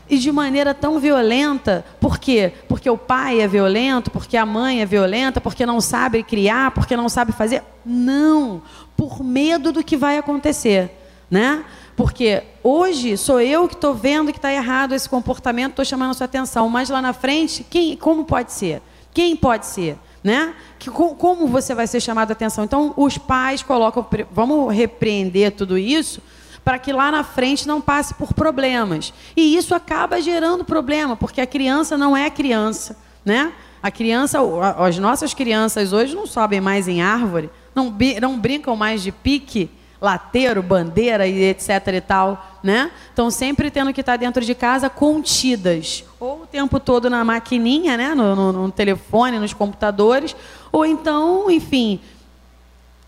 E 0.09 0.17
de 0.17 0.31
maneira 0.31 0.73
tão 0.73 0.99
violenta, 0.99 1.85
por 1.99 2.17
quê? 2.17 2.51
Porque 2.67 2.89
o 2.89 2.97
pai 2.97 3.41
é 3.41 3.47
violento, 3.47 4.11
porque 4.11 4.35
a 4.35 4.45
mãe 4.45 4.81
é 4.81 4.85
violenta, 4.85 5.39
porque 5.39 5.65
não 5.65 5.79
sabe 5.79 6.23
criar, 6.23 6.71
porque 6.71 6.97
não 6.97 7.07
sabe 7.07 7.31
fazer? 7.31 7.63
Não, 7.85 8.61
por 8.97 9.23
medo 9.23 9.71
do 9.71 9.83
que 9.83 9.95
vai 9.95 10.17
acontecer, 10.17 10.91
né? 11.29 11.63
Porque 11.95 12.43
hoje 12.63 13.17
sou 13.17 13.39
eu 13.39 13.67
que 13.67 13.75
estou 13.75 13.93
vendo 13.93 14.31
que 14.31 14.37
está 14.37 14.51
errado 14.51 14.93
esse 14.93 15.07
comportamento, 15.07 15.71
estou 15.71 15.85
chamando 15.85 16.11
a 16.11 16.13
sua 16.13 16.25
atenção. 16.25 16.67
Mas 16.69 16.89
lá 16.89 17.01
na 17.01 17.13
frente, 17.13 17.63
quem, 17.69 17.95
como 17.95 18.25
pode 18.25 18.51
ser? 18.51 18.81
Quem 19.13 19.35
pode 19.35 19.65
ser? 19.65 19.97
Né? 20.23 20.55
Que, 20.79 20.89
como 20.89 21.47
você 21.47 21.75
vai 21.75 21.85
ser 21.85 21.99
chamado 21.99 22.31
a 22.31 22.33
atenção? 22.33 22.63
Então, 22.63 22.93
os 22.97 23.17
pais 23.17 23.61
colocam, 23.61 24.05
vamos 24.31 24.73
repreender 24.73 25.51
tudo 25.51 25.77
isso 25.77 26.21
para 26.63 26.79
que 26.79 26.93
lá 26.93 27.11
na 27.11 27.23
frente 27.23 27.67
não 27.67 27.81
passe 27.81 28.13
por 28.13 28.33
problemas. 28.33 29.13
E 29.35 29.55
isso 29.55 29.75
acaba 29.75 30.21
gerando 30.21 30.63
problema, 30.63 31.15
porque 31.15 31.41
a 31.41 31.47
criança 31.47 31.97
não 31.97 32.15
é 32.15 32.29
criança, 32.29 32.97
né? 33.25 33.51
A 33.81 33.91
criança, 33.91 34.39
as 34.77 34.97
nossas 34.97 35.33
crianças 35.33 35.91
hoje 35.91 36.15
não 36.15 36.25
sobem 36.25 36.61
mais 36.61 36.87
em 36.87 37.01
árvore, 37.01 37.49
não, 37.75 37.93
não 38.21 38.39
brincam 38.39 38.77
mais 38.77 39.03
de 39.03 39.11
pique, 39.11 39.69
lateiro, 40.03 40.61
bandeira 40.61 41.25
e 41.25 41.45
etc 41.45 41.69
e 41.93 42.01
tal, 42.01 42.59
né? 42.61 42.91
Estão 43.09 43.31
sempre 43.31 43.71
tendo 43.71 43.93
que 43.93 44.01
estar 44.01 44.17
dentro 44.17 44.43
de 44.43 44.53
casa 44.53 44.89
contidas, 44.89 46.03
ou 46.19 46.41
o 46.41 46.45
tempo 46.45 46.77
todo 46.77 47.09
na 47.09 47.23
maquininha, 47.23 47.95
né? 47.95 48.13
No, 48.13 48.35
no, 48.35 48.51
no 48.51 48.71
telefone, 48.71 49.39
nos 49.39 49.53
computadores, 49.53 50.35
ou 50.73 50.85
então, 50.85 51.49
enfim, 51.49 52.01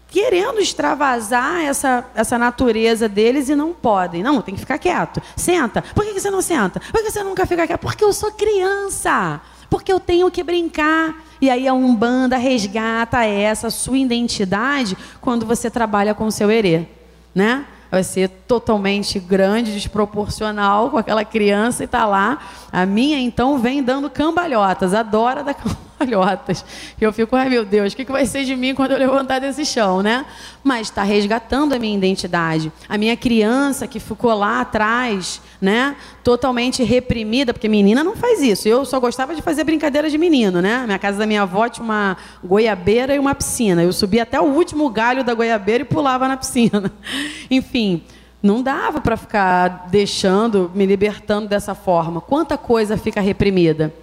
querendo 0.07 0.61
extravasar 0.61 1.65
essa, 1.65 2.05
essa 2.15 2.37
natureza 2.37 3.09
deles 3.09 3.49
e 3.49 3.55
não 3.55 3.73
podem. 3.73 4.23
Não, 4.23 4.41
tem 4.41 4.55
que 4.55 4.61
ficar 4.61 4.77
quieto. 4.77 5.21
Senta. 5.35 5.81
Por 5.81 6.05
que 6.05 6.17
você 6.17 6.31
não 6.31 6.41
senta? 6.41 6.79
Por 6.79 7.03
que 7.03 7.11
você 7.11 7.21
nunca 7.21 7.45
fica 7.45 7.67
quieto? 7.67 7.81
Porque 7.81 8.05
eu 8.05 8.13
sou 8.13 8.31
criança. 8.31 9.41
Porque 9.69 9.91
eu 9.91 9.99
tenho 9.99 10.31
que 10.31 10.41
brincar. 10.41 11.13
E 11.41 11.49
aí 11.49 11.67
a 11.67 11.73
Umbanda 11.73 12.37
resgata 12.37 13.23
essa 13.23 13.69
sua 13.69 13.97
identidade 13.97 14.97
quando 15.19 15.45
você 15.45 15.69
trabalha 15.69 16.13
com 16.13 16.25
o 16.25 16.31
seu 16.31 16.49
herê, 16.49 16.85
né? 17.33 17.65
Vai 17.91 18.03
ser 18.03 18.29
totalmente 18.47 19.19
grande, 19.19 19.73
desproporcional 19.73 20.89
com 20.89 20.97
aquela 20.97 21.23
criança 21.23 21.83
e 21.83 21.87
tá 21.87 22.05
lá. 22.05 22.39
A 22.71 22.85
minha 22.85 23.19
então 23.19 23.57
vem 23.59 23.83
dando 23.83 24.09
cambalhotas, 24.09 24.93
adora 24.93 25.43
dar 25.43 25.55
cambalhotas 25.97 26.15
cambalhotas. 26.15 26.65
Eu 26.99 27.11
fico, 27.11 27.35
ai 27.35 27.49
meu 27.49 27.65
Deus, 27.65 27.93
o 27.93 27.95
que, 27.95 28.05
vai 28.05 28.25
ser 28.25 28.43
de 28.43 28.55
mim 28.55 28.73
quando 28.73 28.91
eu 28.91 28.97
levantar 28.97 29.39
desse 29.39 29.65
chão, 29.65 30.01
né? 30.01 30.25
Mas 30.63 30.87
está 30.87 31.03
resgatando 31.03 31.73
a 31.73 31.79
minha 31.79 31.95
identidade. 31.95 32.71
A 32.87 32.97
minha 32.97 33.15
criança 33.15 33.87
que 33.87 33.99
ficou 33.99 34.33
lá 34.33 34.61
atrás, 34.61 35.41
né? 35.59 35.95
Totalmente 36.23 36.83
reprimida, 36.83 37.53
porque 37.53 37.67
menina 37.67 38.03
não 38.03 38.15
faz 38.15 38.41
isso. 38.41 38.67
Eu 38.67 38.85
só 38.85 38.99
gostava 38.99 39.35
de 39.35 39.41
fazer 39.41 39.63
brincadeira 39.63 40.09
de 40.09 40.17
menino, 40.17 40.61
né? 40.61 40.83
Minha 40.85 40.99
casa 40.99 41.17
da 41.17 41.25
minha 41.25 41.43
avó 41.43 41.67
tinha 41.67 41.83
uma 41.83 42.17
goiabeira 42.43 43.15
e 43.15 43.19
uma 43.19 43.35
piscina. 43.35 43.83
Eu 43.83 43.93
subia 43.93 44.23
até 44.23 44.39
o 44.39 44.45
último 44.45 44.89
galho 44.89 45.23
da 45.23 45.33
goiabeira 45.33 45.83
e 45.83 45.85
pulava 45.85 46.27
na 46.27 46.37
piscina. 46.37 46.91
Enfim, 47.49 48.03
não 48.41 48.61
dava 48.61 49.01
para 49.01 49.17
ficar 49.17 49.87
deixando, 49.89 50.71
me 50.73 50.85
libertando 50.85 51.47
dessa 51.47 51.73
forma. 51.73 52.21
Quanta 52.21 52.57
coisa 52.57 52.97
fica 52.97 53.21
reprimida. 53.21 53.93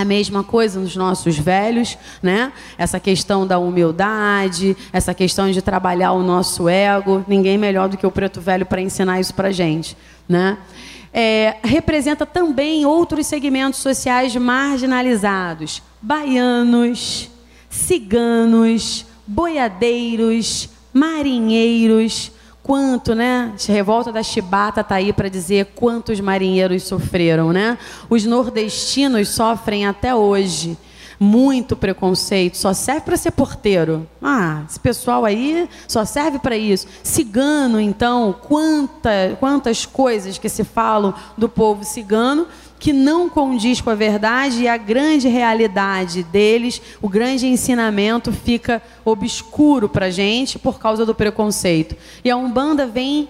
A 0.00 0.04
mesma 0.04 0.44
coisa 0.44 0.78
nos 0.78 0.94
nossos 0.94 1.36
velhos, 1.36 1.98
né? 2.22 2.52
Essa 2.76 3.00
questão 3.00 3.44
da 3.44 3.58
humildade, 3.58 4.76
essa 4.92 5.12
questão 5.12 5.50
de 5.50 5.60
trabalhar 5.60 6.12
o 6.12 6.22
nosso 6.22 6.68
ego. 6.68 7.24
Ninguém 7.26 7.58
melhor 7.58 7.88
do 7.88 7.96
que 7.96 8.06
o 8.06 8.10
preto 8.10 8.40
velho 8.40 8.64
para 8.64 8.80
ensinar 8.80 9.18
isso 9.18 9.34
para 9.34 9.50
gente, 9.50 9.96
né? 10.28 10.56
É, 11.12 11.56
representa 11.64 12.24
também 12.24 12.86
outros 12.86 13.26
segmentos 13.26 13.80
sociais 13.80 14.36
marginalizados: 14.36 15.82
baianos, 16.00 17.28
ciganos, 17.68 19.04
boiadeiros, 19.26 20.68
marinheiros, 20.92 22.30
quanto, 22.68 23.14
né? 23.14 23.54
A 23.66 23.72
revolta 23.72 24.12
da 24.12 24.22
Chibata 24.22 24.82
está 24.82 24.96
aí 24.96 25.10
para 25.10 25.30
dizer 25.30 25.72
quantos 25.74 26.20
marinheiros 26.20 26.82
sofreram, 26.82 27.50
né? 27.50 27.78
Os 28.10 28.26
nordestinos 28.26 29.30
sofrem 29.30 29.86
até 29.86 30.14
hoje 30.14 30.76
muito 31.18 31.74
preconceito, 31.74 32.58
só 32.58 32.74
serve 32.74 33.00
para 33.00 33.16
ser 33.16 33.30
porteiro. 33.30 34.06
Ah, 34.22 34.64
esse 34.68 34.78
pessoal 34.78 35.24
aí 35.24 35.66
só 35.88 36.04
serve 36.04 36.38
para 36.38 36.58
isso. 36.58 36.86
Cigano, 37.02 37.80
então, 37.80 38.36
quanta, 38.46 39.34
quantas 39.40 39.86
coisas 39.86 40.36
que 40.36 40.50
se 40.50 40.62
falam 40.62 41.14
do 41.38 41.48
povo 41.48 41.84
cigano 41.84 42.46
que 42.78 42.92
não 42.92 43.28
condiz 43.28 43.80
com 43.80 43.90
a 43.90 43.94
verdade 43.94 44.62
e 44.62 44.68
a 44.68 44.76
grande 44.76 45.28
realidade 45.28 46.22
deles, 46.22 46.80
o 47.02 47.08
grande 47.08 47.46
ensinamento 47.46 48.32
fica 48.32 48.82
obscuro 49.04 49.88
para 49.88 50.06
a 50.06 50.10
gente 50.10 50.58
por 50.58 50.78
causa 50.78 51.04
do 51.04 51.14
preconceito. 51.14 51.96
E 52.24 52.30
a 52.30 52.36
Umbanda 52.36 52.86
vem 52.86 53.28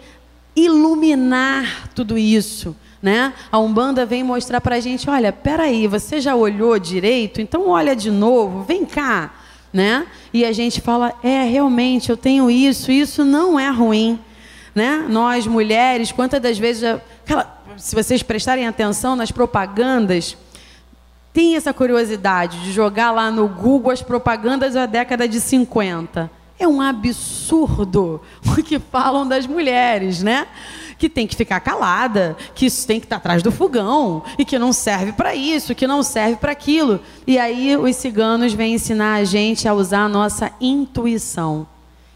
iluminar 0.55 1.89
tudo 1.95 2.19
isso 2.19 2.77
né? 3.03 3.33
A 3.51 3.59
Umbanda 3.59 4.05
vem 4.05 4.23
mostrar 4.25 4.61
para 4.61 4.77
a 4.77 4.81
gente, 4.81 5.09
olha, 5.09 5.33
peraí, 5.33 5.87
você 5.87 6.21
já 6.21 6.35
olhou 6.35 6.79
direito? 6.79 7.41
Então 7.41 7.69
olha 7.69 7.95
de 7.95 8.11
novo, 8.11 8.63
vem 8.63 8.85
cá, 8.85 9.35
né? 9.73 10.07
E 10.33 10.45
a 10.45 10.53
gente 10.53 10.81
fala, 10.81 11.15
é, 11.23 11.45
realmente, 11.45 12.11
eu 12.11 12.17
tenho 12.17 12.51
isso, 12.51 12.91
isso 12.91 13.25
não 13.25 13.59
é 13.59 13.71
ruim, 13.71 14.19
né? 14.75 15.07
Nós, 15.09 15.47
mulheres, 15.47 16.11
quantas 16.11 16.41
das 16.41 16.59
vezes, 16.59 16.83
já, 16.83 17.01
aquela, 17.25 17.58
se 17.77 17.95
vocês 17.95 18.23
prestarem 18.23 18.67
atenção 18.67 19.15
nas 19.15 19.31
propagandas, 19.31 20.37
tem 21.33 21.57
essa 21.57 21.73
curiosidade 21.73 22.61
de 22.63 22.73
jogar 22.73 23.11
lá 23.11 23.31
no 23.31 23.49
Google 23.49 23.93
as 23.93 24.03
propagandas 24.03 24.75
da 24.75 24.87
década 24.87 25.29
de 25.29 25.41
50. 25.41 26.31
É 26.59 26.67
um 26.67 26.81
absurdo 26.81 28.21
o 28.47 28.63
que 28.63 28.79
falam 28.79 29.27
das 29.27 29.47
mulheres, 29.47 30.23
né? 30.23 30.47
que 30.99 31.09
tem 31.09 31.29
que 31.29 31.37
ficar 31.37 31.61
calada, 31.61 32.37
que 32.55 32.67
isso 32.67 32.85
tem 32.85 32.99
que 32.99 33.07
estar 33.07 33.17
atrás 33.17 33.41
do 33.41 33.53
fogão 33.53 34.25
e 34.37 34.45
que 34.45 34.59
não 34.59 34.73
serve 34.73 35.13
para 35.13 35.33
isso, 35.33 35.73
que 35.75 35.87
não 35.87 36.03
serve 36.03 36.37
para 36.37 36.51
aquilo. 36.51 36.99
E 37.25 37.39
aí 37.39 37.77
os 37.77 37.95
ciganos 37.95 38.53
vêm 38.53 38.75
ensinar 38.75 39.15
a 39.15 39.25
gente 39.25 39.69
a 39.69 39.73
usar 39.73 40.01
a 40.01 40.09
nossa 40.09 40.51
intuição 40.61 41.69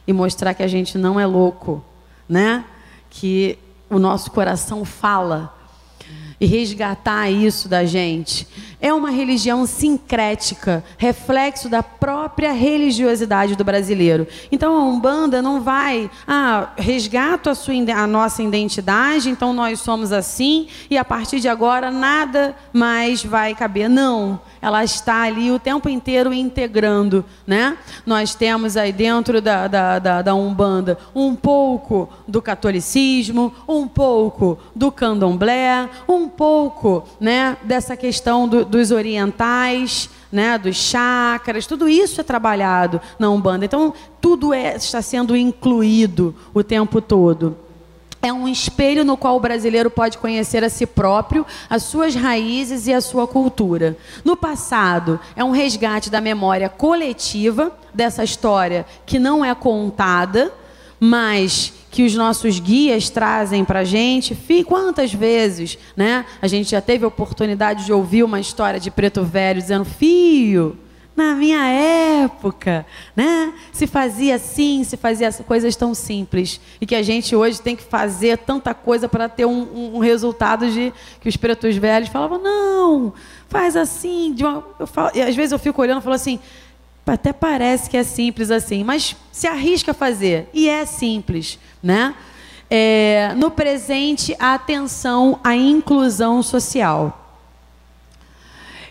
e 0.04 0.12
mostrar 0.12 0.52
que 0.52 0.64
a 0.64 0.66
gente 0.66 0.98
não 0.98 1.20
é 1.20 1.24
louco, 1.24 1.84
né? 2.28 2.64
Que 3.08 3.56
o 3.92 3.98
nosso 3.98 4.30
coração 4.30 4.84
fala 4.84 5.54
e 6.40 6.46
resgatar 6.46 7.30
isso 7.30 7.68
da 7.68 7.84
gente. 7.84 8.48
É 8.82 8.92
uma 8.92 9.10
religião 9.10 9.64
sincrética, 9.64 10.82
reflexo 10.98 11.68
da 11.68 11.84
própria 11.84 12.50
religiosidade 12.50 13.54
do 13.54 13.62
brasileiro. 13.62 14.26
Então 14.50 14.76
a 14.76 14.82
Umbanda 14.82 15.40
não 15.40 15.62
vai, 15.62 16.10
ah, 16.26 16.70
resgato 16.76 17.48
a, 17.48 17.54
sua, 17.54 17.74
a 17.96 18.06
nossa 18.08 18.42
identidade, 18.42 19.30
então 19.30 19.52
nós 19.52 19.78
somos 19.78 20.12
assim 20.12 20.66
e 20.90 20.98
a 20.98 21.04
partir 21.04 21.38
de 21.38 21.48
agora 21.48 21.92
nada 21.92 22.56
mais 22.72 23.24
vai 23.24 23.54
caber. 23.54 23.88
Não 23.88 24.40
ela 24.62 24.84
está 24.84 25.22
ali 25.22 25.50
o 25.50 25.58
tempo 25.58 25.88
inteiro 25.88 26.32
integrando, 26.32 27.24
né? 27.44 27.76
Nós 28.06 28.36
temos 28.36 28.76
aí 28.76 28.92
dentro 28.92 29.42
da, 29.42 29.66
da, 29.66 29.98
da, 29.98 30.22
da 30.22 30.34
Umbanda 30.36 30.96
um 31.12 31.34
pouco 31.34 32.08
do 32.28 32.40
catolicismo, 32.40 33.52
um 33.66 33.88
pouco 33.88 34.56
do 34.74 34.92
candomblé, 34.92 35.90
um 36.08 36.28
pouco, 36.28 37.02
né, 37.20 37.56
dessa 37.64 37.96
questão 37.96 38.46
do, 38.46 38.64
dos 38.72 38.90
orientais, 38.90 40.08
né, 40.32 40.56
dos 40.56 40.76
chakras, 40.76 41.66
tudo 41.66 41.86
isso 41.86 42.22
é 42.22 42.24
trabalhado 42.24 43.00
na 43.18 43.28
Umbanda. 43.28 43.66
Então, 43.66 43.92
tudo 44.18 44.54
é, 44.54 44.74
está 44.76 45.02
sendo 45.02 45.36
incluído 45.36 46.34
o 46.54 46.64
tempo 46.64 47.00
todo 47.00 47.56
é 48.24 48.32
um 48.32 48.48
espelho 48.48 49.04
no 49.04 49.16
qual 49.16 49.36
o 49.36 49.40
brasileiro 49.40 49.90
pode 49.90 50.16
conhecer 50.16 50.62
a 50.62 50.70
si 50.70 50.86
próprio, 50.86 51.44
as 51.68 51.82
suas 51.82 52.14
raízes 52.14 52.86
e 52.86 52.94
a 52.94 53.00
sua 53.00 53.26
cultura. 53.26 53.96
No 54.24 54.36
passado, 54.36 55.18
é 55.34 55.42
um 55.42 55.50
resgate 55.50 56.08
da 56.08 56.20
memória 56.20 56.68
coletiva 56.68 57.72
dessa 57.92 58.22
história 58.22 58.86
que 59.04 59.18
não 59.18 59.44
é 59.44 59.52
contada, 59.56 60.52
mas 61.04 61.72
que 61.90 62.04
os 62.04 62.14
nossos 62.14 62.60
guias 62.60 63.10
trazem 63.10 63.64
para 63.64 63.80
a 63.80 63.84
gente. 63.84 64.38
Quantas 64.64 65.12
vezes 65.12 65.76
né, 65.96 66.24
a 66.40 66.46
gente 66.46 66.70
já 66.70 66.80
teve 66.80 67.04
a 67.04 67.08
oportunidade 67.08 67.84
de 67.84 67.92
ouvir 67.92 68.22
uma 68.22 68.38
história 68.38 68.78
de 68.78 68.88
preto 68.88 69.24
velho 69.24 69.60
dizendo: 69.60 69.84
Filho, 69.84 70.78
na 71.16 71.34
minha 71.34 71.66
época, 71.66 72.86
né? 73.16 73.52
Se 73.72 73.88
fazia 73.88 74.36
assim, 74.36 74.84
se 74.84 74.96
fazia 74.96 75.32
coisas 75.44 75.74
tão 75.74 75.92
simples. 75.92 76.60
E 76.80 76.86
que 76.86 76.94
a 76.94 77.02
gente 77.02 77.34
hoje 77.34 77.60
tem 77.60 77.74
que 77.74 77.82
fazer 77.82 78.38
tanta 78.38 78.72
coisa 78.72 79.08
para 79.08 79.28
ter 79.28 79.44
um, 79.44 79.96
um, 79.96 79.98
resultado 79.98 80.70
de 80.70 80.92
que 81.20 81.28
os 81.28 81.36
pretos 81.36 81.76
velhos 81.76 82.10
falavam, 82.10 82.40
não, 82.40 83.12
faz 83.48 83.74
assim. 83.74 84.36
Uma, 84.38 84.86
falo, 84.86 85.10
e 85.16 85.20
às 85.20 85.34
vezes 85.34 85.50
eu 85.50 85.58
fico 85.58 85.82
olhando 85.82 85.98
e 85.98 86.04
falo 86.04 86.14
assim, 86.14 86.38
até 87.06 87.32
parece 87.32 87.90
que 87.90 87.96
é 87.96 88.02
simples 88.02 88.50
assim, 88.50 88.84
mas 88.84 89.16
se 89.30 89.46
arrisca 89.46 89.90
a 89.90 89.94
fazer. 89.94 90.48
E 90.54 90.68
é 90.68 90.84
simples, 90.86 91.58
né? 91.82 92.14
É, 92.70 93.34
no 93.36 93.50
presente, 93.50 94.34
a 94.38 94.54
atenção 94.54 95.38
à 95.44 95.54
inclusão 95.54 96.42
social. 96.42 97.36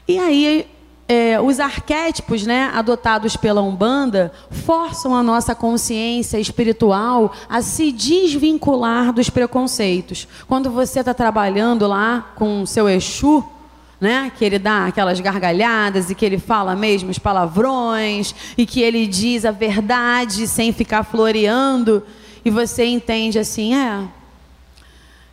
E 0.08 0.20
aí 0.20 0.68
é, 1.12 1.42
os 1.42 1.60
arquétipos 1.60 2.46
né, 2.46 2.72
adotados 2.74 3.36
pela 3.36 3.62
Umbanda 3.62 4.32
forçam 4.50 5.14
a 5.14 5.22
nossa 5.22 5.54
consciência 5.54 6.40
espiritual 6.40 7.34
a 7.50 7.62
se 7.62 7.92
desvincular 7.92 9.12
dos 9.12 9.30
preconceitos. 9.30 10.26
Quando 10.48 10.70
você 10.70 11.02
está 11.02 11.14
trabalhando 11.14 11.86
lá 11.86 12.32
com 12.36 12.62
o 12.62 12.68
seu 12.68 12.88
Exu, 12.88 13.44
né, 14.02 14.32
que 14.36 14.44
ele 14.44 14.58
dá 14.58 14.88
aquelas 14.88 15.20
gargalhadas 15.20 16.10
e 16.10 16.16
que 16.16 16.26
ele 16.26 16.40
fala 16.40 16.76
mesmo 16.76 17.12
os 17.12 17.20
palavrões 17.20 18.34
e 18.58 18.66
que 18.66 18.82
ele 18.82 19.06
diz 19.06 19.46
a 19.46 19.52
verdade 19.52 20.48
sem 20.48 20.74
ficar 20.74 21.04
floreando, 21.04 22.04
e 22.44 22.50
você 22.50 22.84
entende 22.84 23.38
assim: 23.38 23.76
é, 23.76 24.08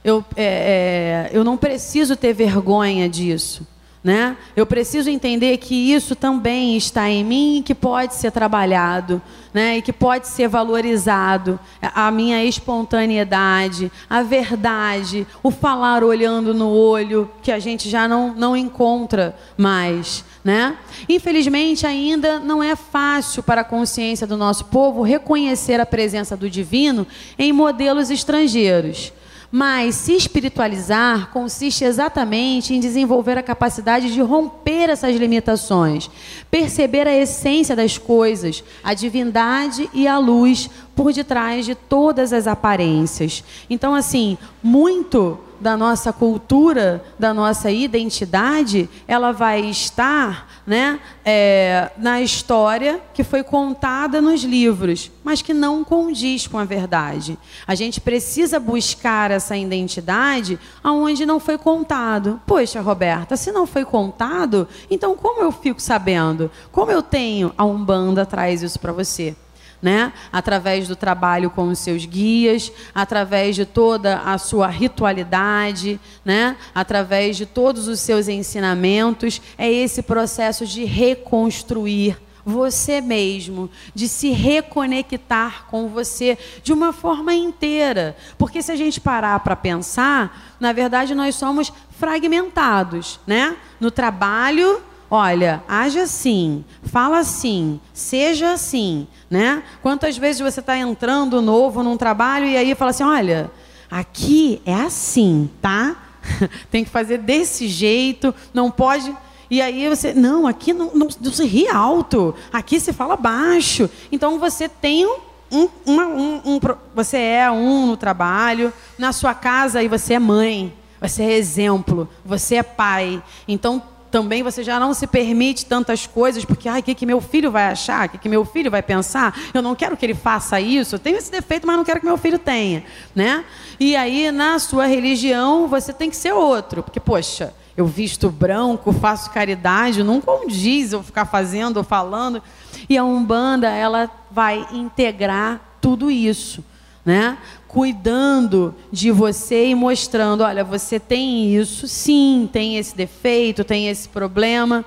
eu, 0.05 0.23
é, 0.36 0.45
é 0.45 1.31
eu 1.32 1.43
não 1.43 1.57
preciso 1.57 2.15
ter 2.15 2.35
vergonha 2.35 3.09
disso. 3.09 3.66
Né? 4.09 4.39
Eu 4.56 4.64
preciso 4.64 5.10
entender 5.10 5.59
que 5.59 5.74
isso 5.74 6.16
também 6.16 6.78
está 6.78 7.10
em 7.10 7.22
mim 7.22 7.59
e 7.59 7.62
que 7.62 7.74
pode 7.74 8.14
ser 8.14 8.32
trabalhado, 8.32 9.20
né? 9.52 9.76
E 9.76 9.82
que 9.82 9.93
pode 9.93 10.26
ser 10.28 10.48
valorizado. 10.48 11.60
A 11.82 12.10
minha 12.10 12.43
espontaneidade, 12.43 13.93
a 14.09 14.22
verdade, 14.22 15.26
o 15.43 15.51
falar 15.51 16.02
olhando 16.02 16.55
no 16.55 16.70
olho, 16.70 17.30
que 17.43 17.52
a 17.52 17.59
gente 17.59 17.90
já 17.90 18.09
não, 18.09 18.32
não 18.35 18.56
encontra 18.56 19.36
mais. 19.59 20.24
Né? 20.43 20.78
Infelizmente, 21.06 21.86
ainda 21.86 22.39
não 22.39 22.62
é 22.62 22.74
fácil 22.74 23.43
para 23.43 23.60
a 23.60 23.64
consciência 23.64 24.26
do 24.26 24.39
nosso 24.39 24.64
povo 24.64 25.02
reconhecer 25.02 25.80
a 25.80 25.85
presença 25.85 26.35
do 26.35 26.48
divino 26.48 27.06
em 27.39 27.52
modelos 27.52 28.10
estrangeiros. 28.10 29.12
Mas 29.51 29.95
se 29.95 30.12
espiritualizar 30.12 31.31
consiste 31.31 31.83
exatamente 31.83 32.75
em 32.75 32.81
desenvolver 32.81 33.39
a 33.39 33.43
capacidade 33.43 34.12
de 34.12 34.20
romper 34.20 34.91
essas 34.91 35.16
limitações, 35.16 36.11
perceber 36.51 37.07
a 37.07 37.16
essência 37.16 37.75
das 37.75 37.97
coisas, 37.97 38.62
a 38.85 38.93
divindade 38.93 39.89
e 39.95 40.07
a 40.07 40.19
luz 40.19 40.69
por 40.95 41.12
detrás 41.15 41.65
de 41.65 41.75
todas 41.75 42.33
as 42.33 42.47
aparências. 42.47 43.43
Então, 43.70 43.95
assim, 43.95 44.37
muito 44.62 45.39
da 45.60 45.76
nossa 45.76 46.12
cultura, 46.12 47.05
da 47.18 47.35
nossa 47.35 47.70
identidade, 47.70 48.89
ela 49.06 49.32
vai 49.32 49.60
estar 49.60 50.48
né, 50.66 51.01
é, 51.24 51.90
na 51.97 52.20
história 52.20 53.01
que 53.14 53.24
foi 53.24 53.43
contada 53.43 54.20
nos 54.20 54.43
livros, 54.43 55.10
mas 55.24 55.43
que 55.43 55.55
não 55.55 55.82
condiz 55.82 56.47
com 56.47 56.59
a 56.59 56.64
verdade. 56.64 57.39
A 57.66 57.74
gente 57.74 58.01
precisa 58.01 58.60
buscar 58.60 59.30
essa 59.30 59.56
identidade 59.56 60.59
aonde 60.82 61.24
não 61.24 61.40
foi 61.40 61.59
contado. 61.59 62.40
Poxa, 62.47 62.80
Roberta, 62.80 63.36
se 63.36 63.51
não 63.51 63.66
foi 63.66 63.85
contado, 63.85 64.68
então 64.90 65.16
como 65.16 65.40
eu 65.40 65.51
fico 65.51 65.80
sabendo? 65.80 66.51
Como 66.70 66.90
eu 66.90 67.02
tenho? 67.02 67.52
A 67.56 67.64
Umbanda 67.64 68.24
traz 68.26 68.62
isso 68.62 68.78
para 68.78 68.93
você 68.93 69.35
né? 69.81 70.13
Através 70.33 70.89
do 70.89 70.97
trabalho 70.97 71.51
com 71.51 71.69
os 71.69 71.79
seus 71.79 72.05
guias, 72.05 72.73
através 72.95 73.55
de 73.57 73.65
toda 73.65 74.19
a 74.21 74.39
sua 74.39 74.67
ritualidade, 74.67 76.01
né? 76.25 76.57
Através 76.75 77.37
de 77.37 77.47
todos 77.47 77.89
os 77.89 78.01
seus 78.01 78.29
ensinamentos, 78.29 79.41
é 79.57 79.71
esse 79.71 80.03
processo 80.03 80.67
de 80.67 80.85
reconstruir 80.85 82.19
você 82.45 83.01
mesmo, 83.03 83.71
de 83.95 84.09
se 84.09 84.31
reconectar 84.31 85.67
com 85.67 85.89
você 85.89 86.39
de 86.63 86.73
uma 86.73 86.93
forma 86.95 87.35
inteira. 87.35 88.17
Porque 88.39 88.63
se 88.63 88.73
a 88.73 88.77
gente 88.77 89.01
parar 89.01 89.39
para 89.41 89.55
pensar, 89.55 90.57
na 90.59 90.73
verdade 90.73 91.15
nós 91.15 91.35
somos 91.35 91.71
fragmentados, 91.91 93.21
né? 93.27 93.57
No 93.79 93.91
trabalho 93.91 94.81
Olha, 95.10 95.62
age 95.66 95.98
assim, 95.98 96.62
fala 96.82 97.18
assim, 97.18 97.80
seja 97.94 98.52
assim, 98.52 99.06
né? 99.30 99.62
Quantas 99.80 100.18
vezes 100.18 100.40
você 100.43 100.60
está 100.60 100.76
entrando 100.76 101.40
novo 101.40 101.82
num 101.82 101.97
trabalho 101.97 102.47
e 102.47 102.56
aí 102.56 102.74
fala 102.74 102.90
assim, 102.90 103.05
olha, 103.05 103.51
aqui 103.90 104.60
é 104.66 104.74
assim, 104.74 105.48
tá? 105.62 105.97
Tem 106.70 106.85
que 106.85 106.90
fazer 106.90 107.18
desse 107.18 107.68
jeito, 107.68 108.35
não 108.52 108.70
pode. 108.70 109.16
E 109.51 109.62
aí 109.62 109.89
você, 109.89 110.12
não, 110.12 110.47
aqui 110.47 110.74
não, 110.74 110.90
não, 110.94 111.09
não 111.20 111.32
se 111.32 111.47
ri 111.47 111.66
alto, 111.68 112.35
aqui 112.52 112.78
se 112.78 112.93
fala 112.93 113.16
baixo. 113.16 113.89
Então 114.12 114.39
você 114.39 114.68
tem 114.68 115.06
um, 115.51 115.68
uma, 115.86 116.06
um, 116.06 116.43
um, 116.44 116.60
você 116.94 117.16
é 117.16 117.51
um 117.51 117.86
no 117.86 117.97
trabalho, 117.97 118.70
na 118.98 119.10
sua 119.12 119.32
casa 119.32 119.82
e 119.82 119.89
você 119.89 120.14
é 120.14 120.18
mãe, 120.18 120.70
você 121.01 121.22
é 121.22 121.32
exemplo, 121.32 122.06
você 122.26 122.56
é 122.56 122.62
pai. 122.62 123.22
Então 123.47 123.82
também 124.10 124.43
você 124.43 124.62
já 124.62 124.80
não 124.80 124.94
se 124.94 125.06
permite 125.06 125.66
tantas 125.66 126.06
coisas, 126.06 126.44
porque, 126.44 126.68
ai, 126.68 126.80
o 126.80 126.82
que, 126.82 126.94
que 126.94 127.06
meu 127.06 127.20
filho 127.20 127.51
vai 127.51 127.66
achar? 127.66 128.06
O 128.06 128.10
que, 128.10 128.18
que 128.18 128.28
meu 128.28 128.44
filho 128.44 128.70
vai 128.70 128.82
pensar? 128.82 129.39
Eu 129.52 129.62
não 129.62 129.74
quero 129.74 129.97
que 129.97 130.05
ele 130.05 130.14
faça 130.14 130.60
isso. 130.60 130.94
Eu 130.94 130.98
tenho 130.98 131.16
esse 131.16 131.30
defeito, 131.30 131.66
mas 131.66 131.76
não 131.76 131.85
quero 131.85 132.01
que 132.01 132.06
meu 132.06 132.16
filho 132.16 132.39
tenha. 132.39 132.85
Né? 133.14 133.44
E 133.78 133.94
aí, 133.97 134.30
na 134.30 134.59
sua 134.59 134.86
religião, 134.86 135.68
você 135.68 135.93
tem 135.93 136.10
que 136.10 136.16
ser 136.16 136.32
outro. 136.32 136.82
Porque, 136.82 137.01
poxa, 137.01 137.55
eu 137.76 137.86
visto 137.86 138.30
branco, 138.30 138.93
faço 138.93 139.30
caridade, 139.30 140.02
não 140.02 140.20
condiz 140.20 140.93
eu 140.93 141.02
ficar 141.02 141.26
fazendo 141.26 141.76
ou 141.76 141.85
falando. 141.85 142.43
E 142.89 142.97
a 142.97 143.05
Umbanda, 143.05 143.68
ela 143.68 144.10
vai 144.30 144.66
integrar 144.72 145.60
tudo 145.80 146.10
isso. 146.10 146.64
Né? 147.05 147.39
Cuidando 147.69 148.74
de 148.90 149.11
você 149.11 149.66
e 149.66 149.74
mostrando, 149.74 150.43
olha, 150.43 150.65
você 150.65 150.99
tem 150.99 151.55
isso, 151.55 151.86
sim, 151.86 152.49
tem 152.51 152.78
esse 152.78 152.97
defeito, 152.97 153.62
tem 153.62 153.89
esse 153.89 154.09
problema, 154.09 154.85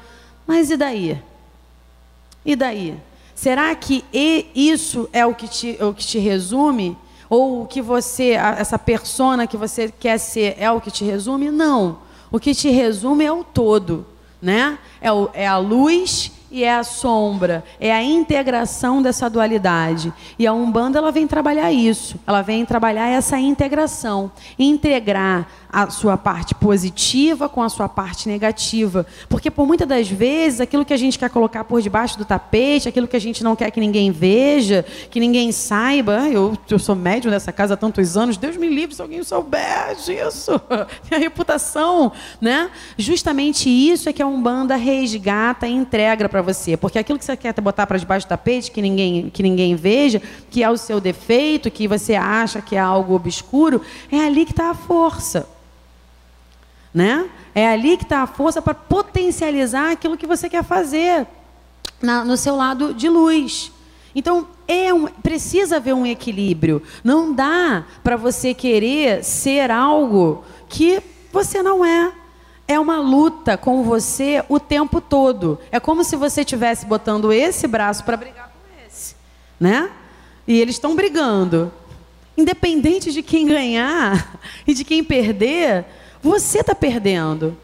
mas 0.47 0.71
e 0.71 0.75
daí? 0.75 1.21
E 2.43 2.55
daí? 2.55 2.97
Será 3.35 3.73
que 3.75 4.03
isso 4.55 5.07
é 5.13 5.25
o 5.25 5.33
que 5.33 5.47
te, 5.47 5.77
o 5.79 5.93
que 5.93 6.05
te 6.05 6.19
resume? 6.19 6.97
Ou 7.29 7.61
o 7.61 7.65
que 7.65 7.81
você, 7.81 8.31
essa 8.31 8.77
persona 8.77 9.47
que 9.47 9.55
você 9.55 9.93
quer 9.97 10.17
ser 10.17 10.55
é 10.59 10.69
o 10.69 10.81
que 10.81 10.91
te 10.91 11.05
resume? 11.05 11.49
Não. 11.49 11.99
O 12.31 12.39
que 12.39 12.53
te 12.53 12.69
resume 12.69 13.23
é 13.23 13.31
o 13.31 13.43
todo, 13.43 14.05
né? 14.41 14.77
É, 14.99 15.11
o, 15.11 15.29
é 15.33 15.47
a 15.47 15.57
luz 15.57 16.31
e 16.51 16.63
é 16.63 16.73
a 16.75 16.83
sombra, 16.83 17.63
é 17.79 17.91
a 17.91 18.03
integração 18.03 19.01
dessa 19.01 19.29
dualidade. 19.29 20.13
E 20.37 20.45
a 20.45 20.53
Umbanda 20.53 20.99
ela 20.99 21.11
vem 21.11 21.25
trabalhar 21.25 21.71
isso, 21.71 22.19
ela 22.27 22.41
vem 22.41 22.65
trabalhar 22.65 23.07
essa 23.07 23.39
integração, 23.39 24.29
integrar 24.59 25.47
a 25.71 25.89
sua 25.89 26.17
parte 26.17 26.53
positiva 26.53 27.47
com 27.47 27.63
a 27.63 27.69
sua 27.69 27.87
parte 27.87 28.27
negativa. 28.27 29.05
Porque 29.29 29.49
por 29.49 29.65
muitas 29.65 29.87
das 29.87 30.09
vezes, 30.09 30.59
aquilo 30.59 30.83
que 30.83 30.93
a 30.93 30.97
gente 30.97 31.17
quer 31.17 31.29
colocar 31.29 31.63
por 31.63 31.81
debaixo 31.81 32.17
do 32.17 32.25
tapete, 32.25 32.89
aquilo 32.89 33.07
que 33.07 33.15
a 33.15 33.21
gente 33.21 33.43
não 33.43 33.55
quer 33.55 33.71
que 33.71 33.79
ninguém 33.79 34.11
veja, 34.11 34.85
que 35.09 35.19
ninguém 35.19 35.51
saiba, 35.51 36.27
eu, 36.27 36.57
eu 36.69 36.79
sou 36.79 36.95
médium 36.95 37.31
dessa 37.31 37.51
casa 37.51 37.75
há 37.75 37.77
tantos 37.77 38.17
anos, 38.17 38.35
Deus 38.35 38.57
me 38.57 38.67
livre 38.67 38.95
se 38.95 39.01
alguém 39.01 39.23
souber 39.23 39.95
disso, 39.95 40.59
minha 41.09 41.19
reputação, 41.19 42.11
né? 42.41 42.69
Justamente 42.97 43.69
isso 43.69 44.09
é 44.09 44.13
que 44.13 44.21
a 44.21 44.27
Umbanda 44.27 44.75
resgata 44.75 45.67
e 45.67 45.71
entrega 45.71 46.27
para 46.27 46.41
você. 46.41 46.75
Porque 46.75 46.99
aquilo 46.99 47.17
que 47.17 47.25
você 47.25 47.37
quer 47.37 47.53
botar 47.61 47.87
para 47.87 47.97
debaixo 47.97 48.25
do 48.25 48.29
tapete, 48.29 48.71
que 48.71 48.81
ninguém, 48.81 49.29
que 49.29 49.41
ninguém 49.41 49.75
veja, 49.75 50.21
que 50.49 50.63
é 50.63 50.69
o 50.69 50.75
seu 50.75 50.99
defeito, 50.99 51.71
que 51.71 51.87
você 51.87 52.15
acha 52.15 52.61
que 52.61 52.75
é 52.75 52.79
algo 52.79 53.15
obscuro, 53.15 53.81
é 54.11 54.19
ali 54.19 54.45
que 54.45 54.51
está 54.51 54.71
a 54.71 54.73
força. 54.73 55.47
Né? 56.93 57.29
É 57.55 57.67
ali 57.67 57.97
que 57.97 58.03
está 58.03 58.21
a 58.21 58.27
força 58.27 58.61
para 58.61 58.73
potencializar 58.73 59.91
aquilo 59.91 60.17
que 60.17 60.27
você 60.27 60.49
quer 60.49 60.63
fazer 60.63 61.25
na, 62.01 62.25
no 62.25 62.35
seu 62.35 62.55
lado 62.55 62.93
de 62.93 63.07
luz. 63.07 63.71
Então, 64.13 64.47
é 64.67 64.93
um, 64.93 65.07
precisa 65.07 65.77
haver 65.77 65.93
um 65.93 66.05
equilíbrio. 66.05 66.81
Não 67.03 67.33
dá 67.33 67.85
para 68.03 68.17
você 68.17 68.53
querer 68.53 69.23
ser 69.23 69.71
algo 69.71 70.43
que 70.67 71.01
você 71.31 71.63
não 71.63 71.85
é. 71.85 72.11
É 72.67 72.79
uma 72.79 72.99
luta 72.99 73.57
com 73.57 73.83
você 73.83 74.43
o 74.47 74.59
tempo 74.59 75.01
todo. 75.01 75.59
É 75.71 75.79
como 75.79 76.03
se 76.03 76.15
você 76.15 76.41
estivesse 76.41 76.85
botando 76.85 77.31
esse 77.31 77.67
braço 77.67 78.03
para 78.03 78.17
brigar 78.17 78.47
com 78.47 78.87
esse. 78.87 79.15
Né? 79.59 79.89
E 80.47 80.59
eles 80.59 80.75
estão 80.75 80.95
brigando. 80.95 81.71
Independente 82.37 83.11
de 83.11 83.21
quem 83.21 83.45
ganhar 83.45 84.39
e 84.65 84.73
de 84.73 84.83
quem 84.83 85.03
perder, 85.03 85.85
você 86.21 86.59
está 86.59 86.75
perdendo. 86.75 87.57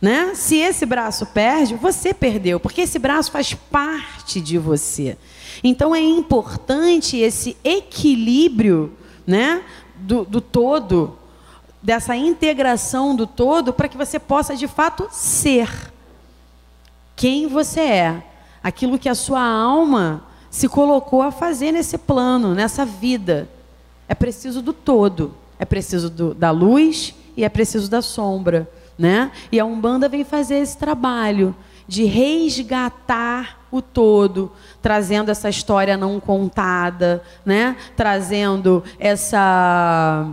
Né? 0.00 0.34
Se 0.34 0.56
esse 0.56 0.86
braço 0.86 1.26
perde, 1.26 1.74
você 1.74 2.14
perdeu, 2.14 2.58
porque 2.58 2.82
esse 2.82 2.98
braço 2.98 3.30
faz 3.30 3.52
parte 3.52 4.40
de 4.40 4.56
você. 4.56 5.18
Então 5.62 5.94
é 5.94 6.00
importante 6.00 7.18
esse 7.18 7.56
equilíbrio 7.62 8.94
né, 9.26 9.62
do, 9.96 10.24
do 10.24 10.40
todo, 10.40 11.18
dessa 11.82 12.16
integração 12.16 13.14
do 13.14 13.26
todo, 13.26 13.72
para 13.72 13.88
que 13.88 13.96
você 13.96 14.18
possa 14.18 14.56
de 14.56 14.66
fato 14.66 15.06
ser 15.10 15.68
quem 17.14 17.46
você 17.46 17.80
é, 17.80 18.22
aquilo 18.62 18.98
que 18.98 19.08
a 19.08 19.14
sua 19.14 19.42
alma 19.42 20.24
se 20.50 20.66
colocou 20.66 21.20
a 21.20 21.30
fazer 21.30 21.72
nesse 21.72 21.98
plano, 21.98 22.54
nessa 22.54 22.84
vida. 22.86 23.48
É 24.08 24.14
preciso 24.14 24.62
do 24.62 24.72
todo, 24.72 25.34
é 25.58 25.66
preciso 25.66 26.08
do, 26.08 26.34
da 26.34 26.50
luz 26.50 27.14
e 27.40 27.44
é 27.44 27.48
preciso 27.48 27.90
da 27.90 28.02
sombra, 28.02 28.70
né? 28.98 29.32
E 29.50 29.58
a 29.58 29.64
Umbanda 29.64 30.10
vem 30.10 30.24
fazer 30.24 30.56
esse 30.56 30.76
trabalho 30.76 31.56
de 31.88 32.04
resgatar 32.04 33.60
o 33.72 33.80
todo, 33.80 34.52
trazendo 34.82 35.30
essa 35.30 35.48
história 35.48 35.96
não 35.96 36.20
contada, 36.20 37.22
né? 37.42 37.76
Trazendo 37.96 38.84
essa 38.98 40.28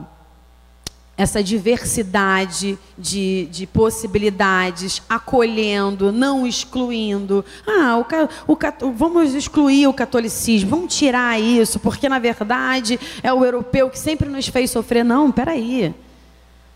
essa 1.15 1.41
diversidade 1.41 2.77
de, 2.95 3.47
de 3.49 3.65
possibilidades, 3.65 5.01
acolhendo, 5.09 6.11
não 6.11 6.45
excluindo. 6.45 7.43
Ah, 7.65 7.97
o, 7.97 8.53
o, 8.85 8.91
vamos 8.91 9.33
excluir 9.33 9.87
o 9.87 9.93
catolicismo, 9.93 10.69
vamos 10.69 10.95
tirar 10.95 11.39
isso, 11.39 11.79
porque 11.79 12.07
na 12.07 12.19
verdade 12.19 12.99
é 13.23 13.33
o 13.33 13.43
europeu 13.43 13.89
que 13.89 13.97
sempre 13.97 14.29
nos 14.29 14.47
fez 14.47 14.69
sofrer. 14.69 15.03
Não, 15.03 15.31
peraí. 15.31 15.85
aí 15.85 16.06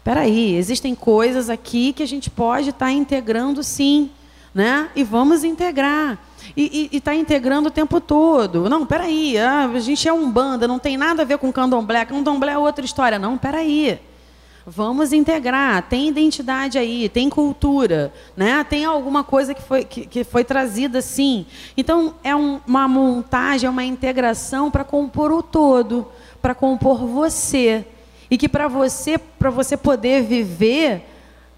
Peraí, 0.04 0.56
existem 0.56 0.96
coisas 0.96 1.50
aqui 1.50 1.94
que 1.94 2.02
a 2.02 2.08
gente 2.08 2.30
pode 2.30 2.70
estar 2.70 2.88
tá 2.88 2.92
integrando 2.92 3.64
sim, 3.64 4.10
né? 4.54 4.90
E 4.96 5.04
vamos 5.04 5.44
integrar. 5.44 6.18
E 6.58 6.90
está 6.92 7.14
integrando 7.14 7.70
o 7.70 7.72
tempo 7.72 8.02
todo. 8.02 8.68
Não, 8.68 8.86
peraí, 8.86 9.38
ah, 9.38 9.70
a 9.74 9.80
gente 9.80 10.08
é 10.08 10.14
um 10.14 10.30
banda, 10.30 10.68
não 10.68 10.80
tem 10.80 10.98
nada 10.98 11.22
a 11.22 11.26
ver 11.26 11.38
com 11.38 11.52
candomblé. 11.52 12.04
Candomblé 12.06 12.54
é 12.54 12.58
outra 12.58 12.84
história. 12.84 13.20
Não, 13.20 13.38
peraí. 13.38 14.00
Vamos 14.66 15.12
integrar, 15.12 15.82
tem 15.90 16.08
identidade 16.08 16.78
aí, 16.78 17.10
tem 17.10 17.32
cultura, 17.32 18.14
né? 18.38 18.64
tem 18.64 18.86
alguma 18.86 19.24
coisa 19.24 19.56
que 19.56 19.62
foi, 19.62 19.84
que, 19.84 20.06
que 20.06 20.24
foi 20.24 20.44
trazida 20.44 21.02
sim. 21.02 21.48
Então, 21.76 22.14
é 22.24 22.36
um, 22.36 22.62
uma 22.68 22.88
montagem, 22.88 23.66
é 23.66 23.70
uma 23.72 23.84
integração 23.84 24.70
para 24.70 24.84
compor 24.84 25.32
o 25.32 25.42
todo, 25.42 26.08
para 26.40 26.54
compor 26.54 27.08
você. 27.08 27.88
E 28.32 28.38
que 28.38 28.48
para 28.48 28.70
você, 28.70 29.18
para 29.18 29.50
você 29.50 29.76
poder 29.76 30.24
viver 30.24 31.06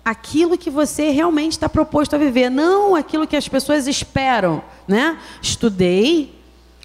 aquilo 0.03 0.57
que 0.57 0.71
você 0.71 1.11
realmente 1.11 1.51
está 1.51 1.69
proposto 1.69 2.15
a 2.15 2.17
viver, 2.17 2.49
não 2.49 2.95
aquilo 2.95 3.27
que 3.27 3.35
as 3.35 3.47
pessoas 3.47 3.87
esperam, 3.87 4.63
né? 4.87 5.19
Estudei, 5.39 6.33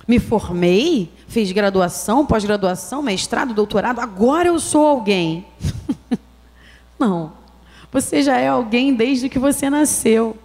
me 0.07 0.19
formei, 0.19 1.11
fiz 1.27 1.51
graduação, 1.53 2.27
pós-graduação, 2.27 3.03
mestrado, 3.03 3.55
doutorado, 3.55 3.99
agora 3.99 4.49
eu 4.49 4.61
sou 4.61 4.87
alguém. 4.87 5.47
não. 6.99 7.33
Você 7.91 8.23
já 8.23 8.37
é 8.37 8.49
alguém 8.49 8.95
desde 8.95 9.31
que 9.31 9.39
você 9.39 9.71
nasceu. 9.71 10.37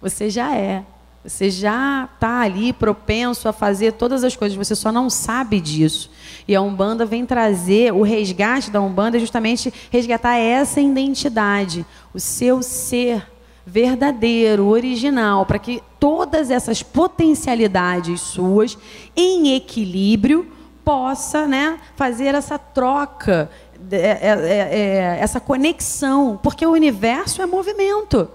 Você 0.00 0.28
já 0.28 0.54
é. 0.54 0.84
Você 1.24 1.48
já 1.48 2.06
está 2.14 2.40
ali 2.40 2.70
propenso 2.74 3.48
a 3.48 3.52
fazer 3.52 3.92
todas 3.92 4.22
as 4.22 4.36
coisas, 4.36 4.56
você 4.56 4.74
só 4.74 4.92
não 4.92 5.08
sabe 5.08 5.58
disso. 5.58 6.10
E 6.46 6.54
a 6.54 6.60
Umbanda 6.60 7.06
vem 7.06 7.24
trazer, 7.24 7.92
o 7.92 8.02
resgate 8.02 8.70
da 8.70 8.80
Umbanda 8.80 9.16
é 9.16 9.20
justamente 9.20 9.72
resgatar 9.90 10.36
essa 10.36 10.80
identidade, 10.80 11.86
o 12.12 12.20
seu 12.20 12.62
ser 12.62 13.26
verdadeiro, 13.66 14.66
original, 14.66 15.46
para 15.46 15.58
que 15.58 15.82
todas 15.98 16.50
essas 16.50 16.82
potencialidades 16.82 18.20
suas, 18.20 18.76
em 19.16 19.54
equilíbrio, 19.54 20.46
possa 20.84 21.46
né, 21.46 21.78
fazer 21.96 22.34
essa 22.34 22.58
troca, 22.58 23.50
é, 23.90 23.96
é, 23.96 24.18
é, 24.20 25.18
essa 25.18 25.40
conexão, 25.40 26.38
porque 26.42 26.66
o 26.66 26.72
universo 26.72 27.40
é 27.40 27.46
movimento 27.46 28.28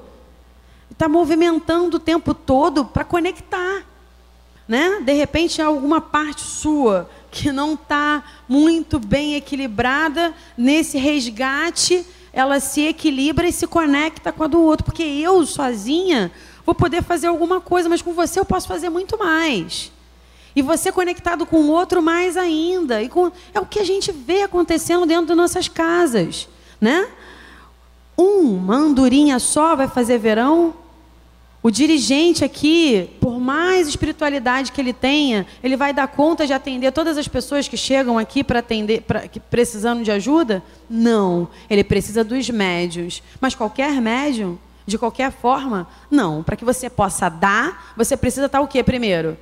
está 0.99 1.07
movimentando 1.07 1.95
o 1.95 1.99
tempo 1.99 2.33
todo 2.33 2.83
para 2.83 3.05
conectar. 3.05 3.83
Né? 4.67 4.99
De 5.01 5.13
repente, 5.13 5.61
alguma 5.61 6.01
parte 6.01 6.41
sua 6.41 7.09
que 7.31 7.51
não 7.51 7.73
está 7.73 8.23
muito 8.47 8.99
bem 8.99 9.35
equilibrada, 9.35 10.33
nesse 10.57 10.97
resgate, 10.97 12.05
ela 12.33 12.59
se 12.59 12.81
equilibra 12.81 13.47
e 13.47 13.51
se 13.51 13.67
conecta 13.67 14.31
com 14.31 14.43
a 14.43 14.47
do 14.47 14.61
outro. 14.61 14.85
Porque 14.85 15.03
eu, 15.03 15.45
sozinha, 15.45 16.31
vou 16.65 16.75
poder 16.75 17.03
fazer 17.03 17.27
alguma 17.27 17.61
coisa, 17.61 17.89
mas 17.89 18.01
com 18.01 18.13
você 18.13 18.39
eu 18.39 18.45
posso 18.45 18.67
fazer 18.67 18.89
muito 18.89 19.17
mais. 19.17 19.91
E 20.55 20.61
você 20.61 20.91
conectado 20.91 21.45
com 21.45 21.57
o 21.61 21.69
outro 21.69 22.01
mais 22.01 22.35
ainda. 22.35 23.01
E 23.01 23.09
com, 23.09 23.31
é 23.53 23.59
o 23.59 23.65
que 23.65 23.79
a 23.79 23.83
gente 23.83 24.11
vê 24.11 24.41
acontecendo 24.41 25.05
dentro 25.05 25.27
das 25.27 25.37
nossas 25.37 25.67
casas, 25.67 26.47
né? 26.81 27.07
Uma 28.17 28.75
andorinha 28.75 29.39
só 29.39 29.75
vai 29.75 29.87
fazer 29.87 30.17
verão? 30.17 30.73
O 31.61 31.69
dirigente 31.69 32.45
aqui, 32.45 33.09
por 33.19 33.37
mais 33.37 33.87
espiritualidade 33.87 34.71
que 34.71 34.79
ele 34.79 34.93
tenha, 34.93 35.45
ele 35.61 35.75
vai 35.75 35.93
dar 35.93 36.07
conta 36.07 36.47
de 36.47 36.53
atender 36.53 36.91
todas 36.93 37.17
as 37.17 37.27
pessoas 37.27 37.67
que 37.67 37.75
chegam 37.75 38.17
aqui 38.17 38.45
para 38.45 38.59
atender, 38.59 39.01
pra, 39.01 39.27
que 39.27 39.41
precisando 39.41 40.01
de 40.01 40.09
ajuda? 40.09 40.63
Não. 40.89 41.49
Ele 41.69 41.83
precisa 41.83 42.23
dos 42.23 42.49
médios. 42.49 43.21
Mas 43.41 43.55
qualquer 43.55 43.99
médium, 44.01 44.57
de 44.85 44.97
qualquer 44.97 45.33
forma, 45.33 45.85
não. 46.09 46.43
Para 46.43 46.55
que 46.55 46.63
você 46.63 46.89
possa 46.89 47.27
dar, 47.27 47.93
você 47.97 48.15
precisa 48.15 48.45
estar 48.45 48.61
o 48.61 48.67
quê 48.67 48.81
primeiro? 48.81 49.37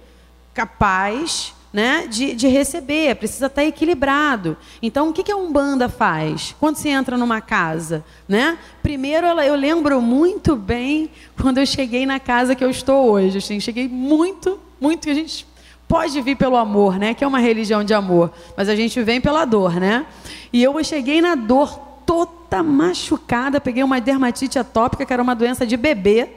Capaz 0.55 1.53
né, 1.71 2.07
de, 2.07 2.33
de 2.33 2.47
receber, 2.47 3.15
precisa 3.15 3.47
estar 3.47 3.63
equilibrado. 3.63 4.57
Então, 4.81 5.09
o 5.09 5.13
que, 5.13 5.23
que 5.23 5.31
a 5.31 5.35
Umbanda 5.35 5.89
faz 5.89 6.55
quando 6.59 6.77
você 6.77 6.89
entra 6.89 7.17
numa 7.17 7.41
casa? 7.41 8.03
Né? 8.27 8.57
Primeiro, 8.81 9.27
ela, 9.27 9.45
eu 9.45 9.55
lembro 9.55 10.01
muito 10.01 10.55
bem 10.55 11.09
quando 11.39 11.57
eu 11.57 11.65
cheguei 11.65 12.05
na 12.05 12.19
casa 12.19 12.55
que 12.55 12.63
eu 12.63 12.69
estou 12.69 13.11
hoje. 13.11 13.37
Assim, 13.37 13.59
cheguei 13.59 13.87
muito, 13.87 14.59
muito, 14.79 15.03
que 15.03 15.09
a 15.09 15.15
gente 15.15 15.45
pode 15.87 16.19
vir 16.21 16.35
pelo 16.35 16.55
amor, 16.55 16.97
né? 16.97 17.13
que 17.13 17.23
é 17.23 17.27
uma 17.27 17.39
religião 17.39 17.83
de 17.83 17.93
amor, 17.93 18.31
mas 18.55 18.69
a 18.69 18.75
gente 18.75 19.01
vem 19.03 19.19
pela 19.19 19.45
dor. 19.45 19.79
Né? 19.79 20.05
E 20.51 20.63
eu 20.63 20.81
cheguei 20.83 21.21
na 21.21 21.35
dor 21.35 21.79
toda 22.05 22.63
machucada, 22.63 23.59
peguei 23.59 23.83
uma 23.83 23.99
dermatite 23.99 24.57
atópica, 24.57 25.05
que 25.05 25.11
era 25.11 25.21
uma 25.21 25.35
doença 25.35 25.65
de 25.65 25.75
bebê, 25.75 26.29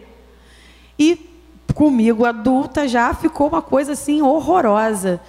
e 0.98 1.29
comigo 1.74 2.24
adulta 2.24 2.86
já 2.88 3.12
ficou 3.14 3.48
uma 3.48 3.62
coisa 3.62 3.92
assim 3.92 4.22
horrorosa. 4.22 5.20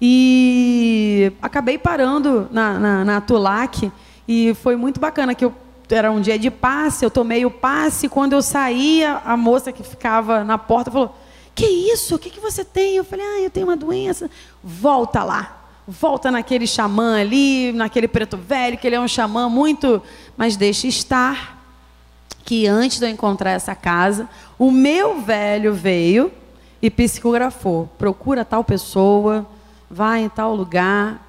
E 0.00 1.32
acabei 1.40 1.78
parando 1.78 2.48
na, 2.50 2.78
na, 2.78 3.04
na 3.04 3.20
Tulac 3.20 3.90
e 4.26 4.54
foi 4.54 4.76
muito 4.76 5.00
bacana 5.00 5.34
que 5.34 5.44
eu 5.44 5.54
era 5.88 6.10
um 6.10 6.20
dia 6.20 6.38
de 6.38 6.50
passe, 6.50 7.04
eu 7.04 7.10
tomei 7.10 7.44
o 7.44 7.50
passe, 7.50 8.08
quando 8.08 8.32
eu 8.32 8.42
saía, 8.42 9.20
a 9.24 9.36
moça 9.36 9.70
que 9.70 9.82
ficava 9.82 10.42
na 10.42 10.58
porta 10.58 10.90
falou: 10.90 11.14
"Que 11.54 11.66
isso? 11.66 12.16
O 12.16 12.18
que 12.18 12.30
que 12.30 12.40
você 12.40 12.64
tem?" 12.64 12.96
Eu 12.96 13.04
falei: 13.04 13.24
"Ah, 13.24 13.40
eu 13.40 13.50
tenho 13.50 13.66
uma 13.66 13.76
doença". 13.76 14.30
Volta 14.62 15.22
lá. 15.22 15.60
Volta 15.86 16.30
naquele 16.30 16.66
xamã 16.66 17.20
ali, 17.20 17.72
naquele 17.72 18.08
preto 18.08 18.36
velho, 18.36 18.78
que 18.78 18.86
ele 18.86 18.96
é 18.96 19.00
um 19.00 19.06
xamã 19.06 19.48
muito, 19.48 20.02
mas 20.36 20.56
deixa 20.56 20.86
estar 20.86 21.54
que 22.44 22.66
antes 22.66 22.98
de 22.98 23.06
eu 23.06 23.10
encontrar 23.10 23.52
essa 23.52 23.74
casa, 23.74 24.28
o 24.58 24.70
meu 24.70 25.20
velho 25.20 25.74
veio 25.74 26.32
e 26.80 26.90
psicografou. 26.90 27.88
Procura 27.98 28.44
tal 28.44 28.62
pessoa, 28.62 29.46
vai 29.90 30.22
em 30.22 30.28
tal 30.28 30.54
lugar. 30.54 31.26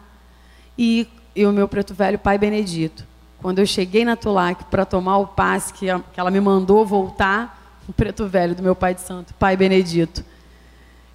E, 0.77 1.07
e 1.35 1.45
o 1.45 1.51
meu 1.51 1.67
preto 1.67 1.93
velho, 1.93 2.19
pai 2.19 2.37
Benedito. 2.37 3.05
Quando 3.41 3.59
eu 3.59 3.65
cheguei 3.65 4.03
na 4.03 4.15
Tulac 4.15 4.65
para 4.65 4.85
tomar 4.85 5.17
o 5.17 5.27
passe 5.27 5.73
que, 5.73 5.89
a, 5.89 5.99
que 5.99 6.19
ela 6.19 6.31
me 6.31 6.39
mandou 6.39 6.85
voltar, 6.85 7.81
o 7.87 7.93
preto 7.93 8.27
velho 8.27 8.55
do 8.55 8.63
meu 8.63 8.75
pai 8.75 8.95
de 8.95 9.01
santo, 9.01 9.33
pai 9.35 9.55
Benedito, 9.55 10.23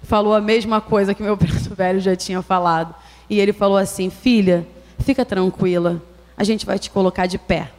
falou 0.03 0.33
a 0.33 0.41
mesma 0.41 0.79
coisa 0.79 1.13
que 1.13 1.21
meu 1.21 1.35
preto 1.37 1.75
velho 1.75 1.99
já 1.99 2.15
tinha 2.15 2.41
falado. 2.41 2.95
E 3.29 3.39
ele 3.39 3.53
falou 3.53 3.77
assim: 3.77 4.09
Filha, 4.09 4.65
fica 4.99 5.25
tranquila, 5.25 6.01
a 6.37 6.43
gente 6.43 6.65
vai 6.65 6.79
te 6.79 6.89
colocar 6.89 7.25
de 7.25 7.37
pé 7.37 7.71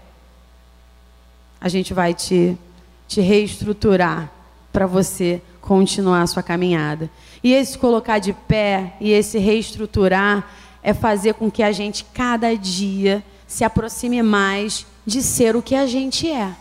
a 1.63 1.69
gente 1.69 1.95
vai 1.95 2.13
te, 2.13 2.59
te 3.07 3.21
reestruturar 3.21 4.33
para 4.73 4.87
você 4.87 5.43
continuar 5.61 6.23
a 6.23 6.27
sua 6.27 6.43
caminhada. 6.43 7.11
E 7.43 7.53
esse 7.53 7.79
colocar 7.79 8.19
de 8.19 8.33
pé 8.33 8.95
e 9.01 9.11
esse 9.11 9.39
reestruturar 9.39 10.49
é 10.83 10.93
fazer 10.93 11.35
com 11.35 11.51
que 11.51 11.63
a 11.63 11.73
gente 11.73 12.05
cada 12.13 12.57
dia 12.57 13.23
se 13.47 13.65
aproxime 13.65 14.23
mais 14.23 14.87
de 15.07 15.23
ser 15.23 15.55
o 15.57 15.63
que 15.63 15.75
a 15.75 15.87
gente 15.87 16.31
é, 16.31 16.55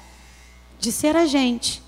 de 0.80 0.92
ser 0.92 1.16
a 1.16 1.26
gente. 1.26 1.82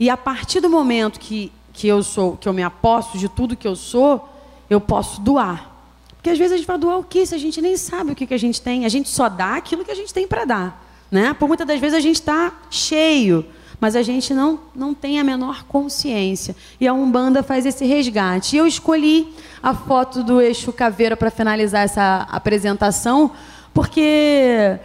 E 0.00 0.08
a 0.08 0.16
partir 0.16 0.60
do 0.60 0.70
momento 0.70 1.20
que, 1.20 1.52
que 1.72 1.86
eu 1.86 2.02
sou, 2.02 2.36
que 2.36 2.48
eu 2.48 2.52
me 2.52 2.62
aposto 2.62 3.18
de 3.18 3.28
tudo 3.28 3.56
que 3.56 3.68
eu 3.68 3.76
sou, 3.76 4.28
eu 4.70 4.80
posso 4.80 5.20
doar. 5.20 5.70
Porque 6.16 6.30
às 6.30 6.38
vezes 6.38 6.54
a 6.54 6.56
gente 6.56 6.66
vai 6.66 6.78
doar 6.78 6.98
o 6.98 7.04
quê 7.04 7.26
se 7.26 7.34
a 7.34 7.38
gente 7.38 7.60
nem 7.60 7.76
sabe 7.76 8.12
o 8.12 8.14
que, 8.14 8.26
que 8.26 8.34
a 8.34 8.38
gente 8.38 8.60
tem? 8.60 8.84
A 8.84 8.88
gente 8.88 9.08
só 9.08 9.28
dá 9.28 9.56
aquilo 9.56 9.84
que 9.84 9.90
a 9.90 9.94
gente 9.94 10.14
tem 10.14 10.26
para 10.26 10.44
dar. 10.44 10.88
Né? 11.10 11.34
Por 11.34 11.46
muitas 11.46 11.66
das 11.66 11.78
vezes 11.78 11.96
a 11.96 12.00
gente 12.00 12.16
está 12.16 12.52
cheio, 12.70 13.44
mas 13.82 13.96
a 13.96 14.02
gente 14.02 14.32
não, 14.32 14.60
não 14.72 14.94
tem 14.94 15.18
a 15.18 15.24
menor 15.24 15.64
consciência. 15.64 16.54
E 16.80 16.86
a 16.86 16.94
Umbanda 16.94 17.42
faz 17.42 17.66
esse 17.66 17.84
resgate. 17.84 18.54
E 18.54 18.58
eu 18.60 18.64
escolhi 18.64 19.34
a 19.60 19.74
foto 19.74 20.22
do 20.22 20.40
Eixo 20.40 20.72
Caveira 20.72 21.16
para 21.16 21.32
finalizar 21.32 21.82
essa 21.82 22.24
apresentação, 22.30 23.32
porque 23.74 24.78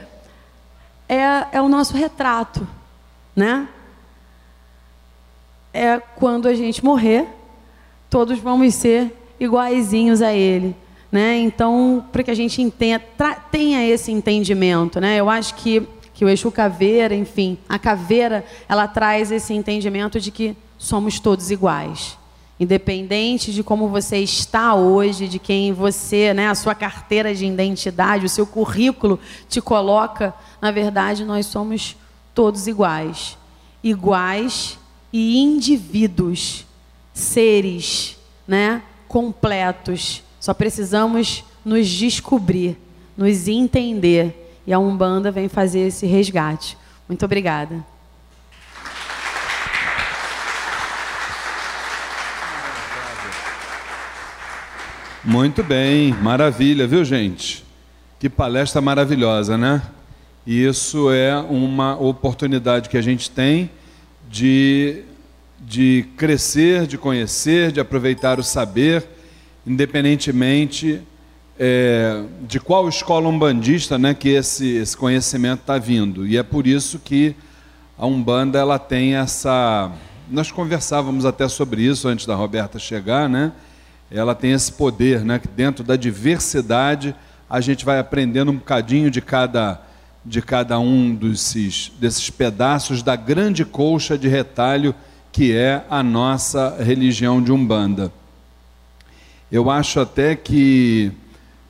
é, 1.07 1.45
é 1.52 1.61
o 1.61 1.69
nosso 1.69 1.95
retrato. 1.95 2.68
Né? 3.36 3.68
É 5.72 5.99
quando 6.15 6.48
a 6.48 6.56
gente 6.56 6.84
morrer, 6.84 7.28
todos 8.10 8.40
vamos 8.40 8.74
ser 8.74 9.15
iguaizinhos 9.40 10.24
a 10.24 10.34
ele. 10.34 10.76
Né? 11.11 11.38
Então, 11.38 12.03
para 12.11 12.24
que 12.24 12.32
a 12.32 12.36
gente 12.36 12.64
entenda, 12.64 13.06
tenha 13.52 13.88
esse 13.88 14.11
entendimento. 14.11 14.99
Né? 14.99 15.18
Eu 15.18 15.30
acho 15.30 15.53
que 15.53 15.88
que 16.18 16.26
o 16.26 16.30
Exu 16.30 16.52
Caveira, 16.52 17.14
enfim, 17.14 17.60
a 17.69 17.77
caveira, 17.77 18.44
ela 18.68 18.88
traz 18.88 19.31
esse 19.31 19.53
entendimento 19.53 20.19
de 20.19 20.31
que 20.31 20.57
somos 20.76 21.19
todos 21.19 21.52
iguais. 21.52 22.18
Independente 22.60 23.53
de 23.53 23.61
como 23.61 23.88
você 23.88 24.18
está 24.18 24.73
hoje, 24.73 25.27
de 25.27 25.38
quem 25.38 25.72
você, 25.72 26.34
né, 26.34 26.48
a 26.48 26.56
sua 26.56 26.73
carteira 26.73 27.35
de 27.35 27.45
identidade, 27.45 28.26
o 28.26 28.30
seu 28.30 28.48
currículo 28.48 29.19
te 29.48 29.61
coloca, 29.61 30.34
na 30.60 30.72
verdade, 30.72 31.23
nós 31.23 31.45
somos 31.45 31.95
todos 32.34 32.65
iguais. 32.65 33.38
Iguais 33.84 34.80
e 35.14 35.38
indivíduos, 35.38 36.65
seres, 37.14 38.18
né, 38.48 38.81
completos. 39.07 40.23
Só 40.39 40.52
precisamos 40.52 41.44
nos 41.64 41.88
descobrir, 41.88 42.76
nos 43.15 43.48
entender 43.48 44.47
e 44.68 44.73
a 44.73 44.77
Umbanda 44.77 45.31
vem 45.31 45.48
fazer 45.48 45.80
esse 45.80 46.06
resgate. 46.06 46.77
Muito 47.07 47.23
obrigada. 47.23 47.84
Muito 55.23 55.64
bem, 55.64 56.14
maravilha, 56.14 56.85
viu, 56.85 57.06
gente? 57.06 57.65
Que 58.19 58.30
palestra 58.30 58.81
maravilhosa, 58.81 59.57
né? 59.57 59.81
E 60.45 60.65
isso 60.65 61.11
é 61.11 61.38
uma 61.38 61.98
oportunidade 61.98 62.89
que 62.89 62.98
a 62.98 63.02
gente 63.02 63.31
tem 63.31 63.69
de, 64.30 65.03
de 65.60 66.06
crescer, 66.18 66.88
de 66.88 66.98
conhecer, 66.98 67.72
de 67.72 67.80
aproveitar 67.80 68.38
o 68.38 68.44
saber, 68.44 69.06
independentemente 69.65 71.02
é, 71.59 72.23
de 72.41 72.59
qual 72.59 72.88
escola 72.88 73.27
umbandista 73.27 73.97
né, 73.97 74.13
que 74.13 74.29
esse, 74.29 74.75
esse 74.75 74.95
conhecimento 74.95 75.61
está 75.61 75.77
vindo. 75.77 76.25
E 76.25 76.38
é 76.38 76.43
por 76.43 76.67
isso 76.67 76.99
que 76.99 77.35
a 77.97 78.05
Umbanda 78.05 78.59
ela 78.59 78.77
tem 78.77 79.15
essa. 79.15 79.91
Nós 80.29 80.51
conversávamos 80.51 81.25
até 81.25 81.47
sobre 81.47 81.81
isso 81.81 82.07
antes 82.07 82.25
da 82.25 82.35
Roberta 82.35 82.77
chegar, 82.77 83.27
né? 83.27 83.51
Ela 84.11 84.35
tem 84.35 84.51
esse 84.51 84.71
poder, 84.71 85.25
né? 85.25 85.39
Que 85.39 85.47
dentro 85.47 85.84
da 85.84 85.95
diversidade 85.95 87.15
a 87.49 87.59
gente 87.59 87.84
vai 87.84 87.97
aprendendo 87.97 88.51
um 88.51 88.55
bocadinho 88.55 89.09
de 89.09 89.21
cada, 89.21 89.81
de 90.23 90.41
cada 90.41 90.79
um 90.79 91.15
desses, 91.15 91.91
desses 91.99 92.29
pedaços 92.29 93.01
da 93.01 93.15
grande 93.15 93.65
colcha 93.65 94.17
de 94.17 94.27
retalho 94.27 94.93
que 95.31 95.55
é 95.55 95.84
a 95.89 96.03
nossa 96.03 96.77
religião 96.81 97.41
de 97.41 97.51
Umbanda. 97.51 98.11
Eu 99.51 99.69
acho 99.69 99.99
até 99.99 100.35
que 100.35 101.11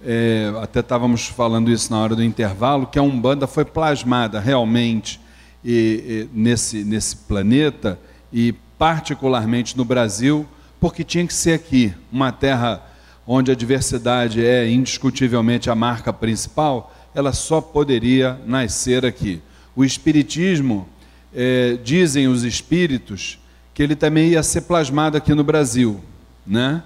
é, 0.06 0.52
até 0.62 0.80
estávamos 0.80 1.28
falando 1.28 1.72
isso 1.72 1.92
na 1.92 2.00
hora 2.00 2.16
do 2.16 2.24
intervalo, 2.24 2.88
que 2.88 3.00
a 3.00 3.02
Umbanda 3.02 3.48
foi 3.48 3.66
plasmada 3.66 4.40
realmente 4.40 5.20
e, 5.64 6.28
e, 6.34 6.38
nesse, 6.38 6.84
nesse 6.84 7.16
planeta 7.16 8.00
e 8.32 8.54
particularmente 8.78 9.76
no 9.76 9.84
Brasil, 9.84 10.46
porque 10.80 11.04
tinha 11.04 11.26
que 11.26 11.34
ser 11.34 11.54
aqui, 11.54 11.94
uma 12.12 12.32
terra 12.32 12.84
onde 13.26 13.52
a 13.52 13.56
diversidade 13.56 14.46
é 14.46 14.70
indiscutivelmente 14.70 15.70
a 15.70 15.76
marca 15.76 16.14
principal, 16.14 16.96
ela 17.14 17.34
só 17.34 17.60
poderia 17.60 18.40
nascer 18.46 19.06
aqui. 19.06 19.42
O 19.76 19.84
Espiritismo, 19.84 20.88
é, 21.34 21.78
dizem 21.84 22.28
os 22.28 22.44
espíritos, 22.44 23.40
que 23.74 23.84
ele 23.84 23.96
também 23.96 24.30
ia 24.30 24.42
ser 24.42 24.62
plasmado 24.62 25.18
aqui 25.18 25.34
no 25.34 25.44
Brasil. 25.44 26.02
Né? 26.46 26.82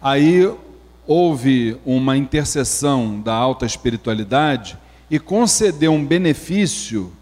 Aí 0.00 0.48
houve 1.12 1.76
uma 1.84 2.16
intercessão 2.16 3.20
da 3.20 3.34
alta 3.34 3.66
espiritualidade 3.66 4.78
e 5.10 5.18
concedeu 5.18 5.92
um 5.92 6.06
benefício 6.06 7.12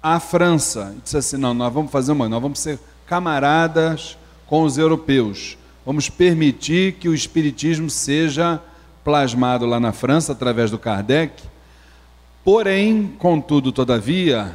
à 0.00 0.20
França. 0.20 0.94
E 0.96 1.00
disse 1.00 1.16
assim: 1.16 1.36
não, 1.36 1.52
nós 1.52 1.72
vamos 1.72 1.90
fazer 1.90 2.12
uma, 2.12 2.28
nós 2.28 2.40
vamos 2.40 2.60
ser 2.60 2.78
camaradas 3.04 4.16
com 4.46 4.62
os 4.62 4.78
europeus. 4.78 5.58
Vamos 5.84 6.08
permitir 6.08 6.92
que 6.92 7.08
o 7.08 7.14
espiritismo 7.14 7.90
seja 7.90 8.62
plasmado 9.02 9.66
lá 9.66 9.80
na 9.80 9.90
França 9.90 10.30
através 10.30 10.70
do 10.70 10.78
Kardec. 10.78 11.42
Porém, 12.44 13.12
contudo, 13.18 13.72
todavia, 13.72 14.54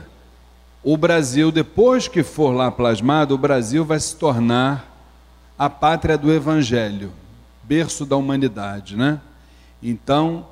o 0.82 0.96
Brasil, 0.96 1.52
depois 1.52 2.08
que 2.08 2.24
for 2.24 2.56
lá 2.56 2.72
plasmado, 2.72 3.36
o 3.36 3.38
Brasil 3.38 3.84
vai 3.84 4.00
se 4.00 4.16
tornar 4.16 4.90
a 5.60 5.70
pátria 5.70 6.18
do 6.18 6.32
Evangelho, 6.32 7.12
berço 7.68 8.06
da 8.06 8.16
humanidade, 8.16 8.96
né? 8.96 9.20
Então, 9.82 10.48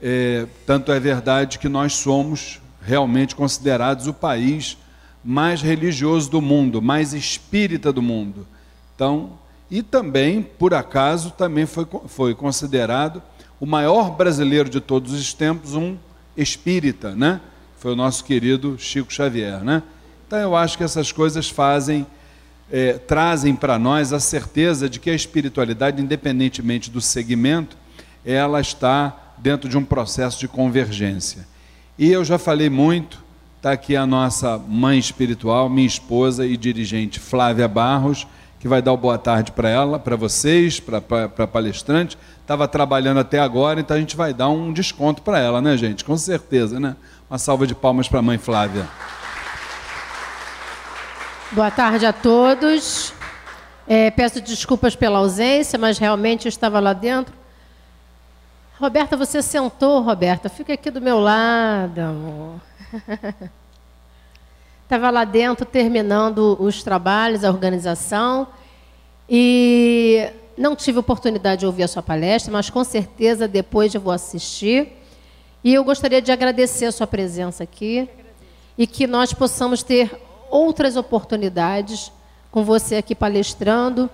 é, 0.00 0.46
tanto 0.66 0.92
é 0.92 1.00
verdade 1.00 1.58
que 1.58 1.68
nós 1.68 1.94
somos 1.94 2.60
realmente 2.80 3.34
considerados 3.34 4.06
o 4.06 4.14
país 4.14 4.76
mais 5.24 5.62
religioso 5.62 6.30
do 6.30 6.40
mundo, 6.40 6.82
mais 6.82 7.12
espírita 7.12 7.92
do 7.92 8.02
mundo. 8.02 8.46
Então, 8.94 9.38
e 9.70 9.82
também, 9.82 10.42
por 10.42 10.74
acaso, 10.74 11.30
também 11.30 11.66
foi, 11.66 11.86
foi 12.06 12.34
considerado 12.34 13.22
o 13.60 13.66
maior 13.66 14.10
brasileiro 14.10 14.68
de 14.68 14.80
todos 14.80 15.12
os 15.12 15.32
tempos, 15.32 15.74
um 15.74 15.96
espírita, 16.36 17.14
né? 17.14 17.40
Foi 17.78 17.92
o 17.92 17.96
nosso 17.96 18.24
querido 18.24 18.76
Chico 18.78 19.12
Xavier, 19.12 19.62
né? 19.62 19.82
Então 20.26 20.38
eu 20.38 20.56
acho 20.56 20.76
que 20.76 20.84
essas 20.84 21.12
coisas 21.12 21.48
fazem, 21.48 22.06
é, 22.72 22.94
trazem 22.94 23.54
para 23.54 23.78
nós 23.78 24.12
a 24.12 24.18
certeza 24.18 24.88
de 24.88 24.98
que 24.98 25.10
a 25.10 25.14
espiritualidade, 25.14 26.02
independentemente 26.02 26.90
do 26.90 27.00
segmento, 27.00 27.76
ela 28.24 28.60
está 28.60 29.34
dentro 29.38 29.68
de 29.68 29.76
um 29.76 29.84
processo 29.84 30.40
de 30.40 30.48
convergência. 30.48 31.46
E 31.98 32.10
eu 32.10 32.24
já 32.24 32.38
falei 32.38 32.70
muito, 32.70 33.22
está 33.58 33.72
aqui 33.72 33.94
a 33.94 34.06
nossa 34.06 34.56
mãe 34.56 34.98
espiritual, 34.98 35.68
minha 35.68 35.86
esposa 35.86 36.46
e 36.46 36.56
dirigente 36.56 37.20
Flávia 37.20 37.68
Barros, 37.68 38.26
que 38.58 38.66
vai 38.66 38.80
dar 38.80 38.96
boa 38.96 39.18
tarde 39.18 39.52
para 39.52 39.68
ela, 39.68 39.98
para 39.98 40.16
vocês, 40.16 40.80
para 40.80 40.98
a 40.98 41.46
palestrante 41.46 42.16
estava 42.42 42.68
trabalhando 42.68 43.18
até 43.18 43.38
agora, 43.38 43.80
então 43.80 43.96
a 43.96 44.00
gente 44.00 44.16
vai 44.16 44.34
dar 44.34 44.48
um 44.48 44.72
desconto 44.72 45.22
para 45.22 45.38
ela, 45.38 45.62
né, 45.62 45.76
gente? 45.76 46.04
Com 46.04 46.16
certeza, 46.16 46.78
né? 46.78 46.96
Uma 47.30 47.38
salva 47.38 47.66
de 47.66 47.74
palmas 47.74 48.08
para 48.08 48.18
a 48.18 48.22
mãe 48.22 48.36
Flávia. 48.36 48.86
Boa 51.54 51.70
tarde 51.70 52.06
a 52.06 52.14
todos. 52.14 53.12
É, 53.86 54.10
peço 54.10 54.40
desculpas 54.40 54.96
pela 54.96 55.18
ausência, 55.18 55.78
mas 55.78 55.98
realmente 55.98 56.46
eu 56.46 56.48
estava 56.48 56.80
lá 56.80 56.94
dentro. 56.94 57.34
Roberta, 58.80 59.18
você 59.18 59.42
sentou, 59.42 60.00
Roberta? 60.00 60.48
Fica 60.48 60.72
aqui 60.72 60.90
do 60.90 60.98
meu 60.98 61.20
lado, 61.20 61.98
amor. 61.98 62.60
Estava 64.82 65.10
lá 65.10 65.24
dentro 65.24 65.66
terminando 65.66 66.56
os 66.58 66.82
trabalhos, 66.82 67.44
a 67.44 67.50
organização. 67.50 68.48
E 69.28 70.30
não 70.56 70.74
tive 70.74 71.00
oportunidade 71.00 71.60
de 71.60 71.66
ouvir 71.66 71.82
a 71.82 71.88
sua 71.88 72.02
palestra, 72.02 72.50
mas 72.50 72.70
com 72.70 72.82
certeza 72.82 73.46
depois 73.46 73.94
eu 73.94 74.00
vou 74.00 74.14
assistir. 74.14 74.90
E 75.62 75.74
eu 75.74 75.84
gostaria 75.84 76.22
de 76.22 76.32
agradecer 76.32 76.86
a 76.86 76.92
sua 76.92 77.06
presença 77.06 77.62
aqui 77.62 78.08
e 78.78 78.86
que 78.86 79.06
nós 79.06 79.34
possamos 79.34 79.82
ter 79.82 80.10
outras 80.52 80.96
oportunidades 80.96 82.12
com 82.50 82.62
você 82.62 82.96
aqui 82.96 83.14
palestrando, 83.14 84.10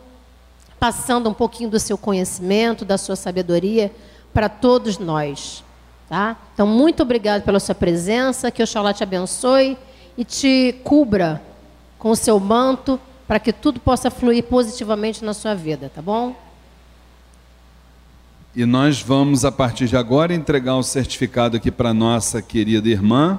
passando 0.79 1.29
um 1.29 1.35
pouquinho 1.35 1.69
do 1.69 1.81
seu 1.81 1.99
conhecimento, 1.99 2.85
da 2.85 2.97
sua 2.97 3.17
sabedoria 3.17 3.93
para 4.33 4.49
todos 4.49 4.97
nós. 4.97 5.65
Tá? 6.09 6.37
Então, 6.55 6.67
muito 6.67 7.03
obrigado 7.03 7.43
pela 7.43 7.59
sua 7.59 7.75
presença, 7.75 8.51
que 8.51 8.63
Oxalá 8.63 8.95
te 8.95 9.03
abençoe 9.03 9.77
e 10.17 10.25
te 10.25 10.77
cubra 10.85 11.43
com 11.99 12.11
o 12.11 12.17
seu 12.17 12.39
manto 12.39 12.99
para 13.27 13.41
que 13.41 13.53
tudo 13.53 13.81
possa 13.81 14.11
fluir 14.11 14.45
positivamente 14.45 15.25
na 15.25 15.35
sua 15.35 15.55
vida, 15.55 15.91
tá 15.95 16.01
bom? 16.01 16.35
E 18.57 18.65
nós 18.65 19.03
vamos, 19.03 19.45
a 19.45 19.53
partir 19.53 19.87
de 19.87 19.97
agora, 19.97 20.33
entregar 20.33 20.75
o 20.77 20.79
um 20.79 20.83
certificado 20.83 21.57
aqui 21.57 21.71
para 21.71 21.93
nossa 21.93 22.41
querida 22.41 22.89
irmã. 22.89 23.39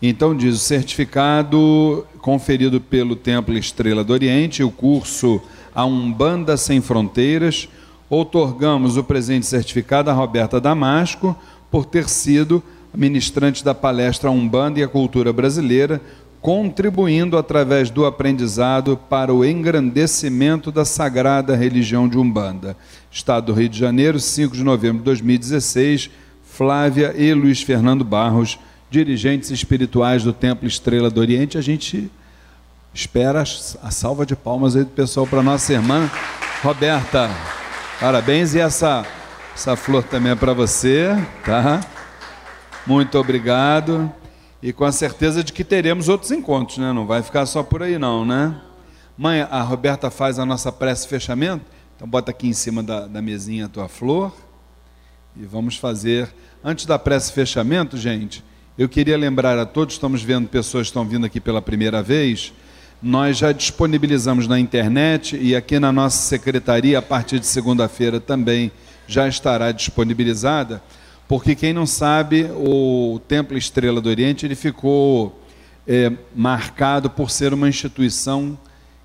Então, 0.00 0.36
diz: 0.36 0.54
o 0.54 0.58
certificado 0.58 2.06
conferido 2.20 2.80
pelo 2.80 3.16
Templo 3.16 3.56
Estrela 3.56 4.04
do 4.04 4.12
Oriente, 4.12 4.62
o 4.62 4.70
curso 4.70 5.40
A 5.74 5.84
Umbanda 5.84 6.56
Sem 6.56 6.80
Fronteiras, 6.80 7.68
outorgamos 8.08 8.96
o 8.96 9.04
presente 9.04 9.46
certificado 9.46 10.10
a 10.10 10.12
Roberta 10.12 10.60
Damasco 10.60 11.36
por 11.70 11.84
ter 11.84 12.08
sido 12.08 12.62
ministrante 12.94 13.64
da 13.64 13.74
palestra 13.74 14.30
Umbanda 14.30 14.80
e 14.80 14.82
a 14.82 14.88
Cultura 14.88 15.32
Brasileira, 15.32 16.00
contribuindo 16.40 17.36
através 17.36 17.90
do 17.90 18.06
aprendizado 18.06 18.96
para 18.96 19.34
o 19.34 19.44
engrandecimento 19.44 20.70
da 20.70 20.84
sagrada 20.84 21.56
religião 21.56 22.08
de 22.08 22.16
Umbanda. 22.16 22.76
Estado 23.10 23.46
do 23.46 23.52
Rio 23.52 23.68
de 23.68 23.78
Janeiro, 23.78 24.18
5 24.20 24.56
de 24.56 24.62
novembro 24.62 24.98
de 24.98 25.04
2016, 25.04 26.10
Flávia 26.44 27.14
e 27.16 27.34
Luiz 27.34 27.62
Fernando 27.62 28.04
Barros, 28.04 28.58
dirigentes 28.90 29.50
espirituais 29.50 30.24
do 30.24 30.32
Templo 30.32 30.66
Estrela 30.66 31.10
do 31.10 31.20
Oriente. 31.20 31.58
A 31.58 31.60
gente 31.60 32.10
espera 32.92 33.42
a 33.42 33.90
salva 33.90 34.24
de 34.24 34.34
palmas 34.34 34.76
aí 34.76 34.84
do 34.84 34.90
pessoal 34.90 35.26
para 35.26 35.42
nossa 35.42 35.72
irmã 35.72 36.10
Roberta. 36.62 37.30
Parabéns 38.00 38.54
e 38.54 38.60
essa 38.60 39.06
essa 39.58 39.74
flor 39.74 40.04
também 40.04 40.30
é 40.30 40.36
para 40.36 40.52
você, 40.52 41.08
tá? 41.44 41.80
Muito 42.86 43.18
obrigado. 43.18 44.08
E 44.62 44.72
com 44.72 44.84
a 44.84 44.92
certeza 44.92 45.42
de 45.42 45.52
que 45.52 45.64
teremos 45.64 46.08
outros 46.08 46.30
encontros, 46.30 46.78
né? 46.78 46.92
Não 46.92 47.04
vai 47.06 47.22
ficar 47.24 47.44
só 47.44 47.64
por 47.64 47.82
aí 47.82 47.98
não, 47.98 48.24
né? 48.24 48.54
Mãe, 49.16 49.40
a 49.40 49.60
Roberta 49.62 50.12
faz 50.12 50.38
a 50.38 50.46
nossa 50.46 50.70
prece 50.70 51.08
fechamento. 51.08 51.64
Então 51.96 52.08
bota 52.08 52.30
aqui 52.30 52.46
em 52.46 52.52
cima 52.52 52.84
da, 52.84 53.08
da 53.08 53.20
mesinha 53.20 53.66
a 53.66 53.68
tua 53.68 53.88
flor. 53.88 54.32
E 55.36 55.44
vamos 55.44 55.76
fazer. 55.76 56.32
Antes 56.62 56.86
da 56.86 56.96
prece 56.96 57.32
fechamento, 57.32 57.96
gente, 57.96 58.44
eu 58.78 58.88
queria 58.88 59.18
lembrar 59.18 59.58
a 59.58 59.66
todos, 59.66 59.96
estamos 59.96 60.22
vendo 60.22 60.48
pessoas 60.48 60.86
que 60.86 60.90
estão 60.90 61.04
vindo 61.04 61.26
aqui 61.26 61.40
pela 61.40 61.60
primeira 61.60 62.02
vez. 62.02 62.52
Nós 63.02 63.36
já 63.36 63.52
disponibilizamos 63.52 64.46
na 64.46 64.58
internet 64.58 65.36
e 65.36 65.54
aqui 65.54 65.78
na 65.78 65.92
nossa 65.92 66.18
secretaria, 66.18 66.98
a 66.98 67.02
partir 67.02 67.38
de 67.40 67.46
segunda-feira 67.46 68.20
também 68.20 68.70
já 69.06 69.28
estará 69.28 69.72
disponibilizada 69.72 70.82
porque 71.28 71.54
quem 71.54 71.74
não 71.74 71.84
sabe, 71.84 72.44
o 72.56 73.20
Templo 73.28 73.58
Estrela 73.58 74.00
do 74.00 74.08
Oriente 74.08 74.46
ele 74.46 74.54
ficou 74.54 75.38
é, 75.86 76.10
marcado 76.34 77.10
por 77.10 77.30
ser 77.30 77.52
uma 77.52 77.68
instituição 77.68 78.58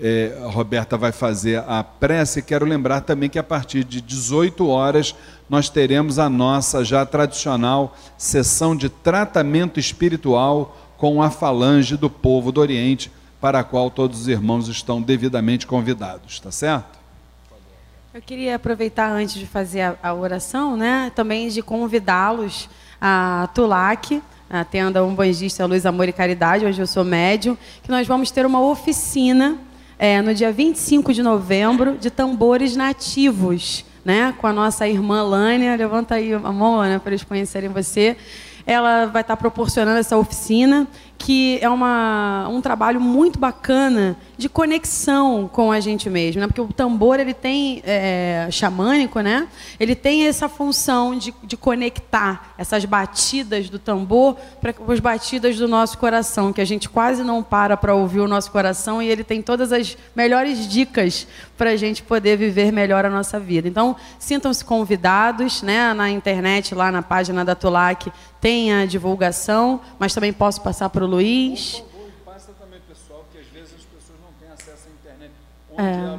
é, 0.00 0.38
Roberta 0.44 0.96
vai 0.96 1.10
fazer 1.12 1.62
a 1.66 1.82
prece. 1.82 2.42
Quero 2.42 2.64
lembrar 2.64 3.00
também 3.00 3.28
que 3.28 3.38
a 3.38 3.42
partir 3.42 3.84
de 3.84 4.00
18 4.00 4.66
horas 4.68 5.14
nós 5.48 5.68
teremos 5.68 6.18
a 6.18 6.28
nossa 6.28 6.84
já 6.84 7.04
tradicional 7.04 7.96
sessão 8.16 8.76
de 8.76 8.88
tratamento 8.88 9.80
espiritual 9.80 10.76
com 10.96 11.22
a 11.22 11.30
falange 11.30 11.96
do 11.96 12.08
povo 12.08 12.52
do 12.52 12.60
Oriente 12.60 13.10
para 13.40 13.60
a 13.60 13.64
qual 13.64 13.90
todos 13.90 14.22
os 14.22 14.28
irmãos 14.28 14.68
estão 14.68 15.00
devidamente 15.00 15.66
convidados, 15.66 16.40
tá 16.40 16.50
certo? 16.50 16.98
Eu 18.12 18.22
queria 18.22 18.56
aproveitar 18.56 19.10
antes 19.12 19.34
de 19.34 19.46
fazer 19.46 19.82
a, 19.82 19.96
a 20.02 20.14
oração, 20.14 20.76
né, 20.76 21.12
também 21.14 21.48
de 21.48 21.62
convidá-los 21.62 22.68
a 23.00 23.48
Tulac, 23.54 24.20
a 24.50 24.64
tenda 24.64 25.04
umbandista 25.04 25.66
Luz, 25.66 25.86
Amor 25.86 26.08
e 26.08 26.12
Caridade, 26.12 26.64
hoje 26.64 26.80
eu 26.80 26.86
sou 26.86 27.04
médium, 27.04 27.56
que 27.82 27.90
nós 27.90 28.08
vamos 28.08 28.30
ter 28.30 28.44
uma 28.44 28.60
oficina 28.60 29.58
é, 29.98 30.22
no 30.22 30.32
dia 30.32 30.52
25 30.52 31.12
de 31.12 31.22
novembro, 31.22 31.98
de 31.98 32.10
tambores 32.10 32.76
nativos, 32.76 33.84
né? 34.04 34.32
Com 34.38 34.46
a 34.46 34.52
nossa 34.52 34.86
irmã 34.86 35.22
Lânia. 35.22 35.74
Levanta 35.74 36.14
aí 36.14 36.32
a 36.32 36.52
mão, 36.52 36.80
Ana, 36.80 37.00
para 37.00 37.10
eles 37.10 37.24
conhecerem 37.24 37.68
você. 37.68 38.16
Ela 38.64 39.06
vai 39.06 39.22
estar 39.22 39.36
proporcionando 39.36 39.98
essa 39.98 40.16
oficina 40.16 40.86
que 41.16 41.58
é 41.60 41.68
uma, 41.68 42.48
um 42.48 42.60
trabalho 42.60 43.00
muito 43.00 43.38
bacana 43.38 44.16
de 44.38 44.48
conexão 44.48 45.50
com 45.52 45.70
a 45.70 45.80
gente 45.80 46.08
mesmo, 46.08 46.40
né? 46.40 46.46
porque 46.46 46.60
o 46.60 46.68
tambor 46.68 47.18
ele 47.18 47.34
tem 47.34 47.82
é, 47.84 48.48
xamânico, 48.50 49.20
né? 49.20 49.48
Ele 49.80 49.96
tem 49.96 50.26
essa 50.26 50.48
função 50.48 51.18
de, 51.18 51.34
de 51.42 51.56
conectar 51.56 52.54
essas 52.56 52.84
batidas 52.84 53.68
do 53.68 53.78
tambor 53.78 54.36
para 54.60 54.72
as 54.88 55.00
batidas 55.00 55.56
do 55.56 55.66
nosso 55.66 55.98
coração, 55.98 56.52
que 56.52 56.60
a 56.60 56.64
gente 56.64 56.88
quase 56.88 57.24
não 57.24 57.42
para 57.42 57.76
para 57.76 57.94
ouvir 57.94 58.20
o 58.20 58.28
nosso 58.28 58.50
coração 58.52 59.02
e 59.02 59.08
ele 59.08 59.24
tem 59.24 59.42
todas 59.42 59.72
as 59.72 59.98
melhores 60.14 60.68
dicas 60.68 61.26
para 61.56 61.70
a 61.70 61.76
gente 61.76 62.02
poder 62.04 62.36
viver 62.38 62.72
melhor 62.72 63.04
a 63.04 63.10
nossa 63.10 63.40
vida. 63.40 63.66
Então 63.66 63.96
sintam-se 64.18 64.64
convidados, 64.64 65.62
né? 65.62 65.92
Na 65.92 66.08
internet 66.08 66.74
lá 66.74 66.92
na 66.92 67.02
página 67.02 67.44
da 67.44 67.56
Tulac 67.56 68.12
tem 68.40 68.72
a 68.72 68.86
divulgação, 68.86 69.80
mas 69.98 70.14
também 70.14 70.32
posso 70.32 70.60
passar 70.60 70.88
para 70.90 71.04
o 71.04 71.08
Luiz. 71.08 71.82
Passa 72.24 72.52
também, 72.52 72.80
pessoal, 72.88 73.24
que 73.32 73.38
às 73.38 73.46
vezes 73.46 73.74
as 73.74 73.84
pessoas 73.84 74.18
não 74.22 74.30
têm 74.40 74.48
acesso 74.52 74.86
à 74.86 74.90
internet. 74.90 75.32
Onde 75.67 75.67
é, 75.78 76.18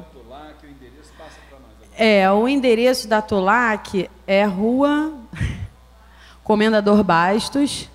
é. 1.98 2.22
É, 2.22 2.32
o 2.32 2.48
endereço 2.48 3.10
da 3.10 3.22
Tolac 3.22 4.10
é 4.26 4.46
Rua 4.46 5.14
Comendador 6.46 7.04
Bastos, 7.04 7.90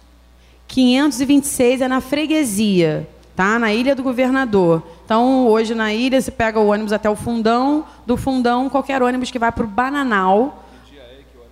526, 0.68 1.80
é 1.80 1.88
na 1.88 2.02
freguesia, 2.02 3.08
tá? 3.34 3.58
Na 3.58 3.72
Ilha 3.72 3.96
do 3.96 4.02
Governador. 4.02 4.82
Então, 5.04 5.46
hoje 5.46 5.74
na 5.74 5.92
ilha, 5.92 6.20
você 6.20 6.30
pega 6.30 6.60
o 6.60 6.68
ônibus 6.68 6.92
até 6.92 7.08
o 7.08 7.16
Fundão, 7.16 7.84
do 8.06 8.16
Fundão, 8.16 8.68
qualquer 8.68 9.02
ônibus 9.02 9.30
que 9.30 9.38
vai 9.38 9.50
para 9.50 9.64
o 9.64 9.68
Bananal. 9.68 10.64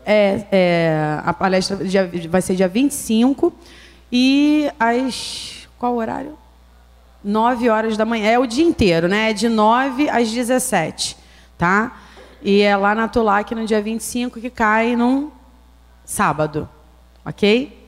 É, 0.05 0.45
é, 0.51 1.21
a 1.25 1.33
palestra 1.33 1.79
vai 2.29 2.43
ser 2.43 2.55
dia 2.55 2.69
25. 2.69 3.53
E 4.11 4.71
às. 4.79 5.69
Qual 5.79 5.97
horário? 5.97 6.37
9 7.25 7.69
horas 7.69 7.97
da 7.97 8.05
manhã. 8.05 8.31
É 8.31 8.39
o 8.39 8.47
dia 8.47 8.65
inteiro, 8.65 9.09
né? 9.09 9.31
É 9.31 9.33
de 9.33 9.49
9 9.49 10.09
às 10.09 10.31
17. 10.31 11.17
Tá? 11.57 11.97
E 12.43 12.61
é 12.61 12.77
lá 12.77 12.95
na 12.95 13.07
Tulac 13.07 13.55
no 13.55 13.65
dia 13.65 13.81
25, 13.81 14.41
que 14.41 14.51
cai 14.51 14.97
num 14.97 15.31
sábado. 16.05 16.69
Ok? 17.25 17.79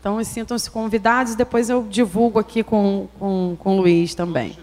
Então, 0.00 0.22
sintam-se 0.24 0.70
convidados. 0.70 1.34
Depois 1.34 1.70
eu 1.70 1.86
divulgo 1.88 2.38
aqui 2.38 2.62
com, 2.62 3.08
com, 3.18 3.56
com 3.58 3.78
o 3.78 3.80
Luiz 3.80 4.14
também. 4.14 4.58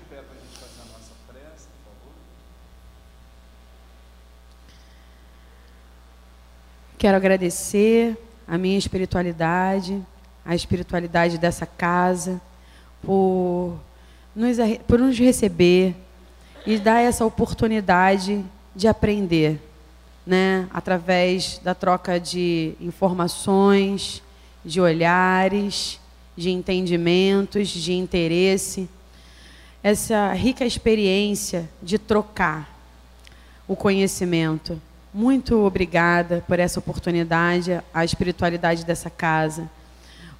Quero 6.97 7.17
agradecer 7.17 8.17
a 8.47 8.57
minha 8.57 8.77
espiritualidade, 8.77 10.01
a 10.45 10.55
espiritualidade 10.55 11.37
dessa 11.37 11.65
casa, 11.65 12.41
por 13.01 13.77
nos, 14.35 14.57
por 14.87 14.99
nos 14.99 15.17
receber 15.17 15.95
e 16.65 16.77
dar 16.77 17.01
essa 17.01 17.25
oportunidade 17.25 18.43
de 18.75 18.87
aprender, 18.87 19.59
né? 20.25 20.67
através 20.73 21.59
da 21.63 21.75
troca 21.75 22.19
de 22.19 22.73
informações, 22.79 24.23
de 24.63 24.79
olhares, 24.79 25.99
de 26.35 26.49
entendimentos, 26.49 27.67
de 27.69 27.93
interesse. 27.93 28.89
Essa 29.83 30.33
rica 30.33 30.65
experiência 30.65 31.69
de 31.81 31.97
trocar 31.97 32.73
o 33.67 33.75
conhecimento. 33.75 34.81
Muito 35.13 35.59
obrigada 35.63 36.43
por 36.47 36.59
essa 36.59 36.79
oportunidade, 36.79 37.79
a 37.93 38.03
espiritualidade 38.03 38.85
dessa 38.85 39.09
casa. 39.09 39.69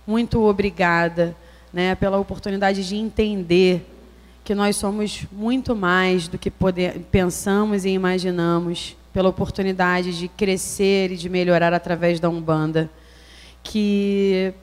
Muito 0.07 0.41
obrigada 0.41 1.35
né, 1.73 1.95
pela 1.95 2.19
oportunidade 2.19 2.87
de 2.87 2.95
entender 2.95 3.89
que 4.43 4.53
nós 4.53 4.75
somos 4.75 5.25
muito 5.31 5.75
mais 5.75 6.27
do 6.27 6.37
que 6.37 6.51
poder, 6.51 6.99
pensamos 7.11 7.83
e 7.85 7.89
imaginamos, 7.89 8.95
pela 9.11 9.29
oportunidade 9.29 10.17
de 10.17 10.27
crescer 10.27 11.11
e 11.11 11.17
de 11.17 11.29
melhorar 11.29 11.73
através 11.73 12.19
da 12.19 12.29
Umbanda. 12.29 12.89
Que 13.63 14.53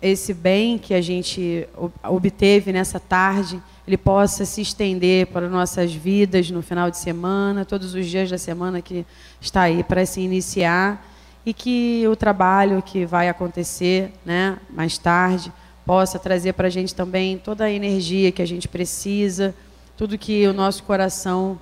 esse 0.00 0.32
bem 0.32 0.78
que 0.78 0.94
a 0.94 1.00
gente 1.00 1.68
obteve 2.02 2.72
nessa 2.72 2.98
tarde, 3.00 3.60
ele 3.86 3.96
possa 3.96 4.44
se 4.44 4.60
estender 4.60 5.26
para 5.26 5.48
nossas 5.48 5.92
vidas 5.92 6.50
no 6.50 6.62
final 6.62 6.90
de 6.90 6.98
semana, 6.98 7.64
todos 7.64 7.94
os 7.94 8.06
dias 8.06 8.30
da 8.30 8.38
semana 8.38 8.80
que 8.80 9.04
está 9.40 9.62
aí 9.62 9.82
para 9.82 10.06
se 10.06 10.20
iniciar 10.20 11.04
e 11.44 11.52
que 11.52 12.04
o 12.08 12.16
trabalho 12.16 12.82
que 12.82 13.04
vai 13.04 13.28
acontecer 13.28 14.12
né, 14.24 14.56
mais 14.70 14.96
tarde 14.98 15.52
possa 15.86 16.18
trazer 16.18 16.52
para 16.54 16.66
a 16.66 16.70
gente 16.70 16.92
também 16.92 17.38
toda 17.38 17.64
a 17.64 17.70
energia 17.70 18.32
que 18.32 18.42
a 18.42 18.46
gente 18.46 18.66
precisa, 18.66 19.54
tudo 19.96 20.18
que 20.18 20.44
o 20.48 20.52
nosso 20.52 20.82
coração 20.82 21.58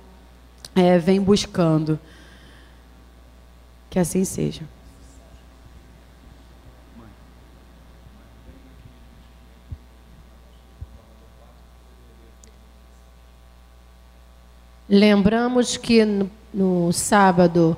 é, 0.75 0.97
vem 0.97 1.21
buscando. 1.21 1.99
Que 3.87 3.99
assim 3.99 4.25
seja. 4.25 4.63
Lembramos 14.89 15.77
que 15.77 16.03
no, 16.03 16.29
no 16.53 16.91
sábado, 16.91 17.77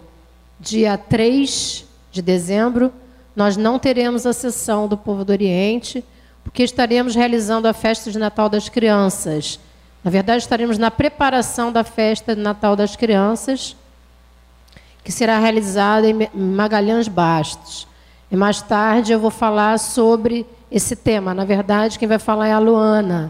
dia 0.59 0.97
3 0.97 1.85
de 2.11 2.21
dezembro, 2.21 2.91
nós 3.35 3.55
não 3.55 3.77
teremos 3.77 4.25
a 4.25 4.33
sessão 4.33 4.87
do 4.87 4.97
Povo 4.97 5.23
do 5.23 5.31
Oriente, 5.31 6.03
porque 6.47 6.63
estaremos 6.63 7.13
realizando 7.13 7.67
a 7.67 7.73
festa 7.73 8.09
de 8.09 8.17
Natal 8.17 8.47
das 8.47 8.69
Crianças. 8.69 9.59
Na 10.01 10.09
verdade, 10.09 10.43
estaremos 10.43 10.77
na 10.77 10.89
preparação 10.89 11.73
da 11.73 11.83
festa 11.83 12.33
de 12.33 12.41
Natal 12.41 12.73
das 12.73 12.95
Crianças, 12.95 13.75
que 15.03 15.11
será 15.11 15.39
realizada 15.39 16.07
em 16.07 16.29
Magalhães 16.33 17.09
Bastos. 17.09 17.85
E 18.31 18.35
mais 18.37 18.61
tarde 18.61 19.11
eu 19.11 19.19
vou 19.19 19.29
falar 19.29 19.77
sobre 19.77 20.45
esse 20.71 20.95
tema. 20.95 21.33
Na 21.33 21.43
verdade, 21.43 21.99
quem 21.99 22.07
vai 22.07 22.17
falar 22.17 22.47
é 22.47 22.53
a 22.53 22.59
Luana, 22.59 23.29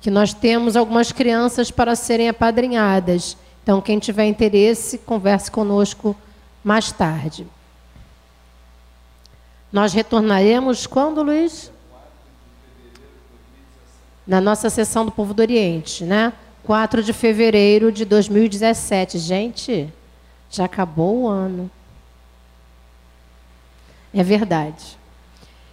que 0.00 0.10
nós 0.10 0.34
temos 0.34 0.76
algumas 0.76 1.12
crianças 1.12 1.70
para 1.70 1.94
serem 1.94 2.28
apadrinhadas. 2.28 3.36
Então, 3.62 3.80
quem 3.80 4.00
tiver 4.00 4.26
interesse, 4.26 4.98
converse 4.98 5.48
conosco 5.48 6.16
mais 6.64 6.90
tarde. 6.90 7.46
Nós 9.72 9.92
retornaremos 9.92 10.88
quando, 10.88 11.22
Luiz? 11.22 11.71
Na 14.26 14.40
nossa 14.40 14.70
sessão 14.70 15.04
do 15.04 15.10
Povo 15.10 15.34
do 15.34 15.40
Oriente, 15.40 16.04
né? 16.04 16.32
4 16.64 17.02
de 17.02 17.12
fevereiro 17.12 17.90
de 17.90 18.04
2017. 18.04 19.18
Gente, 19.18 19.92
já 20.50 20.64
acabou 20.64 21.22
o 21.22 21.28
ano. 21.28 21.70
É 24.14 24.22
verdade. 24.22 24.98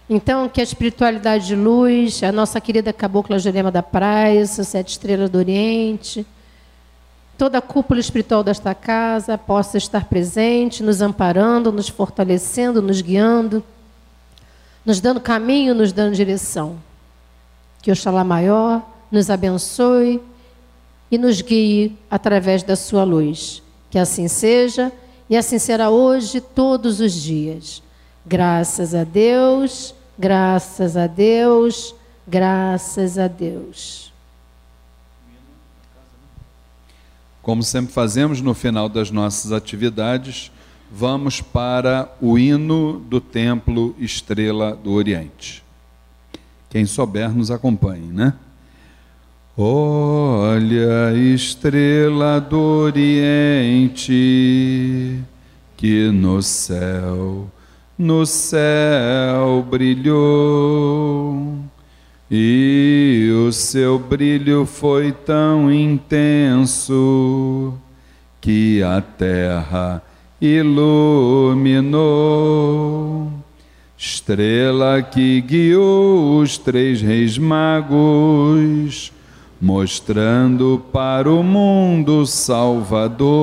Então, 0.08 0.48
que 0.48 0.60
a 0.60 0.64
espiritualidade 0.64 1.46
de 1.46 1.54
luz, 1.54 2.22
a 2.22 2.32
nossa 2.32 2.60
querida 2.60 2.92
Cabocla 2.92 3.38
Jurema 3.38 3.70
da 3.70 3.82
Praia, 3.82 4.44
Sete 4.46 4.88
Estrelas 4.90 5.30
do 5.30 5.38
Oriente, 5.38 6.26
toda 7.38 7.58
a 7.58 7.62
cúpula 7.62 8.00
espiritual 8.00 8.42
desta 8.42 8.74
casa 8.74 9.38
possa 9.38 9.78
estar 9.78 10.06
presente, 10.06 10.82
nos 10.82 11.00
amparando, 11.00 11.70
nos 11.70 11.88
fortalecendo, 11.88 12.82
nos 12.82 13.00
guiando 13.00 13.62
nos 14.84 15.00
dando 15.00 15.20
caminho, 15.20 15.74
nos 15.74 15.92
dando 15.92 16.14
direção. 16.14 16.78
Que 17.82 17.90
Oxalá 17.90 18.24
Maior 18.24 18.82
nos 19.10 19.30
abençoe 19.30 20.20
e 21.10 21.18
nos 21.18 21.40
guie 21.40 21.96
através 22.10 22.62
da 22.62 22.76
sua 22.76 23.04
luz. 23.04 23.62
Que 23.90 23.98
assim 23.98 24.28
seja 24.28 24.92
e 25.28 25.36
assim 25.36 25.58
será 25.58 25.90
hoje, 25.90 26.40
todos 26.40 27.00
os 27.00 27.12
dias. 27.12 27.82
Graças 28.26 28.94
a 28.94 29.04
Deus, 29.04 29.94
graças 30.18 30.96
a 30.96 31.06
Deus, 31.06 31.94
graças 32.26 33.16
a 33.16 33.28
Deus. 33.28 34.12
Como 37.42 37.62
sempre 37.62 37.92
fazemos 37.92 38.40
no 38.40 38.54
final 38.54 38.88
das 38.88 39.10
nossas 39.10 39.50
atividades, 39.50 40.52
vamos 40.90 41.40
para 41.40 42.12
o 42.20 42.38
hino 42.38 43.00
do 43.00 43.20
Templo 43.20 43.94
Estrela 43.98 44.76
do 44.76 44.92
Oriente. 44.92 45.64
Quem 46.70 46.86
souber, 46.86 47.36
nos 47.36 47.50
acompanhe, 47.50 48.06
né? 48.12 48.32
Olha, 49.58 51.12
estrela 51.12 52.40
do 52.40 52.84
Oriente, 52.84 54.12
que 55.76 56.12
no 56.12 56.40
céu, 56.40 57.50
no 57.98 58.24
céu 58.24 59.66
brilhou, 59.68 61.58
e 62.30 63.32
o 63.48 63.50
seu 63.50 63.98
brilho 63.98 64.64
foi 64.64 65.10
tão 65.10 65.72
intenso 65.72 67.74
que 68.40 68.80
a 68.80 69.00
terra 69.00 70.00
iluminou. 70.40 71.90
Estrela 74.02 75.02
que 75.02 75.42
guiou 75.42 76.40
os 76.40 76.56
três 76.56 77.02
reis 77.02 77.36
magos, 77.36 79.12
mostrando 79.60 80.82
para 80.90 81.30
o 81.30 81.42
mundo 81.42 82.24
Salvador. 82.24 83.36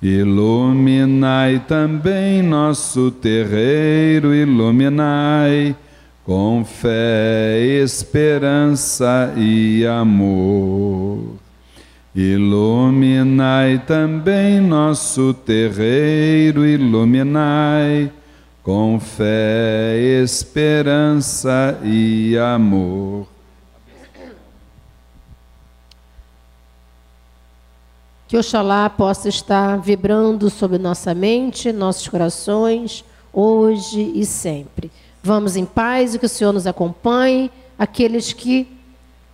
Iluminai 0.00 1.64
também 1.66 2.40
nosso 2.42 3.10
terreiro, 3.10 4.32
iluminai 4.32 5.74
com 6.22 6.64
fé, 6.64 7.58
esperança 7.82 9.34
e 9.36 9.84
amor. 9.84 11.34
Iluminai 12.14 13.82
também 13.84 14.60
nosso 14.60 15.34
terreiro, 15.34 16.64
iluminai 16.64 18.12
com 18.66 18.98
fé, 18.98 19.96
esperança 20.24 21.78
e 21.84 22.36
amor. 22.36 23.28
Que 28.26 28.36
Oxalá 28.36 28.90
possa 28.90 29.28
estar 29.28 29.76
vibrando 29.76 30.50
sobre 30.50 30.78
nossa 30.78 31.14
mente, 31.14 31.70
nossos 31.70 32.08
corações, 32.08 33.04
hoje 33.32 34.10
e 34.16 34.26
sempre. 34.26 34.90
Vamos 35.22 35.54
em 35.54 35.64
paz 35.64 36.16
e 36.16 36.18
que 36.18 36.26
o 36.26 36.28
Senhor 36.28 36.52
nos 36.52 36.66
acompanhe. 36.66 37.52
Aqueles 37.78 38.32
que 38.32 38.66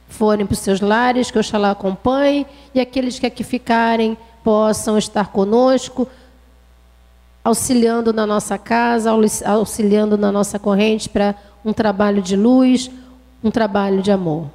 forem 0.08 0.44
para 0.44 0.52
os 0.52 0.58
seus 0.58 0.82
lares, 0.82 1.30
que 1.30 1.38
Oxalá 1.38 1.70
acompanhe. 1.70 2.46
E 2.74 2.80
aqueles 2.80 3.18
que 3.18 3.24
aqui 3.24 3.42
ficarem 3.42 4.14
possam 4.44 4.98
estar 4.98 5.28
conosco, 5.28 6.06
auxiliando 7.44 8.12
na 8.12 8.26
nossa 8.26 8.56
casa, 8.56 9.10
auxiliando 9.46 10.16
na 10.16 10.30
nossa 10.30 10.58
corrente 10.58 11.08
para 11.08 11.34
um 11.64 11.72
trabalho 11.72 12.22
de 12.22 12.36
luz, 12.36 12.90
um 13.42 13.50
trabalho 13.50 14.02
de 14.02 14.10
amor. 14.10 14.46